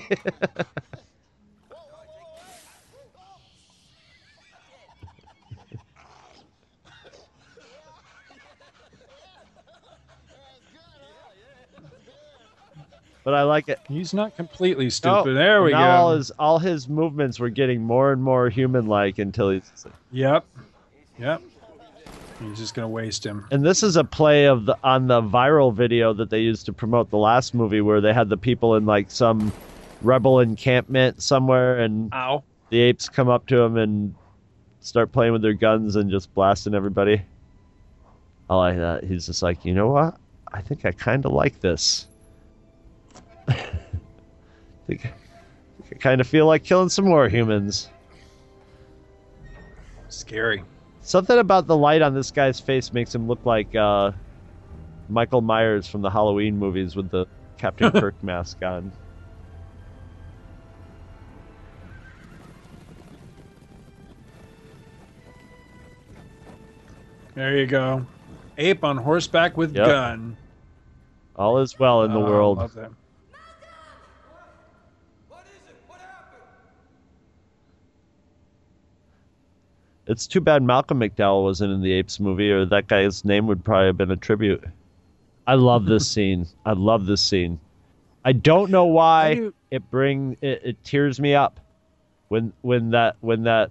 but 13.25 13.35
I 13.35 13.43
like 13.43 13.69
it. 13.69 13.79
He's 13.89 14.13
not 14.13 14.37
completely 14.37 14.91
stupid. 14.91 15.35
There 15.35 15.63
we 15.63 15.71
go. 15.71 15.77
All 15.79 16.15
his 16.15 16.31
all 16.39 16.59
his 16.59 16.89
movements 16.89 17.39
were 17.39 17.51
getting 17.51 17.83
more 17.83 18.13
and 18.13 18.23
more 18.23 18.49
human 18.49 18.87
like 18.87 19.19
until 19.19 19.51
he's 19.51 19.87
Yep. 20.11 20.45
Yep. 21.19 21.43
He's 22.41 22.59
just 22.59 22.75
gonna 22.75 22.89
waste 22.89 23.25
him. 23.25 23.47
and 23.53 23.65
this 23.65 23.83
is 23.83 23.97
a 23.97 24.03
play 24.05 24.47
of 24.47 24.67
the 24.67 24.77
on 24.83 25.07
the 25.07 25.23
viral 25.23 25.73
video 25.73 26.13
that 26.15 26.31
they 26.31 26.41
used 26.41 26.67
to 26.67 26.73
promote 26.73 27.11
the 27.11 27.19
last 27.19 27.55
movie 27.55 27.81
where 27.81 28.01
they 28.01 28.13
had 28.13 28.29
the 28.29 28.37
people 28.37 28.75
in 28.75 28.85
like 28.85 29.11
some 29.11 29.53
rebel 30.03 30.41
encampment 30.41 31.23
somewhere 31.23 31.79
and 31.79 32.13
Ow. 32.13 32.43
the 32.71 32.81
apes 32.81 33.09
come 33.09 33.29
up 33.29 33.47
to 33.47 33.61
him 33.61 33.77
and 33.77 34.15
start 34.81 35.13
playing 35.13 35.33
with 35.33 35.43
their 35.43 35.53
guns 35.53 35.95
and 35.95 36.11
just 36.11 36.35
blasting 36.35 36.75
everybody. 36.75 37.23
I 38.51 38.57
like 38.57 38.77
that. 38.77 39.05
He's 39.05 39.27
just 39.27 39.43
like, 39.43 39.65
you 39.65 39.73
know 39.73 39.89
what? 39.89 40.17
I 40.53 40.61
think 40.61 40.85
I 40.85 40.91
kind 40.91 41.25
of 41.25 41.33
like 41.33 41.61
this. 41.61 42.09
I 44.91 44.99
kind 46.01 46.21
of 46.21 46.27
feel 46.27 46.47
like 46.47 46.65
killing 46.65 46.89
some 46.89 47.05
more 47.05 47.29
humans. 47.29 47.89
Scary. 50.09 50.65
Something 51.03 51.39
about 51.39 51.67
the 51.67 51.77
light 51.77 52.03
on 52.03 52.15
this 52.15 52.31
guy's 52.31 52.61
face 52.61 52.93
makes 52.93 53.15
him 53.15 53.27
look 53.27 53.45
like 53.45 53.75
uh, 53.75 54.13
Michael 55.09 55.41
Myers 55.41 55.87
from 55.89 56.03
the 56.03 56.11
Halloween 56.11 56.59
movies 56.59 56.95
with 56.95 57.11
the 57.11 57.27
Captain 57.59 57.91
Kirk 58.01 58.15
mask 58.23 58.63
on. 58.63 58.93
There 67.35 67.57
you 67.57 67.67
go. 67.67 68.07
Ape 68.59 68.85
on 68.85 68.99
horseback 68.99 69.57
with 69.57 69.75
Yep. 69.75 69.87
gun. 69.87 70.37
All 71.35 71.59
is 71.59 71.79
well 71.79 72.03
in 72.03 72.13
the 72.13 72.21
Oh, 72.21 72.25
I 72.27 72.29
world. 72.29 72.59
It's 80.07 80.27
too 80.27 80.41
bad 80.41 80.63
Malcolm 80.63 81.01
McDowell 81.01 81.45
wasn't 81.45 81.73
in 81.73 81.81
the 81.81 81.93
Apes 81.93 82.19
movie, 82.19 82.51
or 82.51 82.65
that 82.67 82.89
guy's 82.89 83.25
name 83.25 83.47
would 83.47 83.65
probably 83.65 83.87
have 83.87 83.97
been 83.97 84.11
a 84.11 84.17
tribute. 84.17 84.65
I 85.47 85.55
love 85.55 85.87
this 85.87 86.09
scene. 86.13 86.47
I 86.67 86.73
love 86.73 87.07
this 87.07 87.23
scene. 87.23 87.61
I 88.25 88.33
don't 88.33 88.71
know 88.71 88.85
why 88.85 89.35
do 89.35 89.55
it 89.71 89.91
bring 89.91 90.37
it, 90.41 90.61
it 90.65 90.85
tears 90.85 91.19
me 91.19 91.35
up 91.35 91.59
when 92.29 92.53
when 92.63 92.91
that 92.91 93.17
when 93.21 93.45
that. 93.45 93.71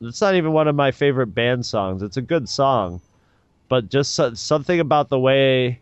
It's 0.00 0.20
not 0.20 0.34
even 0.34 0.52
one 0.52 0.68
of 0.68 0.74
my 0.74 0.90
favorite 0.90 1.28
band 1.28 1.64
songs. 1.64 2.02
It's 2.02 2.16
a 2.16 2.22
good 2.22 2.48
song, 2.48 3.00
but 3.68 3.88
just 3.88 4.14
so, 4.14 4.34
something 4.34 4.80
about 4.80 5.08
the 5.08 5.18
way 5.18 5.80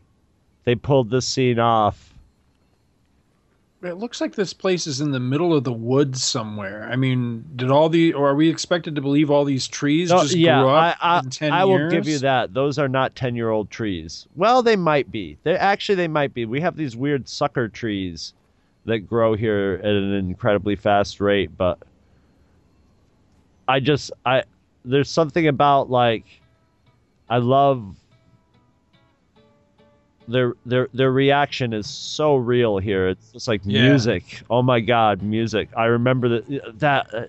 they 0.64 0.74
pulled 0.74 1.10
this 1.10 1.26
scene 1.26 1.58
off. 1.58 2.11
It 3.82 3.94
looks 3.94 4.20
like 4.20 4.36
this 4.36 4.52
place 4.52 4.86
is 4.86 5.00
in 5.00 5.10
the 5.10 5.18
middle 5.18 5.52
of 5.52 5.64
the 5.64 5.72
woods 5.72 6.22
somewhere. 6.22 6.88
I 6.90 6.94
mean, 6.94 7.44
did 7.56 7.70
all 7.70 7.88
the 7.88 8.12
or 8.12 8.30
are 8.30 8.34
we 8.36 8.48
expected 8.48 8.94
to 8.94 9.00
believe 9.00 9.28
all 9.28 9.44
these 9.44 9.66
trees 9.66 10.10
No, 10.10 10.22
just 10.22 10.36
yeah, 10.36 10.60
grew 10.60 10.68
up 10.68 10.98
I, 11.02 11.16
I, 11.16 11.18
in 11.18 11.30
ten 11.30 11.52
I 11.52 11.64
years? 11.64 11.68
will 11.68 11.90
give 11.90 12.06
you 12.06 12.18
that. 12.20 12.54
Those 12.54 12.78
are 12.78 12.88
not 12.88 13.16
ten-year-old 13.16 13.70
trees. 13.70 14.28
Well, 14.36 14.62
they 14.62 14.76
might 14.76 15.10
be. 15.10 15.36
They 15.42 15.56
actually 15.56 15.96
they 15.96 16.06
might 16.08 16.32
be. 16.32 16.44
We 16.44 16.60
have 16.60 16.76
these 16.76 16.94
weird 16.96 17.28
sucker 17.28 17.68
trees 17.68 18.34
that 18.84 19.00
grow 19.00 19.34
here 19.34 19.80
at 19.82 19.90
an 19.90 20.12
incredibly 20.14 20.76
fast 20.76 21.20
rate, 21.20 21.50
but 21.56 21.78
I 23.66 23.80
just 23.80 24.12
I 24.24 24.44
there's 24.84 25.10
something 25.10 25.48
about 25.48 25.90
like 25.90 26.24
I 27.28 27.38
love 27.38 27.96
their 30.28 30.54
their 30.64 30.88
their 30.94 31.10
reaction 31.12 31.72
is 31.72 31.88
so 31.88 32.36
real 32.36 32.78
here. 32.78 33.08
It's 33.08 33.32
just 33.32 33.48
like 33.48 33.60
Yeah. 33.64 33.82
music. 33.88 34.42
Oh 34.50 34.62
my 34.62 34.80
god, 34.80 35.22
music. 35.22 35.68
I 35.76 35.86
remember 35.86 36.28
that 36.40 36.78
that 36.78 37.14
uh, 37.14 37.26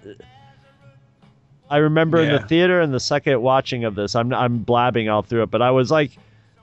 I 1.69 1.77
remember 1.77 2.21
in 2.21 2.29
the 2.31 2.39
theater 2.47 2.81
and 2.81 2.93
the 2.93 2.99
second 2.99 3.41
watching 3.41 3.83
of 3.83 3.95
this. 3.95 4.15
I'm 4.15 4.33
I'm 4.33 4.59
blabbing 4.59 5.09
all 5.09 5.23
through 5.23 5.43
it, 5.43 5.51
but 5.51 5.61
I 5.61 5.71
was 5.71 5.89
like 5.91 6.11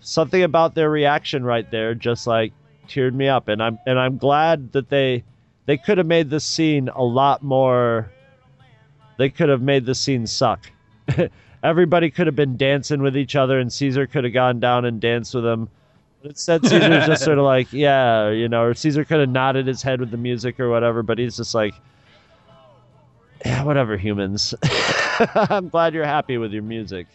something 0.01 0.43
about 0.43 0.75
their 0.75 0.89
reaction 0.91 1.45
right 1.45 1.71
there 1.71 1.95
just 1.95 2.27
like 2.27 2.53
teared 2.89 3.13
me 3.15 3.29
up 3.29 3.49
and 3.49 3.63
I'm 3.63 3.79
and 3.87 3.99
I'm 3.99 4.17
glad 4.17 4.73
that 4.73 4.89
they 4.89 5.23
they 5.67 5.77
could 5.77 5.99
have 5.99 6.07
made 6.07 6.31
this 6.31 6.45
scene 6.45 6.89
a 6.89 7.03
lot 7.03 7.43
more 7.43 8.11
they 9.19 9.29
could 9.29 9.49
have 9.51 9.61
made 9.61 9.85
the 9.85 9.95
scene 9.95 10.27
suck. 10.27 10.71
Everybody 11.63 12.11
could 12.11 12.27
have 12.27 12.37
been 12.37 12.57
dancing 12.57 13.03
with 13.03 13.17
each 13.17 13.37
other 13.37 13.59
and 13.59 13.71
Caesar 13.71 14.07
could 14.07 14.25
have 14.25 14.33
gone 14.33 14.61
down 14.61 14.87
and 14.87 14.99
danced 15.01 15.35
with 15.35 15.45
them. 15.45 15.69
But 16.23 16.33
instead 16.33 16.67
Caesar's 16.67 17.07
just 17.07 17.25
sort 17.25 17.39
of 17.39 17.45
like, 17.45 17.73
yeah, 17.73 18.31
you 18.31 18.49
know, 18.49 18.63
or 18.63 18.75
Caesar 18.75 19.05
could 19.05 19.21
have 19.21 19.29
nodded 19.29 19.67
his 19.67 19.83
head 19.83 20.01
with 20.01 20.11
the 20.11 20.19
music 20.19 20.61
or 20.61 20.69
whatever, 20.69 21.03
but 21.03 21.19
he's 21.19 21.37
just 21.37 21.55
like 21.55 21.75
yeah, 23.45 23.63
whatever, 23.63 23.97
humans. 23.97 24.55
I'm 25.35 25.69
glad 25.69 25.95
you're 25.95 26.05
happy 26.05 26.37
with 26.37 26.53
your 26.53 26.63
music. 26.63 27.07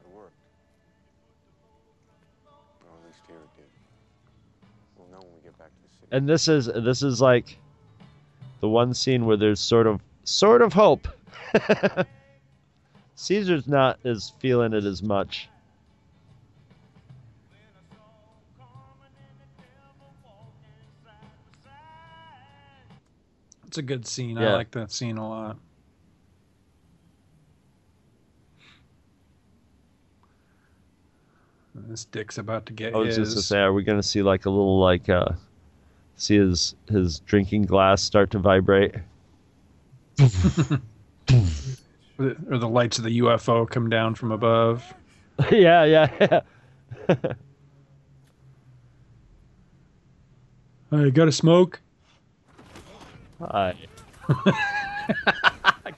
It 0.00 0.16
worked. 0.16 0.32
Or 2.86 2.96
at 2.98 3.06
least 3.06 3.20
here 3.26 3.36
it 3.36 3.56
did. 3.56 3.66
We'll 4.96 5.08
know 5.08 5.18
when 5.26 5.34
we 5.34 5.42
get 5.42 5.58
back 5.58 5.68
to 5.68 5.82
the 5.82 5.88
city. 5.94 6.08
And 6.10 6.28
this 6.28 6.48
is 6.48 6.66
this 6.66 7.02
is 7.02 7.20
like 7.20 7.58
the 8.60 8.68
one 8.68 8.94
scene 8.94 9.26
where 9.26 9.36
there's 9.36 9.60
sort 9.60 9.86
of 9.86 10.00
sort 10.24 10.62
of 10.62 10.72
hope. 10.72 11.06
Caesar's 13.14 13.68
not 13.68 13.98
as 14.04 14.32
feeling 14.38 14.72
it 14.72 14.84
as 14.84 15.02
much. 15.02 15.48
It's 23.72 23.78
a 23.78 23.82
good 23.82 24.06
scene. 24.06 24.36
Yeah. 24.36 24.50
I 24.50 24.52
like 24.56 24.70
that 24.72 24.92
scene 24.92 25.16
a 25.16 25.26
lot. 25.26 25.56
This 31.74 32.04
dick's 32.04 32.36
about 32.36 32.66
to 32.66 32.74
get 32.74 32.94
I 32.94 32.98
was 32.98 33.16
his. 33.16 33.32
just 33.32 33.36
to 33.38 33.42
say, 33.42 33.60
are 33.60 33.72
we 33.72 33.82
gonna 33.82 34.02
see 34.02 34.20
like 34.20 34.44
a 34.44 34.50
little 34.50 34.78
like 34.78 35.08
uh 35.08 35.30
see 36.16 36.36
his 36.36 36.74
his 36.90 37.20
drinking 37.20 37.62
glass 37.62 38.02
start 38.02 38.30
to 38.32 38.38
vibrate? 38.38 38.94
or 40.20 40.28
the 42.18 42.68
lights 42.68 42.98
of 42.98 43.04
the 43.04 43.20
UFO 43.20 43.66
come 43.66 43.88
down 43.88 44.14
from 44.14 44.32
above. 44.32 44.84
yeah, 45.50 45.84
yeah, 45.84 46.10
yeah. 46.20 46.40
Hey, 50.90 51.10
got 51.10 51.26
a 51.26 51.32
smoke? 51.32 51.80
Hi. 53.42 53.74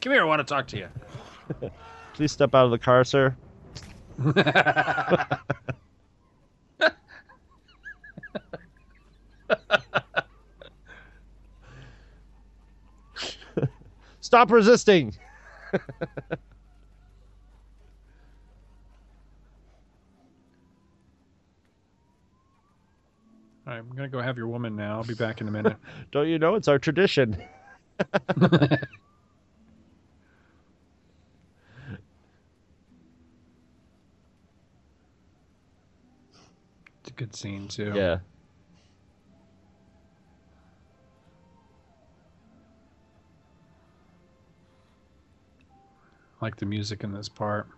Come 0.01 0.13
here, 0.13 0.23
I 0.23 0.25
want 0.25 0.41
to 0.41 0.45
talk 0.45 0.67
to 0.69 0.79
you. 0.79 0.89
Please 2.15 2.33
step 2.33 2.55
out 2.55 2.65
of 2.65 2.71
the 2.71 2.79
car, 2.79 3.05
sir. 3.05 3.37
Stop 14.21 14.51
resisting. 14.51 15.15
Right, 23.75 23.85
I'm 23.91 23.97
gonna 23.97 24.09
go 24.09 24.21
have 24.21 24.37
your 24.37 24.49
woman 24.49 24.77
now. 24.77 24.97
I'll 24.97 25.05
be 25.05 25.15
back 25.15 25.41
in 25.41 25.49
a 25.49 25.51
minute. 25.51 25.77
Don't 26.13 26.29
you 26.29 26.39
know 26.39 26.55
it's 26.55 26.69
our 26.69 26.79
tradition? 26.79 27.37
It's 37.05 37.11
a 37.11 37.15
good 37.17 37.37
scene 37.37 37.69
too. 37.69 37.93
Yeah. 37.95 38.21
I 46.41 46.45
like 46.47 46.57
the 46.57 46.65
music 46.65 47.05
in 47.05 47.13
this 47.13 47.29
part. 47.29 47.69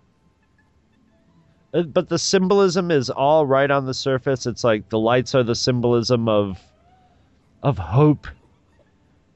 Uh, 1.74 1.82
But 1.82 2.08
the 2.08 2.18
symbolism 2.18 2.90
is 2.90 3.10
all 3.10 3.46
right 3.46 3.70
on 3.70 3.86
the 3.86 3.94
surface. 3.94 4.46
It's 4.46 4.64
like 4.64 4.88
the 4.88 4.98
lights 4.98 5.34
are 5.34 5.42
the 5.42 5.54
symbolism 5.54 6.28
of 6.28 6.60
of 7.62 7.78
hope. 7.78 8.26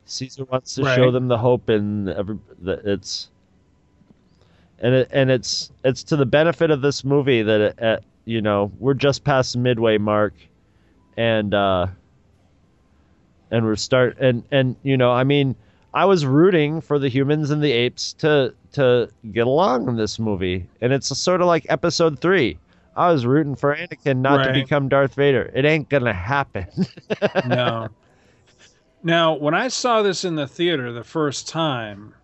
Caesar 0.05 0.45
wants 0.45 0.75
to 0.75 0.85
show 0.85 1.11
them 1.11 1.29
the 1.29 1.39
hope, 1.39 1.69
and 1.69 2.09
every, 2.09 2.39
the, 2.61 2.81
it's 2.85 3.31
and 4.81 4.95
it, 4.95 5.09
and 5.13 5.31
it's 5.31 5.71
it's 5.85 6.03
to 6.05 6.17
the 6.17 6.27
benefit 6.27 6.71
of 6.71 6.83
this 6.83 7.05
movie 7.05 7.43
that 7.43 7.61
it, 7.61 7.83
uh, 7.83 7.99
you 8.25 8.41
know 8.41 8.73
we're 8.79 8.95
just 8.95 9.25
past 9.25 9.57
midway 9.57 9.99
mark, 9.99 10.35
and 11.17 11.55
uh, 11.55 11.87
and 13.51 13.65
we're 13.65 13.77
start 13.77 14.17
and 14.19 14.43
and 14.51 14.77
you 14.83 14.97
know 14.97 15.13
I 15.13 15.25
mean 15.25 15.55
I 15.93 16.05
was 16.05 16.25
rooting 16.25 16.81
for 16.81 16.99
the 16.99 17.09
humans 17.09 17.51
and 17.51 17.63
the 17.63 17.73
apes 17.73 18.13
to 18.15 18.55
to 18.73 19.09
get 19.33 19.47
along 19.47 19.89
in 19.89 19.97
this 19.97 20.19
movie, 20.19 20.67
and 20.81 20.93
it's 20.93 21.17
sort 21.19 21.41
of 21.41 21.47
like 21.47 21.67
Episode 21.69 22.21
Three. 22.21 22.59
I 22.97 23.11
was 23.13 23.27
rooting 23.27 23.57
for 23.57 23.75
Anakin 23.75 24.19
not 24.19 24.45
to 24.45 24.53
become 24.53 24.89
Darth 24.89 25.15
Vader. 25.15 25.51
It 25.55 25.65
ain't 25.65 25.89
gonna 25.89 26.13
happen. 26.13 26.67
no. 27.47 27.89
Now, 29.03 29.35
when 29.35 29.55
I 29.55 29.69
saw 29.69 30.03
this 30.03 30.25
in 30.25 30.35
the 30.35 30.47
theater 30.47 30.93
the 30.93 31.05
first 31.05 31.49
time, 31.49 32.15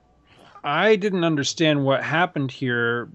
I 0.63 0.97
didn't 0.97 1.25
understand 1.25 1.85
what 1.85 2.03
happened 2.03 2.51
here 2.51 3.09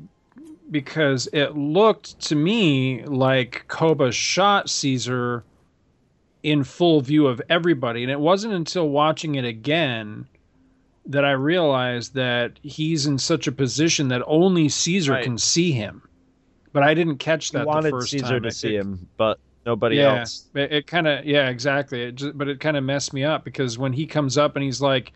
because 0.71 1.27
it 1.31 1.55
looked 1.55 2.19
to 2.21 2.35
me 2.35 3.03
like 3.05 3.65
Koba 3.67 4.11
shot 4.11 4.69
Caesar 4.69 5.43
in 6.43 6.63
full 6.63 7.01
view 7.01 7.27
of 7.27 7.41
everybody. 7.49 8.03
And 8.03 8.11
it 8.11 8.19
wasn't 8.19 8.53
until 8.53 8.89
watching 8.89 9.35
it 9.35 9.45
again 9.45 10.27
that 11.05 11.25
I 11.25 11.31
realized 11.31 12.13
that 12.15 12.59
he's 12.61 13.05
in 13.07 13.17
such 13.17 13.47
a 13.47 13.51
position 13.51 14.07
that 14.09 14.21
only 14.27 14.69
Caesar 14.69 15.13
Right. 15.13 15.23
can 15.23 15.37
see 15.37 15.71
him. 15.71 16.03
but 16.73 16.83
I 16.83 16.93
didn't 16.93 17.17
catch 17.17 17.49
He 17.51 17.57
that 17.57 17.63
the 17.63 17.67
wanted 17.67 17.89
first 17.91 18.11
Caesar 18.11 18.25
time. 18.35 18.43
to 18.43 18.47
It- 18.47 18.53
see 18.53 18.73
him, 18.75 19.09
but 19.17 19.37
nobody 19.65 19.97
yeah, 19.97 20.19
else. 20.21 20.47
It, 20.55 20.71
it 20.71 20.87
kind 20.87 21.05
of 21.05 21.25
yeah, 21.25 21.49
exactly. 21.49 22.01
It 22.03 22.15
just, 22.15 22.37
but 22.37 22.47
it 22.47 22.61
kind 22.61 22.77
of 22.77 22.83
messed 22.85 23.11
me 23.13 23.25
up 23.25 23.43
because 23.43 23.77
when 23.77 23.91
he 23.91 24.05
comes 24.05 24.37
up 24.37 24.55
and 24.55 24.63
he's 24.63 24.81
like, 24.81 25.11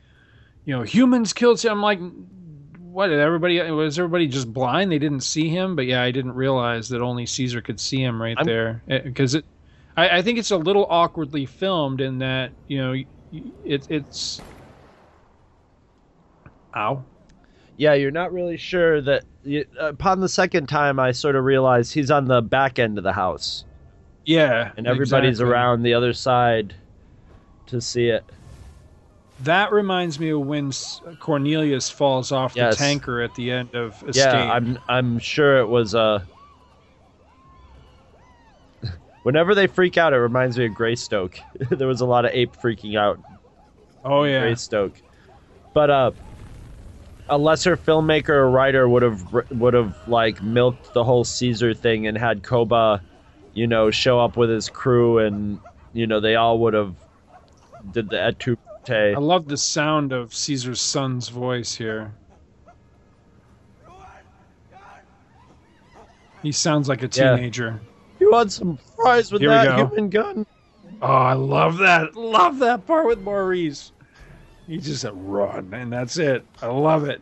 you 0.65 0.75
know, 0.75 0.81
humans 0.83 1.31
killed 1.31 1.61
him. 1.61 1.71
I'm 1.71 1.81
like, 1.81 1.99
what? 2.81 3.09
Everybody 3.09 3.61
was 3.71 3.97
everybody 3.97 4.27
just 4.27 4.51
blind? 4.51 4.91
They 4.91 4.99
didn't 4.99 5.21
see 5.21 5.47
him. 5.47 5.77
But 5.77 5.85
yeah, 5.85 6.01
I 6.01 6.11
didn't 6.11 6.33
realize 6.33 6.89
that 6.89 7.01
only 7.01 7.25
Caesar 7.25 7.61
could 7.61 7.79
see 7.79 8.01
him 8.03 8.21
right 8.21 8.35
I'm- 8.37 8.45
there 8.45 8.83
because 9.05 9.35
it. 9.35 9.45
I, 9.95 10.17
I 10.17 10.21
think 10.23 10.37
it's 10.39 10.51
a 10.51 10.57
little 10.57 10.85
awkwardly 10.89 11.45
filmed 11.45 12.01
in 12.01 12.17
that 12.17 12.51
you 12.67 12.79
know 12.81 12.91
y- 12.91 13.05
it, 13.63 13.87
it's. 13.89 14.41
Ow. 16.75 17.03
Yeah, 17.77 17.93
you're 17.93 18.11
not 18.11 18.31
really 18.33 18.57
sure 18.57 19.01
that. 19.01 19.23
You, 19.43 19.63
upon 19.79 20.21
the 20.21 20.29
second 20.29 20.67
time, 20.67 20.99
I 20.99 21.11
sort 21.11 21.35
of 21.35 21.43
realized 21.43 21.93
he's 21.93 22.09
on 22.09 22.25
the 22.25 22.41
back 22.41 22.79
end 22.79 22.97
of 22.97 23.03
the 23.03 23.13
house, 23.13 23.63
Yeah, 24.25 24.71
and 24.75 24.87
everybody's 24.87 25.33
exactly. 25.35 25.51
around 25.53 25.83
the 25.83 25.93
other 25.93 26.13
side 26.13 26.73
to 27.67 27.79
see 27.79 28.07
it. 28.07 28.23
That 29.41 29.71
reminds 29.71 30.19
me 30.19 30.29
of 30.29 30.39
when 30.41 30.71
Cornelius 31.19 31.89
falls 31.91 32.31
off 32.31 32.55
Yes. 32.55 32.77
the 32.77 32.83
tanker 32.85 33.21
at 33.21 33.35
the 33.35 33.51
end 33.51 33.75
of 33.75 33.93
Escape. 34.07 34.15
Yeah, 34.15 34.51
I'm 34.51 34.79
I'm 34.87 35.19
sure 35.19 35.59
it 35.59 35.67
was 35.67 35.93
Uh... 35.93 36.21
Whenever 39.23 39.53
they 39.53 39.67
freak 39.67 39.97
out, 39.97 40.13
it 40.13 40.17
reminds 40.17 40.57
me 40.57 40.65
of 40.65 40.73
Greystoke. 40.73 41.39
there 41.69 41.87
was 41.87 42.01
a 42.01 42.05
lot 42.05 42.25
of 42.25 42.31
ape 42.33 42.55
freaking 42.55 42.97
out 42.97 43.19
oh 44.03 44.23
yeah. 44.23 44.41
Greystoke. 44.41 45.01
But 45.73 45.89
uh, 45.89 46.11
a 47.29 47.37
lesser 47.37 47.75
filmmaker 47.75 48.29
or 48.29 48.49
writer 48.49 48.87
would 48.87 49.03
have 49.03 49.21
would 49.51 49.73
have 49.73 49.95
like 50.07 50.41
milked 50.41 50.93
the 50.93 51.03
whole 51.03 51.23
Caesar 51.23 51.73
thing 51.73 52.07
and 52.07 52.17
had 52.17 52.43
Koba, 52.43 53.01
you 53.53 53.67
know, 53.67 53.91
show 53.91 54.19
up 54.19 54.37
with 54.37 54.49
his 54.49 54.69
crew 54.69 55.19
and 55.19 55.59
you 55.93 56.05
know 56.07 56.19
they 56.19 56.35
all 56.35 56.59
would 56.59 56.73
have 56.73 56.95
did 57.91 58.09
the 58.09 58.21
et 58.21 58.39
tu 58.39 58.57
I 58.87 59.15
love 59.17 59.47
the 59.47 59.57
sound 59.57 60.13
of 60.13 60.35
Caesar's 60.35 60.79
son's 60.79 61.29
voice 61.29 61.75
here. 61.75 62.11
He 66.43 66.51
sounds 66.51 66.87
like 66.87 67.01
a 67.01 67.09
Yeah. 67.11 67.35
teenager. 67.35 67.81
You 68.19 68.29
want 68.31 68.51
some 68.51 68.77
fries 68.95 69.31
with 69.31 69.41
Here 69.41 69.49
that 69.49 69.79
human 69.79 70.09
gun? 70.09 70.45
Oh, 71.01 71.07
I 71.07 71.33
love 71.33 71.79
that. 71.79 72.15
Love 72.15 72.59
that 72.59 72.85
part 72.85 73.07
with 73.07 73.19
Maurice. 73.21 73.91
He 74.67 74.77
just 74.77 75.01
said 75.01 75.13
run, 75.15 75.73
and 75.73 75.93
that's 75.93 76.17
it. 76.17 76.43
I 76.61 76.67
love 76.67 77.07
it. 77.07 77.21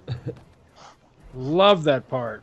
love 1.33 1.83
that 1.83 2.07
part. 2.07 2.41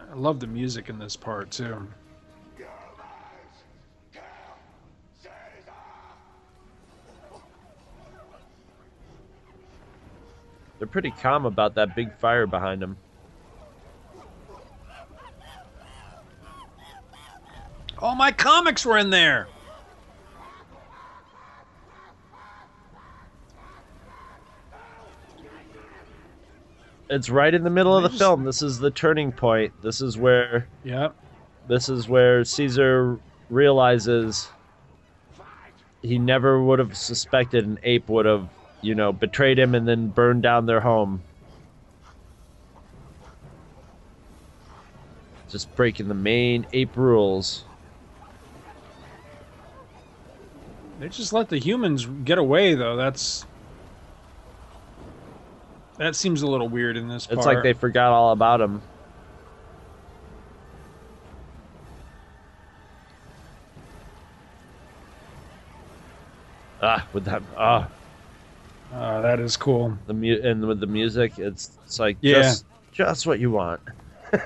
I 0.00 0.14
love 0.14 0.40
the 0.40 0.46
music 0.46 0.88
in 0.88 0.98
this 0.98 1.16
part 1.16 1.50
too. 1.50 1.86
They're 10.78 10.86
pretty 10.86 11.10
calm 11.10 11.44
about 11.44 11.74
that 11.74 11.94
big 11.94 12.10
fire 12.14 12.46
behind 12.46 12.80
them. 12.80 12.96
All 17.98 18.14
my 18.14 18.32
comics 18.32 18.86
were 18.86 18.96
in 18.96 19.10
there. 19.10 19.46
It's 27.10 27.28
right 27.28 27.52
in 27.52 27.64
the 27.64 27.70
middle 27.70 27.96
of 27.96 28.04
the 28.04 28.16
film. 28.16 28.44
This 28.44 28.62
is 28.62 28.78
the 28.78 28.92
turning 28.92 29.32
point. 29.32 29.72
This 29.82 30.00
is 30.00 30.16
where 30.16 30.68
yeah. 30.84 31.08
this 31.66 31.88
is 31.88 32.08
where 32.08 32.44
Caesar 32.44 33.18
realizes 33.50 34.48
he 36.02 36.18
never 36.20 36.62
would 36.62 36.78
have 36.78 36.96
suspected 36.96 37.66
an 37.66 37.80
ape 37.82 38.08
would 38.08 38.26
have, 38.26 38.48
you 38.80 38.94
know, 38.94 39.12
betrayed 39.12 39.58
him 39.58 39.74
and 39.74 39.88
then 39.88 40.06
burned 40.06 40.44
down 40.44 40.66
their 40.66 40.80
home. 40.80 41.22
Just 45.48 45.74
breaking 45.74 46.06
the 46.06 46.14
main 46.14 46.64
ape 46.72 46.96
rules. 46.96 47.64
They 51.00 51.08
just 51.08 51.32
let 51.32 51.48
the 51.48 51.58
humans 51.58 52.06
get 52.24 52.38
away, 52.38 52.74
though. 52.74 52.94
That's 52.94 53.46
that 56.00 56.16
seems 56.16 56.40
a 56.42 56.46
little 56.46 56.68
weird 56.68 56.96
in 56.96 57.08
this 57.08 57.26
part. 57.26 57.38
It's 57.38 57.46
like 57.46 57.62
they 57.62 57.74
forgot 57.74 58.10
all 58.12 58.32
about 58.32 58.60
him. 58.60 58.82
Ah, 66.82 67.06
with 67.12 67.24
that 67.26 67.42
ah 67.56 67.90
Ah, 68.92 69.20
that 69.20 69.38
is 69.38 69.56
cool. 69.56 69.96
the 70.06 70.14
mu- 70.14 70.40
and 70.42 70.66
with 70.66 70.80
the 70.80 70.86
music, 70.86 71.34
it's 71.38 71.78
it's 71.84 71.98
like 72.00 72.16
Yeah. 72.22 72.40
just 72.40 72.64
just 72.92 73.26
what 73.26 73.38
you 73.38 73.50
want. 73.50 73.80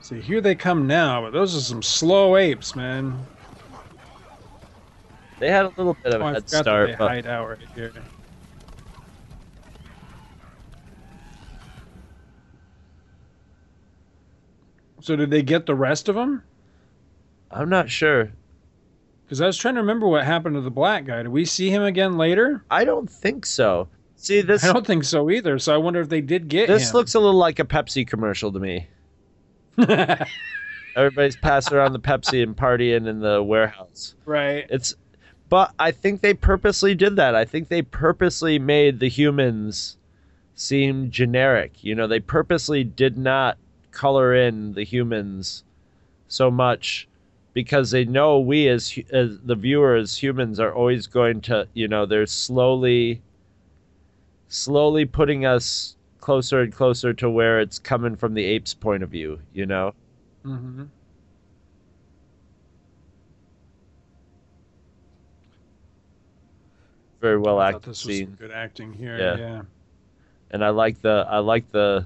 See, 0.00 0.20
here 0.20 0.40
they 0.40 0.56
come 0.56 0.86
now, 0.88 1.22
but 1.22 1.32
those 1.32 1.54
are 1.56 1.60
some 1.60 1.82
slow 1.82 2.36
apes, 2.36 2.74
man. 2.74 3.28
They 5.42 5.50
had 5.50 5.64
a 5.64 5.72
little 5.76 5.94
bit 5.94 6.14
of 6.14 6.22
Oh, 6.22 6.26
a 6.26 6.28
I 6.28 6.32
head 6.34 6.48
start, 6.48 6.90
but 6.96 7.08
hide 7.08 7.26
out 7.26 7.48
right 7.48 7.58
here. 7.74 7.92
So 15.00 15.16
did 15.16 15.30
they 15.30 15.42
get 15.42 15.66
the 15.66 15.74
rest 15.74 16.08
of 16.08 16.14
them? 16.14 16.44
I'm 17.50 17.68
not 17.68 17.90
sure. 17.90 18.30
Because 19.24 19.40
I 19.40 19.46
was 19.46 19.56
trying 19.58 19.74
to 19.74 19.80
remember 19.80 20.06
what 20.06 20.24
happened 20.24 20.54
to 20.54 20.60
the 20.60 20.70
black 20.70 21.06
guy. 21.06 21.24
Did 21.24 21.30
we 21.32 21.44
see 21.44 21.70
him 21.70 21.82
again 21.82 22.16
later? 22.16 22.64
I 22.70 22.84
don't 22.84 23.10
think 23.10 23.44
so. 23.44 23.88
See 24.14 24.42
this 24.42 24.62
I 24.62 24.72
don't 24.72 24.86
think 24.86 25.02
so 25.02 25.28
either. 25.28 25.58
So 25.58 25.74
I 25.74 25.78
wonder 25.78 26.00
if 26.00 26.08
they 26.08 26.20
did 26.20 26.46
get 26.46 26.68
this 26.68 26.90
him. 26.90 26.94
looks 26.94 27.16
a 27.16 27.18
little 27.18 27.34
like 27.34 27.58
a 27.58 27.64
Pepsi 27.64 28.06
commercial 28.06 28.52
to 28.52 28.60
me. 28.60 28.86
Everybody's 30.96 31.34
passing 31.34 31.76
around 31.76 31.94
the 31.94 31.98
Pepsi 31.98 32.44
and 32.44 32.56
partying 32.56 33.08
in 33.08 33.18
the 33.18 33.42
warehouse. 33.42 34.14
right. 34.24 34.66
It's 34.70 34.94
but 35.52 35.74
I 35.78 35.90
think 35.90 36.22
they 36.22 36.32
purposely 36.32 36.94
did 36.94 37.16
that. 37.16 37.34
I 37.34 37.44
think 37.44 37.68
they 37.68 37.82
purposely 37.82 38.58
made 38.58 39.00
the 39.00 39.10
humans 39.10 39.98
seem 40.54 41.10
generic. 41.10 41.84
You 41.84 41.94
know, 41.94 42.06
they 42.06 42.20
purposely 42.20 42.84
did 42.84 43.18
not 43.18 43.58
color 43.90 44.34
in 44.34 44.72
the 44.72 44.82
humans 44.82 45.62
so 46.26 46.50
much 46.50 47.06
because 47.52 47.90
they 47.90 48.06
know 48.06 48.40
we 48.40 48.66
as, 48.66 48.98
as 49.12 49.40
the 49.40 49.54
viewer 49.54 49.94
as 49.94 50.16
humans 50.16 50.58
are 50.58 50.74
always 50.74 51.06
going 51.06 51.42
to, 51.42 51.68
you 51.74 51.86
know, 51.86 52.06
they're 52.06 52.24
slowly 52.24 53.20
slowly 54.48 55.04
putting 55.04 55.44
us 55.44 55.96
closer 56.22 56.62
and 56.62 56.72
closer 56.72 57.12
to 57.12 57.28
where 57.28 57.60
it's 57.60 57.78
coming 57.78 58.16
from 58.16 58.32
the 58.32 58.44
ape's 58.44 58.72
point 58.72 59.02
of 59.02 59.10
view, 59.10 59.38
you 59.52 59.66
know. 59.66 59.92
hmm 60.44 60.84
Very 67.22 67.38
well 67.38 67.60
I 67.60 67.68
acted 67.68 67.84
this 67.84 68.04
was 68.04 68.16
scene. 68.16 68.26
some 68.26 68.34
good 68.34 68.50
acting 68.50 68.92
here. 68.92 69.16
Yeah. 69.16 69.36
Yeah. 69.36 69.62
and 70.50 70.64
I 70.64 70.70
like 70.70 71.00
the 71.00 71.24
I 71.28 71.38
like 71.38 71.70
the 71.70 72.04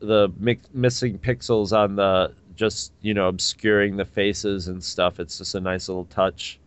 the 0.00 0.30
mi- 0.38 0.58
missing 0.74 1.16
pixels 1.18 1.72
on 1.72 1.94
the 1.94 2.34
just 2.56 2.92
you 3.02 3.14
know 3.14 3.28
obscuring 3.28 3.96
the 3.96 4.04
faces 4.04 4.66
and 4.66 4.82
stuff. 4.82 5.20
It's 5.20 5.38
just 5.38 5.54
a 5.54 5.60
nice 5.60 5.88
little 5.88 6.06
touch 6.06 6.58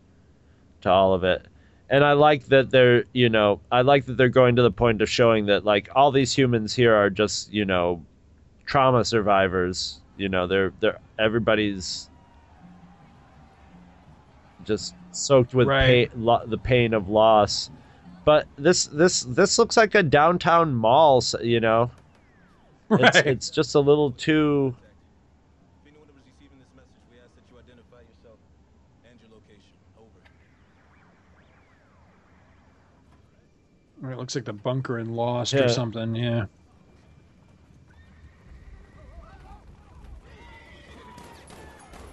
to 0.80 0.90
all 0.90 1.12
of 1.12 1.22
it. 1.22 1.46
And 1.90 2.02
I 2.02 2.14
like 2.14 2.46
that 2.46 2.70
they're 2.70 3.04
you 3.12 3.28
know 3.28 3.60
I 3.70 3.82
like 3.82 4.06
that 4.06 4.16
they're 4.16 4.30
going 4.30 4.56
to 4.56 4.62
the 4.62 4.70
point 4.70 5.02
of 5.02 5.10
showing 5.10 5.46
that 5.46 5.66
like 5.66 5.90
all 5.94 6.10
these 6.10 6.34
humans 6.34 6.74
here 6.74 6.94
are 6.94 7.10
just 7.10 7.52
you 7.52 7.66
know 7.66 8.02
trauma 8.64 9.04
survivors. 9.04 10.00
You 10.16 10.30
know 10.30 10.46
they're 10.46 10.72
they're 10.80 10.98
everybody's 11.18 12.08
just 14.64 14.94
soaked 15.12 15.54
with 15.54 15.66
Right. 15.68 16.10
pain, 16.12 16.24
lo- 16.24 16.44
the 16.46 16.58
pain 16.58 16.94
of 16.94 17.08
loss 17.08 17.70
but 18.24 18.46
this 18.56 18.86
this 18.86 19.22
this 19.22 19.58
looks 19.58 19.76
like 19.76 19.94
a 19.94 20.02
downtown 20.02 20.74
mall 20.74 21.22
you 21.42 21.60
know 21.60 21.90
it's, 22.90 23.16
Right. 23.16 23.26
it's 23.26 23.50
just 23.50 23.74
a 23.74 23.80
little 23.80 24.10
too 24.12 24.74
If 25.84 25.92
anyone 25.92 26.08
is 26.08 26.14
receiving 26.24 26.58
this 26.58 26.68
message, 26.76 27.02
we 27.10 27.18
ask 27.18 27.34
that 27.34 27.44
you 27.50 27.58
identify 27.58 28.00
yourself 28.00 28.38
and 29.08 29.18
your 29.20 29.30
location. 29.30 29.72
Over. 29.98 30.20
Or 34.06 34.12
It 34.12 34.18
looks 34.18 34.34
like 34.34 34.44
the 34.44 34.52
bunker 34.54 34.98
in 34.98 35.14
Lost 35.14 35.52
Yeah. 35.52 35.64
or 35.64 35.68
something. 35.68 36.14
Yeah. 36.14 36.46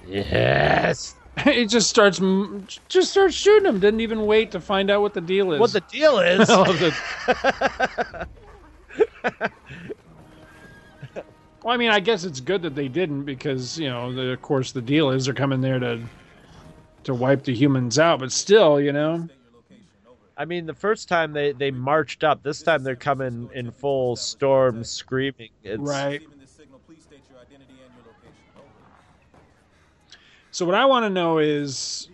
yes 0.07 1.15
he 1.43 1.65
just 1.65 1.89
starts 1.89 2.19
just 2.87 3.11
starts 3.11 3.35
shooting 3.35 3.67
him. 3.67 3.79
Didn't 3.79 4.01
even 4.01 4.25
wait 4.25 4.51
to 4.51 4.61
find 4.61 4.89
out 4.89 5.01
what 5.01 5.13
the 5.13 5.21
deal 5.21 5.51
is. 5.53 5.59
What 5.59 5.73
the 5.73 5.81
deal 5.81 6.19
is? 6.19 6.49
I 6.49 6.67
well, 11.65 11.73
I 11.73 11.77
mean, 11.77 11.89
I 11.89 11.99
guess 11.99 12.25
it's 12.25 12.39
good 12.39 12.61
that 12.61 12.75
they 12.75 12.87
didn't 12.87 13.23
because 13.23 13.79
you 13.79 13.89
know, 13.89 14.13
the, 14.13 14.29
of 14.29 14.41
course, 14.43 14.71
the 14.71 14.83
deal 14.83 15.09
is 15.09 15.25
they're 15.25 15.33
coming 15.33 15.61
there 15.61 15.79
to 15.79 15.99
to 17.05 17.13
wipe 17.15 17.43
the 17.43 17.55
humans 17.55 17.97
out. 17.97 18.19
But 18.19 18.31
still, 18.31 18.79
you 18.79 18.93
know, 18.93 19.27
I 20.37 20.45
mean, 20.45 20.67
the 20.67 20.75
first 20.75 21.07
time 21.07 21.33
they 21.33 21.53
they 21.53 21.71
marched 21.71 22.23
up. 22.23 22.43
This 22.43 22.61
time 22.61 22.83
they're 22.83 22.95
coming 22.95 23.49
in 23.53 23.71
full 23.71 24.15
storm, 24.15 24.83
screaming. 24.83 25.49
It's, 25.63 25.81
right? 25.81 26.21
Receiving 26.21 26.39
this 26.39 26.51
signal, 26.51 26.81
please 26.85 27.01
state 27.01 27.21
your 27.31 27.39
identity 27.39 27.73
and 27.83 27.91
your 27.95 28.13
location. 28.13 28.43
Over. 28.57 28.67
So 30.55 30.65
what 30.65 30.73
I 30.75 30.85
want 30.85 31.03
to 31.03 31.09
know 31.09 31.37
is. 31.39 32.07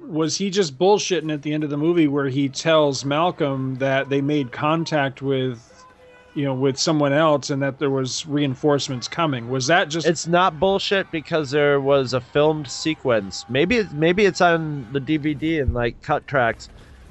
Was 0.00 0.36
he 0.38 0.50
just 0.50 0.76
bullshitting 0.76 1.32
at 1.32 1.42
the 1.42 1.52
end 1.52 1.62
of 1.62 1.70
the 1.70 1.76
movie 1.76 2.08
where 2.08 2.26
he 2.28 2.48
tells 2.48 3.04
Malcolm 3.04 3.76
that 3.76 4.08
they 4.08 4.20
made 4.20 4.50
contact 4.50 5.22
with, 5.22 5.86
you 6.34 6.44
know, 6.44 6.52
with 6.52 6.76
someone 6.76 7.12
else 7.12 7.50
and 7.50 7.62
that 7.62 7.78
there 7.78 7.90
was 7.90 8.26
reinforcements 8.26 9.06
coming? 9.06 9.48
Was 9.48 9.68
that 9.68 9.88
just 9.88 10.04
It's 10.08 10.26
not 10.26 10.58
bullshit 10.58 11.12
because 11.12 11.52
there 11.52 11.80
was 11.80 12.12
a 12.12 12.20
filmed 12.20 12.66
sequence. 12.66 13.46
Maybe 13.48 13.76
it, 13.76 13.92
maybe 13.92 14.24
it's 14.24 14.40
on 14.40 14.88
the 14.92 15.00
DVD 15.00 15.60
and 15.62 15.72
like 15.72 16.02
cut 16.02 16.26
tracks, 16.26 16.68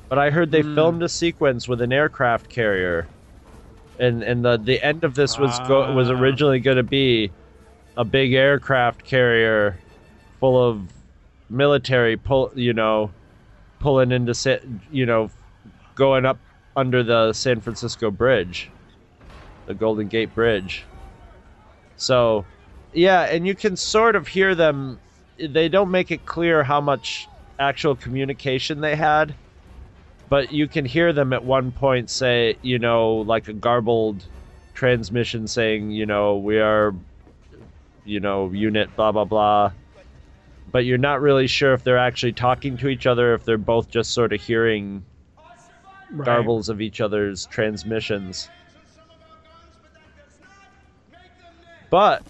but 0.09 0.19
I 0.19 0.29
heard 0.29 0.51
they 0.51 0.61
Hmm. 0.61 0.75
filmed 0.75 1.03
a 1.03 1.09
sequence 1.09 1.69
with 1.69 1.81
an 1.81 1.93
aircraft 1.93 2.49
carrier, 2.49 3.07
and 3.97 4.21
and 4.21 4.43
the 4.43 4.57
the 4.57 4.83
end 4.83 5.05
of 5.05 5.15
this 5.15 5.39
was 5.39 5.57
go, 5.61 5.95
was 5.95 6.09
Ah. 6.09 6.13
originally 6.19 6.59
going 6.59 6.77
to 6.77 6.83
be 6.83 7.31
a 7.95 8.03
big 8.03 8.33
aircraft 8.33 9.05
carrier 9.05 9.79
full 10.43 10.61
of 10.61 10.81
military 11.49 12.17
pull 12.17 12.51
you 12.53 12.73
know 12.73 13.09
pulling 13.79 14.11
into 14.11 14.59
you 14.91 15.05
know 15.05 15.29
going 15.95 16.25
up 16.25 16.37
under 16.75 17.01
the 17.01 17.31
San 17.31 17.61
Francisco 17.61 18.11
Bridge, 18.11 18.69
the 19.67 19.73
Golden 19.73 20.09
Gate 20.09 20.35
Bridge. 20.35 20.83
So, 21.95 22.43
yeah, 22.93 23.21
and 23.21 23.47
you 23.47 23.55
can 23.55 23.77
sort 23.77 24.17
of 24.17 24.27
hear 24.27 24.53
them. 24.53 24.99
They 25.37 25.69
don't 25.69 25.91
make 25.91 26.11
it 26.11 26.25
clear 26.25 26.61
how 26.61 26.81
much 26.81 27.25
actual 27.57 27.95
communication 27.95 28.81
they 28.81 28.97
had, 28.97 29.33
but 30.27 30.51
you 30.51 30.67
can 30.67 30.83
hear 30.83 31.13
them 31.13 31.31
at 31.31 31.45
one 31.45 31.71
point 31.71 32.09
say, 32.09 32.57
you 32.61 32.79
know, 32.79 33.15
like 33.15 33.47
a 33.47 33.53
garbled 33.53 34.25
transmission 34.73 35.47
saying, 35.47 35.91
you 35.91 36.05
know, 36.05 36.35
we 36.35 36.59
are, 36.59 36.93
you 38.03 38.19
know, 38.19 38.51
unit 38.51 38.93
blah 38.97 39.13
blah 39.13 39.23
blah. 39.23 39.71
But 40.73 40.85
you're 40.85 40.97
not 40.97 41.21
really 41.21 41.47
sure 41.47 41.73
if 41.73 41.83
they're 41.85 41.97
actually 41.97 42.33
talking 42.33 42.77
to 42.77 42.89
each 42.89 43.05
other, 43.05 43.33
if 43.35 43.45
they're 43.45 43.57
both 43.57 43.89
just 43.89 44.11
sort 44.11 44.33
of 44.33 44.41
hearing 44.41 45.05
Right. 46.11 46.27
garbles 46.27 46.69
of 46.69 46.81
each 46.81 46.99
other's 47.01 47.45
transmissions. 47.47 48.49
But 51.89 52.23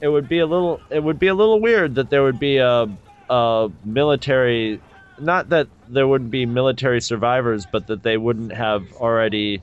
it 0.00 0.08
would 0.08 0.28
be 0.28 0.38
a 0.38 0.46
little 0.46 0.80
it 0.90 1.02
would 1.02 1.18
be 1.18 1.26
a 1.28 1.34
little 1.34 1.60
weird 1.60 1.96
that 1.96 2.10
there 2.10 2.22
would 2.22 2.38
be 2.38 2.58
a 2.58 2.88
a 3.28 3.68
military 3.84 4.80
not 5.18 5.48
that 5.50 5.68
there 5.88 6.06
wouldn't 6.06 6.30
be 6.30 6.46
military 6.46 7.00
survivors, 7.00 7.66
but 7.66 7.86
that 7.88 8.02
they 8.02 8.16
wouldn't 8.16 8.52
have 8.52 8.92
already 8.94 9.62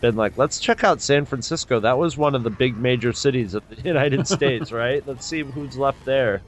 been 0.00 0.16
like, 0.16 0.36
let's 0.36 0.60
check 0.60 0.84
out 0.84 1.00
San 1.00 1.24
Francisco. 1.24 1.80
That 1.80 1.98
was 1.98 2.16
one 2.16 2.34
of 2.34 2.42
the 2.42 2.50
big 2.50 2.76
major 2.76 3.12
cities 3.12 3.54
of 3.54 3.62
the 3.68 3.80
United 3.84 4.26
States, 4.28 4.72
right? 4.82 5.06
Let's 5.06 5.26
see 5.26 5.42
who's 5.42 5.76
left 5.76 6.04
there. 6.04 6.42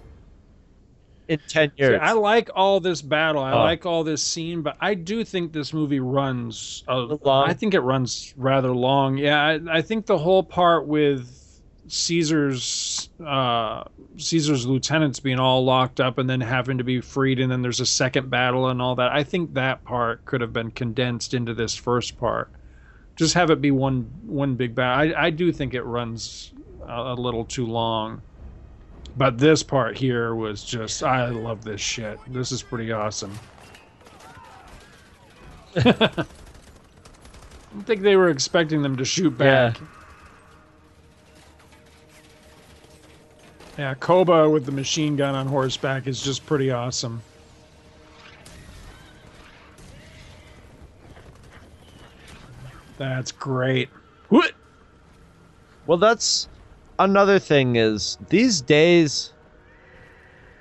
In 1.29 1.39
ten 1.49 1.71
See, 1.71 1.75
years. 1.83 2.01
I 2.03 2.13
like 2.13 2.51
all 2.55 2.81
this 2.81 3.01
battle. 3.03 3.43
I 3.43 3.53
Oh. 3.53 3.59
like 3.59 3.87
all 3.87 4.05
this 4.05 4.23
scene, 4.23 4.63
but 4.63 4.77
I 4.81 4.95
do 4.95 5.25
think 5.25 5.53
this 5.53 5.73
movie 5.73 6.01
runs. 6.01 6.83
Uh, 6.89 7.17
Long? 7.25 7.49
I 7.49 7.55
think 7.55 7.75
it 7.75 7.81
runs 7.81 8.35
rather 8.37 8.73
long. 8.73 9.17
Yeah, 9.19 9.41
I, 9.41 9.61
I 9.79 9.83
think 9.83 10.07
the 10.07 10.19
whole 10.19 10.43
part 10.43 10.87
with 10.87 11.39
Caesar's 11.89 13.09
uh, 13.25 13.85
Caesar's 14.17 14.67
lieutenants 14.67 15.21
being 15.21 15.39
all 15.39 15.65
locked 15.65 16.01
up 16.01 16.19
and 16.19 16.29
then 16.29 16.41
having 16.41 16.79
to 16.79 16.85
be 16.85 17.01
freed, 17.01 17.39
and 17.41 17.51
then 17.51 17.63
there's 17.63 17.81
a 17.81 17.87
second 17.87 18.29
battle 18.31 18.69
and 18.69 18.83
all 18.83 18.95
that. 18.97 19.13
I 19.13 19.23
think 19.25 19.55
that 19.55 19.85
part 19.85 20.25
could 20.25 20.41
have 20.41 20.53
been 20.53 20.71
condensed 20.71 21.35
into 21.35 21.55
this 21.55 21.75
first 21.75 22.19
part. 22.19 22.51
Just 23.17 23.35
have 23.35 23.51
it 23.51 23.61
be 23.61 23.71
one 23.71 24.11
one 24.27 24.55
big 24.57 24.75
battle. 24.75 25.15
I, 25.17 25.27
I 25.27 25.31
do 25.31 25.53
think 25.53 25.75
it 25.75 25.83
runs 25.83 26.53
a, 26.87 27.13
a 27.13 27.15
little 27.15 27.45
too 27.45 27.67
long. 27.67 28.23
But 29.17 29.39
this 29.39 29.63
part 29.63 29.97
here 29.97 30.35
was 30.35 30.65
just 30.65 31.03
I 31.03 31.29
love 31.29 31.65
this 31.65 31.81
shit. 31.81 32.19
This 32.29 32.53
is 32.53 32.63
pretty 32.63 32.93
awesome. 32.93 33.39
I 35.77 36.27
don't 37.75 37.87
think 37.87 38.03
they 38.03 38.17
were 38.17 38.29
expecting 38.29 38.83
them 38.83 38.97
to 38.97 39.05
shoot 39.05 39.37
back. 39.37 39.79
Yeah, 43.79 43.95
Koba 43.95 44.49
with 44.51 44.67
the 44.67 44.73
machine 44.73 45.17
gun 45.17 45.35
on 45.35 45.47
horseback 45.47 46.07
is 46.07 46.21
just 46.23 46.45
pretty 46.45 46.71
awesome. 46.71 47.23
That's 52.99 53.33
great. 53.33 53.89
What? 54.29 54.53
Well, 55.87 55.99
that's 55.99 56.49
another 57.05 57.39
thing 57.39 57.77
is 57.77 58.19
these 58.29 58.61
days 58.61 59.33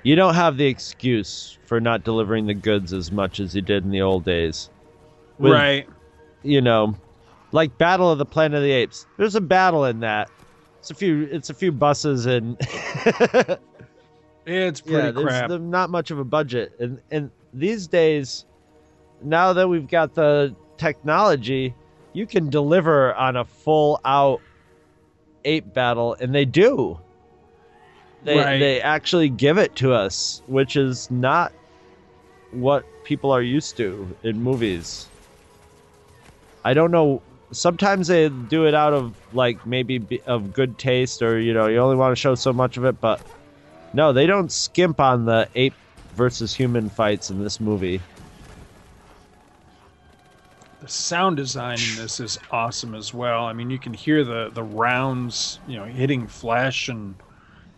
you 0.02 0.14
don't 0.16 0.34
have 0.34 0.56
the 0.56 0.66
excuse 0.66 1.58
for 1.64 1.80
not 1.80 2.04
delivering 2.04 2.46
the 2.46 2.54
goods 2.54 2.92
as 2.92 3.12
much 3.12 3.40
as 3.40 3.54
you 3.54 3.62
did 3.62 3.84
in 3.84 3.90
the 3.90 4.02
old 4.02 4.24
days. 4.24 4.68
With, 5.38 5.52
right. 5.52 5.88
You 6.42 6.60
know, 6.60 6.96
like 7.52 7.76
Battle 7.78 8.10
of 8.10 8.18
the 8.18 8.26
Planet 8.26 8.58
of 8.58 8.62
the 8.62 8.72
Apes. 8.72 9.06
There's 9.16 9.34
a 9.34 9.40
battle 9.40 9.84
in 9.84 10.00
that. 10.00 10.30
It's 10.80 10.90
a 10.90 10.94
few 10.94 11.28
it's 11.30 11.50
a 11.50 11.54
few 11.54 11.70
buses 11.70 12.26
and 12.26 12.56
It's 14.44 14.80
pretty 14.80 15.06
yeah, 15.06 15.12
crap. 15.12 15.48
the- 15.48 15.58
not 15.58 15.90
much 15.90 16.10
of 16.10 16.18
a 16.18 16.24
budget. 16.24 16.72
And 16.80 17.00
and 17.10 17.30
these 17.54 17.86
days 17.86 18.44
now 19.22 19.52
that 19.52 19.68
we've 19.68 19.86
got 19.86 20.14
the 20.14 20.54
technology, 20.78 21.74
you 22.12 22.26
can 22.26 22.50
deliver 22.50 23.14
on 23.14 23.36
a 23.36 23.44
full 23.44 24.00
out 24.04 24.40
ape 25.44 25.72
battle 25.72 26.14
and 26.20 26.34
they 26.34 26.44
do. 26.44 26.98
They 28.24 28.36
Right. 28.38 28.58
they 28.58 28.80
actually 28.80 29.28
give 29.28 29.58
it 29.58 29.74
to 29.76 29.92
us, 29.92 30.42
which 30.46 30.76
is 30.76 31.10
not 31.10 31.52
what 32.52 32.84
people 33.04 33.32
are 33.32 33.42
used 33.42 33.76
to 33.78 34.08
in 34.22 34.40
movies. 34.40 35.08
I 36.64 36.74
don't 36.74 36.90
know. 36.90 37.20
Sometimes 37.50 38.08
they 38.08 38.28
do 38.28 38.66
it 38.66 38.74
out 38.74 38.92
of 38.92 39.14
like 39.32 39.66
maybe 39.66 39.98
be, 39.98 40.22
of 40.22 40.52
good 40.52 40.78
taste, 40.78 41.20
or 41.22 41.40
you 41.40 41.52
know, 41.52 41.66
you 41.66 41.78
only 41.78 41.96
want 41.96 42.12
to 42.12 42.20
show 42.20 42.34
so 42.34 42.52
much 42.52 42.76
of 42.76 42.84
it. 42.84 43.00
But 43.00 43.20
no, 43.92 44.12
they 44.12 44.26
don't 44.26 44.50
skimp 44.50 45.00
on 45.00 45.24
the 45.24 45.48
ape 45.54 45.74
versus 46.14 46.54
human 46.54 46.88
fights 46.88 47.30
in 47.30 47.42
this 47.42 47.60
movie. 47.60 48.00
The 50.82 50.88
sound 50.88 51.36
design 51.36 51.78
in 51.78 51.96
this 52.02 52.18
is 52.18 52.38
awesome 52.50 52.94
as 52.94 53.14
well. 53.14 53.44
I 53.46 53.52
mean, 53.52 53.70
you 53.70 53.78
can 53.78 53.94
hear 53.94 54.24
the 54.24 54.50
the 54.52 54.62
rounds, 54.64 55.60
you 55.68 55.76
know, 55.76 55.84
hitting 55.84 56.26
flesh, 56.26 56.88
and 56.88 57.14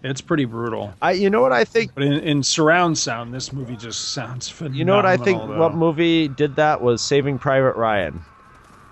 it's 0.02 0.22
pretty 0.22 0.46
brutal. 0.46 0.94
I, 1.02 1.12
you 1.12 1.28
know 1.28 1.42
what 1.42 1.52
I 1.52 1.64
think. 1.64 1.94
But 1.94 2.04
in, 2.04 2.14
in 2.14 2.42
surround 2.42 2.96
sound, 2.96 3.34
this 3.34 3.52
movie 3.52 3.76
just 3.76 4.12
sounds 4.12 4.48
phenomenal. 4.48 4.78
You 4.78 4.84
know 4.86 4.96
what 4.96 5.06
I 5.06 5.18
think. 5.18 5.40
though. 5.42 5.58
What 5.58 5.74
movie 5.74 6.28
did 6.28 6.56
that 6.56 6.80
was 6.80 7.02
Saving 7.02 7.38
Private 7.38 7.76
Ryan. 7.76 8.24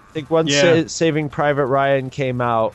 I 0.08 0.12
think 0.12 0.30
once 0.30 0.50
Yeah. 0.52 0.82
Sa- 0.82 0.88
Saving 0.88 1.30
Private 1.30 1.66
Ryan 1.66 2.10
came 2.10 2.42
out, 2.42 2.74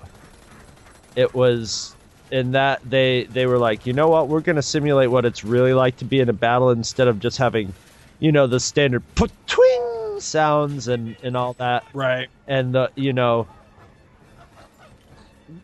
it 1.16 1.36
was 1.36 1.96
in 2.32 2.52
that 2.54 2.82
they 2.84 3.26
they 3.26 3.46
were 3.46 3.60
like, 3.60 3.86
you 3.86 3.94
know 3.94 4.08
what, 4.08 4.28
we're 4.28 4.42
gonna 4.42 4.64
simulate 4.64 5.12
what 5.12 5.24
it's 5.24 5.44
really 5.44 5.74
like 5.74 5.98
to 5.98 6.06
be 6.06 6.20
in 6.20 6.30
a 6.30 6.34
battle 6.34 6.72
instead 6.72 7.08
of 7.08 7.20
just 7.20 7.38
having, 7.38 7.74
you 8.20 8.32
know, 8.32 8.48
the 8.48 8.60
standard 8.60 9.04
put 9.14 9.32
twing 9.46 9.97
sounds 10.20 10.88
and 10.88 11.16
and 11.24 11.36
all 11.38 11.54
that. 11.60 11.84
Right. 11.94 12.28
and 12.48 12.74
the 12.74 12.92
you 12.96 13.14
know 13.14 13.48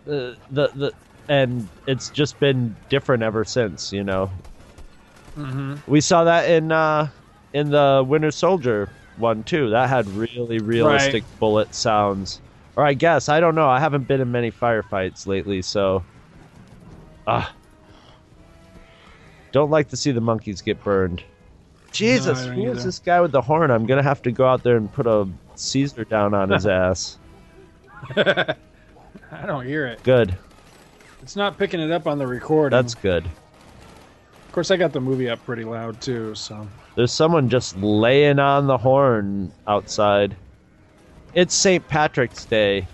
the 0.06 0.38
the 0.52 0.68
the 0.76 0.94
and 1.30 1.68
it's 1.88 2.10
just 2.10 2.40
been 2.40 2.76
different 2.90 3.24
ever 3.24 3.44
since 3.44 3.92
you 3.92 4.04
know. 4.04 4.30
Hmm 5.36 5.76
we 5.88 6.00
saw 6.02 6.24
that 6.24 6.50
in 6.50 6.72
uh 6.72 7.10
in 7.54 7.70
the 7.70 8.04
winter 8.08 8.32
soldier 8.32 8.90
one 9.18 9.44
too. 9.44 9.70
That 9.70 9.90
had 9.90 10.08
really 10.08 10.60
realistic 10.60 11.24
bullet 11.40 11.74
sounds. 11.74 12.42
Or 12.76 12.86
i 12.86 12.94
guess 12.94 13.30
i 13.30 13.40
don't 13.40 13.56
know. 13.56 13.70
I 13.70 13.80
haven't 13.80 14.08
been 14.08 14.22
in 14.22 14.32
many 14.32 14.52
firefights 14.52 15.28
lately 15.28 15.62
so 15.62 16.04
ah. 17.28 17.54
Don't 19.52 19.70
like 19.70 19.90
to 19.90 19.98
see 19.98 20.12
the 20.12 20.22
monkeys 20.22 20.62
get 20.62 20.84
burned 20.84 21.24
jesus 21.94 22.46
who 22.46 22.72
is 22.72 22.84
this 22.84 23.00
guy 23.00 23.22
with 23.22 23.32
the 23.32 23.42
horn 23.42 23.72
i'm 23.72 23.86
gonna 23.86 24.04
have 24.04 24.22
to 24.22 24.32
go 24.32 24.46
out 24.48 24.64
there 24.64 24.76
and 24.78 24.92
put 24.92 25.08
a 25.08 25.28
caesar 25.56 26.04
down 26.04 26.34
on 26.34 26.50
his 26.50 26.66
ass 26.82 27.18
I 28.16 29.46
don't 29.46 29.66
hear 29.66 29.86
it. 29.88 30.04
good 30.04 30.36
It's 31.22 31.36
not 31.36 31.58
picking 31.58 31.80
it 31.80 31.90
up 31.92 32.06
on 32.06 32.18
the 32.18 32.28
recording. 32.28 32.76
That's 32.76 32.96
good. 32.96 33.26
Of 33.26 34.52
course, 34.52 34.72
I 34.72 34.78
got 34.78 34.92
the 34.92 35.00
movie 35.00 35.30
up 35.30 35.44
pretty 35.46 35.64
loud 35.64 36.02
too. 36.02 36.36
So 36.36 36.68
There's 36.96 37.12
someone 37.14 37.50
just 37.50 37.78
laying 37.78 38.40
on 38.40 38.68
the 38.68 38.78
horn 38.78 39.52
outside. 39.68 40.36
It's 41.34 41.56
St. 41.56 41.88
Patrick's 41.88 42.46
Day 42.46 42.88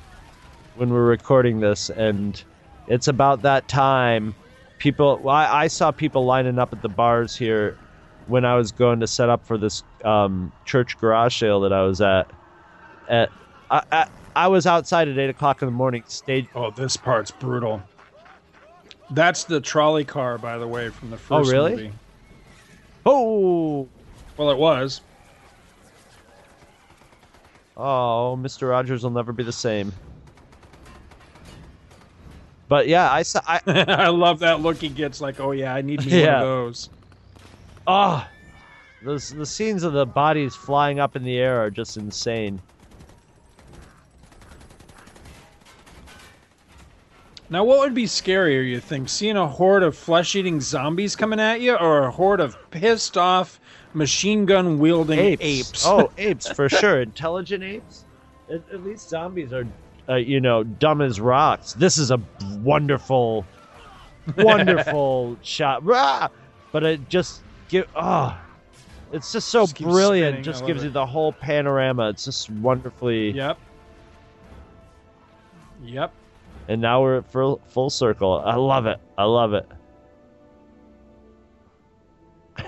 when 0.76 0.90
we're 0.92 1.08
recording 1.08 1.60
this, 1.60 1.90
and 1.90 2.42
it's 2.88 3.08
about 3.10 3.42
that 3.42 3.68
time. 3.68 4.36
People, 4.78 5.20
well, 5.22 5.36
I, 5.36 5.64
I 5.64 5.68
saw 5.68 5.92
people 5.92 6.24
lining 6.24 6.58
up 6.60 6.72
at 6.72 6.82
the 6.82 6.88
bars 6.88 7.36
here 7.36 7.78
when 8.30 8.46
I 8.46 8.56
was 8.56 8.72
going 8.72 9.00
to 9.02 9.08
set 9.08 9.28
up 9.30 9.46
for 9.46 9.58
this 9.58 9.84
um, 10.06 10.52
church 10.66 10.98
garage 11.00 11.40
sale 11.40 11.60
that 11.62 11.74
I 11.74 11.82
was 11.84 12.00
at. 12.00 12.30
At 13.08 13.30
I, 13.72 13.84
I, 13.92 14.08
I 14.36 14.48
was 14.48 14.66
outside 14.66 15.08
at 15.08 15.18
eight 15.18 15.30
o'clock 15.30 15.62
in 15.62 15.68
the 15.68 15.72
morning. 15.72 16.04
Stage. 16.08 16.48
oh, 16.56 16.70
this 16.72 16.96
part's 16.96 17.32
brutal. 17.32 17.82
That's 19.12 19.44
the 19.44 19.60
trolley 19.60 20.06
car, 20.06 20.38
by 20.38 20.58
the 20.60 20.68
way, 20.68 20.90
from 20.90 21.10
the 21.10 21.16
Oh, 21.16 21.20
first 21.20 21.52
really? 21.52 21.72
movie. 21.72 21.92
Oh, 23.06 23.88
Well, 24.38 24.52
it 24.52 24.58
was. 24.58 25.02
Oh, 27.76 28.38
Mr. 28.40 28.70
Rogers 28.70 29.04
will 29.04 29.10
never 29.10 29.32
be 29.32 29.44
the 29.44 29.52
same. 29.52 29.92
But 32.68 32.88
yeah, 32.88 33.12
I 33.12 33.24
saw. 33.24 33.42
I 33.48 33.62
I 33.88 34.08
love 34.10 34.40
that 34.40 34.62
look 34.62 34.78
he 34.78 34.90
gets. 34.90 35.22
Like, 35.22 35.40
oh 35.40 35.52
yeah, 35.52 35.74
I 35.74 35.82
need 35.82 36.06
me 36.06 36.22
one 36.26 36.34
of 36.36 36.42
those. 36.42 36.90
Oh, 37.90 38.28
those 39.02 39.32
the 39.32 39.46
scenes 39.46 39.84
of 39.84 39.94
the 39.94 40.06
bodies 40.06 40.56
flying 40.56 41.00
up 41.00 41.16
in 41.16 41.24
the 41.24 41.38
air 41.38 41.62
are 41.62 41.72
just 41.72 41.98
insane. 41.98 42.62
Now, 47.52 47.64
what 47.64 47.80
would 47.80 47.96
be 47.96 48.06
scarier, 48.06 48.64
you 48.68 48.80
think? 48.80 49.10
Seeing 49.10 49.36
a 49.36 49.48
horde 49.48 49.82
of 49.82 49.98
flesh 49.98 50.36
eating 50.36 50.62
zombies 50.62 51.16
coming 51.16 51.40
at 51.40 51.62
you, 51.62 51.76
or 51.76 52.06
a 52.06 52.12
horde 52.12 52.42
of 52.42 52.56
pissed 52.70 53.18
off 53.18 53.60
machine 53.96 54.46
gun 54.46 54.78
wielding 54.78 55.18
Apes. 55.18 55.44
apes? 55.44 55.86
Oh, 55.88 56.12
apes 56.20 56.52
for 56.52 56.70
sure. 56.70 57.02
Intelligent 57.02 57.64
apes. 57.64 58.06
At, 58.52 58.62
at 58.72 58.84
least 58.84 59.10
zombies 59.10 59.52
are, 59.52 59.66
uh, 60.08 60.16
you 60.16 60.40
know, 60.40 60.64
dumb 60.64 61.02
as 61.02 61.20
rocks. 61.20 61.74
This 61.74 61.98
is 61.98 62.12
a 62.12 62.22
wonderful, 62.58 63.48
wonderful 64.38 65.36
shot. 65.42 65.84
Rah! 65.84 66.28
But 66.72 66.84
it 66.84 67.10
just 67.10 67.42
give. 67.70 67.88
Oh, 67.96 68.38
it's 69.12 69.32
just 69.32 69.48
so 69.50 69.62
Just 69.66 69.80
brilliant. 69.82 70.30
spinning. 70.36 70.44
Just 70.44 70.66
gives 70.66 70.84
it. 70.84 70.88
you 70.88 70.92
the 70.92 71.06
whole 71.06 71.32
panorama. 71.34 72.10
It's 72.10 72.26
just 72.26 72.50
wonderfully. 72.50 73.32
Yep. 73.32 73.58
Yep. 75.84 76.12
and 76.68 76.82
now 76.82 77.02
we're 77.02 77.18
at 77.20 77.32
full, 77.32 77.62
full 77.70 77.90
circle. 77.90 78.42
I 78.46 78.56
love 78.56 78.86
it. 78.86 79.00
I 79.18 79.24
love 79.24 79.54
it. 79.54 79.66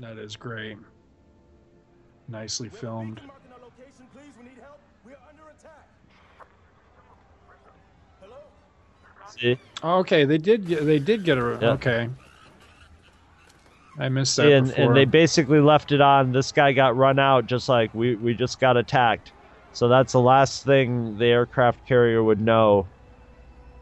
That 0.00 0.16
is 0.18 0.36
great. 0.36 0.76
Nicely 2.28 2.68
filmed. 2.68 3.20
Marking 3.26 3.52
our 3.52 3.58
location, 3.60 4.06
please. 4.14 4.32
We 4.38 4.44
need 4.48 4.58
help. 4.62 4.78
We 5.04 5.12
are 5.12 5.16
under 5.28 5.42
attack. 5.50 5.88
Hello? 8.20 8.36
See, 9.28 9.58
Okay, 9.82 10.24
they 10.24 10.38
did. 10.38 10.66
Get, 10.68 10.86
they 10.86 10.98
did 11.00 11.24
get 11.24 11.38
a. 11.38 11.58
Yeah. 11.60 11.70
Okay. 11.70 12.08
I 13.98 14.08
missed 14.08 14.36
that 14.36 14.50
and, 14.50 14.68
before. 14.68 14.84
and 14.84 14.96
they 14.96 15.04
basically 15.04 15.60
left 15.60 15.92
it 15.92 16.00
on. 16.00 16.32
This 16.32 16.52
guy 16.52 16.72
got 16.72 16.96
run 16.96 17.18
out, 17.18 17.46
just 17.46 17.68
like 17.68 17.92
we 17.94 18.14
we 18.14 18.34
just 18.34 18.60
got 18.60 18.76
attacked. 18.76 19.32
So 19.72 19.88
that's 19.88 20.12
the 20.12 20.20
last 20.20 20.64
thing 20.64 21.18
the 21.18 21.26
aircraft 21.26 21.86
carrier 21.86 22.22
would 22.22 22.40
know 22.40 22.86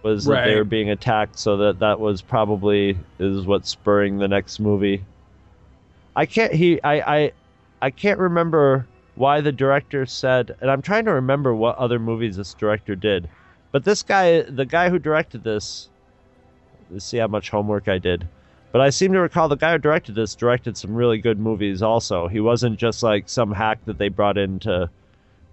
was 0.03 0.25
that 0.25 0.45
they 0.45 0.57
were 0.57 0.65
being 0.65 0.91
attacked. 0.91 1.39
So 1.39 1.57
that 1.59 1.81
that 1.81 2.01
was 2.01 2.23
probably 2.23 2.99
is 3.19 3.47
what's 3.47 3.69
spurring 3.69 4.19
the 4.19 4.29
next 4.29 4.59
movie. 4.59 5.05
I 6.15 6.27
can't 6.27 6.53
he 6.53 6.83
I 6.83 7.17
I 7.17 7.33
I 7.83 7.91
can't 7.91 8.19
remember 8.19 8.87
why 9.17 9.41
the 9.41 9.53
director 9.53 10.07
said, 10.07 10.57
and 10.61 10.71
I'm 10.71 10.83
trying 10.83 11.05
to 11.07 11.13
remember 11.13 11.55
what 11.55 11.77
other 11.77 11.99
movies 11.99 12.37
this 12.37 12.55
director 12.55 12.95
did. 12.95 13.29
But 13.73 13.85
this 13.85 14.03
guy, 14.03 14.43
the 14.43 14.65
guy 14.65 14.89
who 14.89 14.99
directed 14.99 15.43
this, 15.43 15.89
let's 16.91 17.05
see 17.05 17.19
how 17.19 17.27
much 17.27 17.51
homework 17.51 17.89
I 17.89 17.99
did. 17.99 18.29
But 18.77 18.83
I 18.83 18.91
seem 18.91 19.15
to 19.15 19.21
recall 19.21 19.49
the 19.49 19.57
guy 19.57 19.73
who 19.73 19.79
directed 19.79 20.17
this 20.17 20.35
directed 20.35 20.77
some 20.77 20.95
really 20.95 21.17
good 21.17 21.41
movies 21.41 21.81
also. 21.81 22.29
He 22.29 22.41
wasn't 22.41 22.79
just 22.79 23.03
like 23.03 23.27
some 23.27 23.51
hack 23.51 23.79
that 23.87 23.97
they 23.97 24.11
brought 24.11 24.37
in 24.37 24.59
to 24.59 24.91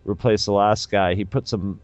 replace 0.03 0.43
the 0.43 0.51
last 0.51 0.91
guy. 0.91 1.15
He 1.15 1.23
put 1.23 1.47
some 1.47 1.79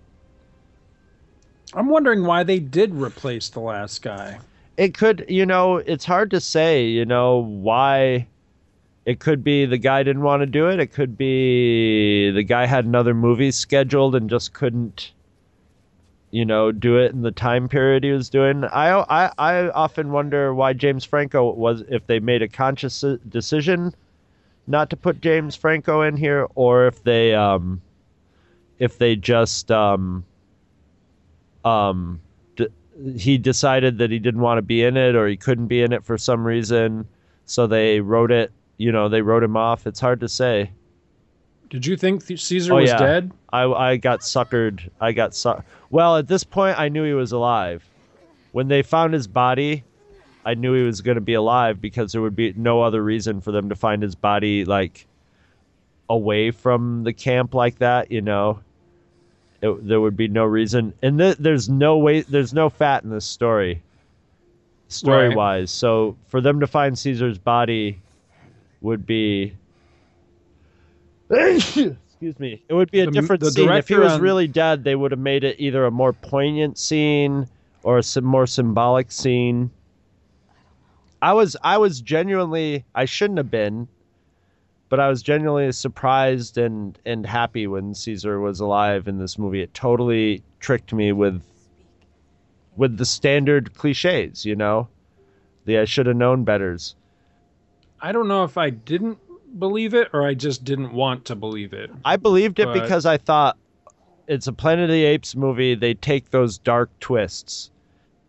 I'm 1.74 1.88
wondering 1.88 2.26
why 2.26 2.44
they 2.44 2.60
did 2.60 2.94
replace 2.94 3.48
the 3.48 3.61
last 3.61 4.02
guy. 4.02 4.40
it 4.76 4.94
could 4.94 5.28
you 5.30 5.45
know 5.45 5.78
it's 5.78 6.03
hard 6.03 6.30
to 6.32 6.41
say 6.41 6.88
you 6.88 7.06
know 7.06 7.38
why 7.38 8.28
it 9.06 9.22
could 9.22 9.41
be 9.41 9.66
the 9.66 9.78
guy 9.78 10.03
didn't 10.03 10.24
want 10.24 10.41
to 10.41 10.45
do 10.45 10.68
it 10.68 10.82
it 10.82 10.91
could 10.91 11.18
be 11.18 12.32
the 12.32 12.44
guy 12.44 12.66
had 12.66 12.84
another 12.84 13.14
movie 13.14 13.52
scheduled 13.52 14.14
and 14.14 14.30
just 14.30 14.52
couldn't 14.52 15.14
you 16.32 16.46
know 16.46 16.72
do 16.72 16.98
it 16.98 17.12
in 17.12 17.22
the 17.22 17.32
time 17.32 17.68
period 17.68 18.04
he 18.04 18.12
was 18.12 18.30
doing. 18.30 18.64
I 18.66 18.92
i, 19.00 19.32
I 19.38 19.70
often 19.70 20.12
wonder 20.12 20.54
why 20.54 20.74
james 20.74 21.04
franco 21.06 21.52
was 21.54 21.82
if 21.90 22.06
they 22.08 22.20
made 22.20 22.42
a 22.42 22.48
conscious 22.48 23.04
decision 23.28 23.94
not 24.68 24.90
to 24.92 24.98
put 24.98 25.22
james 25.22 25.56
franco 25.56 26.02
in 26.02 26.16
here 26.18 26.48
or 26.56 26.88
if 26.88 27.04
they 27.04 27.34
um 27.34 27.82
if 28.80 28.98
they 28.98 29.16
just 29.16 29.72
um 29.72 30.24
um 31.66 32.20
d- 32.56 32.68
he 33.18 33.38
decided 33.38 33.98
that 33.98 34.12
he 34.12 34.20
didn't 34.20 34.42
want 34.42 34.58
to 34.58 34.62
be 34.62 34.84
in 34.84 34.98
it 34.98 35.16
or 35.16 35.28
he 35.28 35.38
couldn't 35.38 35.68
be 35.68 35.82
in 35.82 35.92
it 35.92 36.04
for 36.04 36.18
some 36.18 36.46
reason. 36.46 37.06
So 37.46 37.68
they 37.68 38.00
wrote 38.00 38.32
it 38.32 38.52
you 38.78 38.92
know 38.92 39.10
they 39.10 39.22
wrote 39.22 39.44
him 39.44 39.58
off. 39.58 39.86
It's 39.86 40.00
hard 40.00 40.22
to 40.22 40.30
say 40.30 40.72
Did 41.70 41.86
you 41.86 41.96
think 41.98 42.26
th- 42.26 42.41
Caesar 42.41 42.74
Oh, 42.74 42.78
was 42.78 42.90
yeah. 42.90 42.98
dead? 42.98 43.32
i 43.52 43.64
i 43.64 43.98
got 43.98 44.22
suckered. 44.22 44.90
I 45.02 45.12
got 45.12 45.36
su- 45.36 45.62
well 45.90 46.18
at 46.18 46.28
this 46.28 46.44
point 46.44 46.80
i 46.80 46.90
knew 46.90 47.04
he 47.04 47.14
was 47.14 47.32
alive. 47.32 47.84
When 48.52 48.68
they 48.68 48.82
found 48.82 49.14
his 49.14 49.28
body 49.28 49.84
i 50.46 50.54
knew 50.54 50.74
he 50.74 50.84
was 50.84 51.02
going 51.02 51.16
to 51.16 51.22
be 51.22 51.34
alive 51.36 51.80
because 51.82 52.12
there 52.12 52.22
would 52.22 52.36
be 52.36 52.54
no 52.56 52.82
other 52.82 53.04
reason 53.04 53.41
for 53.41 53.52
them 53.52 53.70
to 53.70 53.76
find 53.76 54.02
his 54.02 54.16
body 54.16 54.66
like 54.66 55.06
away 56.10 56.50
from 56.52 57.04
the 57.04 57.14
camp 57.14 57.54
like 57.54 57.78
that 57.80 58.12
you 58.12 58.22
know? 58.22 58.60
It, 59.62 59.86
there 59.88 60.00
would 60.00 60.16
be 60.16 60.30
no 60.30 60.46
reason. 60.46 60.94
And 61.04 61.20
th- 61.20 61.36
there's 61.38 61.68
no 61.70 61.98
way 61.98 62.22
there's 62.22 62.54
no 62.54 62.70
fat 62.70 63.04
in 63.04 63.10
this 63.10 63.26
story 63.26 63.84
story 64.88 65.36
wise 65.36 65.70
so 65.70 66.16
for 66.30 66.41
them 66.41 66.60
to 66.62 66.66
find 66.66 66.98
caesar's 66.98 67.38
body 67.38 68.00
would 68.82 69.06
be 69.06 69.54
excuse 71.30 72.40
me 72.40 72.62
it 72.68 72.74
would 72.74 72.92
be 72.92 73.02
a 73.02 73.06
The- 73.06 73.12
different 73.12 73.42
the 73.42 73.52
scene 73.52 73.70
if 73.72 73.88
he 73.88 73.96
was 73.96 74.14
on- 74.14 74.22
really 74.22 74.48
dead 74.48 74.84
they 74.84 74.96
would 74.96 75.12
have 75.12 75.20
made 75.20 75.44
it 75.44 75.56
either 75.60 75.86
a 75.86 75.92
more 75.92 76.14
poignant 76.14 76.78
scene 76.78 77.48
or 77.84 78.00
a 78.00 78.04
some 78.04 78.26
more 78.26 78.48
symbolic 78.48 79.12
scene 79.12 79.72
i 81.22 81.34
was 81.34 81.56
i 81.64 81.78
was 81.78 82.02
genuinely 82.02 82.84
i 82.96 83.06
shouldn't 83.06 83.38
have 83.38 83.52
been 83.52 83.88
but 84.90 85.00
I 85.00 85.08
was 85.08 85.22
genuinely 85.22 85.72
surprised 85.72 86.58
and 86.58 86.98
and 87.06 87.24
happy 87.24 87.68
when 87.68 87.94
Caesar 87.94 88.40
was 88.40 88.60
alive 88.60 89.08
in 89.08 89.20
this 89.20 89.38
movie. 89.38 89.62
It 89.62 89.72
totally 89.76 90.42
tricked 90.60 90.94
me 90.94 91.12
with 91.12 91.44
with 92.76 92.98
the 92.98 93.06
standard 93.06 93.76
cliches, 93.76 94.46
you 94.48 94.56
know, 94.56 94.88
the 95.66 95.78
I 95.78 95.86
should 95.86 96.08
have 96.08 96.16
known 96.16 96.44
betters. 96.44 96.96
I 98.02 98.12
don't 98.12 98.28
know 98.28 98.44
if 98.46 98.58
I 98.58 98.72
didn't 98.72 99.20
believe 99.58 99.94
it 99.94 100.10
or 100.14 100.26
I 100.26 100.34
just 100.34 100.64
didn't 100.64 100.94
want 100.94 101.26
to 101.26 101.36
believe 101.36 101.74
it. 101.74 101.90
I 102.06 102.16
believed 102.18 102.60
it 102.60 102.66
But- 102.66 102.74
because 102.82 103.06
I 103.06 103.18
thought 103.18 103.58
it's 104.28 104.48
a 104.48 104.54
Planet 104.54 104.86
of 104.86 104.94
the 104.94 105.04
Apes 105.06 105.36
movie. 105.36 105.74
They 105.76 105.94
take 105.96 106.30
those 106.30 106.58
dark 106.60 106.90
twists, 107.00 107.72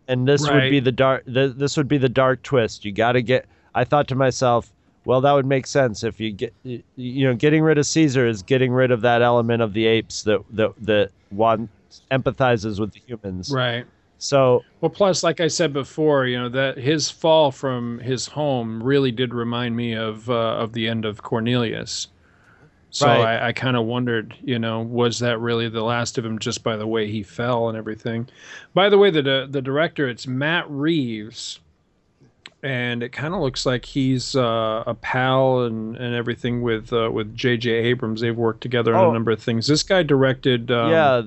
and 0.08 0.26
this 0.26 0.48
would 0.48 0.70
be 0.70 0.80
the 0.80 0.92
dark. 0.92 1.24
Th- 1.26 1.52
this 1.54 1.76
would 1.76 1.88
be 1.88 1.98
the 1.98 2.08
dark 2.08 2.42
twist. 2.42 2.84
You 2.84 2.92
got 2.92 3.12
to 3.12 3.22
get. 3.22 3.46
I 3.74 3.84
thought 3.84 4.08
to 4.08 4.14
myself, 4.14 4.72
well, 5.04 5.20
that 5.20 5.32
would 5.32 5.46
make 5.46 5.66
sense 5.66 6.02
if 6.02 6.18
you 6.18 6.32
get, 6.32 6.54
you 6.64 6.82
know, 6.96 7.34
getting 7.34 7.62
rid 7.62 7.76
of 7.78 7.86
Caesar 7.86 8.26
is 8.26 8.42
getting 8.42 8.72
rid 8.72 8.90
of 8.90 9.02
that 9.02 9.20
element 9.22 9.62
of 9.62 9.72
the 9.74 9.86
apes 9.86 10.22
that 10.22 10.40
that 10.52 10.72
that 10.80 11.10
one 11.28 11.68
empathizes 12.10 12.80
with 12.80 12.92
the 12.92 13.00
humans. 13.06 13.52
Right. 13.52 13.84
So 14.20 14.62
Well, 14.80 14.90
plus, 14.90 15.24
like 15.24 15.40
I 15.40 15.48
said 15.48 15.72
before, 15.72 16.26
you 16.26 16.38
know 16.38 16.48
that 16.50 16.76
his 16.78 17.10
fall 17.10 17.50
from 17.50 17.98
his 17.98 18.26
home 18.28 18.82
really 18.82 19.10
did 19.10 19.34
remind 19.34 19.74
me 19.76 19.94
of 19.94 20.28
uh, 20.30 20.34
of 20.58 20.72
the 20.74 20.86
end 20.88 21.04
of 21.04 21.22
Cornelius. 21.22 22.08
So 22.92 23.06
Right. 23.06 23.40
I, 23.40 23.48
I 23.48 23.52
kind 23.52 23.76
of 23.76 23.86
wondered, 23.86 24.34
you 24.42 24.58
know, 24.58 24.80
was 24.80 25.20
that 25.20 25.38
really 25.38 25.68
the 25.68 25.82
last 25.84 26.18
of 26.18 26.24
him 26.24 26.38
just 26.38 26.62
by 26.64 26.76
the 26.76 26.86
way 26.86 27.08
he 27.10 27.22
fell 27.22 27.68
and 27.68 27.78
everything? 27.78 28.28
By 28.74 28.88
the 28.90 28.98
way, 28.98 29.10
the 29.10 29.22
the, 29.22 29.46
the 29.50 29.62
director 29.62 30.06
it's 30.08 30.26
Matt 30.26 30.68
Reeves, 30.68 31.60
and 32.62 33.02
it 33.02 33.10
kind 33.12 33.32
of 33.32 33.40
looks 33.40 33.64
like 33.64 33.84
he's 33.86 34.36
uh, 34.36 34.84
a 34.86 34.94
pal 34.94 35.62
and, 35.64 35.96
and 35.96 36.14
everything 36.14 36.60
with 36.62 36.92
uh, 36.92 37.10
with 37.10 37.34
J.J. 37.34 37.70
Abrams. 37.70 38.20
They've 38.20 38.36
worked 38.36 38.60
together 38.60 38.94
on 38.94 39.06
Oh. 39.06 39.10
a 39.10 39.14
number 39.14 39.30
of 39.30 39.40
things. 39.42 39.66
This 39.66 39.82
guy 39.82 40.02
directed. 40.02 40.70
Um, 40.70 40.90
yeah, 40.90 41.22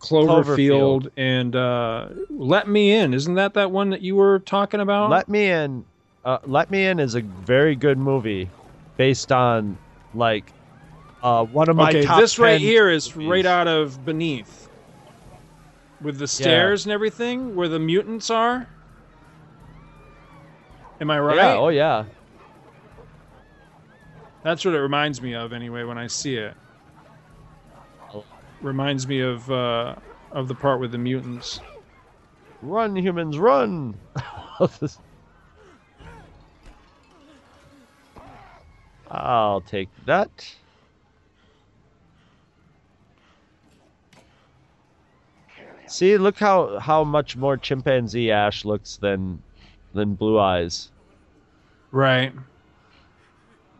Cloverfield, 0.00 1.10
and 1.16 1.54
uh, 1.54 2.08
Let 2.30 2.66
Me 2.68 2.92
In. 2.92 3.14
Isn't 3.14 3.34
that 3.34 3.54
that 3.54 3.70
one 3.70 3.90
that 3.90 4.00
you 4.00 4.16
were 4.16 4.38
talking 4.40 4.80
about? 4.80 5.10
Let 5.10 5.28
Me 5.28 5.50
In. 5.50 5.84
Uh, 6.24 6.38
Let 6.44 6.70
Me 6.70 6.86
In 6.86 6.98
is 6.98 7.14
a 7.14 7.20
very 7.20 7.76
good 7.76 7.98
movie, 7.98 8.50
based 8.96 9.30
on 9.30 9.78
like 10.14 10.52
uh, 11.22 11.44
one 11.44 11.68
of 11.68 11.76
my 11.76 11.90
okay, 11.90 12.04
this 12.04 12.38
right 12.38 12.52
10 12.52 12.60
here 12.60 12.88
is 12.90 13.14
movies. 13.14 13.30
right 13.30 13.46
out 13.46 13.68
of 13.68 14.04
Beneath, 14.04 14.68
with 16.00 16.18
the 16.18 16.26
stairs 16.28 16.86
and 16.86 16.92
everything, 16.92 17.54
where 17.54 17.68
the 17.68 17.78
mutants 17.78 18.30
are. 18.30 18.68
Am 21.00 21.10
I 21.10 21.18
right? 21.20 21.36
Yeah. 21.36 21.56
Oh 21.56 21.68
yeah. 21.68 22.04
That's 24.42 24.64
what 24.64 24.74
it 24.74 24.78
reminds 24.78 25.20
me 25.20 25.34
of, 25.34 25.52
anyway, 25.52 25.84
when 25.84 25.98
I 25.98 26.06
see 26.06 26.36
it. 26.36 26.54
Reminds 28.60 29.06
me 29.06 29.20
of 29.20 29.50
uh, 29.50 29.94
of 30.32 30.48
the 30.48 30.54
part 30.54 30.80
with 30.80 30.92
the 30.92 30.98
mutants. 30.98 31.60
Run, 32.62 32.94
humans, 32.94 33.38
run! 33.38 33.94
I'll 39.10 39.62
take 39.62 39.88
that. 40.06 40.54
See, 45.86 46.16
look 46.18 46.38
how 46.38 46.78
how 46.78 47.02
much 47.02 47.36
more 47.36 47.56
chimpanzee 47.56 48.30
Ash 48.30 48.64
looks 48.64 48.96
than 48.98 49.42
than 49.92 50.14
Blue 50.14 50.38
Eyes. 50.38 50.92
Right. 51.90 52.32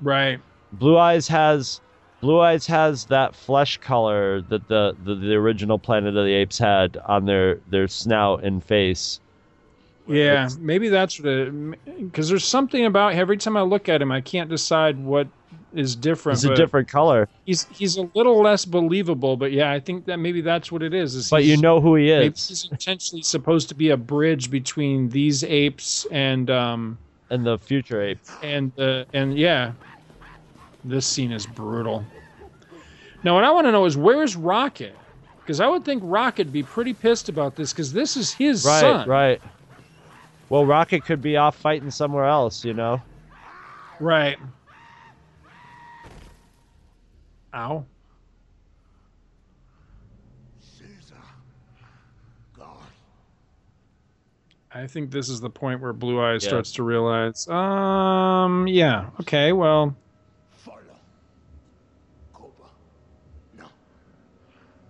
Right. 0.00 0.40
Blue 0.72 0.98
Eyes 0.98 1.28
has 1.28 1.80
Blue 2.20 2.40
Eyes 2.40 2.66
has 2.66 3.06
that 3.06 3.34
flesh 3.34 3.78
color 3.78 4.42
that 4.42 4.68
the, 4.68 4.94
the, 5.04 5.14
the 5.14 5.34
original 5.34 5.78
Planet 5.78 6.16
of 6.16 6.24
the 6.24 6.32
Apes 6.32 6.58
had 6.58 6.96
on 7.06 7.24
their, 7.24 7.56
their 7.70 7.88
snout 7.88 8.44
and 8.44 8.62
face. 8.62 9.20
Yeah, 10.06 10.48
maybe 10.58 10.88
that's 10.88 11.20
what 11.20 11.28
it. 11.28 11.86
Because 12.00 12.28
there's 12.28 12.44
something 12.44 12.84
about 12.84 13.14
every 13.14 13.36
time 13.36 13.56
I 13.56 13.62
look 13.62 13.88
at 13.88 14.02
him, 14.02 14.10
I 14.10 14.20
can't 14.20 14.50
decide 14.50 14.98
what 14.98 15.28
is 15.72 15.94
different. 15.94 16.38
It's 16.38 16.44
a 16.44 16.54
different 16.54 16.88
color, 16.88 17.28
He's 17.46 17.64
he's 17.70 17.96
a 17.96 18.08
little 18.14 18.42
less 18.42 18.64
believable, 18.64 19.36
but 19.36 19.52
yeah, 19.52 19.70
I 19.70 19.78
think 19.78 20.06
that 20.06 20.18
maybe 20.18 20.40
that's 20.40 20.72
what 20.72 20.82
it 20.82 20.94
is. 20.94 21.14
is 21.14 21.30
but 21.30 21.44
you 21.44 21.56
know 21.56 21.80
who 21.80 21.94
he 21.94 22.10
is. 22.10 22.20
maybe 22.20 22.34
is. 22.34 22.48
he's 22.48 22.68
intentionally 22.70 23.22
supposed 23.22 23.68
to 23.68 23.74
be 23.74 23.90
a 23.90 23.96
bridge 23.96 24.50
between 24.50 25.08
these 25.10 25.44
apes 25.44 26.06
and 26.10 26.50
um 26.50 26.98
And 27.30 27.46
the 27.46 27.58
future 27.58 28.02
apes 28.02 28.32
and 28.42 28.72
uh, 28.80 29.04
and 29.12 29.38
yeah, 29.38 29.72
this 30.84 31.06
scene 31.06 31.32
is 31.32 31.46
brutal. 31.46 32.06
Now, 33.22 33.34
what 33.34 33.44
I 33.44 33.50
want 33.50 33.66
to 33.66 33.72
know 33.72 33.84
is 33.84 33.96
where's 33.96 34.36
Rocket? 34.36 34.96
Because 35.40 35.60
I 35.60 35.68
would 35.68 35.84
think 35.84 36.02
Rocket'd 36.04 36.52
be 36.52 36.62
pretty 36.62 36.94
pissed 36.94 37.28
about 37.28 37.56
this 37.56 37.72
because 37.72 37.92
this 37.92 38.16
is 38.16 38.32
his 38.32 38.64
Right, 38.64 38.80
son. 38.80 39.08
right. 39.08 39.42
Well, 40.48 40.64
Rocket 40.66 41.04
could 41.04 41.20
be 41.20 41.36
off 41.36 41.56
fighting 41.56 41.90
somewhere 41.90 42.24
else, 42.24 42.64
you 42.64 42.74
know? 42.74 43.02
Right. 44.00 44.38
Ow. 47.54 47.84
Caesar. 50.60 51.14
God. 52.56 52.86
I 54.72 54.86
think 54.86 55.10
this 55.10 55.28
is 55.28 55.40
the 55.40 55.50
point 55.50 55.80
where 55.80 55.92
Blue 55.92 56.20
Eyes 56.22 56.42
Yeah. 56.44 56.48
starts 56.48 56.72
to 56.72 56.82
realize, 56.82 57.46
um, 57.48 58.66
yeah, 58.68 59.10
okay, 59.20 59.52
well, 59.52 59.96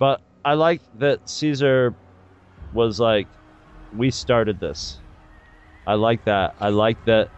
But 0.01 0.21
I 0.45 0.55
like 0.55 0.81
that 0.99 1.29
Caesar 1.29 1.95
was 2.73 2.99
like, 2.99 3.29
we 3.95 4.11
started 4.11 4.59
this. 4.59 4.99
I 5.87 5.95
like 5.95 6.25
that. 6.25 6.55
I 6.59 6.71
like 6.71 7.05
that. 7.05 7.31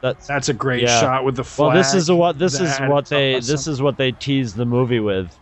That's 0.00 0.26
that's 0.26 0.48
a 0.48 0.54
great 0.54 0.82
Yeah. 0.82 1.00
shot 1.00 1.24
with 1.24 1.36
the 1.36 1.44
flag. 1.44 1.66
Well, 1.68 1.76
this 1.76 1.92
is 1.94 2.10
what 2.10 2.38
this 2.38 2.60
is 2.60 2.78
what 2.78 3.08
they 3.08 3.36
awesome. 3.36 3.52
this 3.52 3.66
is 3.66 3.82
what 3.82 3.96
they 3.96 4.12
teased 4.12 4.56
the 4.56 4.64
movie 4.64 5.00
with. 5.00 5.36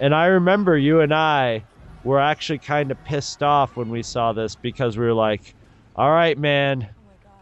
And 0.00 0.14
I 0.14 0.26
remember 0.26 0.76
you 0.76 1.00
and 1.00 1.14
I 1.14 1.64
were 2.02 2.18
actually 2.18 2.58
kind 2.58 2.90
of 2.90 3.04
pissed 3.04 3.42
off 3.42 3.76
when 3.76 3.88
we 3.88 4.02
saw 4.02 4.32
this 4.32 4.56
because 4.56 4.96
we 4.96 5.04
were 5.04 5.12
like, 5.12 5.54
"All 5.94 6.10
right, 6.10 6.36
man, 6.38 6.88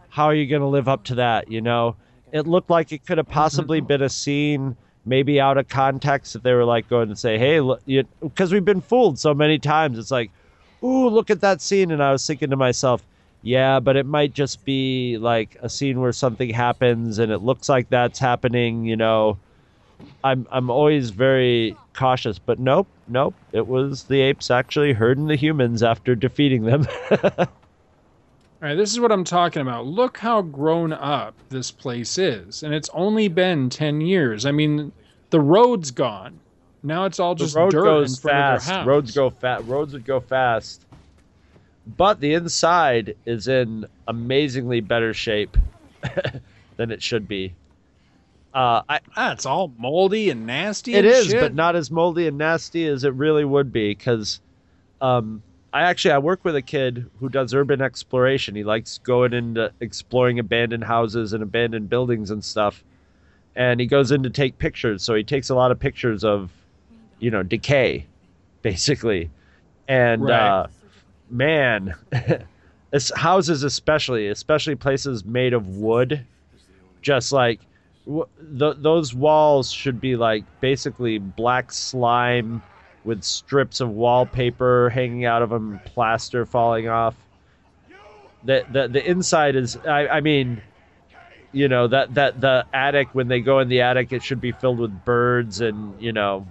how 0.09 0.27
are 0.27 0.35
you 0.35 0.47
going 0.47 0.63
to 0.63 0.69
live 0.69 0.89
up 0.89 1.05
to 1.05 1.15
that?" 1.15 1.49
You 1.49 1.61
know, 1.61 1.97
it 2.33 2.47
looked 2.49 2.69
like 2.69 2.91
it 2.93 3.07
could 3.07 3.19
have 3.19 3.29
possibly 3.29 3.81
been 3.93 4.03
a 4.03 4.09
scene 4.09 4.77
maybe 5.09 5.41
out 5.41 5.59
of 5.59 5.69
context 5.69 6.37
if 6.37 6.43
they 6.43 6.53
were 6.53 6.65
like 6.65 6.89
going 6.89 7.09
to 7.09 7.17
say, 7.17 7.39
"Hey, 7.39 7.61
look," 7.61 7.83
because 8.21 8.53
we've 8.53 8.65
been 8.65 8.81
fooled 8.81 9.19
so 9.19 9.35
many 9.35 9.59
times. 9.59 9.99
It's 9.99 10.11
like, 10.11 10.31
"Ooh, 10.83 11.09
look 11.09 11.31
at 11.31 11.41
that 11.41 11.61
scene," 11.61 11.91
and 11.91 12.03
I 12.03 12.13
was 12.13 12.27
thinking 12.27 12.51
to 12.51 12.57
myself. 12.57 13.03
Yeah, 13.43 13.79
but 13.81 13.97
it 13.97 14.05
might 14.05 14.35
just 14.35 14.65
be 14.65 15.17
like 15.19 15.57
a 15.63 15.69
scene 15.69 16.01
where 16.01 16.13
something 16.13 16.51
happens 16.51 17.21
and 17.21 17.31
it 17.31 17.39
looks 17.39 17.69
like 17.69 17.89
that's 17.89 18.19
happening, 18.19 18.85
you 18.85 18.97
know. 18.97 19.39
I'm 20.25 20.47
I'm 20.51 20.71
always 20.71 21.11
very 21.11 21.77
cautious, 21.95 22.39
but 22.39 22.59
nope, 22.59 22.87
nope. 23.09 23.35
It 23.53 23.67
was 23.67 24.05
the 24.05 24.21
apes 24.21 24.51
actually 24.51 24.93
herding 24.93 25.27
the 25.27 25.37
humans 25.37 25.83
after 25.83 26.15
defeating 26.15 26.65
them. 26.65 26.87
All 28.61 28.69
right, 28.69 28.75
this 28.75 28.91
is 28.91 28.99
what 28.99 29.13
I'm 29.13 29.25
talking 29.25 29.63
about. 29.63 29.87
Look 29.87 30.19
how 30.19 30.43
grown 30.43 30.93
up 30.93 31.35
this 31.49 31.71
place 31.71 32.19
is, 32.19 32.63
and 32.65 32.75
it's 32.75 32.91
only 32.93 33.29
been 33.29 33.71
ten 33.71 34.01
years. 34.01 34.45
I 34.45 34.51
mean, 34.51 34.93
the 35.31 35.41
road's 35.41 35.91
gone. 35.91 36.39
Now 36.83 37.05
it's 37.07 37.19
all 37.21 37.35
the 37.35 37.45
just 37.45 37.57
road 37.57 37.71
dirt 37.71 37.85
goes 37.85 38.17
in 38.17 38.21
front 38.23 38.35
fast. 38.37 38.63
of 38.63 38.69
their 38.69 38.77
house. 38.79 38.87
Roads 38.87 39.15
go 39.15 39.31
fast. 39.31 39.65
Roads 39.67 39.93
would 39.93 40.05
go 40.05 40.21
fast. 40.21 40.85
But 41.97 42.21
the 42.21 42.35
inside 42.35 43.17
is 43.25 43.49
in 43.49 43.87
amazingly 44.07 44.81
better 44.81 45.15
shape 45.15 45.57
than 46.77 46.91
it 46.91 47.03
should 47.03 47.27
be. 47.27 47.55
Uh, 48.55 48.83
I, 48.89 49.01
Ah, 49.17 49.33
it's 49.33 49.47
all 49.47 49.73
moldy 49.79 50.31
and 50.31 50.47
nasty. 50.47 50.95
It 50.95 51.05
and 51.05 51.07
is, 51.15 51.27
shit. 51.29 51.41
but 51.41 51.55
not 51.55 51.77
as 51.77 51.91
moldy 51.91 52.27
and 52.27 52.39
nasty 52.39 52.87
as 52.87 53.05
it 53.05 53.13
really 53.15 53.45
would 53.45 53.73
be. 53.73 53.91
Because, 53.91 54.41
um, 55.01 55.43
I 55.73 55.83
actually 55.83 56.13
I 56.13 56.19
work 56.19 56.45
with 56.45 56.57
a 56.57 56.63
kid 56.63 57.11
who 57.21 57.29
does 57.29 57.53
urban 57.55 57.81
exploration. 57.83 58.55
He 58.55 58.65
likes 58.65 58.99
going 58.99 59.33
into 59.35 59.71
exploring 59.81 60.39
abandoned 60.39 60.85
houses 60.85 61.33
and 61.35 61.43
abandoned 61.43 61.89
buildings 61.91 62.31
and 62.31 62.43
stuff. 62.43 62.83
And 63.59 63.81
he 63.81 63.87
goes 63.87 64.13
in 64.13 64.23
to 64.23 64.31
take 64.31 64.57
pictures. 64.59 65.03
So 65.03 65.15
he 65.17 65.25
takes 65.25 65.51
a 65.51 65.55
lot 65.57 65.73
of 65.73 65.81
pictures 65.81 66.23
of, 66.25 66.53
you 67.19 67.31
know, 67.31 67.43
decay, 67.43 68.07
basically. 68.63 69.31
And 69.89 70.23
Right. 70.23 70.49
uh, 70.49 70.67
man, 71.29 71.95
houses 73.17 73.65
especially, 73.65 74.29
especially 74.29 74.77
places 74.77 75.25
made 75.25 75.53
of 75.55 75.67
wood, 75.77 76.25
just 77.03 77.33
like 77.33 77.59
w- 78.07 78.27
th- 78.59 78.77
those 78.79 79.13
walls 79.13 79.73
should 79.73 80.01
be 80.01 80.15
like 80.15 80.45
basically 80.61 81.19
black 81.19 81.73
slime 81.73 82.63
with 83.03 83.25
strips 83.25 83.81
of 83.81 83.91
wallpaper 83.91 84.91
hanging 84.91 85.25
out 85.25 85.43
of 85.43 85.51
them, 85.51 85.81
plaster 85.85 86.47
falling 86.47 86.89
off. 86.89 87.17
The 88.45 88.65
the 88.71 88.87
the 88.87 89.11
inside 89.11 89.57
is 89.57 89.77
I, 89.79 90.07
I 90.07 90.21
mean, 90.21 90.63
you 91.53 91.69
know 91.69 91.89
that 91.89 92.15
that 92.15 92.41
the 92.41 92.67
attic 92.73 93.09
when 93.13 93.29
they 93.29 93.41
go 93.41 93.59
in 93.61 93.69
the 93.69 93.81
attic 93.81 94.13
it 94.13 94.23
should 94.23 94.41
be 94.41 94.53
filled 94.53 94.79
with 94.79 95.05
birds 95.05 95.61
and 95.61 96.01
you 96.01 96.13
know 96.13 96.47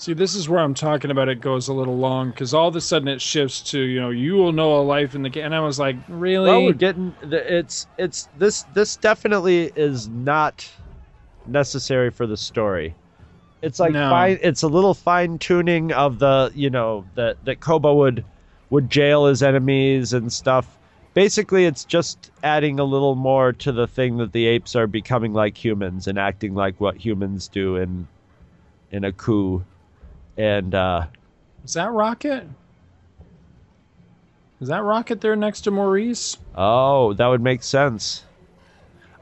See, 0.00 0.14
this 0.14 0.34
is 0.34 0.48
where 0.48 0.60
I'm 0.60 0.72
talking 0.72 1.10
about. 1.10 1.28
It 1.28 1.42
goes 1.42 1.68
a 1.68 1.74
little 1.74 1.98
long 1.98 2.30
because 2.30 2.54
all 2.54 2.68
of 2.68 2.74
a 2.74 2.80
sudden 2.80 3.06
it 3.06 3.20
shifts 3.20 3.60
to 3.72 3.78
you 3.78 4.00
know 4.00 4.08
you 4.08 4.32
will 4.32 4.50
know 4.50 4.76
a 4.76 4.80
life 4.80 5.14
in 5.14 5.22
the 5.22 5.28
game, 5.28 5.44
and 5.44 5.54
I 5.54 5.60
was 5.60 5.78
like, 5.78 5.96
really? 6.08 6.48
Well, 6.48 6.64
we're 6.64 6.72
getting 6.72 7.14
the, 7.20 7.58
it's 7.58 7.86
it's 7.98 8.26
this 8.38 8.62
this 8.72 8.96
definitely 8.96 9.70
is 9.76 10.08
not 10.08 10.66
necessary 11.46 12.10
for 12.10 12.26
the 12.26 12.38
story. 12.38 12.94
It's 13.60 13.78
like 13.78 13.92
No. 13.92 14.08
fine. 14.08 14.38
It's 14.42 14.62
a 14.62 14.68
little 14.68 14.94
fine 14.94 15.38
tuning 15.38 15.92
of 15.92 16.18
the 16.18 16.50
you 16.54 16.70
know 16.70 17.04
that 17.14 17.44
that 17.44 17.60
Koba 17.60 17.92
would 17.92 18.24
would 18.70 18.88
jail 18.88 19.26
his 19.26 19.42
enemies 19.42 20.14
and 20.14 20.32
stuff. 20.32 20.79
Basically, 21.12 21.64
it's 21.64 21.84
just 21.84 22.30
adding 22.42 22.78
a 22.78 22.84
little 22.84 23.16
more 23.16 23.52
to 23.54 23.72
the 23.72 23.86
thing 23.86 24.18
that 24.18 24.32
the 24.32 24.46
apes 24.46 24.76
are 24.76 24.86
becoming 24.86 25.32
like 25.32 25.56
humans 25.62 26.06
and 26.06 26.18
acting 26.18 26.54
like 26.54 26.80
what 26.80 26.96
humans 26.96 27.48
do 27.48 27.76
in 27.76 28.06
in 28.92 29.04
a 29.04 29.12
coup. 29.12 29.64
And 30.36 30.74
uh, 30.74 31.06
Is 31.64 31.74
that 31.74 31.90
Rocket? 31.90 32.46
Is 34.60 34.68
that 34.68 34.82
Rocket 34.82 35.20
there 35.20 35.36
next 35.36 35.62
to 35.62 35.70
Maurice? 35.70 36.36
Oh, 36.54 37.14
that 37.14 37.26
would 37.26 37.40
make 37.40 37.62
sense. 37.62 38.24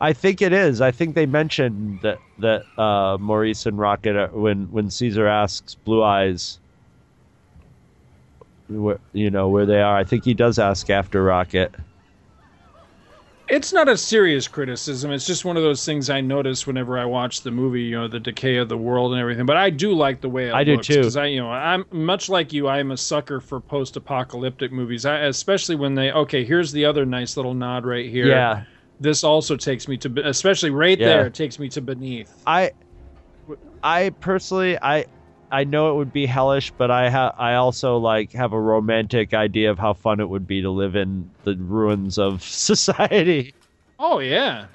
I 0.00 0.12
think 0.12 0.42
it 0.42 0.52
is. 0.52 0.80
I 0.80 0.90
think 0.90 1.14
they 1.14 1.26
mentioned 1.26 2.00
that 2.02 2.18
that 2.38 2.64
uh, 2.78 3.18
Maurice 3.18 3.66
and 3.66 3.78
Rocket 3.78 4.14
are, 4.16 4.28
when 4.28 4.70
when 4.70 4.90
Caesar 4.90 5.26
asks 5.26 5.74
Blue 5.74 6.02
Eyes, 6.02 6.58
where, 8.68 8.98
you 9.12 9.30
know 9.30 9.48
where 9.48 9.66
they 9.66 9.80
are. 9.80 9.96
I 9.96 10.04
think 10.04 10.24
he 10.24 10.34
does 10.34 10.58
ask 10.58 10.90
after 10.90 11.22
Rocket. 11.22 11.74
It's 13.48 13.72
not 13.72 13.88
a 13.88 13.96
serious 13.96 14.46
criticism. 14.46 15.10
It's 15.10 15.26
just 15.26 15.46
one 15.46 15.56
of 15.56 15.62
those 15.62 15.82
things 15.82 16.10
I 16.10 16.20
notice 16.20 16.66
whenever 16.66 16.98
I 16.98 17.06
watch 17.06 17.40
the 17.40 17.50
movie, 17.50 17.80
you 17.80 17.98
know, 17.98 18.06
the 18.06 18.20
decay 18.20 18.56
of 18.56 18.68
the 18.68 18.76
world 18.76 19.12
and 19.12 19.20
everything. 19.20 19.46
But 19.46 19.56
I 19.56 19.70
do 19.70 19.94
like 19.94 20.20
the 20.20 20.28
way 20.28 20.48
it 20.48 20.54
I 20.54 20.64
do 20.64 20.76
too. 20.76 20.96
Because 20.96 21.16
I, 21.16 21.26
you 21.26 21.40
know, 21.40 21.50
I'm 21.50 21.86
much 21.90 22.28
like 22.28 22.52
you. 22.52 22.68
I'm 22.68 22.90
a 22.90 22.96
sucker 22.98 23.40
for 23.40 23.58
post-apocalyptic 23.58 24.70
movies. 24.70 25.06
I, 25.06 25.20
especially 25.20 25.76
when 25.76 25.94
they 25.94 26.12
okay, 26.12 26.44
here's 26.44 26.72
the 26.72 26.84
other 26.84 27.06
nice 27.06 27.38
little 27.38 27.54
nod 27.54 27.86
right 27.86 28.10
here. 28.10 28.26
Yeah, 28.26 28.64
This 29.00 29.24
also 29.24 29.56
takes 29.56 29.88
me 29.88 29.96
to, 29.96 30.28
especially 30.28 30.68
right 30.68 30.98
Yeah. 30.98 31.06
there, 31.06 31.26
it 31.28 31.34
takes 31.34 31.58
me 31.58 31.70
to 31.70 31.80
Beneath. 31.80 32.42
I, 32.46 32.72
I 33.82 34.10
personally, 34.20 34.76
I, 34.82 35.06
I 35.50 35.64
know 35.64 35.90
it 35.92 35.96
would 35.96 36.12
be 36.12 36.26
hellish, 36.26 36.70
but 36.72 36.90
I 36.90 37.08
ha- 37.10 37.34
I 37.38 37.54
also 37.54 37.96
like 37.96 38.32
have 38.32 38.52
a 38.52 38.60
romantic 38.60 39.32
idea 39.32 39.70
of 39.70 39.78
how 39.78 39.94
fun 39.94 40.20
it 40.20 40.28
would 40.28 40.46
be 40.46 40.60
to 40.62 40.70
live 40.70 40.94
in 40.94 41.30
the 41.44 41.56
ruins 41.56 42.18
of 42.18 42.42
society. 42.68 43.54
Oh 43.98 44.18
yeah. 44.18 44.66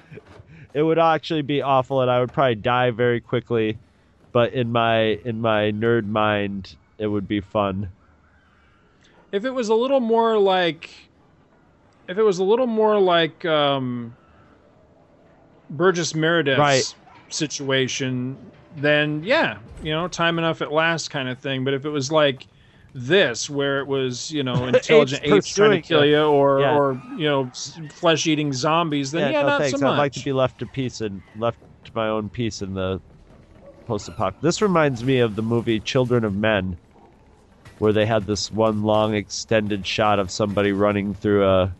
It 0.73 0.81
would 0.81 0.97
actually 0.97 1.43
be 1.43 1.61
awful, 1.61 2.01
and 2.01 2.09
I 2.09 2.19
would 2.19 2.33
probably 2.33 2.55
die 2.55 2.89
very 2.89 3.21
quickly. 3.21 3.77
But 4.31 4.53
in 4.53 4.71
my 4.71 5.01
in 5.23 5.39
my 5.39 5.71
nerd 5.71 6.07
mind, 6.07 6.75
it 6.97 7.05
would 7.07 7.27
be 7.27 7.39
fun. 7.41 7.89
If 9.31 9.45
it 9.45 9.51
was 9.51 9.69
a 9.69 9.75
little 9.75 9.99
more 9.99 10.37
like, 10.39 10.89
if 12.07 12.17
it 12.17 12.23
was 12.23 12.39
a 12.39 12.43
little 12.43 12.67
more 12.67 12.99
like 12.99 13.45
um, 13.45 14.13
Burgess 15.69 16.13
Meredith's 16.13 16.59
Right. 16.59 16.95
situation, 17.29 18.51
then 18.75 19.23
yeah, 19.23 19.59
you 19.81 19.91
know, 19.91 20.07
time 20.07 20.37
enough 20.37 20.61
at 20.61 20.71
last 20.71 21.09
kind 21.09 21.29
of 21.29 21.39
thing. 21.39 21.63
But 21.63 21.73
if 21.73 21.85
it 21.85 21.89
was 21.89 22.11
like 22.11 22.47
this, 22.93 23.49
where 23.49 23.79
it 23.79 23.87
was 23.87 24.31
you 24.31 24.43
know 24.43 24.65
intelligent 24.67 25.23
Apes 25.23 25.53
trying 25.53 25.81
to 25.81 25.87
kill 25.87 26.05
you. 26.05 26.21
or 26.23 26.59
Yeah. 26.59 26.75
or 26.75 27.01
you 27.17 27.25
know 27.25 27.51
flesh 27.91 28.27
eating 28.27 28.53
zombies, 28.53 29.11
then 29.11 29.31
yeah, 29.31 29.41
no 29.41 29.47
not 29.47 29.61
thanks. 29.61 29.79
so 29.79 29.85
much. 29.85 29.93
I'd 29.93 29.97
like 29.97 30.11
to 30.13 30.23
be 30.23 30.33
left 30.33 30.59
to 30.59 30.65
peace 30.65 31.01
and 31.01 31.21
left 31.35 31.59
to 31.85 31.91
my 31.95 32.07
own 32.07 32.29
peace 32.29 32.61
in 32.61 32.73
the 32.73 33.01
post-apocalypse. 33.85 34.41
This 34.41 34.61
reminds 34.61 35.03
me 35.03 35.19
of 35.19 35.35
the 35.35 35.43
movie 35.43 35.79
Children 35.79 36.23
of 36.23 36.33
Men, 36.33 36.77
where 37.79 37.91
they 37.91 38.05
had 38.05 38.25
this 38.25 38.51
one 38.51 38.83
long 38.83 39.13
extended 39.13 39.85
shot 39.85 40.19
of 40.19 40.31
somebody 40.31 40.71
running 40.71 41.13
through 41.13 41.45
a 41.47 41.75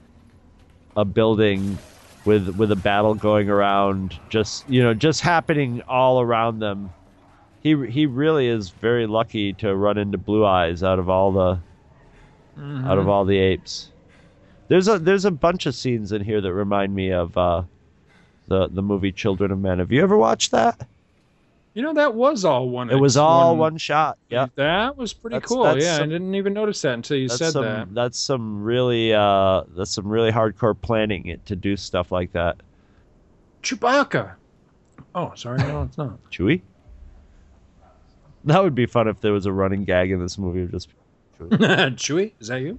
a 0.95 1.05
building 1.05 1.79
with 2.25 2.49
with 2.49 2.71
a 2.71 2.75
battle 2.75 3.15
going 3.15 3.49
around, 3.49 4.19
just 4.29 4.69
you 4.69 4.81
know, 4.81 4.93
just 4.93 5.21
happening 5.21 5.81
all 5.87 6.21
around 6.21 6.59
them. 6.59 6.89
He 7.61 7.69
he 7.87 8.05
really 8.05 8.47
is 8.47 8.69
very 8.69 9.07
lucky 9.07 9.53
to 9.53 9.75
run 9.75 9.97
into 9.97 10.17
Blue 10.17 10.45
Eyes 10.45 10.83
out 10.83 10.99
of 10.99 11.09
all 11.09 11.31
the 11.31 11.59
out 12.57 12.97
of 12.97 13.09
all 13.09 13.25
the 13.25 13.37
apes. 13.37 13.89
There's 14.67 14.87
a 14.87 14.99
there's 14.99 15.25
a 15.25 15.31
bunch 15.31 15.65
of 15.65 15.75
scenes 15.75 16.11
in 16.11 16.23
here 16.23 16.41
that 16.41 16.53
remind 16.53 16.95
me 16.95 17.11
of 17.11 17.37
uh, 17.37 17.63
the 18.47 18.67
the 18.69 18.81
movie 18.81 19.11
Children 19.11 19.51
of 19.51 19.59
Men. 19.59 19.79
Have 19.79 19.91
you 19.91 20.01
ever 20.01 20.17
watched 20.17 20.51
that? 20.51 20.87
You 21.75 21.81
know, 21.81 21.93
that 21.95 22.13
was 22.13 22.45
all 22.45 22.69
one. 22.69 22.91
It 22.91 22.99
was 22.99 23.17
all 23.17 23.57
one 23.57 23.77
shot. 23.77 24.19
Yeah, 24.29 24.45
That 24.55 24.95
was 24.95 25.11
pretty 25.11 25.35
That's- 25.37 25.47
cool. 25.49 25.63
that's 25.63 25.83
yeah, 25.83 25.95
some- 25.97 26.03
I 26.03 26.07
didn't 26.11 26.35
even 26.35 26.53
notice 26.53 26.79
that 26.83 26.93
until 26.93 27.17
you 27.17 27.27
said 27.29 27.51
some 27.51 27.63
that. 27.65 27.93
that's 27.95 28.19
some 28.19 28.61
really 28.63 29.11
uh 29.13 29.63
that's 29.75 29.89
some 29.91 30.07
really 30.07 30.31
hardcore 30.31 30.79
planning 30.79 31.25
it 31.27 31.43
to 31.47 31.55
do 31.55 31.75
stuff 31.75 32.11
like 32.11 32.31
that. 32.33 32.57
Chewbacca. 33.63 34.33
Oh, 35.15 35.31
sorry, 35.35 35.57
no, 35.59 35.81
it's 35.83 35.97
not. 35.97 36.19
Chewie. 36.31 36.61
That 38.45 38.61
would 38.61 38.75
be 38.75 38.85
fun 38.85 39.07
if 39.07 39.19
there 39.21 39.31
was 39.33 39.45
a 39.47 39.51
running 39.53 39.83
gag 39.83 40.11
in 40.11 40.19
this 40.19 40.37
movie. 40.37 40.61
of 40.63 40.71
Just 40.71 40.89
Chewie. 41.39 41.49
Chewie, 41.95 42.33
is 42.39 42.49
that 42.49 42.61
you? 42.61 42.77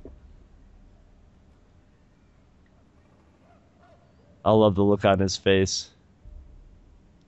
I 4.44 4.52
love 4.52 4.74
the 4.74 4.84
look 4.84 5.04
on 5.04 5.18
his 5.18 5.36
face. 5.36 5.90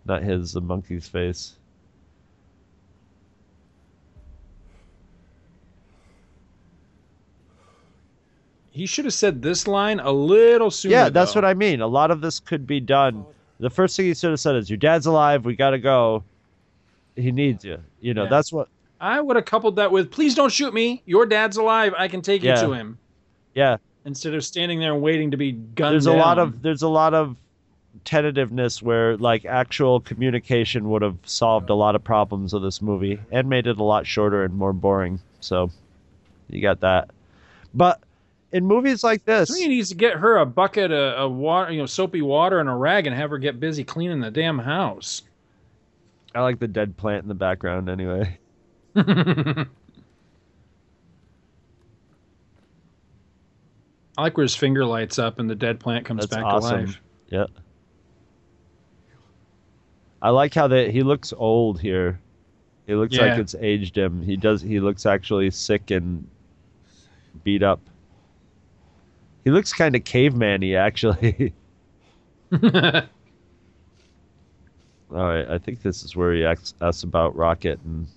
Not 0.07 0.23
his, 0.23 0.53
the 0.53 0.61
monkey's 0.61 1.09
face. 1.09 1.57
He 8.71 8.85
should 8.87 9.07
have 9.07 9.15
said 9.15 9.41
this 9.43 9.67
line 9.67 10.01
a 10.01 10.13
little 10.13 10.71
sooner. 10.71 10.93
Yeah, 10.93 11.09
that's 11.09 11.33
though. 11.33 11.39
what 11.41 11.45
I 11.47 11.55
mean. 11.55 11.81
A 11.81 11.87
lot 11.87 12.11
of 12.11 12.21
this 12.21 12.41
could 12.41 12.67
be 12.67 12.79
done. 12.79 13.25
The 13.59 13.71
first 13.71 13.97
thing 13.97 14.05
he 14.07 14.15
should 14.15 14.31
have 14.31 14.41
said 14.41 14.55
is, 14.57 14.69
"Your 14.69 14.77
dad's 14.77 15.07
alive. 15.07 15.47
We 15.47 15.57
gotta 15.57 15.79
go. 15.79 16.23
He 17.17 17.33
needs 17.33 17.65
you." 17.65 17.79
You 18.01 18.13
know, 18.13 18.25
Yeah. 18.25 18.29
that's 18.29 18.53
what. 18.53 18.69
I 19.01 19.21
would 19.21 19.37
have 19.37 19.47
coupled 19.47 19.77
that 19.77 19.91
with, 19.93 20.11
"Please 20.11 20.35
don't 20.35 20.53
shoot 20.53 20.75
me. 20.75 21.03
Your 21.07 21.25
dad's 21.25 21.57
alive. 21.57 21.95
I 21.97 22.09
can 22.09 22.21
take 22.21 22.43
Yeah. 22.43 22.61
you 22.61 22.67
to 22.69 22.73
him." 22.75 22.99
Yeah, 23.55 23.79
Instead 24.05 24.35
of 24.35 24.45
standing 24.45 24.79
there 24.79 24.93
and 24.93 25.03
waiting 25.03 25.31
to 25.31 25.37
be 25.39 25.53
gunned 25.53 25.95
there's 25.95 26.07
a 26.07 26.13
lot 26.13 26.39
of 26.39 26.61
there's 26.63 26.83
a 26.83 26.89
lot 26.89 27.15
of 27.15 27.35
tentativeness 28.05 28.83
where 28.83 29.17
like 29.17 29.45
actual 29.45 30.01
communication 30.01 30.89
would 30.91 31.03
have 31.03 31.17
solved 31.25 31.71
a 31.71 31.75
lot 31.75 31.95
of 31.95 32.05
problems 32.05 32.53
of 32.53 32.63
this 32.63 32.83
movie 32.83 33.19
and 33.31 33.49
made 33.49 33.67
it 33.67 33.79
a 33.79 33.83
lot 33.83 34.07
shorter 34.07 34.45
and 34.45 34.55
more 34.55 34.73
boring. 34.73 35.21
So, 35.41 35.71
you 36.49 36.61
got 36.63 36.81
that. 36.81 37.11
But 37.75 38.01
in 38.53 38.65
movies 38.65 39.05
like 39.05 39.25
this, 39.25 39.49
Somebody 39.49 39.69
needs 39.69 39.89
to 39.91 39.95
get 39.95 40.15
her 40.15 40.39
a 40.39 40.47
bucket 40.47 40.91
of, 40.91 41.15
of 41.15 41.33
water, 41.33 41.73
you 41.73 41.79
know, 41.79 41.87
soapy 41.87 42.23
water 42.23 42.59
and 42.59 42.69
a 42.69 42.75
rag, 42.75 43.07
and 43.07 43.15
have 43.15 43.31
her 43.31 43.39
get 43.39 43.61
busy 43.61 43.85
cleaning 43.85 44.21
the 44.21 44.31
damn 44.31 44.59
house. 44.59 45.23
I 46.35 46.41
like 46.41 46.59
the 46.59 46.69
dead 46.69 46.97
plant 46.97 47.23
in 47.23 47.29
the 47.29 47.35
background 47.35 47.89
anyway. 47.89 48.39
I 54.19 54.23
like 54.23 54.37
where 54.37 54.45
his 54.45 54.57
finger 54.57 54.85
lights 54.85 55.19
up 55.19 55.39
and 55.39 55.49
the 55.49 55.55
dead 55.55 55.79
plant 55.81 56.07
comes 56.07 56.23
That's 56.23 56.37
back 56.37 56.45
awesome. 56.45 56.71
to 56.71 56.87
life. 56.87 57.01
Yeah. 57.29 57.47
I 60.27 60.31
like 60.31 60.55
how 60.55 60.67
that 60.67 60.91
he 60.91 61.05
looks 61.05 61.33
old 61.37 61.81
here. 61.81 62.19
He 62.89 62.97
looks 62.97 63.17
like 63.17 63.39
it's 63.39 63.55
aged 63.61 63.97
him. 63.97 64.21
He 64.21 64.37
does. 64.37 64.61
He 64.61 64.81
looks 64.81 65.07
actually 65.07 65.49
sick 65.53 65.93
and 65.93 66.27
beat 67.45 67.63
up. 67.63 67.79
He 69.45 69.53
looks 69.53 69.73
kind 69.73 69.95
of 69.95 70.03
caveman-y, 70.03 70.73
actually. 70.73 71.55
All 72.53 72.61
right, 75.11 75.49
I 75.49 75.59
think 75.59 75.83
this 75.83 76.03
is 76.03 76.17
where 76.17 76.35
he 76.35 76.45
asks, 76.45 76.75
asks 76.81 77.05
about 77.05 77.37
Rocket 77.37 77.79
and. 77.85 78.09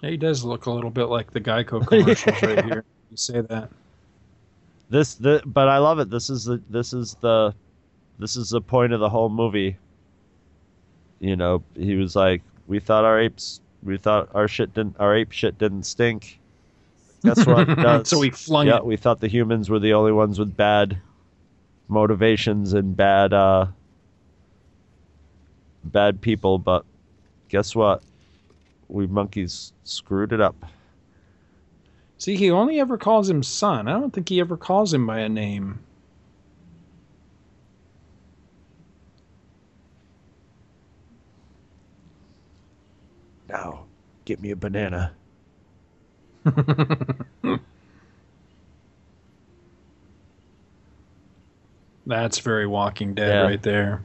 he 0.00 0.16
does 0.16 0.42
look 0.42 0.66
a 0.66 0.70
little 0.72 0.90
bit 0.90 1.04
like 1.04 1.30
the 1.30 1.40
Geico 1.40 1.86
commercials 1.86 2.42
right 2.42 2.64
here. 2.64 2.84
You 3.08 3.16
say 3.16 3.40
that. 3.42 3.70
This 4.92 5.14
the 5.14 5.42
but 5.46 5.68
I 5.68 5.78
love 5.78 5.98
it. 5.98 6.10
This 6.10 6.28
is 6.28 6.44
the 6.44 6.60
this 6.68 6.92
is 6.92 7.16
the 7.20 7.54
this 8.18 8.36
is 8.36 8.50
the 8.50 8.60
point 8.60 8.92
of 8.92 9.00
the 9.00 9.08
whole 9.08 9.30
movie. 9.30 9.78
You 11.18 11.34
know, 11.34 11.62
he 11.74 11.94
was 11.94 12.14
like, 12.14 12.42
"We 12.66 12.78
thought 12.78 13.04
our 13.04 13.18
apes, 13.18 13.60
we 13.82 13.96
thought 13.96 14.28
our 14.34 14.46
shit 14.46 14.74
didn't, 14.74 14.96
our 15.00 15.16
ape 15.16 15.32
shit 15.32 15.58
didn't 15.58 15.84
stink. 15.84 16.38
Guess 17.24 17.46
what? 17.46 17.64
Does. 17.76 18.08
So 18.08 18.18
we 18.18 18.30
flung 18.30 18.66
yeah, 18.66 18.76
it. 18.76 18.84
we 18.84 18.96
thought 18.96 19.20
the 19.20 19.28
humans 19.28 19.70
were 19.70 19.78
the 19.78 19.94
only 19.94 20.12
ones 20.12 20.38
with 20.38 20.54
bad 20.56 20.98
motivations 21.88 22.74
and 22.74 22.94
bad, 22.94 23.32
uh, 23.32 23.66
bad 25.84 26.20
people. 26.20 26.58
But 26.58 26.84
guess 27.48 27.74
what? 27.74 28.02
We 28.88 29.06
monkeys 29.06 29.72
screwed 29.84 30.32
it 30.32 30.40
up. 30.40 30.66
See, 32.22 32.36
he 32.36 32.52
only 32.52 32.78
ever 32.78 32.96
calls 32.96 33.28
him 33.28 33.42
son. 33.42 33.88
I 33.88 33.94
don't 33.98 34.12
think 34.12 34.28
he 34.28 34.38
ever 34.38 34.56
calls 34.56 34.94
him 34.94 35.08
by 35.08 35.18
a 35.18 35.28
name. 35.28 35.80
Now, 43.48 43.86
get 44.24 44.40
me 44.40 44.52
a 44.52 44.56
banana. 44.56 45.14
That's 52.06 52.38
very 52.38 52.68
Walking 52.68 53.14
Dead 53.14 53.30
Yeah. 53.30 53.42
right 53.42 53.62
there. 53.62 54.00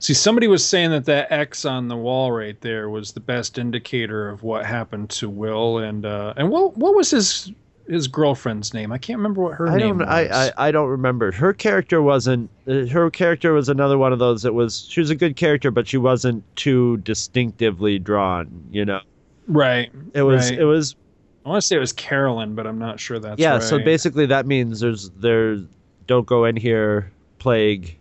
See, 0.00 0.14
somebody 0.14 0.48
was 0.48 0.64
saying 0.64 0.90
that 0.92 1.04
that 1.04 1.30
X 1.30 1.66
on 1.66 1.88
the 1.88 1.96
wall 1.96 2.32
right 2.32 2.58
there 2.62 2.88
was 2.88 3.12
the 3.12 3.20
best 3.20 3.58
indicator 3.58 4.30
of 4.30 4.42
what 4.42 4.64
happened 4.64 5.10
to 5.10 5.28
Will 5.28 5.76
and 5.78 6.06
uh, 6.06 6.32
and 6.38 6.48
what 6.48 6.74
what 6.78 6.96
was 6.96 7.10
his 7.10 7.52
his 7.86 8.08
girlfriend's 8.08 8.72
name? 8.72 8.92
I 8.92 8.98
can't 8.98 9.18
remember 9.18 9.42
what 9.42 9.56
her 9.56 9.68
I 9.68 9.76
name 9.76 9.98
don't. 9.98 10.08
was. 10.08 10.08
I, 10.08 10.46
I 10.46 10.68
I 10.68 10.70
don't 10.70 10.88
remember. 10.88 11.30
Her 11.32 11.52
character 11.52 12.00
wasn't. 12.00 12.48
Uh, 12.66 12.86
her 12.86 13.10
character 13.10 13.52
was 13.52 13.68
another 13.68 13.98
one 13.98 14.10
of 14.14 14.18
those 14.18 14.42
that 14.42 14.54
was. 14.54 14.86
She 14.88 15.00
was 15.00 15.10
a 15.10 15.14
good 15.14 15.36
character, 15.36 15.70
but 15.70 15.86
she 15.86 15.98
wasn't 15.98 16.44
too 16.56 16.96
distinctively 16.98 17.98
drawn. 17.98 18.48
You 18.70 18.86
know, 18.86 19.00
right. 19.48 19.92
it 20.14 20.22
was. 20.22 20.50
right. 20.50 20.60
It 20.60 20.64
was. 20.64 20.96
I 21.44 21.50
want 21.50 21.60
to 21.60 21.66
say 21.66 21.76
it 21.76 21.80
was 21.80 21.92
Carolyn, 21.92 22.54
but 22.54 22.66
I'm 22.66 22.78
not 22.78 23.00
sure 23.00 23.18
that's 23.18 23.38
yeah. 23.38 23.52
right. 23.52 23.62
So 23.62 23.78
basically, 23.78 24.24
that 24.26 24.46
means 24.46 24.80
there's 24.80 25.10
there. 25.10 25.58
Don't 26.06 26.26
go 26.26 26.46
in 26.46 26.56
here, 26.56 27.12
plague. 27.38 27.98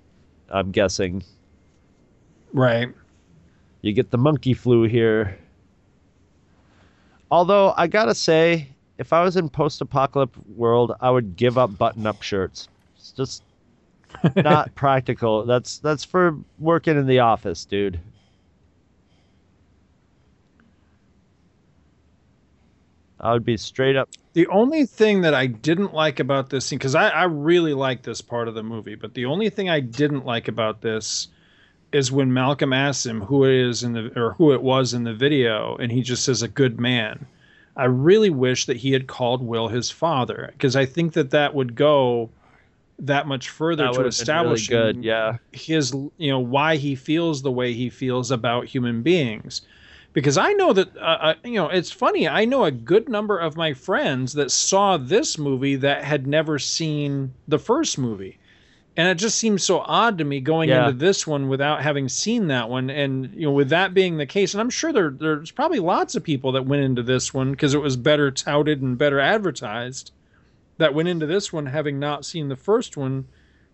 I'm 0.50 0.72
guessing 0.72 1.24
right. 2.54 2.90
you 3.82 3.94
get 3.94 4.12
the 4.12 4.18
monkey 4.18 4.54
flu 4.54 4.84
here. 4.84 5.38
Although 7.32 7.74
I 7.78 7.88
gotta 7.88 8.16
say, 8.16 8.70
if 8.98 9.14
I 9.14 9.24
was 9.24 9.38
in 9.38 9.50
post-apocalyptic 9.50 10.44
world, 10.56 10.94
I 11.00 11.10
would 11.10 11.36
give 11.36 11.58
up 11.58 11.78
button-up 11.78 12.22
shirts. 12.22 12.68
It's 12.98 13.12
just 13.12 13.44
not 14.36 14.74
practical. 14.76 15.46
That's 15.46 15.80
that's 15.80 16.04
for 16.04 16.38
working 16.58 16.98
in 16.98 17.06
the 17.06 17.20
office, 17.20 17.66
dude. 17.66 18.00
I 23.22 23.34
would 23.34 23.46
be 23.46 23.58
straight 23.58 23.96
up. 23.96 24.10
The 24.34 24.48
only 24.48 24.86
thing 24.86 25.22
that 25.22 25.34
I 25.34 25.48
didn't 25.48 25.94
like 25.94 26.20
about 26.20 26.50
this 26.50 26.66
scene, 26.66 26.80
because 26.80 26.96
I, 26.96 27.10
I 27.10 27.24
really 27.24 27.74
like 27.74 28.04
this 28.04 28.22
part 28.22 28.48
of 28.48 28.56
the 28.56 28.64
movie, 28.64 28.96
but 28.96 29.14
the 29.14 29.26
only 29.26 29.50
thing 29.50 29.70
I 29.70 29.82
didn't 29.82 30.26
like 30.26 30.48
about 30.48 30.82
this 30.82 31.28
is 31.92 32.12
when 32.12 32.34
Malcolm 32.34 32.74
asks 32.74 33.06
him 33.06 33.22
who 33.22 33.46
it 33.46 33.54
is 33.54 33.84
in 33.84 33.94
the 33.94 34.20
or 34.20 34.34
who 34.34 34.54
it 34.54 34.62
was 34.62 34.94
in 34.94 35.04
the 35.04 35.14
video, 35.14 35.76
and 35.78 35.92
he 35.92 36.02
just 36.02 36.24
says 36.24 36.42
a 36.42 36.48
good 36.48 36.80
man. 36.80 37.26
I 37.76 37.86
really 37.86 38.30
wish 38.30 38.66
that 38.66 38.78
he 38.78 38.92
had 38.92 39.08
called 39.08 39.42
Will 39.42 39.70
his 39.70 39.90
father, 39.90 40.50
because 40.54 40.76
I 40.76 40.86
think 40.86 41.14
that 41.14 41.32
that 41.32 41.56
would 41.56 41.76
go 41.76 42.30
that 43.00 43.28
much 43.28 43.50
further 43.50 43.84
That 43.84 43.90
to 43.92 43.94
been 43.94 44.00
really 44.02 44.10
establish 44.10 44.68
good. 44.68 45.04
Yeah. 45.04 45.38
his 45.52 45.94
you 46.18 46.30
know 46.30 46.40
why 46.40 46.76
he 46.76 46.96
feels 46.96 47.42
the 47.42 47.52
way 47.52 47.74
he 47.74 47.90
feels 47.90 48.32
about 48.32 48.66
human 48.66 49.02
beings 49.02 49.62
because 50.14 50.38
i 50.38 50.52
know 50.54 50.74
that 50.74 50.96
uh, 50.98 51.00
uh, 51.00 51.34
you 51.44 51.54
know 51.54 51.70
it's 51.70 51.92
funny 51.92 52.28
i 52.28 52.44
know 52.46 52.66
a 52.66 52.72
good 52.72 53.08
number 53.08 53.38
of 53.38 53.56
my 53.56 53.74
friends 53.74 54.34
that 54.34 54.52
saw 54.52 54.98
this 54.98 55.38
movie 55.38 55.76
that 55.78 56.04
had 56.04 56.28
never 56.28 56.60
seen 56.60 57.34
the 57.48 57.60
first 57.60 57.98
movie 57.98 58.38
and 59.00 59.08
it 59.08 59.16
just 59.16 59.38
seems 59.38 59.64
so 59.64 59.80
odd 59.80 60.18
to 60.18 60.26
me 60.26 60.42
going 60.42 60.68
Yeah. 60.68 60.88
into 60.88 60.98
this 60.98 61.26
one 61.26 61.48
without 61.48 61.82
having 61.82 62.10
seen 62.10 62.48
that 62.48 62.70
one 62.70 62.90
and 62.90 63.34
you 63.34 63.46
know 63.46 63.52
with 63.52 63.70
that 63.70 63.94
being 63.94 64.18
the 64.18 64.26
case 64.26 64.54
and 64.54 64.60
i'm 64.62 64.70
sure 64.70 64.92
there 64.92 65.10
there's 65.10 65.52
probably 65.52 65.80
lots 65.80 66.16
of 66.16 66.24
people 66.24 66.52
that 66.52 66.66
went 66.66 66.84
into 66.84 67.02
this 67.04 67.34
one 67.34 67.52
because 67.52 67.74
it 67.74 67.82
was 67.82 67.96
better 67.96 68.30
touted 68.30 68.82
and 68.82 68.98
better 68.98 69.20
advertised 69.20 70.12
that 70.78 70.94
went 70.94 71.08
into 71.08 71.26
this 71.26 71.54
one 71.54 71.66
having 71.68 71.98
not 72.00 72.26
seen 72.26 72.50
the 72.50 72.56
first 72.56 72.98
one 72.98 73.26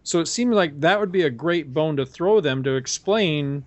so 0.04 0.20
it 0.20 0.28
seemed 0.28 0.54
like 0.54 0.80
that 0.82 1.00
would 1.00 1.12
be 1.12 1.24
a 1.24 1.32
great 1.32 1.74
bone 1.74 1.98
to 1.98 2.06
throw 2.06 2.40
them 2.40 2.62
to 2.62 2.76
explain 2.76 3.66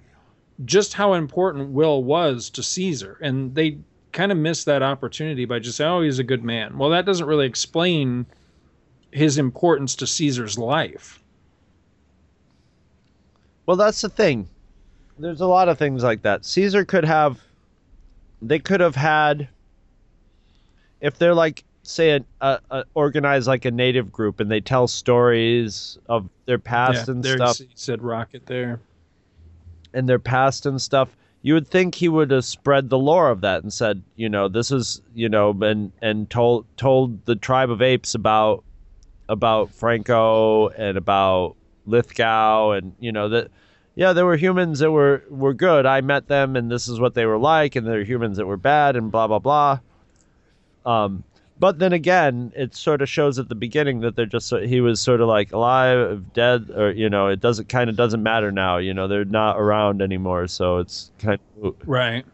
just 0.65 0.95
how 0.95 1.15
important 1.15 1.71
Will 1.71 2.03
was 2.03 2.51
to 2.51 2.63
Caesar. 2.63 3.19
And 3.21 3.55
they 3.55 3.79
kind 4.13 4.33
of 4.33 4.39
missed 4.39 4.67
that 4.67 4.83
opportunity 4.83 5.45
by 5.45 5.59
just 5.59 5.77
saying, 5.77 5.91
oh, 5.91 6.03
he's 6.03 6.19
a 6.19 6.25
good 6.25 6.45
man. 6.45 6.79
Well, 6.79 6.91
that 6.91 7.07
doesn't 7.07 7.27
really 7.27 7.47
explain 7.47 8.27
his 9.11 9.39
importance 9.39 9.97
to 9.97 10.07
Caesar's 10.07 10.59
life. 10.59 11.18
Well, 13.69 13.77
that's 13.77 14.01
the 14.01 14.09
thing. 14.09 14.49
There's 15.19 15.43
a 15.43 15.47
lot 15.47 15.69
of 15.69 15.77
things 15.77 16.03
like 16.03 16.23
that. 16.23 16.47
Caesar 16.47 16.87
could 16.87 17.05
have. 17.05 17.39
They 18.41 18.59
could 18.59 18.81
have 18.81 18.97
had. 18.97 19.47
If 21.03 21.19
they're 21.19 21.35
like, 21.35 21.65
say, 21.83 22.13
a, 22.13 22.25
a, 22.41 22.61
a 22.71 22.85
organized 22.95 23.47
like 23.47 23.67
a 23.67 23.71
native 23.71 24.11
group, 24.11 24.41
and 24.41 24.51
they 24.51 24.63
tell 24.63 24.89
stories 24.89 25.99
of 26.09 26.31
their 26.47 26.59
past 26.59 27.11
and 27.11 27.23
there 27.23 27.37
stuff, 27.37 27.59
he 27.59 27.69
said 27.75 28.01
rocket 28.03 28.47
there. 28.47 28.81
and 29.93 30.09
their 30.09 30.19
past 30.19 30.65
and 30.65 30.81
stuff, 30.81 31.15
you 31.43 31.53
would 31.53 31.69
think 31.69 31.95
he 31.95 32.09
would 32.09 32.31
have 32.31 32.47
spread 32.47 32.89
the 32.89 32.99
lore 32.99 33.29
of 33.29 33.43
that 33.43 33.63
and 33.63 33.71
said, 33.71 34.03
you 34.17 34.31
know, 34.31 34.49
this 34.49 34.71
is, 34.71 35.03
you 35.15 35.29
know, 35.29 35.51
and 35.61 35.93
and 36.01 36.31
told 36.31 36.65
told 36.79 37.23
the 37.27 37.37
tribe 37.37 37.71
of 37.71 37.83
apes 37.83 38.15
about 38.15 38.65
about 39.29 39.71
Franco 39.73 40.69
and 40.69 40.97
about 40.97 41.55
Lithgow 41.89 42.73
and 42.73 42.95
you 43.01 43.13
know 43.13 43.29
that 43.31 43.51
yeah, 43.95 44.13
there 44.13 44.27
were 44.27 44.37
humans 44.37 44.79
that 44.79 44.93
were 44.93 45.25
were 45.29 45.55
good. 45.55 45.87
I 45.87 46.01
met 46.01 46.29
them 46.29 46.55
and 46.55 46.71
this 46.71 46.87
is 46.89 47.01
what 47.01 47.15
they 47.15 47.27
were 47.27 47.39
like 47.39 47.77
and 47.77 47.87
there 47.87 48.01
are 48.01 48.05
humans 48.05 48.37
that 48.37 48.47
were 48.47 48.57
bad 48.57 48.97
and 48.97 49.11
blah 49.11 49.27
blah 49.27 49.39
blah. 49.41 49.81
Um 50.87 51.25
but 51.61 51.81
then 51.81 51.93
again, 51.93 52.53
it 52.55 52.75
sort 52.75 53.03
of 53.03 53.09
shows 53.09 53.39
at 53.39 53.49
the 53.49 53.55
beginning 53.55 54.01
that 54.01 54.15
they're 54.15 54.27
just 54.27 54.53
he 54.53 54.81
was 54.81 55.01
sort 55.01 55.21
of 55.21 55.27
like 55.27 55.53
alive, 55.53 56.33
dead, 56.33 56.71
or 56.75 56.93
you 56.93 57.11
know, 57.11 57.27
it 57.27 57.41
doesn't 57.41 57.69
kind 57.69 57.91
of 57.91 57.97
doesn't 57.97 58.23
matter 58.23 58.53
now. 58.53 58.77
You 58.77 58.95
know, 58.95 59.09
they're 59.09 59.25
not 59.25 59.59
around 59.59 60.01
anymore, 60.01 60.47
so 60.47 60.79
it's 60.79 61.11
kind 61.19 61.41
of. 61.63 61.75
Right. 61.85 62.25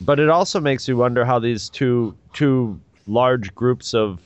But 0.00 0.20
it 0.20 0.28
also 0.28 0.60
makes 0.60 0.86
you 0.86 0.96
wonder 0.96 1.24
how 1.24 1.38
these 1.38 1.70
two 1.70 2.14
two 2.34 2.78
large 3.06 3.54
groups 3.54 3.94
of, 3.94 4.20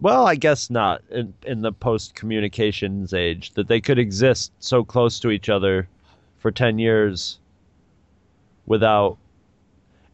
well, 0.00 0.26
I 0.26 0.34
guess 0.34 0.70
not 0.70 1.02
in 1.10 1.34
in 1.44 1.62
the 1.62 1.72
post 1.72 2.14
communications 2.14 3.12
age 3.12 3.52
that 3.54 3.68
they 3.68 3.80
could 3.80 3.98
exist 3.98 4.52
so 4.58 4.84
close 4.84 5.20
to 5.20 5.30
each 5.30 5.48
other 5.48 5.88
for 6.38 6.50
ten 6.50 6.78
years 6.78 7.38
without 8.66 9.16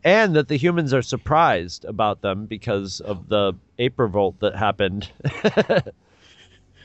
and 0.05 0.37
that 0.37 0.49
the 0.49 0.57
humans 0.57 0.93
are 0.93 1.03
surprised 1.03 1.85
about 1.87 2.21
them 2.21 2.45
because 2.47 3.01
of 3.01 3.29
the 3.29 3.55
ape 3.79 3.99
revolt 3.99 4.39
that 4.41 4.55
happened. 4.55 5.11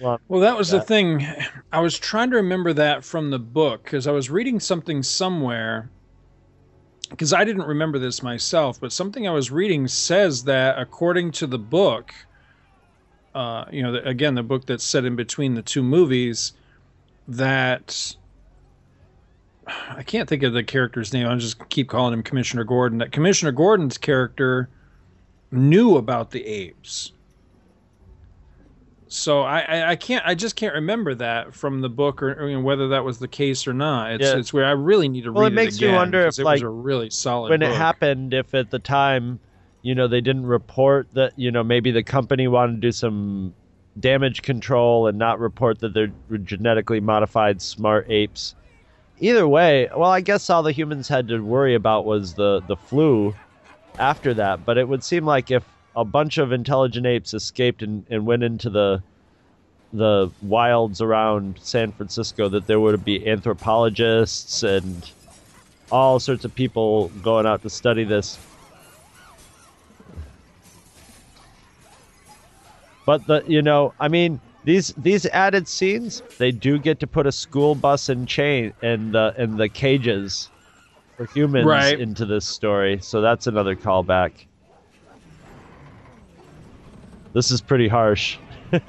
Well, 0.02 0.40
that 0.42 0.58
was 0.58 0.70
the 0.70 0.80
thing. 0.80 1.26
I 1.74 1.82
was 1.82 2.00
trying 2.00 2.30
to 2.32 2.38
remember 2.38 2.72
that 2.74 3.04
from 3.04 3.32
the 3.32 3.40
book 3.40 3.84
because 3.84 4.08
I 4.08 4.12
was 4.12 4.30
reading 4.30 4.60
something 4.60 5.04
somewhere. 5.04 5.90
Because 7.10 7.34
I 7.34 7.44
didn't 7.44 7.66
remember 7.68 8.00
this 8.00 8.24
myself, 8.24 8.80
but 8.80 8.94
something 8.94 9.28
I 9.28 9.32
was 9.32 9.52
reading 9.52 9.88
says 9.88 10.44
that 10.44 10.78
according 10.78 11.32
to 11.32 11.48
the 11.48 11.58
book, 11.58 12.14
uh, 13.40 13.66
you 13.72 13.82
know, 13.82 13.94
the, 13.94 14.08
again, 14.08 14.36
the 14.36 14.44
book 14.44 14.66
that's 14.66 14.84
set 14.84 15.06
in 15.06 15.16
between 15.16 15.54
the 15.54 15.62
two 15.62 15.82
movies, 15.82 16.52
that 17.28 18.16
I 19.68 20.04
can't 20.04 20.28
think 20.28 20.44
of 20.44 20.54
the 20.54 20.64
character's 20.64 21.14
name. 21.14 21.28
I'll 21.28 21.38
just 21.38 21.70
keep 21.70 21.88
calling 21.88 22.14
him 22.14 22.24
Commissioner 22.24 22.64
Gordon. 22.64 22.98
That 22.98 23.12
Commissioner 23.12 23.52
Gordon's 23.52 23.98
character 23.98 24.70
knew 25.52 25.96
about 25.96 26.32
the 26.32 26.46
apes 26.46 27.14
so 29.12 29.42
I, 29.42 29.62
I, 29.62 29.90
I 29.92 29.96
can't 29.96 30.24
I 30.26 30.36
just 30.36 30.56
can't 30.56 30.76
remember 30.76 31.16
that 31.16 31.56
from 31.56 31.82
the 31.82 31.90
book 31.90 32.22
or, 32.22 32.32
or, 32.34 32.48
you 32.48 32.56
know, 32.58 32.62
whether 32.62 32.90
that 32.90 33.04
was 33.04 33.18
the 33.18 33.28
case 33.28 33.68
or 33.68 33.74
not. 33.74 34.12
It's 34.14 34.24
Yeah. 34.24 34.38
it's 34.38 34.54
where 34.54 34.66
I 34.66 34.72
really 34.72 35.10
need 35.10 35.24
to 35.24 35.34
Well, 35.34 35.46
read 35.46 35.54
it 35.54 35.54
it 35.54 35.56
makes 35.56 35.82
you 35.82 35.88
again, 35.88 35.96
wonder 35.98 36.26
'cause 36.26 36.38
if, 36.38 36.44
it 36.44 36.46
like, 36.46 36.56
was 36.58 36.62
a 36.62 36.70
really 36.70 37.10
solid 37.10 37.50
when 37.50 37.64
it 37.64 37.72
happened 37.76 38.34
if 38.36 38.54
at 38.54 38.70
the 38.70 38.78
time 38.80 39.40
you 39.82 39.96
know 39.96 40.08
they 40.08 40.22
didn't 40.22 40.46
report 40.46 41.08
that 41.14 41.38
you 41.38 41.52
know 41.52 41.64
maybe 41.64 41.92
the 41.92 42.04
company 42.04 42.48
wanted 42.48 42.76
to 42.76 42.80
do 42.80 42.92
some 42.92 43.54
damage 44.00 44.42
control 44.42 45.08
and 45.08 45.18
not 45.18 45.40
report 45.40 45.80
that 45.80 45.94
they're 45.94 46.12
genetically 46.44 47.00
modified 47.00 47.62
smart 47.62 48.06
apes 48.10 48.56
either 49.20 49.48
way 49.48 49.90
well 49.96 50.10
i 50.10 50.22
guess 50.22 50.50
all 50.50 50.64
the 50.64 50.72
humans 50.72 51.08
had 51.08 51.28
to 51.28 51.40
worry 51.40 51.76
about 51.76 52.06
was 52.06 52.34
the 52.36 52.62
the 52.68 52.76
flu 52.76 53.34
after 53.98 54.34
that 54.34 54.66
but 54.66 54.78
it 54.78 54.88
would 54.88 55.04
seem 55.04 55.26
like 55.26 55.52
if 55.52 55.64
a 55.96 56.06
bunch 56.06 56.38
of 56.38 56.52
intelligent 56.52 57.06
apes 57.06 57.34
escaped 57.34 57.82
and, 57.82 58.06
and 58.10 58.26
went 58.26 58.44
into 58.44 58.70
the 58.70 59.02
the 59.92 60.30
wilds 60.44 61.02
around 61.02 61.60
san 61.62 61.92
francisco 61.92 62.48
that 62.48 62.68
there 62.68 62.80
would 62.80 63.04
be 63.04 63.28
anthropologists 63.28 64.64
and 64.64 65.12
all 65.92 66.20
sorts 66.20 66.46
of 66.46 66.54
people 66.54 67.10
going 67.24 67.46
out 67.46 67.62
to 67.64 67.70
study 67.70 68.04
this. 68.04 68.38
But 73.10 73.26
the 73.26 73.44
you 73.48 73.64
know, 73.64 73.96
I 74.00 74.08
mean, 74.08 74.40
these 74.66 74.94
these 74.96 75.26
added 75.26 75.68
scenes, 75.68 76.22
they 76.38 76.52
do 76.52 76.78
get 76.78 77.00
to 77.00 77.08
put 77.08 77.26
a 77.26 77.32
school 77.32 77.74
bus 77.74 78.08
in 78.08 78.28
chain 78.28 78.72
and 78.84 79.16
the 79.16 79.34
and 79.36 79.60
the 79.60 79.68
cages 79.68 80.52
for 81.18 81.26
humans 81.26 81.66
Right. 81.66 82.00
into 82.00 82.28
this 82.28 82.46
story. 82.46 83.00
So 83.02 83.20
that's 83.20 83.48
another 83.48 83.76
callback. 83.76 84.46
This 87.34 87.50
is 87.50 87.62
pretty 87.62 87.88
harsh. 87.88 88.38
I 88.74 88.80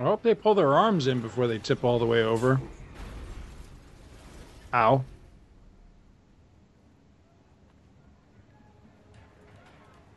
hope 0.00 0.22
they 0.22 0.34
pull 0.34 0.54
their 0.54 0.74
arms 0.74 1.06
in 1.06 1.22
before 1.22 1.46
they 1.46 1.56
tip 1.56 1.82
all 1.82 1.98
the 1.98 2.04
way 2.04 2.22
over. 2.22 2.60
Ow. 4.74 5.02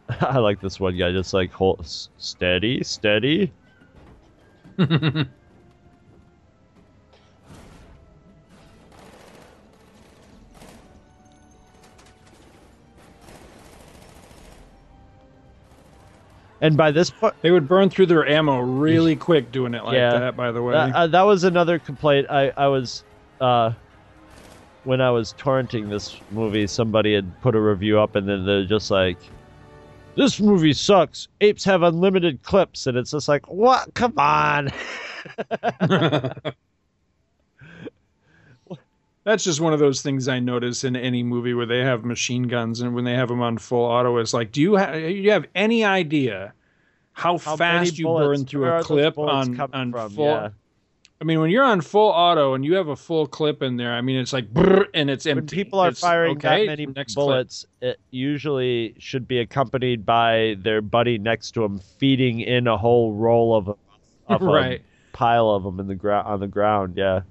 I 0.21 0.37
like 0.39 0.61
this 0.61 0.79
one 0.79 0.97
guy 0.97 1.11
just 1.11 1.33
like 1.33 1.51
hold 1.51 1.81
s- 1.81 2.09
steady, 2.17 2.83
steady. 2.83 3.53
and 4.79 5.31
by 16.77 16.91
this 16.91 17.09
point, 17.09 17.33
They 17.41 17.51
would 17.51 17.67
burn 17.67 17.89
through 17.89 18.07
their 18.07 18.27
ammo 18.27 18.59
really 18.59 19.15
quick 19.15 19.51
doing 19.51 19.73
it 19.73 19.83
like 19.83 19.95
Yeah. 19.95 20.19
that, 20.19 20.35
by 20.35 20.51
the 20.51 20.61
way. 20.61 20.73
that, 20.73 20.95
uh, 20.95 21.07
that 21.07 21.23
was 21.23 21.43
another 21.43 21.79
complaint. 21.79 22.27
I 22.29 22.51
I 22.55 22.67
was 22.67 23.03
uh, 23.39 23.71
when 24.83 25.01
I 25.01 25.11
was 25.11 25.33
torrenting 25.33 25.89
this 25.89 26.21
movie, 26.29 26.67
somebody 26.67 27.13
had 27.13 27.39
put 27.41 27.55
a 27.55 27.61
review 27.61 27.99
up, 27.99 28.15
and 28.15 28.27
then 28.29 28.45
they're 28.45 28.65
just 28.65 28.91
like, 28.91 29.17
"This 30.15 30.39
movie 30.39 30.73
sucks. 30.73 31.27
Apes 31.41 31.63
have 31.65 31.83
unlimited 31.83 32.41
clips," 32.43 32.87
and 32.87 32.97
it's 32.97 33.11
just 33.11 33.27
like, 33.27 33.47
"What? 33.49 33.93
Come 33.93 34.13
on." 34.17 34.71
That's 39.23 39.43
just 39.43 39.59
one 39.59 39.73
of 39.73 39.79
those 39.79 40.03
things 40.03 40.27
I 40.27 40.39
notice 40.39 40.83
in 40.83 40.95
any 40.95 41.23
movie 41.23 41.55
where 41.55 41.65
they 41.65 41.79
have 41.79 42.05
machine 42.05 42.43
guns 42.43 42.81
and 42.81 42.93
when 42.93 43.05
they 43.05 43.15
have 43.15 43.27
them 43.29 43.41
on 43.41 43.57
full 43.57 43.83
auto. 43.83 44.17
It's 44.17 44.35
like, 44.35 44.51
do 44.51 44.61
you 44.61 44.75
have 44.75 44.95
you 44.99 45.31
have 45.31 45.47
any 45.55 45.83
idea 45.83 46.53
how, 47.13 47.39
How 47.39 47.57
fast 47.57 47.97
you 47.97 48.05
burn 48.05 48.45
through 48.45 48.71
a 48.71 48.83
clip 48.83 49.17
on 49.17 49.59
on 49.73 49.91
from? 49.91 50.11
full? 50.11 50.25
Yeah. 50.25 50.49
I 51.21 51.23
mean, 51.23 51.39
when 51.39 51.49
you're 51.49 51.63
on 51.63 51.79
full 51.81 52.09
auto 52.09 52.53
and 52.55 52.65
you 52.65 52.75
have 52.75 52.89
a 52.89 52.95
full 52.95 53.25
clip 53.25 53.63
in 53.63 53.77
there, 53.77 53.93
I 53.93 54.01
mean, 54.01 54.17
it's 54.17 54.33
like 54.33 54.47
and 54.93 55.09
it's 55.09 55.25
When 55.25 55.47
people 55.47 55.79
are 55.79 55.89
It's, 55.89 55.99
firing 56.01 56.37
okay, 56.37 56.65
that 56.65 56.67
many 56.67 56.85
next 56.87 57.13
clip. 57.13 57.23
bullets, 57.25 57.65
it 57.81 57.99
usually 58.11 58.95
should 58.99 59.27
be 59.27 59.39
accompanied 59.39 60.05
by 60.05 60.57
their 60.59 60.81
buddy 60.81 61.17
next 61.17 61.51
to 61.51 61.61
them 61.61 61.79
feeding 61.79 62.41
in 62.41 62.67
a 62.67 62.77
whole 62.77 63.13
roll 63.13 63.55
of, 63.55 63.69
of 64.27 64.41
Right. 64.41 64.81
a 64.81 65.17
pile 65.17 65.49
of 65.49 65.63
them 65.63 65.79
in 65.79 65.87
the 65.87 65.95
ground 65.95 66.27
on 66.27 66.39
the 66.41 66.47
ground. 66.47 66.95
Yeah. 66.97 67.21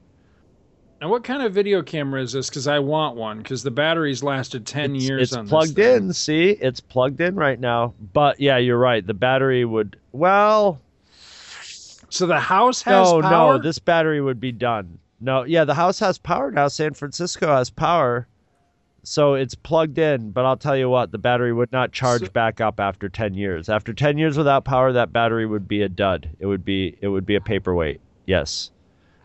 And 1.01 1.11
what 1.11 1.23
kind 1.23 1.43
of 1.43 1.53
video 1.53 1.83
camera 1.83 2.23
is 2.23 2.33
this? 2.33 2.49
Because 2.49 2.67
I 2.67 2.79
want 2.79 3.17
one. 3.17 3.39
Because 3.39 3.63
the 3.63 3.71
batteries 3.71 4.23
lasted 4.23 4.65
ten 4.65 4.95
it's, 4.95 5.05
years 5.05 5.23
it's 5.25 5.33
on 5.35 5.47
plugged 5.47 5.79
in. 5.79 6.15
See, 6.15 6.51
it's 6.53 6.81
plugged 6.81 7.21
in 7.21 7.35
right 7.37 7.61
now. 7.61 7.93
But 8.15 8.41
yeah, 8.41 8.57
you're 8.57 8.79
right. 8.79 9.07
The 9.07 9.13
battery 9.13 9.67
would. 9.67 9.99
Well, 10.13 10.81
So 12.15 12.29
the 12.29 12.39
house 12.39 12.81
has 12.83 13.11
no, 13.11 13.21
power. 13.23 13.55
no. 13.55 13.59
This 13.63 13.81
battery 13.81 14.21
would 14.21 14.39
be 14.39 14.53
done. 14.53 15.01
No, 15.21 15.43
yeah, 15.43 15.65
the 15.65 15.75
house 15.75 15.99
has 15.99 16.17
power 16.17 16.53
now. 16.53 16.69
San 16.69 16.95
Francisco 16.95 17.49
has 17.49 17.71
power, 17.71 18.29
so 19.03 19.35
it's 19.35 19.57
plugged 19.57 19.99
in. 19.99 20.31
But 20.31 20.45
I'll 20.45 20.57
tell 20.57 20.77
you 20.77 20.89
what, 20.89 21.11
the 21.11 21.19
battery 21.19 21.53
would 21.53 21.73
not 21.73 21.91
charge 21.91 22.21
So- 22.23 22.29
back 22.31 22.61
up 22.61 22.79
after 22.79 23.09
ten 23.09 23.35
years. 23.35 23.69
After 23.69 23.93
ten 23.93 24.17
years 24.17 24.39
without 24.39 24.65
power, 24.65 24.93
that 24.93 25.13
battery 25.13 25.45
would 25.45 25.67
be 25.67 25.83
a 25.83 25.89
dud. 25.89 26.31
It 26.39 26.47
would 26.47 26.65
be. 26.65 26.97
It 27.01 27.09
would 27.09 27.27
be 27.27 27.35
a 27.35 27.41
paperweight. 27.41 28.01
Yes. 28.27 28.71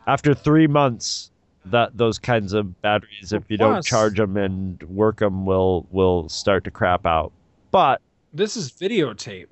After 0.07 0.33
three 0.33 0.65
months, 0.65 1.29
that 1.65 1.95
those 1.95 2.17
kinds 2.17 2.53
of 2.53 2.81
batteries, 2.81 3.31
if 3.31 3.43
you 3.49 3.57
don't 3.57 3.85
charge 3.85 4.17
them 4.17 4.35
and 4.35 4.81
work 4.83 5.19
them, 5.19 5.45
will 5.45 5.85
will 5.91 6.27
start 6.27 6.63
to 6.63 6.71
crap 6.71 7.05
out. 7.05 7.31
But 7.69 8.01
this 8.33 8.57
is 8.57 8.71
videotape, 8.71 9.47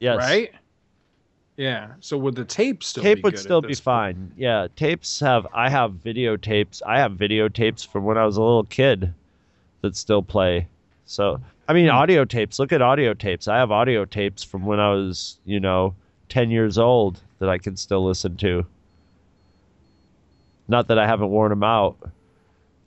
yes, 0.00 0.16
right? 0.16 0.50
Yeah. 1.56 1.88
So 2.00 2.16
would 2.18 2.34
the 2.34 2.44
tape 2.44 2.82
still? 2.82 3.02
tape 3.02 3.18
be 3.18 3.22
would 3.24 3.38
still 3.38 3.60
be 3.60 3.68
point? 3.68 3.78
fine. 3.78 4.32
Yeah, 4.36 4.68
tapes 4.76 5.20
have. 5.20 5.46
I 5.54 5.68
have 5.68 5.92
videotapes. 5.92 6.82
I 6.86 6.98
have 6.98 7.12
videotapes 7.12 7.86
from 7.86 8.04
when 8.04 8.16
I 8.18 8.24
was 8.24 8.36
a 8.36 8.42
little 8.42 8.64
kid 8.64 9.12
that 9.82 9.96
still 9.96 10.22
play. 10.22 10.66
So 11.06 11.40
I 11.68 11.74
mean, 11.74 11.86
Hmm. 11.86 11.94
audio 11.96 12.24
tapes. 12.24 12.58
Look 12.58 12.72
at 12.72 12.80
audio 12.82 13.14
tapes. 13.14 13.48
I 13.48 13.56
have 13.58 13.70
audio 13.70 14.04
tapes 14.04 14.42
from 14.42 14.64
when 14.64 14.80
I 14.80 14.90
was, 14.92 15.38
you 15.44 15.60
know, 15.60 15.94
ten 16.28 16.50
years 16.50 16.78
old 16.78 17.20
that 17.38 17.48
I 17.48 17.58
can 17.58 17.76
still 17.76 18.04
listen 18.04 18.36
to. 18.38 18.64
Not 20.68 20.88
that 20.88 20.98
I 20.98 21.06
haven't 21.06 21.28
worn 21.30 21.50
them 21.50 21.62
out. 21.62 21.96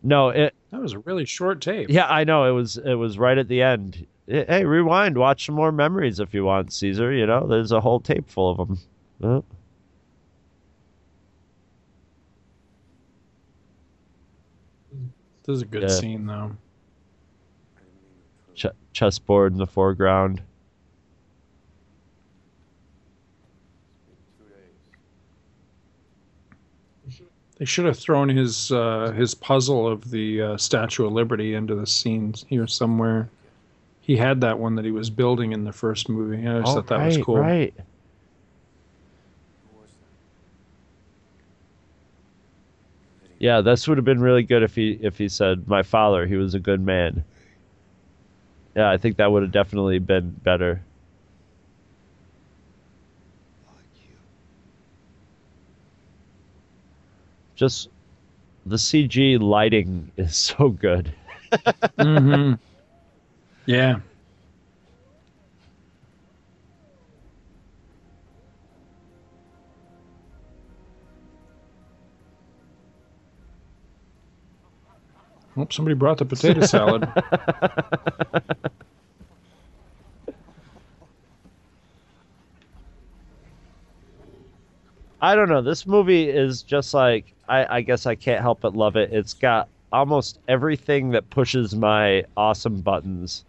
No, 0.02 0.30
it. 0.30 0.54
That 0.72 0.82
was 0.82 0.94
a 0.94 1.00
really 1.00 1.26
short 1.26 1.62
tape. 1.62 1.90
Yeah, 1.90 2.08
I 2.08 2.24
know. 2.24 2.46
It 2.46 2.52
was. 2.52 2.78
It 2.78 2.96
was 2.96 3.18
right 3.18 3.38
at 3.38 3.48
the 3.48 3.62
end. 3.62 4.06
Hey, 4.28 4.66
rewind. 4.66 5.18
Watch 5.18 5.46
some 5.46 5.56
more 5.56 5.72
memories 5.72 6.20
if 6.20 6.34
you 6.34 6.46
want, 6.46 6.74
Caesar. 6.74 7.12
You 7.14 7.28
know, 7.28 7.46
there's 7.48 7.72
a 7.72 7.82
whole 7.82 8.00
tape 8.00 8.30
full 8.30 8.50
of 8.50 8.58
them. 8.58 9.44
This 15.46 15.58
is 15.58 15.62
a 15.62 15.66
good 15.66 15.84
Yeah. 15.84 15.88
scene, 15.90 16.26
though. 16.26 16.58
ch- 18.56 18.68
chessboard 18.94 19.52
in 19.52 19.58
the 19.60 19.68
foreground. 19.68 20.42
They 27.58 27.66
should 27.66 27.86
have 27.86 27.98
thrown 27.98 28.30
his 28.30 28.72
uh, 28.72 29.14
his 29.16 29.34
puzzle 29.34 29.88
of 29.88 30.12
the 30.12 30.42
uh, 30.42 30.58
Statue 30.58 31.06
of 31.06 31.14
Liberty 31.14 31.54
into 31.54 31.76
the 31.76 31.88
scenes 31.88 32.46
here 32.50 32.68
somewhere. 32.68 33.30
He 34.06 34.18
had 34.18 34.42
that 34.42 34.60
one 34.60 34.76
that 34.76 34.86
he 34.86 34.92
was 34.92 35.10
building 35.10 35.52
in 35.52 35.64
the 35.64 35.72
first 35.72 36.10
movie. 36.10 36.46
I 36.48 36.60
just 36.62 36.72
Oh, 36.72 36.76
thought 36.76 36.88
that 36.88 37.04
was 37.04 37.18
cool. 37.18 37.38
Right. 37.38 37.74
Yeah, 43.40 43.62
this 43.62 43.88
would 43.88 43.98
have 43.98 44.06
been 44.06 44.22
really 44.22 44.44
good 44.44 44.62
if 44.62 44.76
he 44.76 44.92
if 45.02 45.18
he 45.18 45.28
said 45.28 45.68
my 45.68 45.82
father, 45.82 46.28
he 46.28 46.36
was 46.36 46.54
a 46.54 46.60
good 46.60 46.82
man. 46.82 47.24
Yeah, 48.76 48.92
I 48.92 48.98
think 48.98 49.18
that 49.18 49.32
would 49.32 49.42
have 49.42 49.52
definitely 49.52 50.00
been 50.00 50.36
better. 50.44 50.82
Just 57.56 57.90
the 58.66 58.78
CG 58.78 59.38
lighting 59.40 60.12
is 60.18 60.36
so 60.58 60.70
good. 60.70 61.12
hmm 61.98 62.54
Yeah. 63.66 64.00
Oh, 75.58 75.68
somebody 75.72 75.96
brought 75.96 76.18
the 76.18 76.26
potato 76.26 76.62
salad. 76.66 77.08
I 85.22 85.36
don't 85.36 85.50
know. 85.50 85.62
This 85.62 85.88
movie 85.88 86.30
is 86.30 86.64
just 86.64 86.94
like 86.94 87.34
I, 87.48 87.78
I 87.78 87.82
guess 87.82 88.06
I 88.06 88.16
can't 88.16 88.42
help 88.42 88.62
but 88.62 88.76
love 88.76 88.96
it. 88.96 89.12
It's 89.14 89.34
got 89.34 89.70
almost 89.92 90.40
everything 90.48 91.12
that 91.12 91.30
pushes 91.30 91.76
my 91.76 92.26
awesome 92.38 92.82
buttons. 92.82 93.46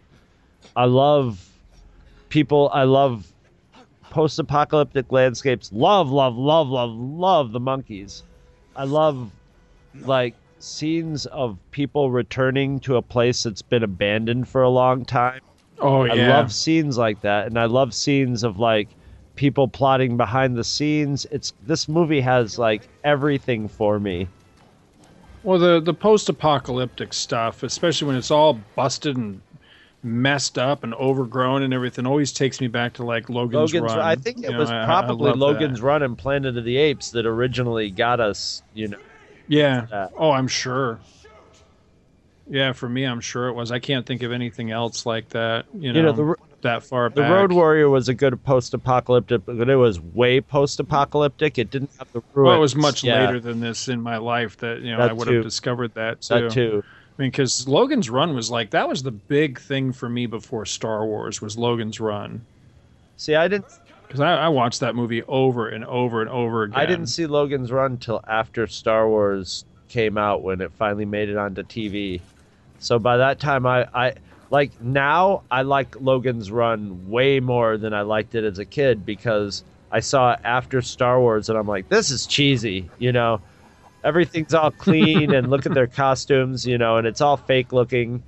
I 0.77 0.85
love 0.85 1.49
people. 2.29 2.69
I 2.71 2.83
love 2.83 3.25
post-apocalyptic 4.11 5.11
landscapes. 5.11 5.71
Love, 5.73 6.11
love, 6.11 6.37
love, 6.37 6.69
love, 6.69 6.91
love 6.91 7.51
the 7.51 7.59
monkeys. 7.59 8.23
I 8.75 8.83
love 8.83 9.31
like 10.01 10.35
scenes 10.59 11.25
of 11.25 11.57
people 11.71 12.11
returning 12.11 12.79
to 12.81 12.95
a 12.95 13.01
place 13.01 13.43
that's 13.43 13.63
been 13.63 13.83
abandoned 13.83 14.47
for 14.47 14.61
a 14.61 14.69
long 14.69 15.03
time. 15.03 15.41
Oh 15.79 16.03
yeah. 16.03 16.13
I 16.13 16.27
love 16.37 16.53
scenes 16.53 16.97
like 16.97 17.21
that, 17.21 17.47
and 17.47 17.59
I 17.59 17.65
love 17.65 17.93
scenes 17.93 18.43
of 18.43 18.59
like 18.59 18.87
people 19.35 19.67
plotting 19.67 20.15
behind 20.15 20.57
the 20.57 20.63
scenes. 20.63 21.25
It's 21.31 21.53
this 21.65 21.89
movie 21.89 22.21
has 22.21 22.59
like 22.59 22.87
everything 23.03 23.67
for 23.67 23.99
me. 23.99 24.27
Well, 25.43 25.59
the 25.59 25.79
the 25.79 25.93
post-apocalyptic 25.93 27.13
stuff, 27.13 27.63
especially 27.63 28.07
when 28.07 28.15
it's 28.15 28.31
all 28.31 28.59
busted 28.75 29.17
and 29.17 29.41
messed 30.03 30.57
up 30.57 30.83
and 30.83 30.93
overgrown 30.95 31.63
and 31.63 31.73
everything, 31.73 32.05
always 32.05 32.31
takes 32.31 32.61
me 32.61 32.67
back 32.67 32.93
to 32.93 33.03
like 33.03 33.29
Logan's, 33.29 33.73
Logan's 33.73 33.93
Run. 33.93 33.99
I 33.99 34.15
think 34.15 34.37
it 34.39 34.43
You 34.45 34.51
know, 34.51 34.59
was 34.59 34.69
I- 34.69 34.83
I 34.83 34.85
probably 34.85 35.33
Logan's 35.33 35.79
that. 35.79 35.85
Run 35.85 36.03
and 36.03 36.17
Planet 36.17 36.57
of 36.57 36.63
the 36.63 36.77
Apes 36.77 37.11
that 37.11 37.25
originally 37.25 37.89
got 37.89 38.19
us. 38.19 38.61
You 38.73 38.89
know, 38.89 38.97
Yeah. 39.47 39.87
that. 39.89 40.11
Oh, 40.17 40.31
I'm 40.31 40.47
sure. 40.47 40.99
Yeah, 42.49 42.71
for 42.71 42.87
me, 42.87 43.03
I'm 43.03 43.19
sure 43.19 43.47
it 43.49 43.53
was. 43.53 43.71
I 43.71 43.79
can't 43.79 44.05
think 44.05 44.23
of 44.23 44.31
anything 44.31 44.71
else 44.71 45.05
like 45.05 45.29
that. 45.29 45.65
You 45.77 45.91
know, 45.91 45.99
You 45.99 46.05
know, 46.05 46.11
the 46.13 46.35
that 46.61 46.83
far 46.83 47.09
the 47.09 47.21
back. 47.21 47.31
Road 47.31 47.51
Warrior 47.51 47.89
was 47.89 48.07
a 48.09 48.13
good 48.13 48.41
post-apocalyptic, 48.43 49.45
but 49.45 49.69
it 49.69 49.75
was 49.75 49.99
way 49.99 50.39
post-apocalyptic. 50.41 51.57
It 51.59 51.69
didn't 51.69 51.91
have 51.99 52.07
the 52.13 52.21
ruins. 52.33 52.47
Well, 52.47 52.55
it 52.55 52.59
was 52.59 52.75
much 52.75 53.03
Yeah, 53.03 53.25
later 53.25 53.39
than 53.39 53.59
this 53.59 53.87
in 53.89 54.01
my 54.01 54.17
life 54.17 54.57
that 54.57 54.79
you 54.81 54.91
know 54.91 54.97
That 54.97 55.09
I 55.09 55.13
would 55.13 55.27
too. 55.27 55.35
have 55.35 55.43
discovered 55.43 55.93
that 55.95 56.21
too. 56.21 56.33
That 56.41 56.51
too. 56.51 56.83
I 57.17 57.23
mean, 57.23 57.31
because 57.31 57.67
Logan's 57.67 58.09
Run 58.09 58.35
was 58.35 58.51
like 58.51 58.69
that 58.71 58.87
was 58.87 59.03
the 59.03 59.11
big 59.11 59.59
thing 59.59 59.91
for 59.91 60.07
me 60.07 60.27
before 60.27 60.65
Star 60.65 61.05
Wars 61.05 61.41
was 61.41 61.57
Logan's 61.57 61.99
Run. 61.99 62.45
See, 63.17 63.33
I 63.33 63.47
didn't. 63.47 63.65
Because 64.07 64.21
I, 64.21 64.35
I 64.35 64.47
watched 64.49 64.79
that 64.81 64.95
movie 64.95 65.23
over 65.23 65.67
and 65.67 65.83
over 65.83 66.21
and 66.21 66.29
over 66.29 66.63
again. 66.63 66.79
I 66.79 66.85
didn't 66.85 67.07
see 67.07 67.25
Logan's 67.25 67.71
Run 67.71 67.97
till 67.97 68.21
after 68.27 68.67
Star 68.67 69.07
Wars 69.09 69.65
came 69.89 70.17
out 70.17 70.43
when 70.43 70.61
it 70.61 70.71
finally 70.73 71.05
made 71.05 71.29
it 71.29 71.37
onto 71.37 71.63
TV. 71.63 72.21
So 72.79 72.99
by 72.99 73.17
that 73.17 73.39
time, 73.39 73.65
I, 73.65 73.87
I 73.93 74.13
like 74.49 74.79
now 74.79 75.43
I 75.49 75.63
like 75.63 75.99
Logan's 75.99 76.51
Run 76.51 77.09
way 77.09 77.39
more 77.39 77.77
than 77.77 77.93
I 77.93 78.01
liked 78.01 78.35
it 78.35 78.43
as 78.43 78.59
a 78.59 78.65
kid 78.65 79.05
because 79.05 79.63
I 79.91 80.01
saw 80.01 80.33
it 80.33 80.39
after 80.43 80.81
Star 80.81 81.19
Wars 81.19 81.49
and 81.49 81.57
I'm 81.57 81.67
like, 81.67 81.89
this 81.89 82.11
is 82.11 82.27
cheesy, 82.27 82.89
you 82.99 83.11
know. 83.11 83.41
Everything's 84.07 84.53
all 84.53 84.71
clean 84.71 85.33
and 85.33 85.49
look 85.49 85.65
at 85.65 85.73
their 85.73 85.87
costumes, 86.03 86.65
you 86.65 86.77
know, 86.77 86.95
and 86.95 87.05
it's 87.05 87.19
all 87.19 87.35
fake 87.35 87.73
looking. 87.73 88.23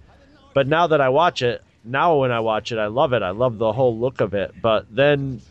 But 0.54 0.68
now 0.68 0.88
that 0.88 1.00
I 1.00 1.08
watch 1.08 1.42
it, 1.42 1.64
now 1.86 2.18
when 2.18 2.32
I 2.32 2.42
watch 2.42 2.74
it, 2.74 2.78
I 2.78 2.88
love 2.88 3.14
it. 3.14 3.22
I 3.24 3.30
love 3.30 3.58
the 3.58 3.72
whole 3.72 3.98
look 3.98 4.20
of 4.20 4.34
it. 4.34 4.54
But 4.62 4.94
then 4.94 5.42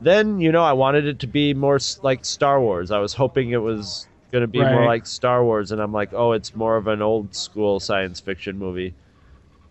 then 0.00 0.40
you 0.40 0.50
know 0.52 0.62
I 0.62 0.72
wanted 0.72 1.06
it 1.06 1.18
to 1.18 1.26
be 1.26 1.52
more 1.52 1.78
like 2.02 2.24
Star 2.24 2.60
Wars. 2.60 2.90
I 2.90 2.98
was 2.98 3.12
hoping 3.12 3.50
it 3.50 3.58
was 3.58 4.06
going 4.32 4.42
to 4.42 4.48
be 4.48 4.60
more 4.60 4.86
like 4.86 5.06
Star 5.06 5.44
Wars, 5.44 5.70
and 5.70 5.82
I'm 5.82 5.92
like, 5.92 6.14
oh, 6.14 6.32
it's 6.32 6.54
more 6.54 6.76
of 6.76 6.86
an 6.86 7.02
old 7.02 7.34
school 7.34 7.78
science 7.78 8.20
fiction 8.20 8.58
movie. 8.58 8.94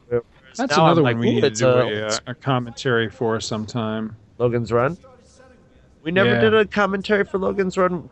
Whereas 0.10 0.24
That's 0.56 0.78
another 0.78 1.02
like, 1.02 1.16
one 1.16 1.22
we 1.22 1.34
need 1.36 1.42
to 1.42 1.50
do 1.50 1.68
a, 1.68 2.08
a, 2.08 2.20
a 2.28 2.36
commentary 2.36 3.10
for 3.10 3.40
sometime. 3.40 4.16
Logan's 4.38 4.72
Run. 4.72 4.98
We 6.04 6.12
never 6.12 6.36
Yeah. 6.36 6.42
did 6.42 6.54
a 6.54 6.66
commentary 6.66 7.26
for 7.26 7.38
Logan's 7.38 7.78
Run. 7.78 8.10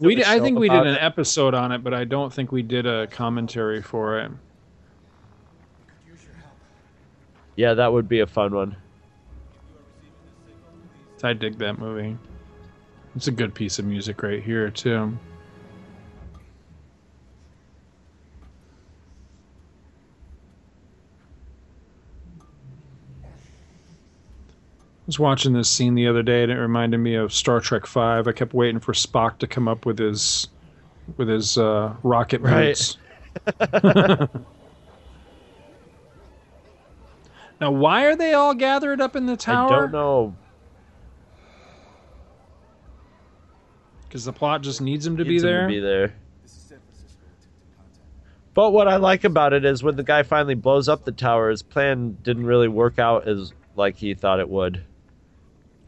We 0.00 0.24
I 0.24 0.40
think 0.40 0.58
we 0.58 0.68
did 0.68 0.86
an 0.86 0.94
it. 0.94 1.02
episode 1.02 1.54
on 1.54 1.72
it, 1.72 1.84
but 1.84 1.94
I 1.94 2.04
don't 2.04 2.32
think 2.32 2.52
we 2.52 2.62
did 2.62 2.86
a 2.86 3.06
commentary 3.08 3.82
for 3.82 4.18
it. 4.18 4.30
Yeah, 7.56 7.74
that 7.74 7.92
would 7.92 8.08
be 8.08 8.20
a 8.20 8.26
fun 8.26 8.54
one. 8.54 8.76
I 11.24 11.32
dig 11.34 11.58
that 11.58 11.78
movie. 11.78 12.16
It's 13.14 13.28
a 13.28 13.32
good 13.32 13.54
piece 13.54 13.78
of 13.78 13.84
music 13.84 14.22
right 14.22 14.42
here 14.42 14.70
too. 14.70 15.16
Was 25.06 25.18
watching 25.18 25.52
this 25.52 25.68
scene 25.70 25.94
the 25.94 26.06
other 26.06 26.22
day 26.22 26.42
and 26.42 26.52
it 26.52 26.58
reminded 26.58 26.98
me 26.98 27.14
of 27.14 27.32
Star 27.32 27.60
Trek 27.60 27.86
Five. 27.86 28.28
I 28.28 28.32
kept 28.32 28.54
waiting 28.54 28.80
for 28.80 28.92
Spock 28.92 29.38
to 29.38 29.46
come 29.46 29.68
up 29.68 29.84
with 29.86 29.98
his 29.98 30.48
with 31.16 31.28
his 31.28 31.58
uh, 31.58 31.94
rocket 32.02 32.40
Right. 32.40 32.76
boots. 32.76 32.96
now, 37.60 37.70
why 37.70 38.04
are 38.04 38.16
they 38.16 38.34
all 38.34 38.54
gathered 38.54 39.00
up 39.00 39.16
in 39.16 39.26
the 39.26 39.36
tower? 39.36 39.66
I 39.66 39.80
don't 39.80 39.92
know. 39.92 40.36
Because 44.08 44.24
the 44.24 44.32
plot 44.32 44.62
just 44.62 44.80
needs 44.80 45.06
him 45.06 45.16
to 45.16 45.24
be 45.24 45.30
Needs 45.32 45.42
him 45.44 45.48
there. 45.50 45.62
To 45.62 45.68
be 45.68 45.80
there. 45.80 46.14
But 48.54 48.72
what 48.72 48.86
I 48.86 48.96
like 48.96 49.24
about 49.24 49.54
it 49.54 49.64
is 49.64 49.82
when 49.82 49.96
the 49.96 50.02
guy 50.02 50.22
finally 50.22 50.54
blows 50.54 50.86
up 50.86 51.04
the 51.06 51.12
tower, 51.12 51.48
his 51.48 51.62
plan 51.62 52.18
didn't 52.22 52.44
really 52.44 52.68
work 52.68 52.98
out 52.98 53.26
as 53.26 53.54
like 53.74 53.96
he 53.96 54.12
thought 54.12 54.40
it 54.40 54.48
would. 54.50 54.84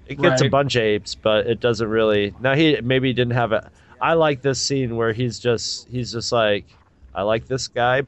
It 0.06 0.20
gets 0.20 0.43
a 0.43 0.48
bunch 0.48 0.76
of 0.76 0.82
apes, 0.82 1.14
but 1.14 1.47
it 1.47 1.60
doesn't 1.60 1.89
really. 1.89 2.35
Now 2.40 2.55
he 2.55 2.81
maybe 2.82 3.09
he 3.09 3.14
didn't 3.14 3.32
have 3.35 3.52
it. 3.52 3.64
I 4.01 4.14
like 4.14 4.43
this 4.43 4.60
scene 4.60 4.97
where 4.97 5.12
he's 5.12 5.39
just 5.39 5.89
he's 5.89 6.12
just 6.12 6.31
like, 6.32 6.66
I 7.14 7.22
like 7.22 7.47
this 7.47 7.68
guy. 7.68 7.98
You 7.98 8.05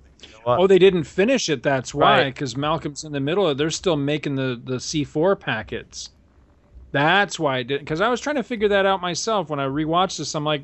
know? 0.47 0.57
Oh, 0.59 0.67
they 0.67 0.79
didn't 0.79 1.05
finish 1.05 1.49
it. 1.49 1.63
That's 1.63 1.95
why, 1.95 2.19
Right. 2.23 2.35
because 2.35 2.57
Malcolm's 2.57 3.05
in 3.05 3.13
the 3.13 3.21
middle. 3.21 3.55
They're 3.55 3.71
still 3.71 3.97
making 3.97 4.35
the 4.37 4.61
the 4.63 4.79
C 4.81 5.05
four 5.05 5.37
packets. 5.37 6.11
That's 6.93 7.39
why 7.39 7.59
I 7.59 7.63
did. 7.63 7.81
Because 7.81 8.01
I 8.01 8.09
was 8.09 8.21
trying 8.21 8.37
to 8.37 8.43
figure 8.43 8.69
that 8.69 8.87
out 8.87 9.01
myself 9.01 9.51
when 9.51 9.61
I 9.61 9.67
rewatched 9.67 10.19
this. 10.19 10.35
I'm 10.35 10.45
like, 10.45 10.63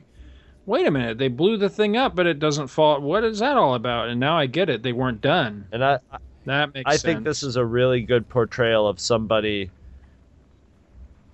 wait 0.66 0.86
a 0.86 0.90
minute, 0.90 1.18
they 1.18 1.28
blew 1.28 1.56
the 1.56 1.68
thing 1.68 1.96
up, 1.96 2.14
but 2.14 2.26
it 2.26 2.38
doesn't 2.38 2.68
fall. 2.68 3.00
What 3.00 3.24
is 3.24 3.40
that 3.40 3.56
all 3.56 3.74
about? 3.74 4.08
And 4.08 4.20
now 4.20 4.38
I 4.38 4.46
get 4.46 4.70
it. 4.70 4.82
They 4.82 4.92
weren't 4.92 5.20
done. 5.20 5.66
and 5.72 5.84
I 5.84 5.98
That 6.46 6.72
makes 6.74 6.84
I 6.86 6.92
sense. 6.92 7.02
think 7.02 7.24
this 7.24 7.42
is 7.42 7.56
a 7.56 7.64
really 7.64 8.02
good 8.02 8.28
portrayal 8.28 8.86
of 8.88 8.98
somebody 9.00 9.70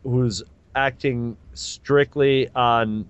who's 0.02 0.42
acting 0.74 1.36
strictly 1.54 2.48
on 2.54 3.08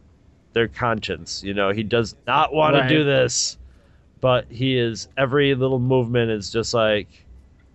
their 0.53 0.69
conscience. 0.69 1.43
You 1.43 1.55
know, 1.55 1.71
he 1.71 1.83
does 1.83 2.15
not 2.27 2.53
want 2.53 2.77
to 2.77 2.89
do 2.89 3.05
this, 3.05 3.59
but 4.21 4.47
he 4.51 4.79
is 4.79 5.09
every 5.17 5.55
little 5.55 5.79
movement 5.79 6.31
is 6.31 6.51
just 6.51 6.75
like 6.75 7.09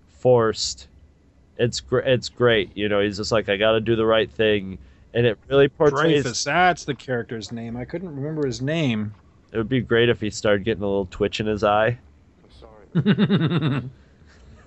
forced. 0.07 0.87
It's 1.57 1.79
gr- 1.79 1.99
it's 1.99 2.29
great. 2.29 2.75
You 2.75 2.89
know, 2.89 2.99
he's 2.99 3.17
just 3.17 3.31
like 3.31 3.49
I 3.49 3.57
got 3.57 3.73
to 3.73 3.81
do 3.81 3.95
the 3.95 4.05
right 4.05 4.29
thing, 4.29 4.77
and 5.13 5.25
it 5.25 5.37
really 5.47 5.67
portrays. 5.67 6.23
Dreyfus. 6.23 6.43
That's 6.43 6.85
the 6.85 6.95
character's 6.95 7.51
name. 7.51 7.77
I 7.77 7.85
couldn't 7.85 8.15
remember 8.15 8.45
his 8.45 8.61
name. 8.61 9.13
It 9.51 9.57
would 9.57 9.69
be 9.69 9.81
great 9.81 10.09
if 10.09 10.19
he 10.19 10.29
started 10.31 10.63
getting 10.63 10.83
a 10.83 10.87
little 10.87 11.05
twitch 11.05 11.39
in 11.39 11.45
his 11.45 11.63
eye. 11.63 11.99
I'm 12.43 12.51
sorry. 12.59 12.87
man. 13.15 13.91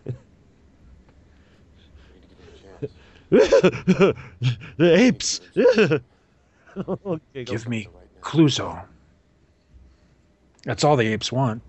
I 0.06 0.10
need 2.14 2.22
to 2.22 2.28
give 2.28 2.38
you 2.38 2.54
a 2.54 2.80
chance. 2.80 2.92
The 3.30 4.14
apes. 4.80 5.40
Okay. 6.78 7.44
Give 7.44 7.66
me 7.66 7.88
Cluzo. 8.20 8.84
That's 10.64 10.84
all 10.84 10.94
the 10.96 11.06
apes 11.06 11.32
want. 11.32 11.62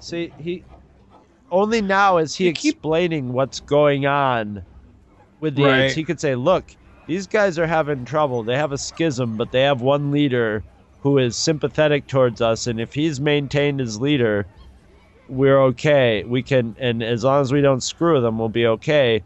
See, 0.00 0.32
he 0.38 0.64
only 1.50 1.82
now 1.82 2.16
is 2.18 2.34
he 2.34 2.46
You 2.46 2.52
keep- 2.52 2.74
explaining 2.76 3.32
what's 3.32 3.60
going 3.60 4.06
on 4.06 4.64
with 5.40 5.54
the 5.56 5.64
Right. 5.64 5.80
apes. 5.82 5.94
He 5.94 6.04
could 6.04 6.20
say, 6.20 6.34
"Look, 6.34 6.74
these 7.06 7.26
guys 7.26 7.58
are 7.58 7.66
having 7.66 8.04
trouble. 8.04 8.42
They 8.42 8.56
have 8.56 8.72
a 8.72 8.78
schism, 8.78 9.36
but 9.36 9.52
they 9.52 9.62
have 9.62 9.82
one 9.82 10.10
leader 10.10 10.64
who 11.02 11.18
is 11.18 11.36
sympathetic 11.36 12.06
towards 12.06 12.40
us, 12.40 12.66
and 12.66 12.80
if 12.80 12.94
he's 12.94 13.20
maintained 13.20 13.80
as 13.80 14.00
leader, 14.00 14.46
we're 15.32 15.60
okay. 15.64 16.24
We 16.24 16.42
can, 16.42 16.76
and 16.78 17.02
as 17.02 17.24
long 17.24 17.40
as 17.40 17.52
we 17.52 17.60
don't 17.60 17.82
screw 17.82 18.20
them, 18.20 18.38
we'll 18.38 18.48
be 18.48 18.66
okay." 18.66 19.22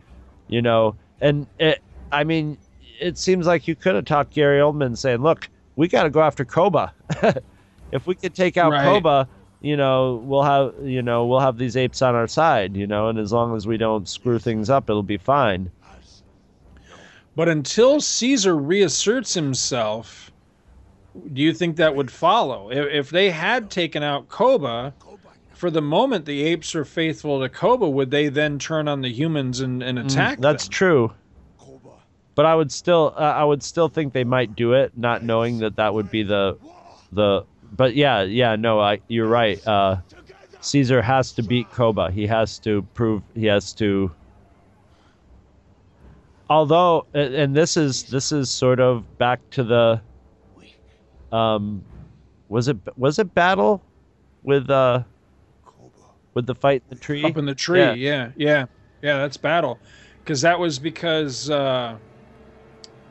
You 0.49 0.63
know, 0.63 0.97
and 1.21 1.47
it, 1.59 1.83
I 2.13 2.25
mean, 2.25 2.57
it 3.01 3.19
seems 3.19 3.47
like 3.47 3.67
you 3.67 3.75
could 3.75 3.95
have 3.95 4.05
talked 4.05 4.33
Gary 4.33 4.61
Oldman 4.61 4.97
saying, 4.97 5.23
"Look, 5.23 5.49
we 5.77 5.89
got 5.89 6.05
to 6.05 6.11
go 6.11 6.23
after 6.23 6.45
Koba. 6.45 6.93
if 7.93 8.07
we 8.07 8.15
could 8.15 8.35
take 8.35 8.57
out 8.57 8.73
Right. 8.73 8.85
Koba." 8.85 9.29
you 9.61 9.77
know, 9.77 10.23
we'll 10.25 10.43
have 10.43 10.75
you 10.83 11.03
know 11.03 11.27
we'll 11.27 11.41
have 11.41 11.59
these 11.59 11.77
apes 11.77 12.03
on 12.03 12.15
our 12.15 12.29
side, 12.29 12.77
you 12.77 12.87
know, 12.87 13.09
and 13.09 13.19
as 13.19 13.33
long 13.33 13.57
as 13.57 13.67
we 13.67 13.77
don't 13.77 14.09
screw 14.09 14.39
things 14.39 14.71
up, 14.71 14.89
it'll 14.89 15.03
be 15.03 15.17
fine. 15.17 15.71
But 17.35 17.49
until 17.49 18.01
Caesar 18.01 18.57
reasserts 18.57 19.35
himself, 19.35 20.33
do 21.33 21.43
you 21.43 21.53
think 21.53 21.77
that 21.77 21.95
would 21.95 22.11
follow? 22.11 22.71
If, 22.71 22.87
if 22.93 23.11
they 23.11 23.31
had 23.31 23.71
taken 23.71 24.03
out 24.03 24.29
Koba, 24.29 24.95
for 25.57 25.71
the 25.71 25.81
moment 25.81 26.27
the 26.27 26.43
apes 26.45 26.75
are 26.75 26.85
faithful 26.85 27.41
to 27.41 27.49
Koba, 27.49 27.89
would 27.89 28.11
they 28.11 28.29
then 28.29 28.59
turn 28.59 28.89
on 28.89 29.01
the 29.01 29.11
humans 29.11 29.61
and, 29.61 29.83
and 29.83 29.99
attack 29.99 30.39
Mm, 30.39 30.43
That's 30.43 30.65
them? 30.65 30.73
true. 30.73 31.13
But 32.35 32.45
I 32.45 32.55
would 32.55 32.71
still 32.71 33.15
uh, 33.17 33.21
I 33.21 33.45
would 33.45 33.63
still 33.63 33.89
think 33.89 34.13
they 34.13 34.25
might 34.25 34.55
do 34.55 34.75
it, 34.75 34.93
not 34.97 35.25
knowing 35.25 35.59
that 35.61 35.77
that 35.77 35.95
would 35.95 36.11
be 36.11 36.23
the 36.23 36.59
the. 37.11 37.45
But 37.75 37.95
yeah, 37.97 38.23
yeah, 38.23 38.57
no, 38.57 38.79
I 38.79 39.01
you're 39.09 39.27
right. 39.27 39.67
Uh, 39.67 39.97
Caesar 40.61 41.01
has 41.01 41.33
to 41.33 41.43
beat 41.43 41.71
Koba. 41.71 42.11
He 42.11 42.27
has 42.27 42.59
to 42.61 42.83
prove. 42.93 43.23
He 43.35 43.47
has 43.47 43.73
to. 43.75 44.11
Although, 46.51 47.07
and 47.15 47.35
and 47.35 47.57
this 47.57 47.79
is 47.79 48.05
this 48.05 48.33
is 48.33 48.51
sort 48.51 48.81
of 48.81 49.17
back 49.17 49.41
to 49.53 49.65
the. 49.65 50.01
Um, 51.33 51.83
was 52.49 52.69
it 52.69 52.77
was 52.99 53.19
it 53.19 53.35
battle, 53.35 53.83
with 54.43 54.69
uh. 54.69 55.05
With 56.37 56.47
the 56.47 56.55
fight 56.55 56.83
in 56.91 56.97
the 56.97 57.03
tree. 57.03 57.25
Up 57.25 57.37
in 57.39 57.47
the 57.47 57.55
tree, 57.55 57.81
Yeah. 57.81 57.95
yeah, 57.95 58.31
yeah, 58.37 58.67
yeah. 59.01 59.19
that's 59.19 59.39
battle, 59.39 59.79
because 60.23 60.43
that 60.43 60.59
was 60.61 60.79
because. 60.79 61.49
Uh, 61.51 61.97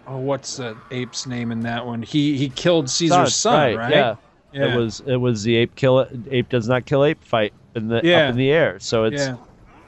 oh, 0.08 0.18
what's 0.18 0.58
the 0.58 0.78
ape's 0.92 1.26
name 1.26 1.52
in 1.52 1.62
that 1.62 1.84
one? 1.84 2.04
He 2.04 2.38
he 2.38 2.50
killed 2.50 2.88
Caesar's 2.88 3.36
son, 3.36 3.76
right? 3.78 3.92
Yeah. 3.92 4.16
Yeah. 4.54 4.74
It 4.74 4.78
was 4.78 5.02
it 5.08 5.16
was 5.16 5.42
the 5.44 5.56
ape 5.56 5.76
kill 5.76 6.08
ape 6.30 6.50
does 6.50 6.68
not 6.70 6.86
kill 6.86 7.04
ape 7.04 7.22
fight 7.24 7.52
in 7.74 7.88
the 7.88 8.00
Yeah. 8.04 8.26
up 8.26 8.30
in 8.30 8.38
the 8.38 8.52
air. 8.52 8.78
So 8.80 9.06
it's 9.06 9.22
yeah, 9.26 9.36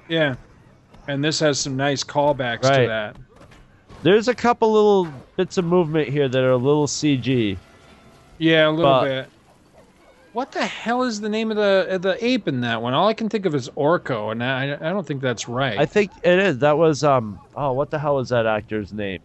yeah. 0.09 0.35
And 1.07 1.23
this 1.23 1.39
has 1.39 1.59
some 1.59 1.77
nice 1.77 2.03
callbacks 2.03 2.64
Right. 2.64 2.81
to 2.81 2.88
that. 2.88 3.15
there's 4.03 4.27
a 4.27 4.34
couple 4.35 4.73
little 4.73 5.07
bits 5.38 5.57
of 5.59 5.65
movement 5.65 6.09
here 6.09 6.27
that 6.27 6.43
are 6.43 6.51
a 6.51 6.57
little 6.57 6.88
CG. 6.88 7.55
Yeah, 8.39 8.68
a 8.68 8.72
little 8.72 9.01
bit. 9.01 9.30
What 10.38 10.51
the 10.51 10.68
hell 10.68 11.01
is 11.01 11.19
the 11.19 11.30
name 11.30 11.49
of 11.49 11.57
the 11.57 11.97
the 11.99 12.23
ape 12.23 12.47
in 12.47 12.61
that 12.61 12.80
one? 12.80 12.93
All 12.93 13.07
I 13.07 13.15
can 13.15 13.27
think 13.27 13.47
of 13.47 13.55
is 13.55 13.69
Orko, 13.69 14.31
and 14.31 14.43
I, 14.43 14.73
I 14.76 14.91
don't 14.91 15.03
think 15.03 15.19
that's 15.19 15.49
right. 15.49 15.80
I 15.80 15.88
think 15.88 16.11
it 16.22 16.38
is. 16.38 16.59
That 16.59 16.77
was 16.77 17.03
um 17.03 17.39
oh 17.55 17.73
what 17.73 17.89
the 17.89 17.97
hell 17.97 18.19
is 18.19 18.30
that 18.30 18.45
actor's 18.45 18.93
name? 18.93 19.19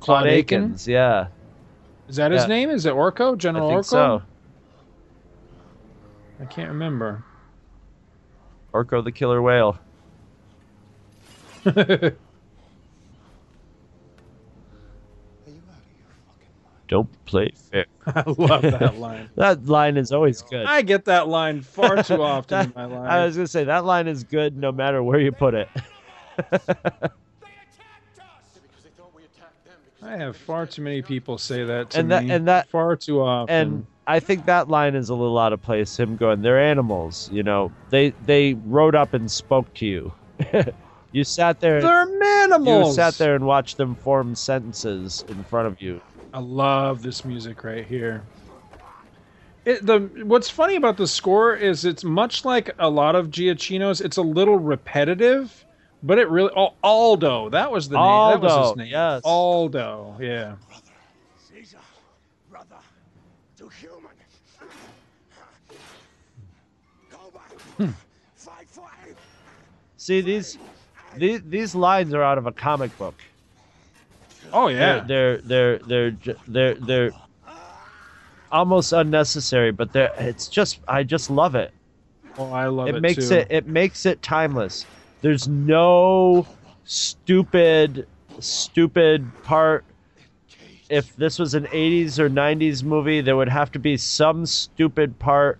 Claude 0.00 0.26
Aiken? 0.26 0.62
Akins. 0.64 0.88
Yeah, 0.88 1.26
Is 2.08 2.16
that 2.16 2.32
his 2.32 2.48
name? 2.48 2.70
Is 2.70 2.86
it 2.86 2.94
Orko? 2.94 3.34
I 3.34 3.36
General 3.36 3.68
think 3.68 3.80
Orko? 3.82 3.84
so. 3.84 4.22
I 6.40 6.46
can't 6.46 6.68
remember. 6.68 7.22
Orko 8.72 9.04
the 9.04 9.12
killer 9.12 9.42
whale. 9.42 9.78
Are 11.66 11.72
you 11.74 11.76
out 11.76 11.92
of 11.92 12.16
your 15.46 16.14
fucking 16.24 16.54
mind? 16.64 16.73
Don't 16.88 17.08
play 17.24 17.50
fair. 17.70 17.86
I 18.06 18.22
love 18.26 18.62
that 18.62 18.98
line. 18.98 19.30
That 19.36 19.66
line 19.66 19.96
is 19.96 20.12
always 20.12 20.42
good. 20.42 20.66
I 20.66 20.82
get 20.82 21.06
that 21.06 21.28
line 21.28 21.62
far 21.62 22.02
too 22.02 22.22
often 22.22 22.58
That- 22.58 22.66
in 22.66 22.72
my 22.74 22.84
life. 22.98 23.10
I 23.10 23.24
was 23.24 23.36
gonna 23.36 23.46
say 23.48 23.64
that 23.64 23.84
line 23.84 24.06
is 24.06 24.24
good 24.24 24.56
no 24.56 24.70
matter 24.72 25.02
where 25.02 25.18
you 25.20 25.32
put 25.32 25.54
it. 25.54 25.68
They 26.36 26.44
attacked 26.56 26.68
us 28.18 28.58
because 28.60 28.82
they 28.82 28.90
thought 28.96 29.14
we 29.14 29.22
attacked 29.24 29.64
them. 29.64 29.74
I 30.02 30.16
have 30.16 30.36
far 30.36 30.66
too 30.66 30.82
many 30.82 31.00
people 31.02 31.38
say 31.38 31.64
that 31.64 31.90
to 31.90 32.00
And 32.00 32.10
that- 32.10 32.24
me. 32.24 32.30
and 32.30 32.48
that- 32.48 32.68
far 32.68 32.96
too 32.96 33.20
often. 33.22 33.54
and 33.54 33.86
I 34.06 34.20
think 34.20 34.44
that 34.46 34.68
line 34.68 34.94
is 34.94 35.08
a 35.08 35.14
little 35.14 35.38
out 35.38 35.54
of 35.54 35.62
place. 35.62 35.98
Him 35.98 36.16
going, 36.16 36.42
"They're 36.42 36.60
animals," 36.60 37.30
you 37.32 37.42
know. 37.42 37.72
They 37.88 38.10
they 38.26 38.52
rode 38.66 38.94
up 38.94 39.14
and 39.14 39.30
spoke 39.30 39.72
to 39.74 39.86
you. 39.86 40.12
you 41.12 41.24
sat 41.24 41.60
there. 41.60 41.80
they're 41.80 42.22
animals. 42.42 42.88
you 42.88 42.92
sat 42.92 43.14
there 43.14 43.34
and 43.34 43.46
watched 43.46 43.78
them 43.78 43.94
form 43.94 44.34
sentences 44.34 45.24
in 45.28 45.42
front 45.44 45.68
of 45.68 45.80
you. 45.80 46.02
I 46.34 46.40
love 46.40 47.00
this 47.02 47.24
music 47.24 47.62
right 47.62 47.86
here. 47.86 48.24
It, 49.64 49.86
the 49.86 50.00
what's 50.24 50.50
funny 50.50 50.74
about 50.76 50.96
the 50.96 51.06
score 51.06 51.54
is 51.54 51.84
it's 51.84 52.04
much 52.04 52.44
like 52.44 52.70
a 52.78 52.90
lot 52.90 53.14
of 53.14 53.30
Giacchino's. 53.30 54.00
It's 54.02 54.16
a 54.18 54.22
little 54.22 54.58
repetitive, 54.58 55.64
But 56.02 56.18
it 56.18 56.28
really 56.28 56.50
oh 56.56 56.74
Aldo, 56.82 57.50
that 57.50 57.70
was 57.70 57.88
the 57.88 57.96
name. 57.96 58.30
That 58.30 58.40
was 58.42 58.52
Aldo, 58.52 58.68
his 58.68 58.76
name. 58.76 58.88
yes. 58.88 59.22
Aldo, 59.24 60.16
yeah. 60.20 60.56
Caesar, 61.36 61.78
brother, 62.50 62.76
to 63.56 63.68
human. 63.68 64.10
Go 67.10 67.32
back. 67.32 67.94
Fight 68.36 68.68
for 68.68 68.88
him. 69.06 69.16
See 69.96 70.20
these, 70.20 70.58
these 71.16 71.40
these 71.48 71.74
lines 71.74 72.12
are 72.12 72.22
out 72.22 72.36
of 72.38 72.46
a 72.46 72.52
comic 72.52 72.96
book. 72.98 73.14
Oh 74.54 74.68
yeah. 74.68 75.00
They're 75.00 75.38
they're 75.38 75.78
they're 75.78 76.10
they're 76.12 76.36
they're, 76.46 76.74
they're 76.74 77.10
almost 78.52 78.92
unnecessary, 78.92 79.72
but 79.72 79.92
they're 79.92 80.12
it's 80.16 80.46
just 80.48 80.78
I 80.86 81.02
just 81.02 81.28
love 81.28 81.56
it. 81.56 81.72
oh, 82.38 82.52
I 82.52 82.68
love 82.68 82.88
it. 82.88 82.94
it 82.94 83.00
makes 83.00 83.28
too. 83.28 83.34
it 83.34 83.48
it 83.50 83.66
makes 83.66 84.06
it 84.06 84.22
timeless. 84.22 84.86
There's 85.22 85.48
no 85.48 86.46
stupid 86.84 88.06
stupid 88.38 89.28
part. 89.42 89.84
If 90.88 91.16
this 91.16 91.38
was 91.38 91.54
an 91.54 91.64
80s 91.64 92.18
or 92.18 92.30
90s 92.30 92.84
movie, 92.84 93.22
there 93.22 93.36
would 93.36 93.48
have 93.48 93.72
to 93.72 93.78
be 93.78 93.96
some 93.96 94.46
stupid 94.46 95.18
part 95.18 95.58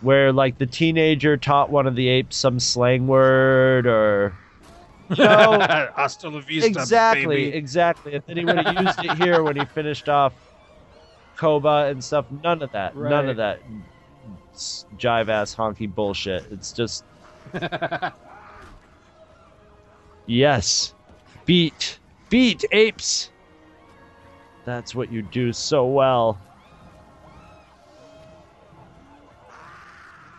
where 0.00 0.32
like 0.32 0.58
the 0.58 0.66
teenager 0.66 1.36
taught 1.36 1.70
one 1.70 1.88
of 1.88 1.96
the 1.96 2.08
apes 2.08 2.36
some 2.36 2.60
slang 2.60 3.08
word 3.08 3.86
or 3.86 4.32
know, 5.16 5.58
Hasta 5.96 6.28
la 6.28 6.40
vista, 6.40 6.68
exactly, 6.68 7.26
baby. 7.26 7.56
exactly. 7.56 8.14
If 8.14 8.26
then 8.26 8.36
he 8.36 8.44
would 8.44 8.58
have 8.58 8.84
used 8.84 9.04
it 9.04 9.16
here 9.22 9.42
when 9.42 9.56
he 9.56 9.64
finished 9.66 10.08
off 10.08 10.32
Koba 11.36 11.86
and 11.86 12.02
stuff. 12.02 12.26
None 12.42 12.62
of 12.62 12.72
that. 12.72 12.96
None 12.96 13.28
of 13.28 13.36
that 13.36 13.60
jive 14.96 15.28
ass 15.28 15.54
honky 15.54 15.92
bullshit. 15.92 16.44
It's 16.50 16.72
just 16.72 17.04
yes, 20.26 20.94
beat, 21.46 21.98
beat 22.28 22.64
apes. 22.72 23.30
That's 24.64 24.94
what 24.94 25.10
you 25.10 25.22
do 25.22 25.52
so 25.52 25.86
well. 25.86 26.38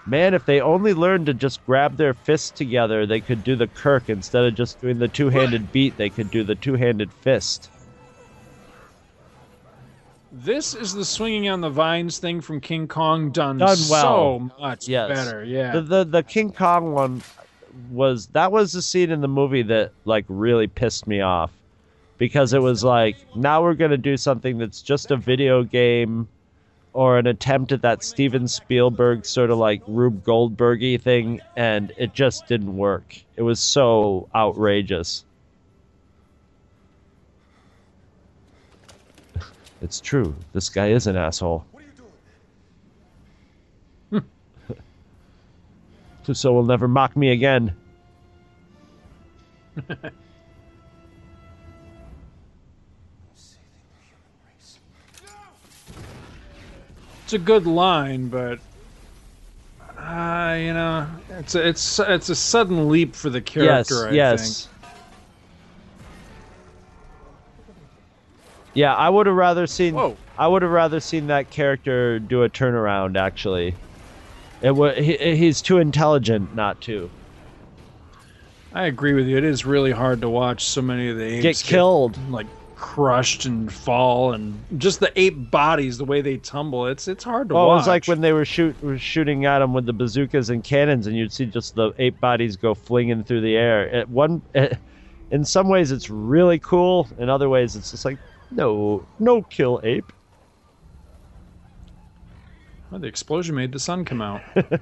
Man, 0.09 0.33
if 0.33 0.43
they 0.43 0.59
only 0.59 0.95
learned 0.95 1.27
to 1.27 1.35
just 1.35 1.63
grab 1.67 1.97
their 1.97 2.15
fists 2.15 2.49
together, 2.49 3.05
they 3.05 3.21
could 3.21 3.43
do 3.43 3.55
the 3.55 3.67
Kirk 3.67 4.09
instead 4.09 4.43
of 4.43 4.55
just 4.55 4.81
doing 4.81 4.97
the 4.97 5.07
two-handed 5.07 5.71
beat. 5.71 5.97
They 5.97 6.09
could 6.09 6.31
do 6.31 6.43
the 6.43 6.55
two-handed 6.55 7.13
fist. 7.21 7.69
This 10.31 10.73
is 10.73 10.93
the 10.93 11.05
swinging 11.05 11.47
on 11.47 11.61
the 11.61 11.69
vines 11.69 12.17
thing 12.17 12.41
from 12.41 12.59
King 12.59 12.87
Kong 12.87 13.29
done, 13.29 13.59
Done 13.59 13.75
so 13.75 14.49
much 14.59 14.87
Yes. 14.87 15.09
better. 15.09 15.43
Yeah. 15.43 15.73
The, 15.73 15.81
the 15.81 16.03
the 16.05 16.23
King 16.23 16.51
Kong 16.51 16.91
one 16.93 17.21
was 17.91 18.27
that 18.27 18.51
was 18.51 18.73
the 18.73 18.81
scene 18.81 19.11
in 19.11 19.21
the 19.21 19.27
movie 19.27 19.63
that 19.63 19.91
like 20.05 20.25
really 20.27 20.67
pissed 20.67 21.07
me 21.07 21.21
off 21.21 21.51
because 22.17 22.53
it 22.53 22.61
was 22.61 22.83
like 22.83 23.15
now 23.35 23.61
we're 23.61 23.75
gonna 23.75 23.97
do 23.97 24.17
something 24.17 24.57
that's 24.57 24.81
just 24.81 25.11
a 25.11 25.17
video 25.17 25.63
game 25.63 26.27
or 26.93 27.17
an 27.17 27.27
attempt 27.27 27.71
at 27.71 27.81
that 27.81 28.03
Steven 28.03 28.47
Spielberg 28.47 29.25
sort 29.25 29.51
of 29.51 29.57
like 29.57 29.81
Rube 29.87 30.23
Goldbergy 30.23 30.99
thing, 30.99 31.41
and 31.55 31.91
it 31.97 32.13
just 32.13 32.47
didn't 32.47 32.75
work. 32.75 33.15
It 33.35 33.43
was 33.43 33.59
so 33.59 34.27
outrageous. 34.35 35.23
It's 39.81 40.01
true. 40.01 40.35
This 40.51 40.67
guy 40.67 40.89
is 40.89 41.07
an 41.07 41.15
asshole. 41.15 41.63
so 46.33 46.51
will 46.51 46.65
never 46.65 46.89
mock 46.89 47.15
me 47.15 47.31
again. 47.31 47.73
it's 57.29 57.35
a 57.35 57.37
good 57.37 57.67
line, 57.67 58.27
but 58.27 58.57
uh, 59.99 60.57
you 60.59 60.73
know, 60.73 61.07
it's 61.29 61.53
a, 61.53 61.67
it's 61.67 61.99
it's 61.99 62.29
a 62.29 62.35
sudden 62.35 62.89
leap 62.89 63.15
for 63.15 63.29
the 63.29 63.39
character. 63.39 64.07
I 64.07 64.13
yes, 64.13 64.33
yes. 64.39 64.67
Yeah, 68.73 68.95
I 68.95 69.09
would 69.09 69.27
have 69.27 69.35
rather 69.35 69.67
seen. 69.67 69.93
Whoa. 69.93 70.17
I 70.39 70.47
would 70.47 70.63
have 70.63 70.71
rather 70.71 70.99
seen 70.99 71.27
that 71.27 71.51
character 71.51 72.17
do 72.17 72.41
a 72.41 72.49
turnaround. 72.49 73.15
Actually, 73.15 73.75
it 74.63 74.71
wa 74.71 74.93
he, 74.93 75.35
he's 75.35 75.61
too 75.61 75.77
intelligent 75.77 76.55
not 76.55 76.81
to. 76.81 77.11
I 78.73 78.85
agree 78.85 79.13
with 79.13 79.27
you. 79.27 79.37
It 79.37 79.43
is 79.43 79.67
really 79.67 79.91
hard 79.91 80.21
to 80.21 80.29
watch 80.29 80.65
so 80.65 80.81
many 80.81 81.09
of 81.09 81.17
the 81.17 81.25
apes 81.25 81.61
get 81.61 81.69
killed. 81.69 82.17
like 82.31 82.47
crushed 82.79 83.45
and 83.45 83.71
fall, 83.71 84.33
and 84.33 84.63
just 84.77 84.99
the 85.01 85.11
ape 85.19 85.51
bodies, 85.51 85.97
the 85.97 86.05
way 86.05 86.21
they 86.21 86.37
tumble. 86.37 86.87
It's 86.87 87.07
it's 87.07 87.23
hard 87.23 87.49
to 87.49 87.55
Well, 87.55 87.65
it 87.65 87.67
watch. 87.67 87.79
was 87.81 87.87
like 87.87 88.05
when 88.07 88.21
they 88.21 88.33
were 88.33 88.45
shoot 88.45 88.81
were 88.81 88.97
shooting 88.97 89.45
at 89.45 89.59
them 89.59 89.73
with 89.73 89.85
the 89.85 89.93
bazookas 89.93 90.49
and 90.49 90.63
cannons, 90.63 91.05
and 91.05 91.15
you'd 91.15 91.33
see 91.33 91.45
just 91.45 91.75
the 91.75 91.91
ape 91.99 92.19
bodies 92.19 92.55
go 92.55 92.73
flinging 92.73 93.23
through 93.23 93.41
the 93.41 93.55
air. 93.55 93.93
At 93.93 94.09
one, 94.09 94.41
in 95.31 95.45
some 95.45 95.69
ways, 95.69 95.91
it's 95.91 96.09
really 96.09 96.57
cool. 96.59 97.07
In 97.19 97.29
other 97.29 97.49
ways, 97.49 97.75
it's 97.75 97.91
just 97.91 98.05
like, 98.05 98.17
no, 98.51 99.05
no, 99.19 99.43
kill 99.43 99.79
ape. 99.83 100.11
Well, 102.89 102.99
the 103.01 103.07
explosion 103.07 103.55
made 103.55 103.71
the 103.71 103.79
sun 103.79 104.03
come 104.05 104.21
out. 104.21 104.41
well, 104.55 104.65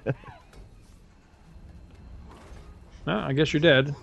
ah, 3.08 3.28
I 3.28 3.34
guess 3.34 3.52
you're 3.54 3.60
dead. 3.60 3.94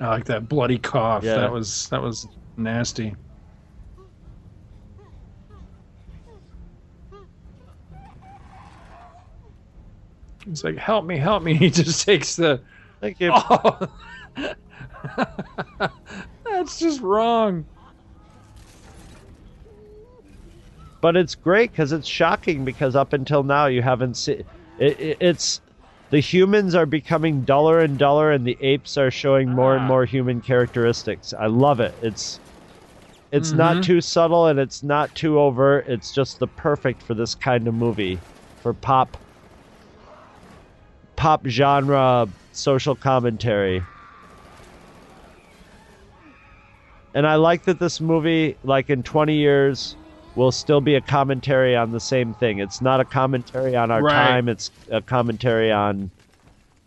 I 0.00 0.08
like 0.08 0.24
that 0.26 0.48
bloody 0.48 0.78
cough. 0.78 1.24
Yeah. 1.24 1.36
That 1.36 1.52
was 1.52 1.88
that 1.90 2.02
was 2.02 2.26
nasty. 2.56 3.14
He's 10.46 10.64
like, 10.64 10.78
"Help 10.78 11.04
me, 11.04 11.18
help 11.18 11.42
me!" 11.42 11.54
He 11.58 11.70
just 11.70 12.04
takes 12.06 12.36
the. 12.36 12.62
Thank 13.00 13.20
you. 13.20 13.32
Oh, 15.78 15.88
that's 16.44 16.78
just 16.78 17.00
wrong. 17.00 17.66
but 21.00 21.16
it's 21.16 21.34
great 21.34 21.72
because 21.72 21.92
it's 21.92 22.06
shocking 22.08 22.64
because 22.64 22.94
up 22.94 23.12
until 23.12 23.42
now 23.42 23.66
you 23.66 23.82
haven't 23.82 24.14
seen 24.16 24.44
it, 24.78 25.00
it, 25.00 25.16
it's 25.20 25.60
the 26.10 26.20
humans 26.20 26.74
are 26.74 26.86
becoming 26.86 27.44
duller 27.44 27.80
and 27.80 27.98
duller 27.98 28.32
and 28.32 28.46
the 28.46 28.60
apes 28.60 28.96
are 28.96 29.10
showing 29.10 29.54
more 29.54 29.76
and 29.76 29.84
Ah. 29.84 29.88
more 29.88 30.04
human 30.04 30.40
characteristics 30.40 31.32
i 31.32 31.46
love 31.46 31.80
it 31.80 31.94
it's 32.02 32.40
it's 33.32 33.52
not 33.52 33.76
Mhm. 33.76 33.82
too 33.82 34.00
subtle 34.00 34.46
and 34.46 34.58
it's 34.58 34.82
not 34.82 35.14
too 35.14 35.38
overt 35.38 35.86
it's 35.88 36.10
just 36.12 36.38
the 36.38 36.48
perfect 36.48 37.02
for 37.02 37.14
this 37.14 37.34
kind 37.34 37.68
of 37.68 37.74
movie 37.74 38.24
for 38.62 38.74
pop 38.74 39.16
pop 41.16 41.46
genre 41.46 42.26
social 42.50 42.96
commentary 42.96 43.86
and 47.14 47.26
i 47.26 47.36
like 47.36 47.64
that 47.64 47.78
this 47.78 48.00
movie 48.00 48.56
like 48.62 48.90
in 48.90 49.02
20 49.02 49.34
years 49.36 49.96
will 50.34 50.52
still 50.52 50.80
be 50.80 50.94
a 50.94 51.00
commentary 51.00 51.76
on 51.76 51.90
the 51.90 52.00
same 52.00 52.32
thing. 52.34 52.58
It's 52.58 52.80
not 52.80 53.00
a 53.00 53.04
commentary 53.04 53.76
on 53.76 53.90
our 53.90 54.02
Right. 54.02 54.14
time, 54.14 54.48
it's 54.48 54.70
a 54.90 55.00
commentary 55.02 55.70
on 55.72 56.10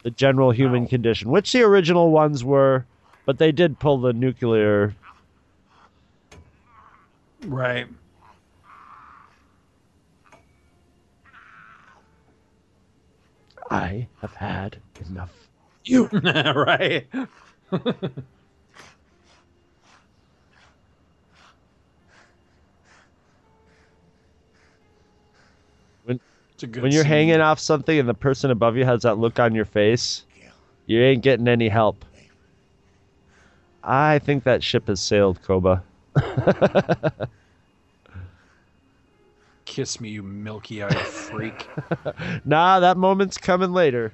the 0.03 0.11
general 0.11 0.51
human 0.51 0.87
condition, 0.87 1.29
which 1.29 1.51
the 1.51 1.61
original 1.63 2.11
ones 2.11 2.43
were, 2.43 2.85
but 3.25 3.37
they 3.37 3.51
did 3.51 3.79
pull 3.79 3.99
the 3.99 4.13
nuclear. 4.13 4.93
Right. 7.41 7.87
I 13.69 14.07
have 14.21 14.33
had 14.35 14.77
enough. 15.09 15.31
You. 15.85 16.07
right. 16.13 17.07
When- 26.63 26.69
a 26.69 26.73
good 26.73 26.83
When 26.83 26.91
you're 26.91 27.03
scene. 27.03 27.09
hanging 27.11 27.41
off 27.41 27.59
something 27.59 27.99
and 27.99 28.07
the 28.07 28.13
person 28.13 28.49
above 28.51 28.77
you 28.77 28.85
has 28.85 29.01
that 29.03 29.17
look 29.17 29.39
on 29.39 29.53
your 29.53 29.65
face, 29.65 30.23
you 30.85 31.01
ain't 31.01 31.21
getting 31.23 31.47
any 31.47 31.67
help. 31.69 32.03
I 33.83 34.19
think 34.19 34.43
that 34.45 34.63
ship 34.63 34.87
has 34.87 35.01
sailed, 35.01 35.41
Koba. 35.41 35.83
Kiss 39.65 39.99
me, 39.99 40.09
you 40.09 40.23
milky-eyed 40.23 40.97
freak. 40.97 41.67
Nah, 42.45 42.79
that 42.79 42.97
moment's 42.97 43.37
coming 43.37 43.71
later. 43.73 44.13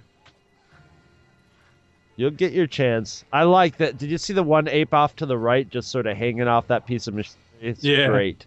You'll 2.15 2.29
get 2.31 2.51
your 2.53 2.67
chance. 2.67 3.23
I 3.31 3.43
like 3.43 3.77
that. 3.77 3.97
Did 3.97 4.09
you 4.11 4.17
see 4.17 4.33
the 4.33 4.43
one 4.43 4.67
ape 4.67 4.93
off 4.93 5.15
to 5.17 5.25
the 5.25 5.37
right, 5.37 5.69
just 5.69 5.89
sort 5.89 6.05
of 6.05 6.17
hanging 6.17 6.47
off 6.47 6.67
that 6.67 6.85
piece 6.85 7.07
of 7.07 7.13
machinery? 7.13 7.39
It's 7.61 7.83
Yeah. 7.83 8.07
great. 8.07 8.45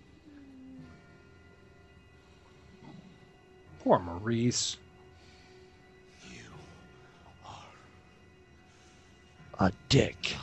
Poor 3.82 3.98
Maurice. 3.98 4.76
You 6.30 6.38
are 9.58 9.68
a 9.68 9.72
dick. 9.88 10.36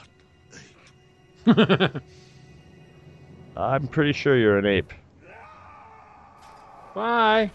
I'm 3.56 3.88
pretty 3.88 4.14
sure 4.14 4.38
you're 4.38 4.58
an 4.58 4.66
ape. 4.66 4.94
Bye. 6.94 7.50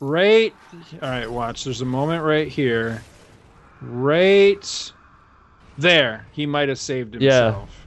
Right. 0.00 0.54
All 1.02 1.08
right, 1.10 1.30
watch. 1.30 1.64
There's 1.64 1.82
a 1.82 1.86
moment 1.86 2.24
right 2.24 2.48
here. 2.48 3.02
Right 3.82 4.92
there. 5.76 6.26
He 6.32 6.46
might 6.46 6.70
have 6.70 6.78
saved 6.78 7.14
himself. 7.14 7.68
Yeah. 7.70 7.79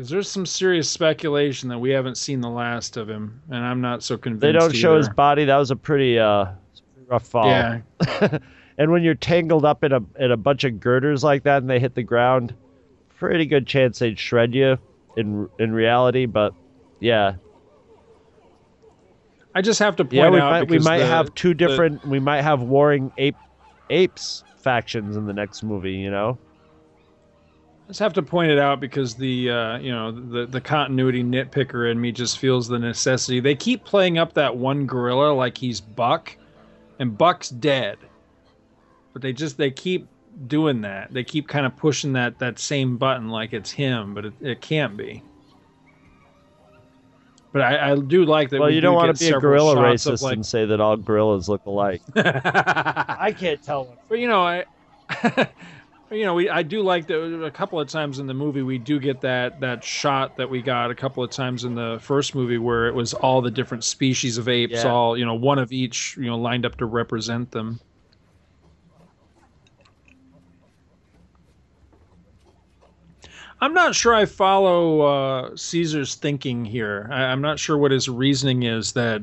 Because 0.00 0.12
there's 0.12 0.30
some 0.30 0.46
serious 0.46 0.88
speculation 0.88 1.68
that 1.68 1.78
we 1.78 1.90
haven't 1.90 2.16
seen 2.16 2.40
the 2.40 2.48
last 2.48 2.96
of 2.96 3.06
him, 3.06 3.42
and 3.50 3.62
I'm 3.62 3.82
not 3.82 4.02
so 4.02 4.16
convinced. 4.16 4.40
They 4.40 4.52
don't 4.52 4.74
show 4.74 4.96
his 4.96 5.10
body. 5.10 5.44
That 5.44 5.58
was 5.58 5.70
a 5.70 5.76
pretty 5.76 6.18
uh 6.18 6.46
rough 7.06 7.26
fall. 7.26 7.48
Yeah. 7.48 7.82
and 8.78 8.90
when 8.90 9.02
you're 9.02 9.14
tangled 9.14 9.66
up 9.66 9.84
in 9.84 9.92
a 9.92 10.00
in 10.18 10.32
a 10.32 10.38
bunch 10.38 10.64
of 10.64 10.80
girders 10.80 11.22
like 11.22 11.42
that 11.42 11.60
and 11.60 11.68
they 11.68 11.78
hit 11.78 11.94
the 11.94 12.02
ground, 12.02 12.54
pretty 13.18 13.44
good 13.44 13.66
chance 13.66 13.98
they'd 13.98 14.18
shred 14.18 14.54
you 14.54 14.78
in 15.18 15.50
in 15.58 15.70
reality. 15.70 16.24
But 16.24 16.54
yeah, 16.98 17.34
I 19.54 19.60
just 19.60 19.80
have 19.80 19.96
to 19.96 20.04
point 20.04 20.14
yeah, 20.14 20.30
we 20.30 20.40
out 20.40 20.50
might 20.50 20.70
we 20.70 20.78
might 20.78 21.00
the- 21.00 21.08
have 21.08 21.34
two 21.34 21.50
the- 21.50 21.56
different. 21.56 22.06
we 22.06 22.20
might 22.20 22.40
have 22.40 22.62
warring 22.62 23.12
ape 23.18 23.36
apes 23.90 24.44
factions 24.56 25.18
in 25.18 25.26
the 25.26 25.34
next 25.34 25.62
movie. 25.62 25.92
You 25.92 26.10
know. 26.10 26.38
I 27.90 27.92
just 27.92 27.98
have 27.98 28.12
to 28.12 28.22
point 28.22 28.52
it 28.52 28.58
out 28.60 28.78
because 28.78 29.16
the 29.16 29.50
uh, 29.50 29.78
you 29.78 29.90
know 29.90 30.12
the 30.12 30.46
the 30.46 30.60
continuity 30.60 31.24
nitpicker 31.24 31.90
in 31.90 32.00
me 32.00 32.12
just 32.12 32.38
feels 32.38 32.68
the 32.68 32.78
necessity. 32.78 33.40
They 33.40 33.56
keep 33.56 33.84
playing 33.84 34.16
up 34.16 34.32
that 34.34 34.56
one 34.56 34.86
gorilla 34.86 35.32
like 35.32 35.58
he's 35.58 35.80
Buck, 35.80 36.36
and 37.00 37.18
Buck's 37.18 37.48
dead. 37.48 37.98
But 39.12 39.22
they 39.22 39.32
just 39.32 39.58
they 39.58 39.72
keep 39.72 40.06
doing 40.46 40.82
that. 40.82 41.12
They 41.12 41.24
keep 41.24 41.48
kind 41.48 41.66
of 41.66 41.76
pushing 41.76 42.12
that 42.12 42.38
that 42.38 42.60
same 42.60 42.96
button 42.96 43.28
like 43.28 43.52
it's 43.52 43.72
him, 43.72 44.14
but 44.14 44.26
it, 44.26 44.34
it 44.40 44.60
can't 44.60 44.96
be. 44.96 45.24
But 47.52 47.62
I, 47.62 47.90
I 47.90 47.96
do 47.96 48.24
like 48.24 48.50
that. 48.50 48.60
Well, 48.60 48.68
we 48.68 48.76
you 48.76 48.80
do 48.80 48.86
don't 48.86 48.94
want 48.94 49.18
to 49.18 49.18
be 49.18 49.34
a 49.34 49.40
gorilla 49.40 49.74
racist 49.74 50.22
like, 50.22 50.34
and 50.34 50.46
say 50.46 50.64
that 50.64 50.80
all 50.80 50.96
gorillas 50.96 51.48
look 51.48 51.66
alike. 51.66 52.02
I 52.14 53.34
can't 53.36 53.60
tell. 53.60 53.86
One. 53.86 53.96
But 54.08 54.20
you 54.20 54.28
know, 54.28 54.46
I, 54.46 54.64
you 56.10 56.24
know, 56.24 56.34
we 56.34 56.48
I 56.50 56.62
do 56.62 56.82
like 56.82 57.06
that. 57.06 57.44
A 57.44 57.50
couple 57.50 57.78
of 57.78 57.88
times 57.88 58.18
in 58.18 58.26
the 58.26 58.34
movie, 58.34 58.62
we 58.62 58.78
do 58.78 58.98
get 58.98 59.20
that 59.20 59.60
that 59.60 59.84
shot 59.84 60.36
that 60.36 60.50
we 60.50 60.60
got 60.60 60.90
a 60.90 60.94
couple 60.94 61.22
of 61.22 61.30
times 61.30 61.64
in 61.64 61.74
the 61.74 61.98
first 62.02 62.34
movie 62.34 62.58
where 62.58 62.88
it 62.88 62.94
was 62.94 63.14
all 63.14 63.40
the 63.40 63.50
different 63.50 63.84
species 63.84 64.36
of 64.36 64.48
apes, 64.48 64.72
Yeah. 64.84 64.90
all 64.90 65.16
you 65.16 65.24
know, 65.24 65.34
one 65.34 65.58
of 65.58 65.72
each, 65.72 66.16
you 66.16 66.26
know, 66.26 66.36
lined 66.38 66.66
up 66.66 66.76
to 66.78 66.86
represent 66.86 67.52
them. 67.52 67.80
I'm 73.60 73.74
not 73.74 73.94
sure 73.94 74.14
I 74.14 74.24
follow 74.24 75.00
uh, 75.02 75.56
Caesar's 75.56 76.14
thinking 76.14 76.64
here. 76.64 77.08
I, 77.12 77.24
I'm 77.24 77.42
not 77.42 77.58
sure 77.58 77.76
what 77.76 77.90
his 77.92 78.08
reasoning 78.08 78.62
is 78.62 78.92
that. 78.92 79.22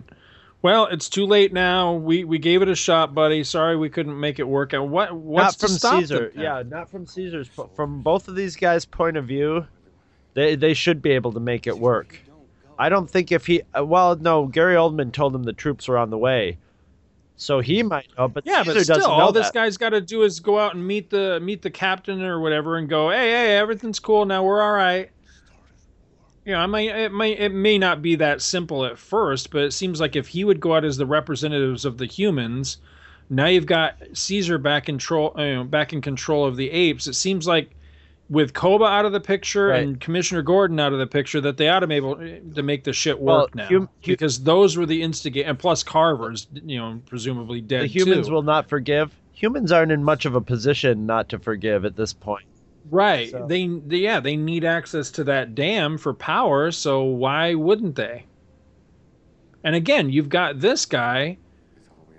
Well, 0.68 0.88
it's 0.88 1.08
too 1.08 1.26
late 1.26 1.54
now. 1.54 1.94
We 1.94 2.26
we 2.26 2.40
gave 2.40 2.62
it 2.62 2.68
a 2.68 2.76
shot, 2.76 3.14
buddy. 3.16 3.46
Sorry 3.46 3.78
we 3.78 3.90
couldn't 3.90 4.20
make 4.20 4.38
it 4.38 4.44
work 4.46 4.74
out. 4.74 4.90
What 4.90 5.16
what's 5.16 5.62
not 5.64 5.70
from 5.70 5.78
Caesar. 6.02 6.30
them? 6.36 6.44
Yeah, 6.44 6.62
not 6.68 6.92
from 6.92 7.06
Caesar's. 7.06 7.48
po- 7.48 7.70
From 7.74 8.02
both 8.02 8.28
of 8.28 8.36
these 8.36 8.58
guys' 8.58 8.84
point 8.84 9.16
of 9.16 9.24
view, 9.26 9.66
they 10.34 10.56
they 10.58 10.74
should 10.74 11.02
be 11.02 11.12
able 11.12 11.32
to 11.32 11.40
make 11.40 11.68
it 11.68 11.80
work. 11.80 12.20
I 12.78 12.90
don't 12.90 13.10
think 13.10 13.32
if 13.32 13.46
he. 13.46 13.62
uh, 13.80 13.86
Well, 13.86 14.18
no, 14.18 14.46
Gary 14.48 14.76
Oldman 14.76 15.14
told 15.14 15.34
him 15.34 15.44
the 15.44 15.54
troops 15.54 15.88
were 15.88 15.98
on 15.98 16.10
the 16.10 16.18
way, 16.18 16.58
so 17.38 17.62
he 17.62 17.82
might 17.82 18.08
know. 18.18 18.28
But 18.28 18.46
Yeah, 18.46 18.64
Caesar 18.64 18.94
but 18.94 19.02
still, 19.04 19.10
all 19.10 19.32
this 19.32 19.48
that. 19.48 19.54
guy's 19.54 19.78
got 19.78 19.92
to 19.92 20.02
do 20.02 20.24
is 20.24 20.42
go 20.42 20.60
out 20.60 20.76
and 20.76 20.86
meet 20.86 21.10
the 21.10 21.40
meet 21.40 21.62
the 21.62 21.72
captain 21.72 22.22
or 22.24 22.42
whatever, 22.42 22.76
and 22.76 22.90
go, 22.90 23.10
"Hey, 23.10 23.30
hey, 23.32 23.58
everything's 23.58 24.00
cool 24.02 24.26
now. 24.26 24.44
We're 24.44 24.62
all 24.62 24.74
right." 24.74 25.12
Know, 26.54 26.60
I 26.60 26.66
mean, 26.68 26.90
it 26.90 27.12
may 27.12 27.32
it 27.34 27.52
may 27.54 27.78
not 27.78 28.02
be 28.02 28.16
that 28.16 28.42
simple 28.42 28.86
at 28.86 28.98
first, 28.98 29.52
but 29.52 29.64
it 29.64 29.72
seems 29.74 30.00
like 30.00 30.16
if 30.16 30.28
he 30.28 30.44
would 30.46 30.60
go 30.60 30.76
out 30.76 30.86
as 30.86 30.98
the 30.98 31.06
representatives 31.06 31.84
of 31.86 31.98
the 31.98 32.06
humans, 32.06 32.78
now 33.30 33.48
you've 33.48 33.66
got 33.66 33.98
Caesar 34.14 34.58
back 34.58 34.88
in 34.88 34.96
control, 34.96 35.34
uh, 35.38 35.44
you 35.44 35.56
know, 35.56 35.64
back 35.66 35.92
in 35.92 36.02
control 36.02 36.46
of 36.46 36.56
the 36.56 36.72
apes. 36.72 37.06
It 37.08 37.14
seems 37.16 37.48
like 37.48 37.72
with 38.30 38.54
Koba 38.54 38.86
out 38.86 39.06
of 39.06 39.12
the 39.12 39.20
picture 39.20 39.68
Right. 39.68 39.84
and 39.84 40.00
Commissioner 40.00 40.42
Gordon 40.42 40.80
out 40.80 40.94
of 40.94 41.00
the 41.00 41.08
picture, 41.08 41.40
that 41.42 41.58
they 41.58 41.70
ought 41.70 41.80
to 41.80 41.88
be 41.88 41.96
able 41.96 42.16
to 42.16 42.64
make 42.64 42.84
the 42.86 42.92
shit 42.94 43.20
Well, 43.20 43.42
work 43.42 43.56
now, 43.56 43.68
hum- 43.68 43.90
because 44.04 44.44
those 44.44 44.78
were 44.78 44.86
the 44.86 45.02
instigate, 45.02 45.46
and 45.48 45.58
plus 45.60 45.84
Carver's, 45.84 46.48
you 46.66 46.78
know, 46.78 47.02
presumably 47.06 47.62
dead. 47.62 47.84
the 47.84 47.88
humans 47.88 48.28
too. 48.28 48.34
will 48.34 48.42
not 48.42 48.68
forgive. 48.70 49.14
Humans 49.34 49.72
aren't 49.72 49.92
in 49.92 50.04
much 50.04 50.26
of 50.26 50.34
a 50.36 50.42
position 50.42 51.06
not 51.06 51.30
to 51.30 51.40
forgive 51.40 51.86
at 51.86 51.96
this 51.96 52.12
point. 52.14 52.46
Right. 52.90 53.30
So- 53.32 53.46
They, 53.48 53.68
they 53.68 53.98
yeah, 53.98 54.20
they 54.20 54.36
need 54.36 54.64
access 54.64 55.12
to 55.12 55.24
that 55.26 55.56
dam 55.56 55.98
for 55.98 56.14
power, 56.14 56.72
so 56.72 57.04
why 57.04 57.54
wouldn't 57.54 57.96
they? 57.96 58.26
And 59.64 59.76
again, 59.76 60.10
you've 60.10 60.30
got 60.30 60.60
this 60.60 60.86
guy 60.86 61.38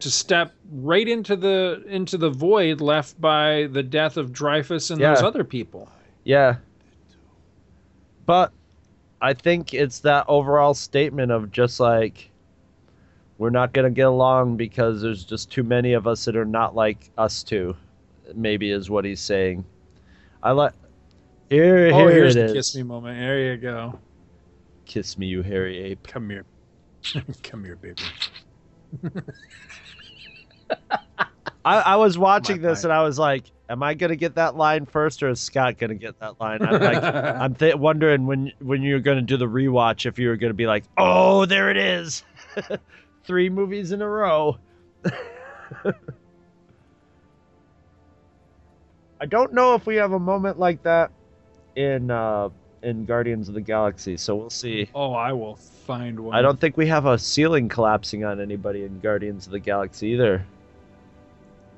to 0.00 0.10
step 0.10 0.54
right 0.70 1.08
into 1.08 1.34
the 1.34 1.82
into 1.88 2.18
the 2.18 2.30
void 2.30 2.80
left 2.80 3.20
by 3.20 3.68
the 3.72 3.82
death 3.82 4.16
of 4.16 4.32
Dreyfus 4.32 4.90
and 4.90 5.00
those 5.14 5.22
other 5.22 5.44
people. 5.44 5.88
Yeah. 6.24 6.56
But 8.26 8.52
I 9.22 9.32
think 9.34 9.72
it's 9.74 10.00
that 10.00 10.26
overall 10.28 10.74
statement 10.74 11.32
of 11.32 11.50
just 11.50 11.80
like 11.80 12.30
we're 13.38 13.50
not 13.50 13.72
going 13.72 13.84
to 13.84 13.90
get 13.94 14.06
along 14.06 14.56
because 14.56 15.00
there's 15.00 15.24
just 15.24 15.50
too 15.50 15.62
many 15.62 15.92
of 15.94 16.06
us 16.06 16.24
that 16.26 16.36
are 16.36 16.44
not 16.44 16.74
like 16.74 17.10
us 17.16 17.42
two. 17.42 17.74
Maybe 18.34 18.70
is 18.70 18.90
what 18.90 19.04
he's 19.04 19.20
saying. 19.20 19.64
I 20.42 20.52
like 20.52 20.72
Here 21.50 21.90
oh, 21.92 22.08
here 22.08 22.10
here's 22.10 22.36
it 22.36 22.40
the 22.40 22.44
is. 22.46 22.52
kiss 22.52 22.74
me 22.76 22.82
moment. 22.82 23.18
There 23.18 23.38
you 23.52 23.56
go. 23.56 23.98
Kiss 24.86 25.18
me 25.18 25.26
you 25.26 25.42
hairy 25.42 25.78
ape. 25.78 26.06
Come 26.06 26.30
here. 26.30 26.46
Come 27.42 27.64
here, 27.64 27.76
baby. 27.76 28.02
I, 31.64 31.80
I 31.80 31.96
was 31.96 32.16
watching 32.16 32.62
My 32.62 32.68
this 32.68 32.84
and 32.84 32.92
I 32.92 33.02
was 33.02 33.18
like, 33.18 33.44
am 33.68 33.82
I 33.82 33.94
going 33.94 34.10
to 34.10 34.16
get 34.16 34.36
that 34.36 34.56
line 34.56 34.86
first 34.86 35.22
or 35.22 35.28
is 35.28 35.40
Scott 35.40 35.76
going 35.76 35.90
to 35.90 35.96
get 35.96 36.18
that 36.20 36.40
line? 36.40 36.62
I'm 36.62 36.80
like 36.80 37.02
I'm 37.04 37.54
th- 37.54 37.74
wondering 37.76 38.26
when 38.26 38.52
when 38.60 38.82
you're 38.82 39.00
going 39.00 39.18
to 39.18 39.22
do 39.22 39.36
the 39.36 39.46
rewatch 39.46 40.06
if 40.06 40.18
you 40.18 40.28
were 40.28 40.36
going 40.36 40.50
to 40.50 40.54
be 40.54 40.66
like, 40.66 40.84
"Oh, 40.96 41.44
there 41.44 41.70
it 41.70 41.76
is." 41.76 42.22
Three 43.24 43.50
movies 43.50 43.92
in 43.92 44.00
a 44.00 44.08
row. 44.08 44.58
I 49.20 49.26
don't 49.26 49.52
know 49.52 49.74
if 49.74 49.86
we 49.86 49.96
have 49.96 50.12
a 50.12 50.18
moment 50.18 50.58
like 50.58 50.82
that 50.84 51.10
in 51.76 52.10
uh 52.10 52.48
in 52.82 53.04
Guardians 53.04 53.48
of 53.48 53.54
the 53.54 53.60
Galaxy, 53.60 54.16
so 54.16 54.36
we'll 54.36 54.50
see. 54.50 54.88
Oh, 54.94 55.12
I 55.12 55.32
will 55.32 55.56
find 55.56 56.20
one. 56.20 56.36
I 56.36 56.42
don't 56.42 56.60
think 56.60 56.76
we 56.76 56.86
have 56.86 57.06
a 57.06 57.18
ceiling 57.18 57.68
collapsing 57.68 58.24
on 58.24 58.40
anybody 58.40 58.84
in 58.84 59.00
Guardians 59.00 59.46
of 59.46 59.52
the 59.52 59.58
Galaxy 59.58 60.08
either. 60.08 60.44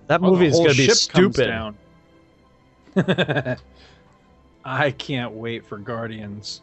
That 0.08 0.20
Oh, 0.22 0.26
the 0.26 0.32
movie 0.32 0.46
is 0.46 0.56
going 0.56 0.70
to 0.70 0.76
be 0.76 0.88
stupid. 0.90 1.46
down. 1.46 1.76
I 4.64 4.90
can't 4.90 5.32
wait 5.32 5.64
for 5.64 5.78
Guardians. 5.78 6.60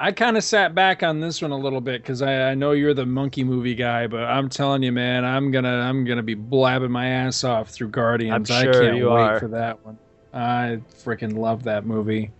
I 0.00 0.12
kind 0.12 0.36
of 0.36 0.44
sat 0.44 0.74
back 0.74 1.02
on 1.02 1.18
this 1.20 1.42
one 1.42 1.50
a 1.50 1.56
little 1.56 1.80
bit 1.80 2.02
because 2.02 2.22
I, 2.22 2.50
I 2.50 2.54
know 2.54 2.70
you're 2.70 2.94
the 2.94 3.06
monkey 3.06 3.42
movie 3.42 3.74
guy, 3.74 4.06
but 4.06 4.22
I'm 4.24 4.48
telling 4.48 4.82
you, 4.82 4.92
man, 4.92 5.24
I'm 5.24 5.50
gonna 5.50 5.68
I'm 5.80 6.04
gonna 6.04 6.22
be 6.22 6.34
blabbing 6.34 6.90
my 6.92 7.08
ass 7.08 7.42
off 7.42 7.70
through 7.70 7.88
Guardians. 7.88 8.48
I'm 8.50 8.56
I 8.56 8.62
sure 8.62 8.72
can't 8.84 8.96
you 8.96 9.10
wait 9.10 9.20
are. 9.22 9.40
for 9.40 9.48
that 9.48 9.84
one. 9.84 9.98
I 10.32 10.80
freaking 11.02 11.36
love 11.36 11.64
that 11.64 11.84
movie. 11.84 12.30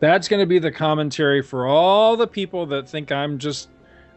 That's 0.00 0.28
gonna 0.28 0.44
be 0.44 0.58
the 0.58 0.70
commentary 0.72 1.42
for 1.42 1.66
all 1.66 2.16
the 2.18 2.26
people 2.26 2.66
that 2.66 2.86
think 2.88 3.10
I'm 3.10 3.38
just 3.38 3.70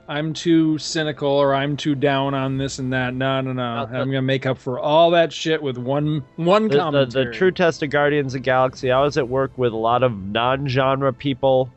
I'm 0.09 0.33
too 0.33 0.77
cynical 0.77 1.29
or 1.29 1.53
I'm 1.55 1.77
too 1.77 1.95
down 1.95 2.33
on 2.33 2.57
this 2.57 2.79
and 2.79 2.91
that. 2.91 3.13
No, 3.13 3.39
no, 3.39 3.53
no. 3.53 3.63
Uh, 3.63 3.85
the- 3.85 3.97
I'm 3.97 4.07
gonna 4.09 4.21
make 4.21 4.45
up 4.45 4.57
for 4.57 4.77
all 4.77 5.11
that 5.11 5.31
shit 5.31 5.61
with 5.61 5.77
one 5.77 6.21
one 6.35 6.63
The, 6.63 6.69
the, 6.75 6.77
commentary. 6.79 7.25
the 7.27 7.31
true 7.31 7.51
test 7.51 7.81
of 7.81 7.91
Guardians 7.91 8.33
of 8.33 8.41
the 8.41 8.45
Galaxy, 8.45 8.91
I 8.91 9.01
was 9.01 9.17
at 9.17 9.29
work 9.29 9.57
with 9.57 9.71
a 9.71 9.77
lot 9.77 10.03
of 10.03 10.17
non 10.17 10.67
genre 10.67 11.13
people 11.13 11.71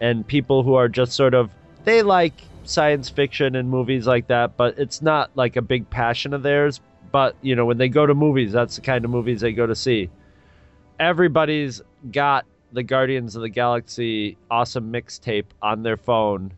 and 0.00 0.26
people 0.26 0.62
who 0.62 0.74
are 0.74 0.88
just 0.88 1.12
sort 1.12 1.34
of, 1.34 1.50
they 1.84 2.02
like 2.02 2.32
science 2.64 3.08
fiction 3.08 3.54
and 3.56 3.68
movies 3.68 4.06
like 4.06 4.26
that, 4.28 4.56
but 4.56 4.78
it's 4.78 5.02
not 5.02 5.30
like 5.34 5.56
a 5.56 5.62
big 5.62 5.88
passion 5.90 6.34
of 6.34 6.42
theirs. 6.42 6.80
But, 7.12 7.34
you 7.42 7.56
know, 7.56 7.66
when 7.66 7.78
they 7.78 7.88
go 7.88 8.06
to 8.06 8.14
movies, 8.14 8.52
that's 8.52 8.76
the 8.76 8.82
kind 8.82 9.04
of 9.04 9.10
movies 9.10 9.40
they 9.40 9.52
go 9.52 9.66
to 9.66 9.74
see. 9.74 10.10
Everybody's 11.00 11.82
got 12.12 12.46
the 12.72 12.82
Guardians 12.82 13.34
of 13.34 13.42
the 13.42 13.48
Galaxy 13.48 14.36
awesome 14.50 14.92
mixtape 14.92 15.46
on 15.60 15.82
their 15.82 15.96
phone 15.96 16.52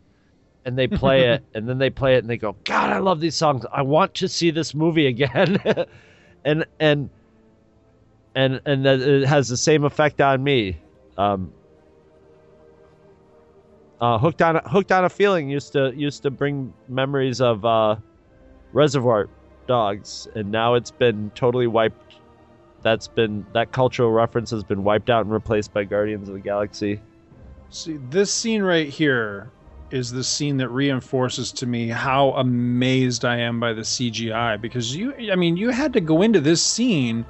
and 0.65 0.77
they 0.77 0.87
play 0.87 1.29
it 1.29 1.43
and 1.53 1.67
then 1.67 1.77
they 1.77 1.89
play 1.89 2.15
it 2.15 2.19
and 2.19 2.29
they 2.29 2.37
go 2.37 2.55
god 2.63 2.89
i 2.89 2.97
love 2.97 3.19
these 3.19 3.35
songs 3.35 3.65
i 3.71 3.81
want 3.81 4.13
to 4.13 4.27
see 4.27 4.51
this 4.51 4.73
movie 4.73 5.07
again 5.07 5.57
and 6.45 6.65
and 6.79 7.09
and 8.35 8.61
and 8.65 8.85
that 8.85 8.99
it 8.99 9.25
has 9.25 9.47
the 9.47 9.57
same 9.57 9.83
effect 9.83 10.21
on 10.21 10.43
me 10.43 10.77
um 11.17 11.51
Uh, 14.03 14.17
hooked 14.17 14.41
on 14.41 14.57
a, 14.57 14.67
hooked 14.67 14.91
on 14.91 15.05
a 15.05 15.09
feeling 15.09 15.49
used 15.49 15.71
to 15.71 15.93
used 15.95 16.23
to 16.23 16.29
bring 16.29 16.73
memories 16.89 17.39
of 17.39 17.63
uh, 17.63 17.95
Reservoir 18.73 19.29
Dogs, 19.65 20.27
and 20.35 20.51
now 20.51 20.73
it's 20.73 20.91
been 20.91 21.31
totally 21.35 21.67
wiped. 21.67 22.15
That's 22.81 23.07
been 23.07 23.45
that 23.53 23.71
cultural 23.71 24.11
reference 24.11 24.51
has 24.51 24.61
been 24.61 24.83
wiped 24.83 25.09
out 25.09 25.21
and 25.23 25.31
replaced 25.31 25.73
by 25.73 25.85
Guardians 25.85 26.27
of 26.27 26.33
the 26.33 26.41
Galaxy. 26.41 26.99
See, 27.69 27.97
this 28.09 28.29
scene 28.29 28.61
right 28.61 28.89
here 28.89 29.49
is 29.89 30.11
the 30.11 30.25
scene 30.25 30.57
that 30.57 30.67
reinforces 30.67 31.53
to 31.53 31.65
me 31.65 31.87
how 31.87 32.31
amazed 32.31 33.23
I 33.23 33.37
am 33.37 33.57
by 33.61 33.71
the 33.71 33.83
CGI 33.83 34.59
because 34.59 34.93
you 34.93 35.13
I 35.31 35.37
mean 35.37 35.55
you 35.55 35.69
had 35.69 35.93
to 35.93 36.01
go 36.01 36.23
into 36.23 36.41
this 36.41 36.61
scene 36.61 37.23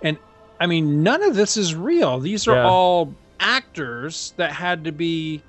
and 0.00 0.16
I 0.58 0.68
mean 0.68 1.02
none 1.02 1.22
of 1.22 1.34
this 1.34 1.58
is 1.58 1.74
real. 1.74 2.18
These 2.18 2.48
are 2.48 2.54
Yeah. 2.54 2.70
all 2.70 3.14
actors 3.40 4.32
that 4.38 4.52
had 4.52 4.84
to 4.84 4.92
be 4.92 5.42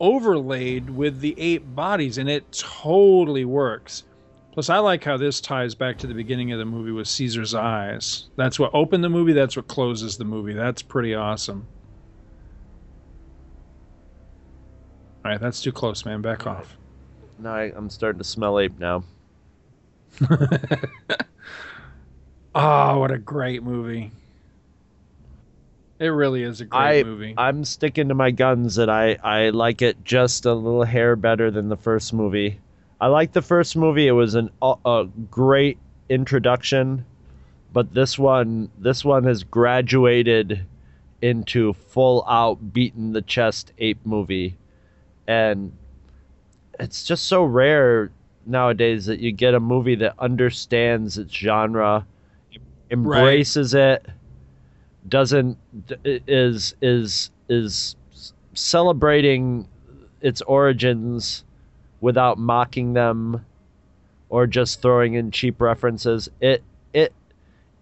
overlaid 0.00 0.90
with 0.90 1.20
the 1.20 1.34
eight 1.38 1.74
bodies 1.74 2.18
and 2.18 2.28
it 2.28 2.50
totally 2.52 3.44
works. 3.44 4.04
Plus 4.52 4.68
I 4.68 4.78
like 4.78 5.04
how 5.04 5.16
this 5.16 5.40
ties 5.40 5.74
back 5.74 5.98
to 5.98 6.06
the 6.06 6.14
beginning 6.14 6.50
of 6.52 6.58
the 6.58 6.64
movie 6.64 6.90
with 6.90 7.06
Caesar's 7.06 7.54
eyes. 7.54 8.30
That's 8.36 8.58
what 8.58 8.74
opened 8.74 9.04
the 9.04 9.08
movie, 9.08 9.32
that's 9.32 9.56
what 9.56 9.68
closes 9.68 10.16
the 10.16 10.24
movie. 10.24 10.54
That's 10.54 10.82
pretty 10.82 11.14
awesome. 11.14 11.66
All 15.24 15.30
right, 15.30 15.40
that's 15.40 15.60
too 15.60 15.70
close, 15.70 16.04
man. 16.04 16.22
Back 16.22 16.46
off. 16.46 16.76
No, 17.38 17.50
I, 17.50 17.72
I'm 17.76 17.90
starting 17.90 18.18
to 18.18 18.24
smell 18.24 18.58
ape 18.58 18.78
now. 18.78 19.04
Oh, 22.54 22.98
what 22.98 23.10
a 23.10 23.18
great 23.18 23.62
movie. 23.62 24.10
It 26.00 26.06
really 26.06 26.42
is 26.42 26.62
a 26.62 26.64
great 26.64 27.00
I 27.00 27.02
movie. 27.02 27.34
I'm 27.36 27.62
sticking 27.62 28.08
to 28.08 28.14
my 28.14 28.30
guns 28.30 28.76
that 28.76 28.88
I 28.88 29.18
I 29.22 29.50
like 29.50 29.82
it 29.82 30.02
just 30.02 30.46
a 30.46 30.54
little 30.54 30.84
hair 30.84 31.14
better 31.14 31.50
than 31.50 31.68
the 31.68 31.76
first 31.76 32.14
movie. 32.14 32.58
I 32.98 33.08
like 33.08 33.32
the 33.32 33.42
first 33.42 33.76
movie. 33.76 34.06
It 34.06 34.12
was 34.12 34.34
an 34.34 34.48
a, 34.62 34.76
a 34.86 35.08
great 35.30 35.76
introduction, 36.08 37.04
but 37.74 37.92
this 37.92 38.18
one 38.18 38.70
this 38.78 39.04
one 39.04 39.24
has 39.24 39.44
graduated 39.44 40.64
into 41.20 41.74
full 41.74 42.24
out 42.26 42.72
beaten 42.72 43.12
the 43.12 43.20
chest 43.20 43.74
ape 43.76 44.00
movie, 44.06 44.56
and 45.26 45.70
it's 46.78 47.04
just 47.04 47.26
so 47.26 47.44
rare 47.44 48.10
nowadays 48.46 49.04
that 49.04 49.20
you 49.20 49.32
get 49.32 49.52
a 49.52 49.60
movie 49.60 49.96
that 49.96 50.14
understands 50.18 51.18
its 51.18 51.34
genre, 51.34 52.06
embraces 52.90 53.74
it 53.74 54.06
doesn't 55.08 55.56
is 56.04 56.74
is 56.82 57.30
is 57.48 57.96
celebrating 58.54 59.68
its 60.20 60.42
origins 60.42 61.44
without 62.00 62.38
mocking 62.38 62.92
them 62.92 63.44
or 64.28 64.46
just 64.46 64.82
throwing 64.82 65.14
in 65.14 65.30
cheap 65.30 65.60
references 65.60 66.28
it 66.40 66.62
it 66.92 67.12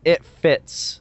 it 0.05 0.25
fits 0.25 1.01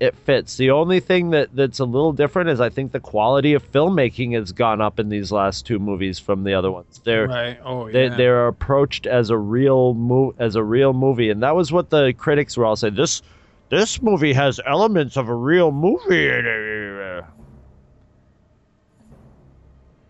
it 0.00 0.14
fits 0.14 0.56
the 0.56 0.70
only 0.70 1.00
thing 1.00 1.30
that 1.30 1.54
that's 1.54 1.80
a 1.80 1.84
little 1.84 2.12
different 2.12 2.48
is 2.48 2.60
i 2.60 2.68
think 2.68 2.92
the 2.92 3.00
quality 3.00 3.54
of 3.54 3.72
filmmaking 3.72 4.34
has 4.34 4.52
gone 4.52 4.80
up 4.80 4.98
in 4.98 5.08
these 5.08 5.32
last 5.32 5.66
two 5.66 5.78
movies 5.78 6.18
from 6.18 6.44
the 6.44 6.54
other 6.54 6.70
ones 6.70 7.00
they're 7.04 7.26
right. 7.26 7.58
Oh, 7.64 7.90
they 7.90 8.04
yeah. 8.04 8.16
they're 8.16 8.48
approached 8.48 9.06
as 9.06 9.30
a 9.30 9.36
real 9.36 9.94
mo- 9.94 10.34
as 10.38 10.56
a 10.56 10.62
real 10.62 10.92
movie 10.92 11.30
and 11.30 11.42
that 11.42 11.56
was 11.56 11.72
what 11.72 11.90
the 11.90 12.12
critics 12.16 12.56
were 12.56 12.64
all 12.64 12.76
saying 12.76 12.94
this 12.94 13.22
this 13.70 14.02
movie 14.02 14.32
has 14.32 14.60
elements 14.66 15.16
of 15.16 15.28
a 15.28 15.34
real 15.34 15.70
movie 15.70 16.28
in 16.28 16.46
it. 16.46 17.24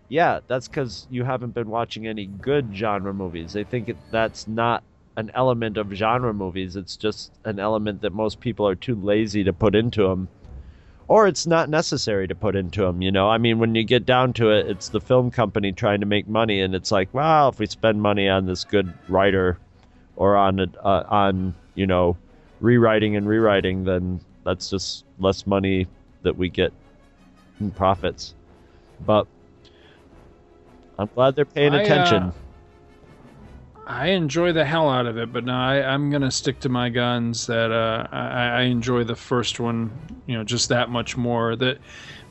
Yeah 0.08 0.40
that's 0.46 0.68
because 0.68 1.06
you 1.10 1.24
haven't 1.24 1.54
been 1.54 1.68
watching 1.68 2.06
any 2.06 2.26
good 2.26 2.70
genre 2.74 3.12
movies. 3.12 3.52
They 3.52 3.64
think 3.64 3.94
that's 4.10 4.46
not 4.46 4.82
an 5.16 5.30
element 5.34 5.76
of 5.76 5.92
genre 5.92 6.32
movies. 6.32 6.76
It's 6.76 6.96
just 6.96 7.32
an 7.44 7.58
element 7.58 8.00
that 8.02 8.12
most 8.12 8.40
people 8.40 8.66
are 8.66 8.74
too 8.74 8.94
lazy 8.94 9.44
to 9.44 9.52
put 9.52 9.74
into 9.74 10.02
them 10.08 10.28
or 11.08 11.26
it's 11.26 11.46
not 11.46 11.70
necessary 11.70 12.28
to 12.28 12.34
put 12.34 12.54
into 12.54 12.82
them 12.82 13.02
you 13.02 13.10
know? 13.10 13.28
I 13.28 13.38
mean 13.38 13.58
when 13.58 13.74
you 13.74 13.84
get 13.84 14.06
down 14.06 14.32
to 14.34 14.50
it 14.50 14.66
it's 14.66 14.88
the 14.88 15.00
film 15.00 15.30
company 15.30 15.72
trying 15.72 16.00
to 16.00 16.06
make 16.06 16.28
money 16.28 16.60
and 16.60 16.74
it's 16.74 16.92
like 16.92 17.12
well 17.12 17.48
if 17.48 17.58
we 17.58 17.66
spend 17.66 18.00
money 18.00 18.28
on 18.28 18.46
this 18.46 18.64
good 18.64 18.92
writer 19.08 19.58
or 20.16 20.36
on 20.36 20.60
uh, 20.60 21.04
on 21.08 21.54
you 21.74 21.86
know 21.86 22.16
rewriting 22.60 23.16
and 23.16 23.28
rewriting 23.28 23.84
then 23.84 24.20
that's 24.44 24.70
just 24.70 25.04
less 25.18 25.46
money 25.46 25.86
that 26.22 26.36
we 26.36 26.48
get 26.48 26.72
in 27.60 27.70
profits 27.70 28.34
but 29.06 29.26
i'm 30.98 31.08
glad 31.14 31.36
they're 31.36 31.44
paying 31.44 31.74
I, 31.74 31.80
uh, 31.80 31.82
attention 31.82 32.32
I 33.88 34.08
enjoy 34.08 34.52
the 34.52 34.66
hell 34.66 34.90
out 34.90 35.06
of 35.06 35.16
it, 35.16 35.32
but 35.32 35.46
no, 35.46 35.54
I, 35.54 35.80
I'm 35.80 36.10
gonna 36.10 36.30
stick 36.30 36.60
to 36.60 36.68
my 36.68 36.90
guns. 36.90 37.46
That 37.46 37.72
uh, 37.72 38.06
I, 38.12 38.48
I 38.48 38.62
enjoy 38.64 39.04
the 39.04 39.16
first 39.16 39.60
one, 39.60 39.90
you 40.26 40.36
know, 40.36 40.44
just 40.44 40.68
that 40.68 40.90
much 40.90 41.16
more. 41.16 41.56
That 41.56 41.78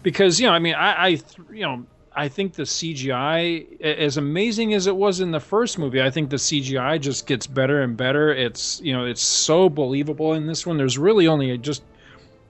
because 0.04 0.40
you 0.40 0.46
know, 0.46 0.54
I 0.54 0.60
mean, 0.60 0.76
I, 0.76 0.92
I 0.92 1.08
you 1.52 1.64
know, 1.64 1.86
I 2.18 2.30
think 2.30 2.54
the 2.54 2.64
CGI, 2.64 3.80
as 3.80 4.18
amazing 4.18 4.74
as 4.74 4.88
it 4.88 4.96
was 4.96 5.20
in 5.20 5.30
the 5.30 5.40
first 5.40 5.78
movie, 5.78 6.02
I 6.02 6.10
think 6.10 6.32
the 6.32 6.38
CGI 6.38 7.00
just 7.00 7.28
gets 7.28 7.46
better 7.46 7.84
and 7.84 7.96
better. 7.96 8.34
It's 8.34 8.82
you 8.82 8.92
know, 8.92 9.06
it's 9.06 9.22
so 9.22 9.70
believable 9.70 10.34
in 10.34 10.48
this 10.48 10.66
one. 10.66 10.78
There's 10.78 10.98
really 10.98 11.28
only 11.28 11.56
just 11.60 11.84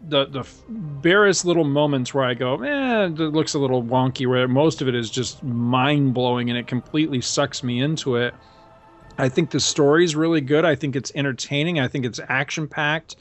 the 0.08 0.26
the 0.26 0.46
barest 0.70 1.44
little 1.44 1.66
moments 1.66 2.14
where 2.14 2.24
I 2.24 2.34
go, 2.34 2.56
eh, 2.64 3.08
it 3.08 3.20
looks 3.20 3.56
a 3.56 3.60
little 3.60 3.84
wonky. 3.84 4.26
Where 4.26 4.48
most 4.48 4.82
of 4.82 4.88
it 4.88 4.96
is 4.96 5.10
just 5.10 5.44
mind 5.44 6.14
blowing, 6.14 6.50
and 6.50 6.58
it 6.58 6.68
completely 6.68 7.20
sucks 7.20 7.62
me 7.62 7.82
into 7.82 8.16
it. 8.16 8.34
I 9.18 9.28
think 9.28 9.50
the 9.50 9.60
story's 9.60 10.16
really 10.16 10.42
good. 10.42 10.64
I 10.64 10.76
think 10.76 10.96
it's 10.96 11.12
entertaining. 11.14 11.78
I 11.78 11.90
think 11.90 12.06
it's 12.06 12.22
action 12.30 12.70
packed. 12.70 13.18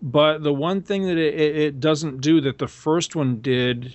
But 0.00 0.42
the 0.42 0.54
one 0.54 0.80
thing 0.80 1.02
that 1.02 1.18
it, 1.18 1.34
it, 1.34 1.56
it 1.56 1.80
doesn't 1.80 2.22
do 2.22 2.40
that 2.40 2.56
the 2.56 2.68
first 2.68 3.14
one 3.14 3.42
did 3.42 3.94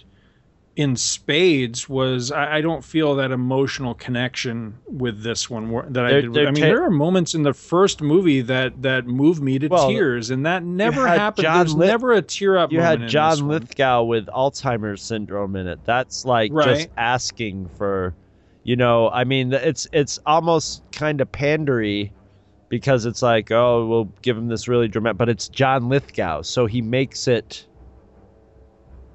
in 0.77 0.95
spades 0.95 1.89
was 1.89 2.31
I, 2.31 2.57
I 2.57 2.61
don't 2.61 2.81
feel 2.83 3.15
that 3.15 3.31
emotional 3.31 3.93
connection 3.93 4.77
with 4.87 5.21
this 5.21 5.49
one 5.49 5.69
that 5.91 6.05
I 6.05 6.09
They're- 6.11 6.21
did. 6.29 6.47
I 6.47 6.51
mean, 6.51 6.61
ta- 6.63 6.69
there 6.69 6.83
are 6.83 6.89
moments 6.89 7.33
in 7.35 7.43
the 7.43 7.53
first 7.53 8.01
movie 8.01 8.39
that 8.41 8.81
that 8.81 9.05
move 9.05 9.41
me 9.41 9.59
to 9.59 9.67
Well, 9.67 9.89
tears, 9.89 10.29
and 10.29 10.45
that 10.45 10.63
never 10.63 11.05
happened. 11.07 11.43
John 11.43 11.57
There's 11.57 11.75
Lith- 11.75 11.87
never 11.89 12.13
a 12.13 12.21
tear 12.21 12.57
up. 12.57 12.71
you 12.71 12.79
had 12.79 13.07
John. 13.09 13.47
Lithgow 13.49 14.03
with 14.03 14.27
Alzheimer's 14.27 15.01
syndrome 15.01 15.57
in 15.57 15.67
it. 15.67 15.79
That's 15.83 16.23
like 16.25 16.53
just 16.63 16.87
asking 16.95 17.69
for, 17.77 18.15
you 18.63 18.77
know, 18.77 19.09
I 19.09 19.25
mean, 19.25 19.51
it's 19.51 19.87
it's 19.91 20.19
almost 20.25 20.83
kind 20.93 21.19
of 21.19 21.29
pandery 21.33 22.11
because 22.69 23.05
it's 23.05 23.21
like, 23.21 23.51
oh, 23.51 23.85
we'll 23.87 24.05
give 24.21 24.37
him 24.37 24.47
this 24.47 24.69
really 24.69 24.87
dramatic, 24.87 25.17
but 25.17 25.27
it's 25.27 25.49
John 25.49 25.89
Lithgow, 25.89 26.43
so 26.43 26.65
he 26.65 26.81
makes 26.81 27.27
it 27.27 27.67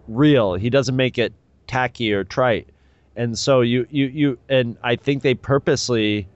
real. 0.09 0.55
He 0.55 0.69
doesn't 0.71 0.95
make 0.97 1.17
it 1.17 1.33
tacky 1.67 2.13
or 2.13 2.25
trite. 2.25 2.69
And 3.17 3.39
so 3.39 3.63
you 3.63 3.87
you 3.91 4.07
you 4.07 4.39
and 4.49 4.77
I 4.83 4.97
think 4.97 5.23
they 5.23 5.35
purposely 5.35 6.29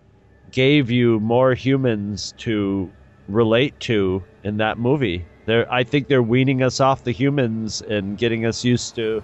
gave 0.51 0.91
you 0.91 1.21
more 1.21 1.55
humans 1.55 2.35
to 2.39 2.91
relate 3.29 3.79
to 3.81 4.23
in 4.45 4.57
that 4.59 4.79
movie. 4.79 5.25
They're 5.47 5.71
I 5.73 5.85
think 5.85 6.09
they're 6.09 6.23
weaning 6.23 6.63
us 6.63 6.81
off 6.81 7.05
the 7.05 7.13
humans 7.13 7.83
and 7.83 8.17
getting 8.17 8.47
us 8.47 8.65
used 8.65 8.95
to 8.97 9.23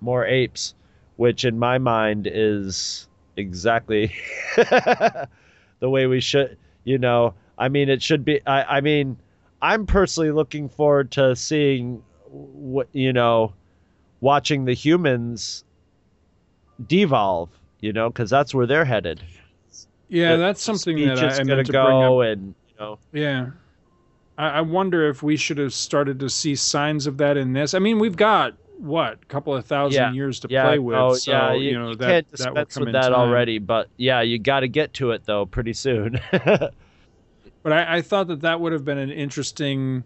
more 0.00 0.26
apes, 0.26 0.74
which 1.16 1.44
in 1.44 1.58
my 1.58 1.78
mind 1.78 2.28
is 2.30 3.08
exactly 3.36 4.14
the 4.56 5.28
way 5.80 6.06
we 6.06 6.20
should 6.20 6.56
you 6.84 6.98
know, 6.98 7.34
I 7.58 7.68
mean 7.68 7.88
it 7.88 8.02
should 8.02 8.24
be 8.24 8.44
I, 8.46 8.76
I 8.76 8.80
mean 8.80 9.16
I'm 9.62 9.86
personally 9.86 10.30
looking 10.30 10.68
forward 10.68 11.10
to 11.12 11.34
seeing 11.36 12.02
what 12.30 12.88
you 12.92 13.12
know 13.12 13.54
watching 14.20 14.64
the 14.64 14.74
humans 14.74 15.64
devolve, 16.86 17.50
you 17.80 17.92
know, 17.92 18.08
because 18.10 18.30
that's 18.30 18.54
where 18.54 18.66
they're 18.66 18.84
headed. 18.84 19.22
Yeah, 20.08 20.32
The 20.36 20.38
that's 20.38 20.62
something 20.62 20.96
that 21.06 21.18
I, 21.18 21.38
I 21.40 21.44
meant 21.44 21.66
to 21.66 21.72
bring 21.72 21.76
up 21.84 22.08
go 22.08 22.20
and 22.22 22.54
you 22.68 22.74
know 22.78 22.98
Yeah. 23.12 23.50
I, 24.36 24.48
I 24.48 24.60
wonder 24.62 25.08
if 25.08 25.22
we 25.22 25.36
should 25.36 25.58
have 25.58 25.72
started 25.72 26.18
to 26.20 26.28
see 26.28 26.54
signs 26.56 27.06
of 27.06 27.16
that 27.18 27.36
in 27.36 27.52
this. 27.52 27.74
I 27.74 27.78
mean, 27.78 27.98
we've 27.98 28.16
got 28.16 28.54
what 28.78 29.18
a 29.22 29.26
couple 29.26 29.54
of 29.54 29.64
thousand 29.66 30.02
Yeah. 30.02 30.12
years 30.12 30.40
to 30.40 30.48
yeah, 30.50 30.64
play 30.64 30.78
oh, 30.78 30.82
with. 30.82 30.96
oh, 30.96 31.14
so 31.14 31.30
yeah, 31.32 31.52
you, 31.52 31.60
you, 31.70 31.78
know 31.78 31.90
you 31.90 31.96
that 31.96 32.08
can't 32.08 32.30
that 32.38 32.54
will 32.54 32.64
come 32.66 32.84
with 32.86 32.92
that 32.94 33.02
time. 33.10 33.14
already, 33.14 33.58
but 33.58 33.88
yeah, 33.98 34.20
you 34.22 34.38
got 34.38 34.60
to 34.60 34.68
get 34.68 34.94
to 34.94 35.10
it 35.12 35.22
though 35.26 35.46
pretty 35.46 35.72
soon. 35.74 36.18
But 37.62 37.72
I, 37.74 37.96
I 37.96 38.02
thought 38.02 38.28
that 38.28 38.40
that 38.40 38.58
would 38.60 38.72
have 38.72 38.84
been 38.86 38.96
an 38.98 39.10
interesting 39.10 40.02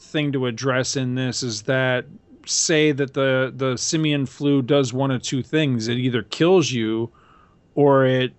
thing 0.00 0.32
to 0.32 0.46
address 0.46 0.96
in 0.96 1.14
this. 1.14 1.42
Is 1.44 1.62
that 1.62 2.06
say 2.46 2.92
that 2.92 3.14
the 3.14 3.52
the 3.54 3.76
simian 3.76 4.26
flu 4.26 4.62
does 4.62 4.92
one 4.92 5.10
of 5.10 5.22
two 5.22 5.42
things: 5.42 5.88
it 5.88 5.94
either 5.94 6.22
kills 6.22 6.70
you, 6.70 7.10
or 7.74 8.06
it 8.06 8.32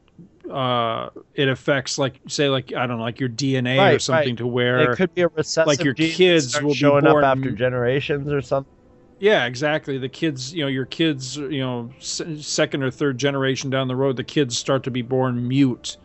uh 0.52 1.10
it 1.36 1.48
affects 1.48 1.98
like 1.98 2.20
say 2.28 2.50
like 2.50 2.74
I 2.74 2.86
don't 2.86 2.98
know 2.98 3.04
like 3.04 3.20
your 3.20 3.30
DNA 3.30 3.96
or 3.96 4.00
something 4.00 4.30
right. 4.30 4.38
to 4.38 4.48
where 4.48 4.92
it 4.92 4.98
could 4.98 5.16
be 5.16 5.22
a 5.22 5.30
recessive 5.30 5.68
like 5.68 5.84
your 5.84 5.94
kids 5.94 6.62
will 6.62 6.70
be 6.70 6.76
showing 6.76 7.06
born- 7.06 7.24
up 7.24 7.38
after 7.38 7.52
generations 7.52 8.32
or 8.32 8.42
something. 8.42 8.72
Yeah, 9.20 9.46
exactly. 9.46 9.98
The 9.98 10.10
kids, 10.10 10.54
you 10.54 10.64
know, 10.64 10.68
your 10.68 10.86
kids, 10.86 11.38
you 11.38 11.62
know, 11.62 11.90
second 12.00 12.84
or 12.84 12.92
third 12.92 13.18
generation 13.18 13.70
down 13.70 13.88
the 13.88 13.96
road, 13.96 14.18
the 14.18 14.24
kids 14.26 14.58
start 14.58 14.84
to 14.84 14.92
be 14.92 15.02
born 15.02 15.48
mute, 15.48 15.96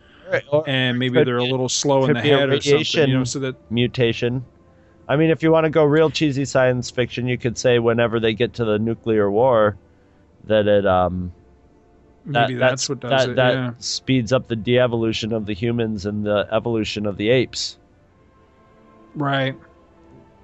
Or 0.52 0.62
and 0.68 1.00
maybe 1.00 1.24
they're 1.24 1.38
a 1.38 1.44
little 1.44 1.68
slow 1.68 2.04
in 2.04 2.12
the 2.12 2.20
head 2.20 2.48
or 2.48 2.60
something. 2.60 3.08
You 3.08 3.18
know, 3.18 3.24
so 3.24 3.40
that 3.40 3.56
mutation. 3.72 4.44
I 5.08 5.16
mean, 5.16 5.30
if 5.30 5.42
you 5.42 5.50
want 5.50 5.64
to 5.64 5.70
go 5.70 5.84
real 5.84 6.10
cheesy 6.10 6.44
science 6.44 6.90
fiction, 6.90 7.26
you 7.26 7.38
could 7.38 7.56
say 7.56 7.78
whenever 7.78 8.20
they 8.20 8.34
get 8.34 8.54
to 8.54 8.64
the 8.64 8.78
nuclear 8.78 9.30
war, 9.30 9.76
that 10.44 10.66
it 10.66 10.86
um 10.86 11.32
that, 12.26 12.48
maybe 12.48 12.58
that's, 12.58 12.88
what 12.88 13.00
does 13.00 13.10
that, 13.10 13.30
it. 13.30 13.36
that 13.36 13.54
yeah. 13.54 13.72
speeds 13.78 14.32
up 14.32 14.48
the 14.48 14.56
de-evolution 14.56 15.32
of 15.32 15.46
the 15.46 15.54
humans 15.54 16.04
and 16.04 16.26
the 16.26 16.46
evolution 16.52 17.06
of 17.06 17.16
the 17.16 17.30
apes. 17.30 17.78
Right. 19.14 19.56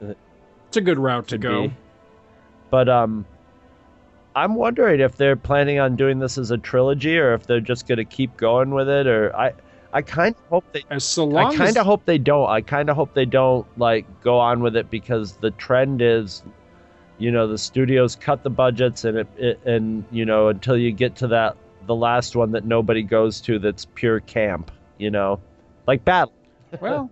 Uh, 0.03 0.15
It's 0.69 0.79
a 0.79 0.81
good 0.81 0.99
route 0.99 1.29
to 1.29 1.39
go. 1.39 1.69
be. 1.69 1.75
But 2.71 2.89
um, 2.89 3.27
I'm 4.35 4.55
wondering 4.55 5.01
if 5.01 5.17
they're 5.17 5.37
planning 5.37 5.79
on 5.79 5.95
doing 5.95 6.19
this 6.19 6.39
as 6.39 6.51
a 6.51 6.57
trilogy 6.59 7.19
or 7.19 7.35
if 7.35 7.47
they're 7.47 7.61
just 7.61 7.87
going 7.87 7.99
to 7.99 8.05
keep 8.05 8.37
going 8.39 8.71
with 8.71 8.89
it. 8.89 9.07
Or 9.07 9.37
I, 9.37 9.53
I 9.95 10.03
kind 10.03 10.35
of 10.35 10.49
hope 10.51 10.65
they. 10.73 10.85
As 10.91 11.05
so 11.05 11.25
long 11.25 11.55
I 11.55 11.57
kind 11.57 11.77
of 11.79 11.87
hope 11.87 12.05
they 12.05 12.19
don't. 12.19 12.51
I 12.51 12.61
kind 12.61 12.91
of 12.91 12.97
hope 12.97 13.15
they 13.15 13.25
don't 13.25 13.67
like 13.79 14.05
go 14.23 14.39
on 14.39 14.61
with 14.61 14.77
it 14.77 14.91
because 14.91 15.37
the 15.37 15.53
trend 15.53 16.03
is, 16.03 16.43
you 17.19 17.31
know, 17.31 17.47
the 17.47 17.57
studios 17.57 18.17
cut 18.17 18.43
the 18.43 18.51
budgets 18.51 19.05
and 19.05 19.19
it, 19.19 19.29
it 19.39 19.61
and 19.65 20.05
you 20.11 20.27
know 20.27 20.49
until 20.49 20.77
you 20.77 20.91
get 20.91 21.15
to 21.17 21.29
that 21.29 21.57
the 21.87 21.95
last 21.95 22.35
one 22.35 22.51
that 22.53 22.65
nobody 22.65 23.03
goes 23.03 23.41
to 23.43 23.61
that's 23.61 23.87
pure 23.95 24.19
camp. 24.21 24.73
You 24.99 25.11
know, 25.11 25.41
like 25.87 26.05
Battle. 26.05 26.35
well 26.81 27.09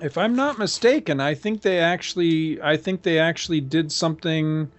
if 0.00 0.16
i'm 0.16 0.34
not 0.34 0.58
mistaken 0.58 1.20
i 1.20 1.34
think 1.34 1.62
they 1.62 1.78
actually 1.78 2.60
i 2.62 2.76
think 2.76 3.02
they 3.02 3.18
actually 3.18 3.60
did 3.60 3.90
something 3.90 4.70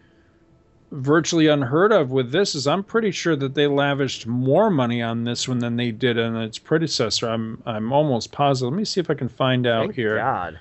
virtually 0.94 1.48
unheard 1.48 1.92
of 1.92 2.12
with 2.12 2.32
this 2.32 2.54
is 2.54 2.68
i'm 2.68 2.84
pretty 2.84 3.10
sure 3.10 3.36
that 3.36 3.56
they 3.56 3.66
lavished 3.66 4.28
more 4.28 4.70
money 4.70 5.02
on 5.02 5.24
this 5.24 5.48
one 5.48 5.58
than 5.58 5.76
they 5.76 5.90
did 5.90 6.20
on 6.20 6.36
its 6.38 6.60
predecessor. 6.60 7.28
I'm 7.28 7.62
i'm 7.66 7.92
almost 7.92 8.32
positive. 8.32 8.72
Let 8.72 8.78
me 8.78 8.86
see 8.86 9.00
if 9.00 9.10
i 9.10 9.16
can 9.16 9.30
find 9.30 9.66
out 9.66 9.86
Thank 9.86 9.96
here. 9.96 10.18
God. 10.18 10.60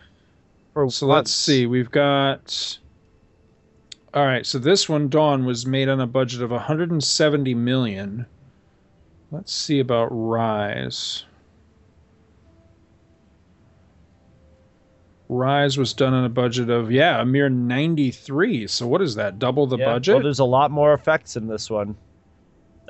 For 0.73 0.91
so 0.91 1.07
let's 1.07 1.31
see. 1.31 1.67
We've 1.67 1.91
got 1.91 2.79
all 4.15 4.25
right. 4.25 4.47
So 4.47 4.59
this 4.59 4.89
one 4.89 5.11
dawn 5.11 5.45
was 5.45 5.67
made 5.67 5.91
on 5.91 6.01
a 6.01 6.07
budget 6.07 6.41
of 6.41 6.51
170 6.51 7.55
million. 7.55 8.25
Let's 9.31 9.53
see 9.53 9.81
about 9.81 10.09
rise 10.11 11.25
Rise 15.29 15.79
was 15.79 15.95
done 15.95 16.13
on 16.13 16.25
a 16.25 16.29
budget 16.29 16.69
of 16.71 16.91
yeah, 16.93 17.21
a 17.21 17.25
mere 17.25 17.49
93. 17.49 18.67
So 18.67 18.87
what 18.87 19.03
is 19.03 19.15
that? 19.15 19.39
Double 19.39 19.67
the 19.67 19.79
Yeah, 19.79 19.87
budget? 19.87 20.15
Well, 20.17 20.23
there's 20.23 20.39
a 20.39 20.45
lot 20.45 20.71
more 20.71 20.93
effects 20.93 21.37
in 21.37 21.47
this 21.47 21.71
one. 21.71 21.97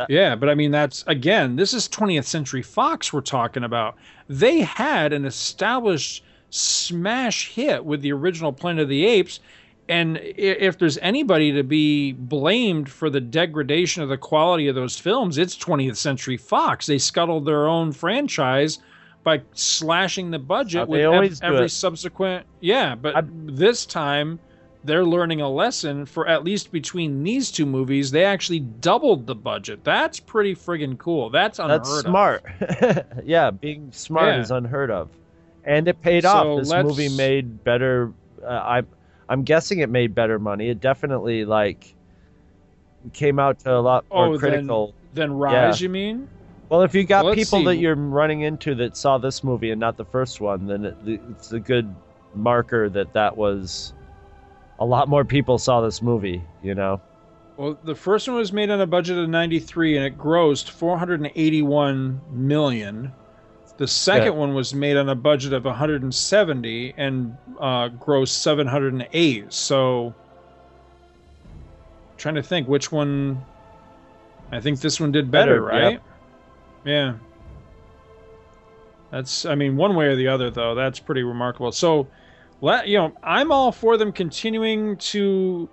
yeah, 0.09 0.35
but 0.35 0.49
I 0.49 0.55
mean 0.55 0.70
that's 0.70 1.05
again, 1.07 1.57
this 1.57 1.73
is 1.73 1.89
20th 1.89 2.25
Century 2.25 2.62
Fox 2.62 3.12
we're 3.12 3.20
talking 3.20 3.65
about. 3.65 3.97
They 4.28 4.61
had 4.61 5.12
an 5.12 5.25
established 5.25 6.25
smash 6.51 7.51
hit 7.51 7.85
with 7.85 8.02
the 8.02 8.12
original 8.12 8.52
Planet 8.52 8.83
of 8.83 8.89
the 8.89 9.07
Apes 9.07 9.41
and 9.89 10.19
if 10.23 10.78
there's 10.78 10.99
anybody 10.99 11.52
to 11.52 11.62
be 11.62 12.12
blamed 12.12 12.89
for 12.89 13.11
the 13.11 13.20
degradation 13.20 14.02
of 14.02 14.09
the 14.09 14.17
quality 14.17 14.69
of 14.69 14.75
those 14.75 14.99
films, 14.99 15.39
it's 15.39 15.57
20th 15.57 15.97
Century 15.97 16.36
Fox. 16.36 16.86
They 16.86 16.99
scuttled 16.99 17.44
their 17.44 17.67
own 17.67 17.93
franchise 17.93 18.78
by 19.25 19.41
slashing 19.52 20.31
the 20.31 20.39
budget 20.39 20.83
Uh, 20.83 20.86
with 20.86 21.01
ev- 21.05 21.41
every 21.42 21.68
subsequent. 21.68 22.44
Yeah, 22.60 22.94
but 22.94 23.17
I- 23.17 23.23
this 23.47 23.86
time 23.86 24.39
they're 24.84 25.05
learning 25.05 25.41
a 25.41 25.49
lesson 25.49 26.05
for 26.07 26.26
at 26.26 26.42
least 26.42 26.73
between 26.73 27.23
these 27.23 27.52
two 27.52 27.65
movies. 27.65 28.10
They 28.10 28.25
actually 28.25 28.59
doubled 28.60 29.26
the 29.28 29.34
budget. 29.36 29.84
That's 29.84 30.18
pretty 30.18 30.57
friggin' 30.57 30.99
cool. 30.99 31.31
That's 31.31 31.60
unheard 31.60 31.81
That's 31.84 31.99
of. 31.99 32.05
smart. 32.07 32.44
yeah, 33.25 33.52
being 33.52 33.92
smart 33.92 34.34
Yeah. 34.34 34.41
is 34.41 34.51
unheard 34.51 34.91
of, 34.91 35.09
and 35.65 35.86
it 35.86 36.02
paid 36.02 36.25
So 36.25 36.28
off. 36.31 36.59
This 36.59 36.70
let's- 36.70 36.89
movie 36.89 37.09
made 37.17 37.62
better. 37.62 38.12
Uh, 38.44 38.49
I'm 38.49 38.86
I'm 39.28 39.44
guessing 39.44 39.78
it 39.78 39.89
made 39.89 40.17
better 40.17 40.41
money. 40.41 40.68
It 40.68 40.81
definitely 40.81 41.44
like 41.44 41.94
came 43.12 43.39
out 43.39 43.60
to 43.60 43.73
a 43.75 43.78
lot 43.81 44.05
more 44.12 44.26
Oh, 44.34 44.39
critical. 44.39 44.94
than 45.15 45.33
Rise, 45.33 45.81
you 45.81 45.89
mean? 45.89 46.28
Well, 46.73 46.81
if 46.81 46.94
you 46.94 47.05
got 47.05 47.26
Well, 47.26 47.34
people 47.34 47.62
that 47.65 47.76
you're 47.76 47.94
running 47.94 48.41
into 48.41 48.75
that 48.76 48.97
saw 48.97 49.18
this 49.18 49.44
movie 49.44 49.73
and 49.73 49.78
not 49.78 49.99
the 49.99 50.07
first 50.07 50.41
one, 50.41 50.67
then 50.67 50.86
it, 50.86 50.97
it's 51.05 51.52
a 51.52 51.60
good 51.60 51.94
marker 52.34 52.89
that 52.89 53.12
that 53.12 53.36
was 53.36 53.92
a 54.78 54.84
lot 54.86 55.07
more 55.07 55.23
people 55.23 55.59
saw 55.59 55.83
this 55.83 56.01
movie. 56.01 56.42
You 56.62 56.75
know. 56.75 56.99
Well, 57.59 57.78
the 57.84 57.94
first 57.94 58.26
one 58.26 58.39
was 58.39 58.55
made 58.55 58.70
on 58.70 58.81
a 58.81 58.86
budget 58.86 59.18
of 59.18 59.28
93 59.28 59.99
and 59.99 60.07
it 60.07 60.17
grossed 60.17 60.70
481 60.70 62.23
million. 62.31 63.12
The 63.76 63.86
second 63.86 64.33
Yeah. 64.33 64.39
one 64.39 64.55
was 64.55 64.73
made 64.73 64.97
on 64.97 65.10
a 65.10 65.15
budget 65.15 65.52
of 65.52 65.67
170 65.67 66.94
and 66.97 67.36
uh, 67.60 67.91
grossed 67.91 68.28
708. 68.28 69.52
So, 69.52 70.15
trying 72.17 72.36
to 72.36 72.42
think 72.42 72.67
which 72.67 72.91
one. 72.91 73.44
I 74.51 74.60
think 74.60 74.81
this 74.81 74.99
one 74.99 75.12
did 75.12 75.31
better, 75.31 75.60
Better, 75.60 75.62
right? 75.62 75.92
yep. 75.92 76.02
Yeah. 76.85 77.15
That's, 79.11 79.44
I 79.44 79.55
mean, 79.55 79.77
one 79.77 79.94
way 79.94 80.07
or 80.07 80.17
the 80.17 80.28
other, 80.28 80.51
though. 80.51 80.75
That's 80.75 80.99
pretty 80.99 81.23
remarkable. 81.23 81.70
So, 81.73 82.09
let 82.62 82.86
you 82.89 82.97
know, 82.97 83.12
I'm 83.23 83.52
all 83.52 83.73
for 83.73 83.99
them 83.99 84.12
continuing 84.12 84.97
to. 84.97 85.69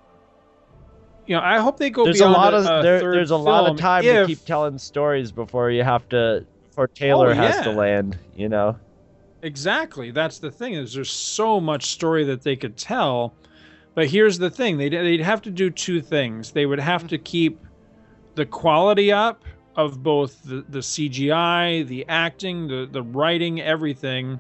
You 1.27 1.35
know, 1.35 1.41
I 1.41 1.59
hope 1.59 1.77
they 1.77 1.91
go 1.91 2.03
there's 2.03 2.21
a 2.21 2.27
lot 2.27 2.55
of 2.55 2.65
a 2.65 2.81
there, 2.81 2.99
there's 2.99 3.29
a 3.29 3.38
lot 3.38 3.69
of 3.69 3.77
time 3.77 4.03
if- 4.03 4.27
to 4.27 4.35
keep 4.35 4.45
telling 4.45 4.77
stories 4.79 5.31
before 5.31 5.69
you 5.69 5.83
have 5.83 6.09
to 6.09 6.45
before 6.67 6.85
oh, 6.85 6.93
Taylor 6.93 7.29
Oh, 7.29 7.33
has 7.35 7.61
to 7.61 7.71
land. 7.71 8.17
You 8.35 8.49
know. 8.49 8.77
Exactly. 9.41 10.11
That's 10.11 10.39
the 10.39 10.51
thing 10.51 10.73
is 10.73 10.93
there's 10.93 11.11
so 11.11 11.61
much 11.61 11.91
story 11.91 12.25
that 12.25 12.41
they 12.41 12.55
could 12.55 12.75
tell. 12.75 13.33
But 13.93 14.07
here's 14.07 14.38
the 14.38 14.49
thing. 14.49 14.77
They'd, 14.77 14.91
they'd 14.91 15.21
have 15.21 15.41
to 15.43 15.51
do 15.51 15.69
two 15.69 16.01
things. 16.01 16.51
They 16.51 16.65
would 16.65 16.79
have 16.79 17.03
mm. 17.03 17.09
to 17.09 17.17
keep 17.17 17.59
the 18.35 18.45
quality 18.45 19.11
up 19.11 19.43
of 19.80 20.03
both 20.03 20.43
the, 20.43 20.66
the 20.67 20.80
CGI, 20.80 21.88
the 21.88 22.06
acting, 22.09 22.67
the, 22.67 22.88
the 22.91 23.01
writing, 23.01 23.61
everything, 23.61 24.40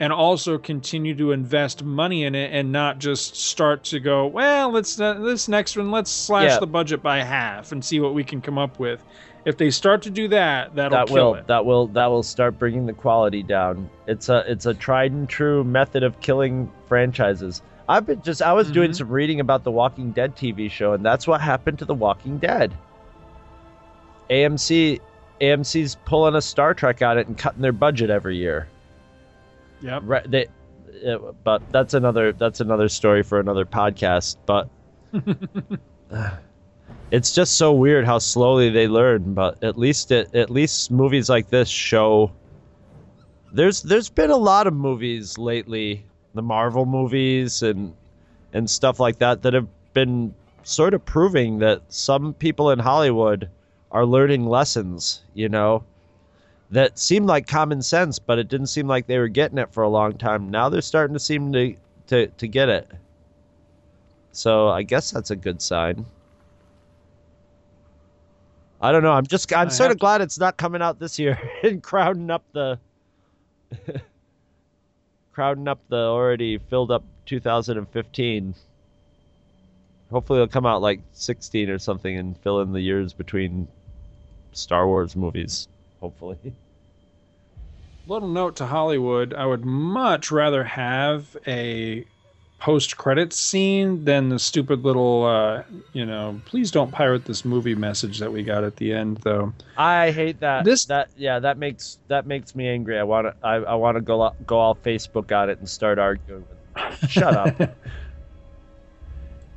and 0.00 0.12
also 0.12 0.58
continue 0.58 1.14
to 1.14 1.32
invest 1.32 1.82
money 1.82 2.24
in 2.24 2.34
it 2.34 2.52
and 2.52 2.70
not 2.70 2.98
just 2.98 3.34
start 3.36 3.82
to 3.84 3.98
go, 4.00 4.26
well, 4.26 4.70
let's 4.70 5.00
uh, 5.00 5.14
this 5.14 5.48
next 5.48 5.76
one, 5.76 5.90
let's 5.90 6.10
slash 6.10 6.50
Yeah. 6.50 6.58
the 6.58 6.66
budget 6.66 7.02
by 7.02 7.22
half 7.22 7.72
and 7.72 7.82
see 7.82 8.00
what 8.00 8.12
we 8.12 8.22
can 8.22 8.42
come 8.42 8.58
up 8.58 8.78
with. 8.78 9.02
If 9.46 9.56
they 9.56 9.70
start 9.70 10.02
to 10.02 10.10
do 10.10 10.28
that, 10.28 10.74
that'll 10.74 10.98
that 10.98 11.06
kill 11.08 11.28
will 11.30 11.34
it. 11.36 11.46
that 11.46 11.64
will 11.64 11.86
that 11.88 12.06
will 12.06 12.22
start 12.24 12.58
bringing 12.58 12.84
the 12.84 12.92
quality 12.92 13.42
down. 13.42 13.88
It's 14.06 14.28
a 14.28 14.44
it's 14.46 14.66
a 14.66 14.74
tried 14.74 15.12
and 15.12 15.26
true 15.26 15.64
method 15.64 16.02
of 16.02 16.20
killing 16.20 16.70
franchises. 16.88 17.62
I've 17.88 18.04
been 18.04 18.20
just 18.20 18.42
I 18.42 18.52
was 18.52 18.70
doing 18.70 18.90
Mhm. 18.90 18.96
some 18.96 19.08
reading 19.08 19.40
about 19.40 19.64
the 19.64 19.70
Walking 19.70 20.10
Dead 20.10 20.36
TV 20.36 20.68
show, 20.70 20.92
and 20.92 21.02
that's 21.06 21.26
what 21.26 21.40
happened 21.40 21.78
to 21.78 21.84
the 21.86 21.94
Walking 21.94 22.36
Dead. 22.38 22.74
AMC 24.30 25.00
AMC's 25.40 25.96
pulling 26.04 26.34
a 26.34 26.42
Star 26.42 26.74
Trek 26.74 27.02
on 27.02 27.18
it 27.18 27.26
and 27.26 27.36
cutting 27.36 27.62
their 27.62 27.72
budget 27.72 28.10
every 28.10 28.36
year. 28.36 28.68
Yep. 29.82 30.02
Right, 30.04 30.30
they, 30.30 30.46
uh, 31.06 31.18
but 31.44 31.62
that's 31.72 31.94
another 31.94 32.32
that's 32.32 32.60
another 32.60 32.88
story 32.88 33.22
for 33.22 33.38
another 33.38 33.66
podcast. 33.66 34.36
But 34.46 34.68
it's 37.10 37.32
just 37.32 37.56
so 37.56 37.72
weird 37.72 38.06
how 38.06 38.18
slowly 38.18 38.70
they 38.70 38.88
learn. 38.88 39.34
But 39.34 39.62
at 39.62 39.78
least 39.78 40.10
it, 40.10 40.34
at 40.34 40.50
least 40.50 40.90
movies 40.90 41.28
like 41.28 41.48
this 41.50 41.68
show. 41.68 42.32
There's 43.52 43.82
there's 43.82 44.08
been 44.08 44.30
a 44.30 44.36
lot 44.36 44.66
of 44.66 44.74
movies 44.74 45.38
lately, 45.38 46.04
the 46.34 46.42
Marvel 46.42 46.86
movies 46.86 47.62
and 47.62 47.94
and 48.52 48.68
stuff 48.68 48.98
like 48.98 49.18
that 49.18 49.42
that 49.42 49.52
have 49.52 49.68
been 49.92 50.34
sort 50.62 50.94
of 50.94 51.04
proving 51.04 51.58
that 51.58 51.82
some 51.88 52.34
people 52.34 52.70
in 52.70 52.78
Hollywood 52.78 53.48
are 53.90 54.06
learning 54.06 54.46
lessons. 54.46 55.22
You 55.34 55.48
know 55.48 55.84
that 56.70 56.98
seemed 56.98 57.26
like 57.26 57.46
common 57.46 57.82
sense, 57.82 58.18
but 58.18 58.38
it 58.38 58.48
didn't 58.48 58.66
seem 58.66 58.88
like 58.88 59.06
they 59.06 59.18
were 59.18 59.28
getting 59.28 59.58
it 59.58 59.72
for 59.72 59.82
a 59.82 59.88
long 59.88 60.14
time. 60.14 60.50
Now 60.50 60.68
they're 60.68 60.80
starting 60.82 61.14
to 61.14 61.20
seem 61.20 61.52
to 61.52 61.76
to, 62.08 62.26
to 62.26 62.48
get 62.48 62.68
it. 62.68 62.90
So 64.32 64.68
I 64.68 64.82
guess 64.82 65.10
that's 65.10 65.30
a 65.30 65.36
good 65.36 65.62
sign. 65.62 66.04
I 68.80 68.92
don't 68.92 69.02
know. 69.02 69.12
I'm 69.12 69.26
just 69.26 69.52
I'm 69.54 69.68
I 69.68 69.70
sort 69.70 69.90
of 69.90 69.98
glad 69.98 70.20
it's 70.20 70.38
not 70.38 70.56
coming 70.56 70.82
out 70.82 70.98
this 70.98 71.18
year 71.18 71.38
and 71.62 71.82
crowding 71.82 72.30
up 72.30 72.44
the 72.52 72.78
crowding 75.32 75.68
up 75.68 75.80
the 75.88 75.96
already 75.96 76.58
filled 76.58 76.90
up 76.90 77.04
2015. 77.26 78.54
Hopefully 80.10 80.38
it'll 80.38 80.48
come 80.48 80.66
out 80.66 80.82
like 80.82 81.00
16 81.12 81.68
or 81.68 81.78
something 81.78 82.16
and 82.16 82.38
fill 82.38 82.60
in 82.60 82.72
the 82.72 82.80
years 82.80 83.12
between 83.12 83.66
Star 84.52 84.86
Wars 84.86 85.16
movies. 85.16 85.68
Hopefully. 86.00 86.38
little 88.06 88.28
note 88.28 88.56
to 88.56 88.66
Hollywood, 88.66 89.34
I 89.34 89.46
would 89.46 89.64
much 89.64 90.30
rather 90.30 90.64
have 90.64 91.36
a 91.46 92.04
post 92.58 92.96
credits 92.96 93.36
scene 93.36 94.04
than 94.04 94.30
the 94.30 94.38
stupid 94.38 94.82
little 94.82 95.24
uh, 95.24 95.62
you 95.92 96.06
know 96.06 96.40
please 96.46 96.70
don't 96.70 96.90
pirate 96.90 97.26
this 97.26 97.44
movie 97.44 97.74
message 97.74 98.18
that 98.18 98.32
we 98.32 98.42
got 98.42 98.64
at 98.64 98.76
the 98.76 98.92
end 98.92 99.18
though. 99.18 99.52
I 99.76 100.10
hate 100.10 100.40
that. 100.40 100.64
This- 100.64 100.86
that 100.86 101.10
yeah, 101.16 101.38
that 101.40 101.58
makes 101.58 101.98
that 102.08 102.26
makes 102.26 102.54
me 102.54 102.68
angry. 102.68 102.98
I 102.98 103.02
want 103.02 103.26
to 103.26 103.46
I, 103.46 103.56
I 103.56 103.74
want 103.74 103.96
to 103.96 104.00
go 104.00 104.32
go 104.46 104.58
all 104.58 104.74
Facebook 104.74 105.36
on 105.36 105.50
it 105.50 105.58
and 105.58 105.68
start 105.68 105.98
arguing. 105.98 106.46
Shut 107.08 107.36
up. 107.36 107.76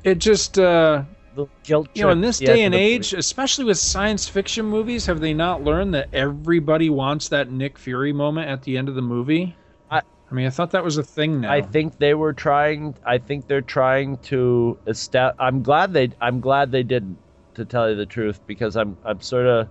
It 0.04 0.18
just 0.18 0.58
uh, 0.58 1.02
you 1.94 2.02
know 2.02 2.10
in 2.10 2.20
this 2.20 2.40
day 2.54 2.62
and 2.64 2.74
age, 2.74 3.12
especially 3.14 3.64
with 3.64 3.78
science 3.78 4.28
fiction 4.28 4.66
movies, 4.66 5.06
have 5.06 5.20
they 5.20 5.34
not 5.34 5.62
learned 5.62 5.94
that 5.94 6.08
everybody 6.12 6.90
wants 6.90 7.28
that 7.28 7.50
Nick 7.50 7.78
Fury 7.78 8.12
moment 8.12 8.48
at 8.48 8.62
the 8.62 8.76
end 8.78 8.88
of 8.88 8.94
the 8.94 9.02
movie? 9.02 9.56
I- 9.90 10.02
I 10.30 10.34
mean, 10.34 10.46
I 10.46 10.50
thought 10.50 10.70
that 10.70 10.84
was 10.84 10.96
a 10.96 11.02
thing 11.02 11.40
now. 11.42 11.50
I 11.52 11.60
think 11.60 11.98
they 11.98 12.14
were 12.14 12.32
trying. 12.32 12.94
I 13.04 13.18
think 13.18 13.46
they're 13.48 13.60
trying 13.60 14.16
to 14.18 14.78
establish. 14.86 15.36
I'm 15.38 15.62
glad 15.62 15.92
they. 15.92 16.10
I'm 16.20 16.40
glad 16.40 16.70
they 16.72 16.82
didn't. 16.82 17.18
To 17.54 17.64
tell 17.64 17.90
you 17.90 17.96
the 17.96 18.06
truth, 18.06 18.40
because 18.46 18.76
I'm. 18.76 18.96
I'm 19.04 19.20
sort 19.20 19.46
of 19.46 19.68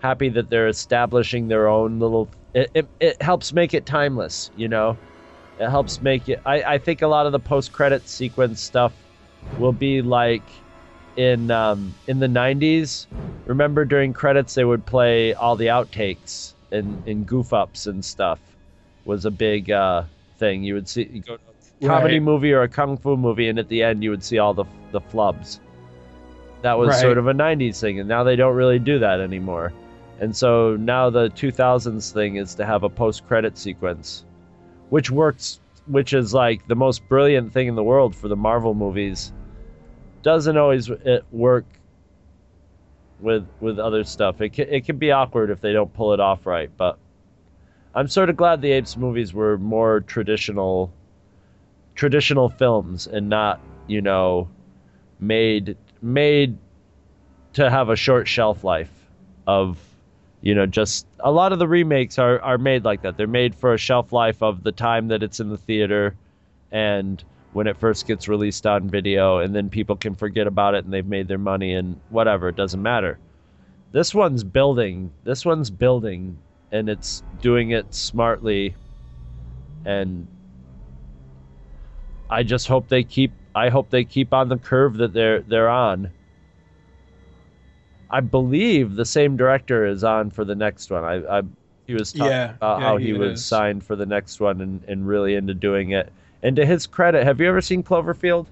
happy 0.00 0.28
that 0.28 0.50
they're 0.50 0.68
establishing 0.68 1.48
their 1.48 1.68
own 1.68 1.98
little. 1.98 2.28
It, 2.52 2.70
it, 2.74 2.86
it 3.00 3.22
helps 3.22 3.52
make 3.54 3.72
it 3.74 3.86
timeless. 3.86 4.50
You 4.56 4.68
know, 4.68 4.96
it 5.58 5.68
helps 5.70 6.00
make 6.02 6.28
it. 6.28 6.40
I. 6.44 6.62
I 6.62 6.78
think 6.78 7.00
a 7.02 7.08
lot 7.08 7.24
of 7.26 7.32
the 7.32 7.40
post 7.40 7.72
credit 7.72 8.06
sequence 8.08 8.60
stuff 8.60 8.92
will 9.56 9.72
be 9.72 10.02
like 10.02 10.42
in 11.16 11.50
um, 11.50 11.94
in 12.06 12.18
the 12.18 12.26
90s. 12.28 13.06
Remember 13.46 13.84
during 13.84 14.12
credits 14.12 14.54
they 14.54 14.64
would 14.64 14.86
play 14.86 15.34
all 15.34 15.56
the 15.56 15.66
outtakes 15.66 16.54
and, 16.72 16.98
and 17.06 17.26
goof 17.26 17.52
ups 17.52 17.86
and 17.86 18.04
stuff 18.04 18.40
was 19.04 19.24
a 19.26 19.30
big 19.30 19.70
uh, 19.70 20.04
thing. 20.38 20.64
You 20.64 20.74
would 20.74 20.88
see 20.88 21.08
you 21.12 21.20
go 21.20 21.36
to 21.36 21.42
a 21.50 21.86
comedy 21.86 22.18
Right. 22.18 22.22
movie 22.22 22.52
or 22.52 22.62
a 22.62 22.68
kung 22.68 22.96
fu 22.96 23.16
movie, 23.16 23.48
and 23.48 23.58
at 23.58 23.68
the 23.68 23.82
end 23.82 24.02
you 24.02 24.10
would 24.10 24.24
see 24.24 24.38
all 24.38 24.54
the 24.54 24.64
the 24.92 25.00
flubs. 25.00 25.60
That 26.62 26.78
was 26.78 26.88
Right. 26.88 27.00
sort 27.00 27.18
of 27.18 27.26
a 27.26 27.34
'90s 27.34 27.80
thing, 27.80 28.00
and 28.00 28.08
now 28.08 28.24
they 28.24 28.36
don't 28.36 28.54
really 28.56 28.78
do 28.78 28.98
that 28.98 29.20
anymore. 29.20 29.72
And 30.20 30.34
so 30.34 30.76
now 30.76 31.10
the 31.10 31.28
2000s 31.30 32.10
thing 32.12 32.36
is 32.36 32.54
to 32.54 32.64
have 32.64 32.84
a 32.84 32.88
post 32.88 33.26
credit 33.26 33.58
sequence, 33.58 34.24
which 34.88 35.10
works, 35.10 35.60
which 35.86 36.12
is 36.12 36.32
like 36.32 36.66
the 36.68 36.74
most 36.74 37.06
brilliant 37.08 37.52
thing 37.52 37.68
in 37.68 37.74
the 37.74 37.82
world 37.82 38.14
for 38.14 38.28
the 38.28 38.36
Marvel 38.36 38.74
movies. 38.74 39.32
Doesn't 40.22 40.56
always 40.56 40.90
uh, 40.90 41.20
work 41.30 41.66
with 43.20 43.46
with 43.60 43.78
other 43.78 44.04
stuff. 44.04 44.40
It 44.40 44.50
can, 44.50 44.68
it 44.68 44.84
can 44.84 44.98
be 44.98 45.12
awkward 45.12 45.50
if 45.50 45.60
they 45.60 45.72
don't 45.72 45.92
pull 45.92 46.12
it 46.12 46.20
off 46.20 46.46
right, 46.46 46.70
but 46.76 46.98
I'm 47.94 48.08
sort 48.08 48.30
of 48.30 48.36
glad 48.36 48.60
the 48.60 48.72
Apes 48.72 48.96
movies 48.96 49.32
were 49.32 49.58
more 49.58 50.00
traditional 50.00 50.92
traditional 51.94 52.48
films 52.48 53.06
and 53.06 53.28
not, 53.28 53.60
you 53.86 54.00
know, 54.00 54.48
made 55.20 55.76
made 56.02 56.58
to 57.54 57.70
have 57.70 57.88
a 57.88 57.96
short 57.96 58.26
shelf 58.26 58.64
life 58.64 58.90
of 59.46 59.78
you 60.44 60.54
know 60.54 60.66
just 60.66 61.06
a 61.20 61.32
lot 61.32 61.52
of 61.52 61.58
the 61.58 61.66
remakes 61.66 62.18
are 62.18 62.38
are 62.42 62.58
made 62.58 62.84
like 62.84 63.00
that. 63.02 63.16
They're 63.16 63.26
made 63.26 63.54
for 63.54 63.72
a 63.72 63.78
shelf 63.78 64.12
life 64.12 64.42
of 64.42 64.62
the 64.62 64.72
time 64.72 65.08
that 65.08 65.22
it's 65.22 65.40
in 65.40 65.48
the 65.48 65.56
theater 65.56 66.14
and 66.70 67.24
when 67.54 67.66
it 67.66 67.78
first 67.78 68.06
gets 68.06 68.28
released 68.28 68.66
on 68.66 68.90
video 68.90 69.38
and 69.38 69.54
then 69.54 69.70
people 69.70 69.96
can 69.96 70.14
forget 70.14 70.46
about 70.46 70.74
it 70.74 70.84
and 70.84 70.92
they've 70.92 71.06
made 71.06 71.28
their 71.28 71.38
money 71.38 71.72
and 71.72 71.98
whatever, 72.10 72.48
it 72.48 72.56
doesn't 72.56 72.82
matter. 72.82 73.18
This 73.92 74.12
one's 74.12 74.44
building. 74.44 75.12
This 75.22 75.46
one's 75.46 75.70
building 75.70 76.36
and 76.72 76.90
it's 76.90 77.22
doing 77.40 77.70
it 77.70 77.94
smartly 77.94 78.76
and 79.86 80.26
I 82.28 82.42
just 82.42 82.68
hope 82.68 82.88
they 82.88 83.02
keep 83.04 83.32
I 83.54 83.70
hope 83.70 83.88
they 83.88 84.04
keep 84.04 84.34
on 84.34 84.50
the 84.50 84.58
curve 84.58 84.98
that 84.98 85.14
they're 85.14 85.40
they're 85.40 85.70
on. 85.70 86.10
I 88.14 88.20
believe 88.20 88.96
the 88.96 89.04
same 89.04 89.36
director 89.36 89.84
is 89.86 90.04
on 90.04 90.30
for 90.30 90.44
the 90.44 90.54
next 90.54 90.90
one. 90.90 91.04
I, 91.04 91.38
I 91.38 91.42
he 91.86 91.94
was 91.94 92.12
talking 92.12 92.30
Yeah, 92.30 92.54
about 92.56 92.80
yeah, 92.80 92.86
how 92.86 92.96
he 92.96 93.06
he 93.06 93.12
was 93.12 93.40
is. 93.40 93.44
signed 93.44 93.84
for 93.84 93.96
the 93.96 94.06
next 94.06 94.40
one 94.40 94.60
and, 94.60 94.84
and 94.84 95.06
really 95.06 95.34
into 95.34 95.54
doing 95.54 95.90
it. 95.90 96.12
And 96.42 96.56
to 96.56 96.64
his 96.66 96.86
credit, 96.86 97.24
have 97.24 97.40
you 97.40 97.48
ever 97.48 97.60
seen 97.60 97.82
Cloverfield? 97.82 98.46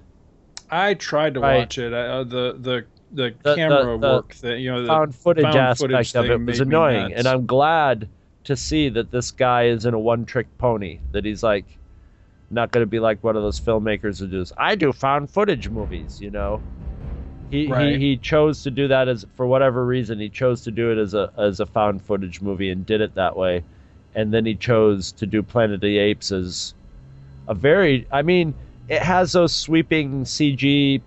I 0.69 0.93
tried 0.95 1.35
to 1.35 1.39
Right. 1.39 1.59
watch 1.59 1.77
it. 1.77 1.93
I, 1.93 2.07
uh, 2.07 2.23
the 2.23 2.53
the 2.59 2.85
the 3.11 3.31
The- 3.43 3.55
camera 3.55 3.97
the- 3.97 4.07
work 4.07 4.35
that 4.35 4.59
you 4.59 4.71
know 4.71 4.81
the 4.81 4.87
found 4.87 5.15
footage 5.15 5.43
found 5.43 5.57
aspect 5.57 5.79
footage 5.91 6.15
of 6.15 6.25
it 6.29 6.45
was 6.45 6.59
annoying, 6.59 7.13
and 7.13 7.27
I'm 7.27 7.45
glad 7.45 8.09
to 8.45 8.55
see 8.57 8.89
that 8.89 9.11
this 9.11 9.31
guy 9.31 9.63
isn't 9.67 9.93
a 9.93 9.99
one-trick 9.99 10.47
pony. 10.57 10.99
That 11.11 11.25
he's 11.25 11.43
like 11.43 11.65
not 12.49 12.71
going 12.71 12.83
to 12.83 12.87
be 12.89 12.99
like 12.99 13.23
one 13.23 13.35
of 13.35 13.43
those 13.43 13.59
filmmakers 13.59 14.19
who 14.19 14.27
does 14.27 14.51
I 14.57 14.75
do 14.75 14.93
found 14.93 15.29
footage 15.31 15.69
movies. 15.69 16.19
You 16.21 16.31
know, 16.31 16.63
he 17.53 17.67
Right. 17.67 17.99
he 17.99 17.99
he 17.99 18.17
chose 18.17 18.63
to 18.63 18.71
do 18.71 18.87
that 18.87 19.07
as 19.07 19.25
for 19.35 19.45
whatever 19.45 19.85
reason 19.85 20.19
he 20.19 20.27
chose 20.29 20.61
to 20.63 20.71
do 20.71 20.91
it 20.91 20.97
as 20.97 21.13
a 21.13 21.31
as 21.37 21.59
a 21.59 21.65
found 21.67 22.01
footage 22.01 22.41
movie 22.41 22.71
and 22.71 22.85
did 22.85 22.99
it 22.99 23.13
that 23.13 23.37
way, 23.37 23.63
and 24.15 24.33
then 24.33 24.45
he 24.45 24.55
chose 24.55 25.11
to 25.13 25.27
do 25.27 25.43
Planet 25.43 25.75
of 25.75 25.81
the 25.81 25.99
Apes 25.99 26.31
as 26.31 26.73
a 27.47 27.53
very 27.53 28.07
I 28.11 28.23
mean 28.23 28.55
it 28.89 29.03
has 29.03 29.33
those 29.33 29.53
sweeping 29.53 30.23
CG 30.23 31.01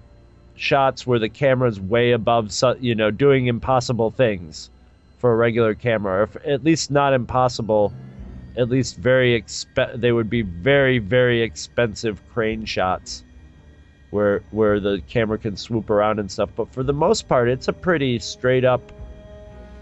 shots 0.55 1.07
where 1.07 1.19
the 1.19 1.29
camera's 1.29 1.81
way 1.81 2.13
above 2.13 2.53
you 2.81 2.95
know 2.95 3.11
doing 3.11 3.49
impossible 3.49 4.11
things 4.11 4.71
for 5.19 5.33
a 5.33 5.37
regular 5.37 5.75
camera. 5.75 6.21
Or 6.21 6.23
if, 6.23 6.37
at 6.47 6.63
least 6.63 6.91
not 6.93 7.13
impossible 7.13 7.93
at 8.57 8.69
least 8.71 8.97
very 8.97 9.39
exp- 9.39 10.01
they 10.01 10.13
would 10.13 10.31
be 10.31 10.43
very 10.43 10.99
very 10.99 11.43
expensive 11.43 12.23
crane 12.33 12.65
shots 12.65 13.25
where 14.17 14.43
where 14.51 14.81
the 14.81 15.03
camera 15.09 15.37
can 15.37 15.57
swoop 15.57 15.91
around 15.91 16.19
and 16.19 16.31
stuff 16.31 16.51
but 16.57 16.73
for 16.73 16.83
the 16.83 16.93
most 16.93 17.29
part 17.29 17.49
it's 17.49 17.69
a 17.69 17.73
pretty 17.73 18.19
straight 18.19 18.65
up 18.65 18.81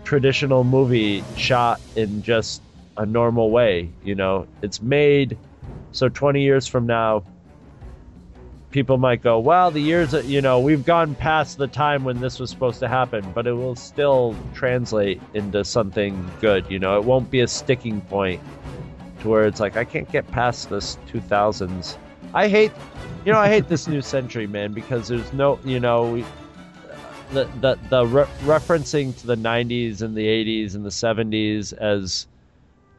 traditional 0.02 0.64
movie 0.64 1.22
shot 1.36 1.80
in 1.94 2.22
just 2.22 2.60
a 2.96 3.06
normal 3.06 3.50
way 3.50 3.88
you 4.02 4.14
know 4.14 4.46
it's 4.60 4.82
made 4.82 5.38
so 5.92 6.08
20 6.08 6.42
years 6.42 6.66
from 6.66 6.86
now 6.86 7.22
people 8.74 8.98
might 8.98 9.22
go, 9.22 9.38
well, 9.38 9.70
the 9.70 9.78
years 9.78 10.10
that, 10.10 10.24
you 10.24 10.42
know, 10.42 10.58
we've 10.58 10.84
gone 10.84 11.14
past 11.14 11.58
the 11.58 11.68
time 11.68 12.02
when 12.02 12.20
this 12.20 12.40
was 12.40 12.50
supposed 12.50 12.80
to 12.80 12.88
happen, 12.88 13.24
but 13.32 13.46
it 13.46 13.52
will 13.52 13.76
still 13.76 14.34
translate 14.52 15.22
into 15.32 15.64
something 15.64 16.28
good. 16.40 16.68
You 16.68 16.80
know, 16.80 16.98
it 16.98 17.04
won't 17.04 17.30
be 17.30 17.38
a 17.38 17.46
sticking 17.46 18.00
point 18.00 18.42
to 19.20 19.28
where 19.28 19.44
it's 19.44 19.60
like, 19.60 19.76
I 19.76 19.84
can't 19.84 20.10
get 20.10 20.28
past 20.32 20.70
this 20.70 20.98
2000s. 21.06 21.96
I 22.34 22.48
hate, 22.48 22.72
you 23.24 23.32
know, 23.32 23.38
I 23.38 23.48
hate 23.48 23.68
this 23.68 23.86
new 23.86 24.02
century, 24.02 24.46
man, 24.48 24.72
because 24.72 25.08
there's 25.08 25.32
no, 25.32 25.58
you 25.64 25.78
know, 25.78 26.10
we, 26.10 26.24
the 27.32 27.44
the 27.60 27.78
the 27.88 28.06
re- 28.06 28.26
referencing 28.42 29.16
to 29.20 29.26
the 29.26 29.36
90s 29.36 30.02
and 30.02 30.16
the 30.16 30.26
80s 30.26 30.74
and 30.74 30.84
the 30.84 30.90
70s 30.90 31.72
as 31.74 32.26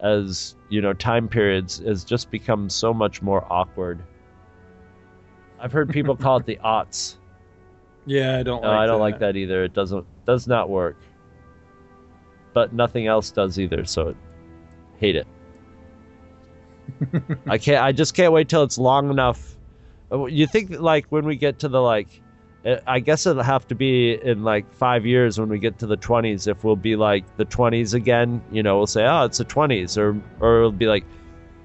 as 0.02 0.56
you 0.70 0.82
know 0.82 0.94
time 0.94 1.28
periods 1.28 1.80
has 1.80 2.04
just 2.04 2.32
become 2.32 2.70
so 2.70 2.94
much 2.94 3.22
more 3.22 3.46
awkward. 3.52 4.02
I've 5.60 5.72
heard 5.72 5.90
people 5.90 6.16
call 6.16 6.38
it 6.38 6.46
the 6.46 6.58
aughts. 6.64 7.16
yeah, 8.06 8.38
I 8.40 8.44
don't. 8.44 8.62
No, 8.62 8.70
like 8.70 8.80
I 8.80 8.86
don't 8.86 8.98
that. 8.98 9.02
like 9.04 9.20
that 9.20 9.36
either. 9.36 9.64
It 9.64 9.74
doesn't 9.74 10.06
does 10.26 10.48
not 10.48 10.70
work. 10.70 10.98
But 12.54 12.74
nothing 12.74 13.08
else 13.08 13.32
does 13.32 13.60
either, 13.60 13.84
so 13.84 14.16
hate 14.98 15.18
it. 15.18 15.28
I 17.48 17.58
can't. 17.58 17.84
I 17.84 17.92
just 17.92 18.14
can't 18.14 18.34
wait 18.34 18.50
till 18.50 18.64
it's 18.64 18.78
long 18.78 19.10
enough. 19.10 19.56
Uh, 20.12 20.26
You 20.26 20.48
think 20.48 20.72
like 20.72 21.06
when 21.10 21.26
we 21.26 21.36
get 21.36 21.60
to 21.60 21.68
the 21.68 21.82
like, 21.82 22.08
uh, 22.66 22.78
I 22.88 23.00
guess 23.00 23.26
it'll 23.26 23.44
have 23.44 23.68
to 23.68 23.76
be 23.76 24.14
in 24.22 24.44
like 24.44 24.72
five 24.74 25.06
years 25.06 25.40
when 25.40 25.50
we 25.50 25.60
get 25.60 25.78
to 25.80 25.88
the 25.88 25.98
twenties. 25.98 26.48
If 26.48 26.64
we'll 26.64 26.76
be 26.76 26.96
like 26.96 27.24
the 27.38 27.46
twenties 27.46 27.94
again, 27.94 28.42
you 28.52 28.64
know, 28.64 28.78
we'll 28.78 28.88
say, 28.88 29.06
oh, 29.06 29.26
it's 29.26 29.38
the 29.38 29.44
twenties, 29.46 29.98
or 29.98 30.16
or 30.40 30.60
it'll 30.60 30.72
be 30.72 30.88
like 30.88 31.06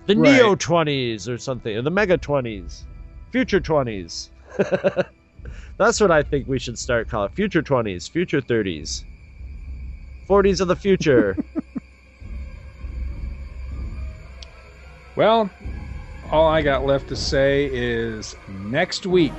the 0.06 0.16
Right. 0.16 0.32
neo 0.36 0.54
twenties 0.54 1.28
or 1.28 1.38
something, 1.38 1.76
or 1.76 1.82
the 1.82 1.90
mega 1.90 2.16
twenties, 2.18 2.86
future 3.30 3.60
twenties. 3.60 4.30
That's 5.78 6.00
what 6.00 6.10
I 6.10 6.22
think 6.22 6.46
we 6.48 6.58
should 6.58 6.78
start 6.78 7.08
calling 7.08 7.30
it. 7.30 7.34
future 7.36 7.62
twenties, 7.62 8.08
future 8.08 8.40
thirties, 8.40 9.04
forties 10.26 10.60
of 10.60 10.68
the 10.68 10.76
future. 10.76 11.36
Well, 15.20 15.50
all 16.30 16.48
I 16.48 16.62
got 16.62 16.86
left 16.86 17.08
to 17.08 17.14
say 17.14 17.68
is 17.70 18.34
next 18.48 19.04
week, 19.04 19.34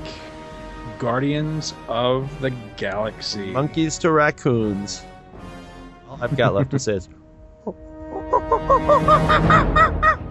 Guardians 1.00 1.74
of 1.88 2.40
the 2.40 2.52
Galaxy. 2.78 3.48
Monkeys 3.48 3.98
to 3.98 4.12
raccoons. 4.12 5.02
All 6.08 6.20
I've 6.22 6.38
got 6.38 6.54
left 6.54 6.70
to 6.70 6.78
say 6.78 6.98
is. 6.98 7.10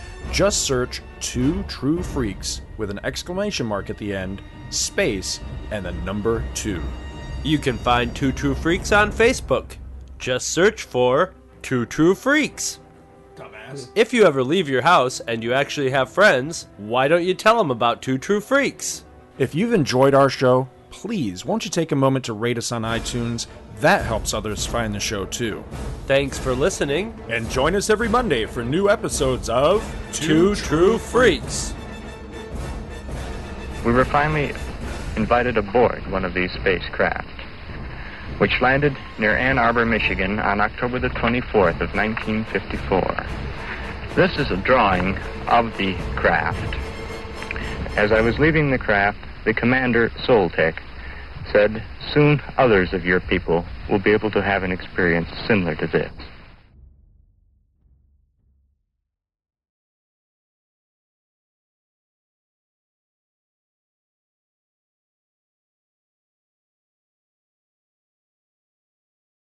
Just 0.31 0.63
search 0.63 1.01
Two 1.19 1.63
True 1.63 2.01
Freaks 2.01 2.61
with 2.77 2.89
an 2.89 2.99
exclamation 3.03 3.65
mark 3.65 3.89
at 3.89 3.97
the 3.97 4.15
end, 4.15 4.41
space, 4.69 5.39
and 5.71 5.85
the 5.85 5.91
number 5.91 6.43
two. 6.53 6.81
You 7.43 7.57
can 7.57 7.77
find 7.77 8.15
Two 8.15 8.31
True 8.31 8.55
Freaks 8.55 8.91
on 8.91 9.11
Facebook. 9.11 9.75
Just 10.19 10.49
search 10.49 10.83
for 10.83 11.33
Two 11.61 11.85
True 11.85 12.15
Freaks. 12.15 12.79
Dumbass. 13.35 13.89
If 13.95 14.13
you 14.13 14.25
ever 14.25 14.43
leave 14.43 14.69
your 14.69 14.81
house 14.81 15.19
and 15.21 15.43
you 15.43 15.53
actually 15.53 15.89
have 15.89 16.11
friends, 16.11 16.67
why 16.77 17.07
don't 17.07 17.23
you 17.23 17.33
tell 17.33 17.57
them 17.57 17.71
about 17.71 18.01
Two 18.01 18.17
True 18.17 18.41
Freaks? 18.41 19.03
If 19.37 19.55
you've 19.55 19.73
enjoyed 19.73 20.13
our 20.13 20.29
show, 20.29 20.69
please 20.91 21.45
won't 21.45 21.65
you 21.65 21.71
take 21.71 21.91
a 21.91 21.95
moment 21.95 22.25
to 22.25 22.33
rate 22.33 22.57
us 22.57 22.71
on 22.71 22.83
iTunes? 22.83 23.47
That 23.81 24.05
helps 24.05 24.35
others 24.35 24.63
find 24.67 24.93
the 24.93 24.99
show 24.99 25.25
too. 25.25 25.63
Thanks 26.05 26.37
for 26.37 26.53
listening. 26.53 27.19
And 27.29 27.49
join 27.49 27.73
us 27.73 27.89
every 27.89 28.07
Monday 28.07 28.45
for 28.45 28.63
new 28.63 28.91
episodes 28.91 29.49
of 29.49 29.83
Two 30.13 30.53
True 30.53 30.99
Freaks. 30.99 31.73
We 33.83 33.91
were 33.91 34.05
finally 34.05 34.53
invited 35.15 35.57
aboard 35.57 36.05
one 36.11 36.25
of 36.25 36.35
these 36.35 36.51
spacecraft, 36.51 37.27
which 38.37 38.61
landed 38.61 38.95
near 39.17 39.35
Ann 39.35 39.57
Arbor, 39.57 39.83
Michigan 39.83 40.37
on 40.37 40.61
October 40.61 40.99
the 40.99 41.09
24th 41.09 41.81
of 41.81 41.95
1954. 41.95 43.25
This 44.13 44.37
is 44.37 44.51
a 44.51 44.57
drawing 44.57 45.17
of 45.47 45.75
the 45.77 45.95
craft. 46.15 46.75
As 47.97 48.11
I 48.11 48.21
was 48.21 48.37
leaving 48.37 48.69
the 48.69 48.77
craft, 48.77 49.17
the 49.43 49.55
commander, 49.55 50.11
Soltec, 50.23 50.77
said, 51.51 51.83
Soon 52.13 52.41
others 52.57 52.93
of 52.93 53.05
your 53.05 53.19
people 53.19 53.65
will 53.89 53.99
be 53.99 54.11
able 54.11 54.31
to 54.31 54.41
have 54.41 54.63
an 54.63 54.71
experience 54.71 55.29
similar 55.47 55.75
to 55.75 55.87
this. 55.87 56.11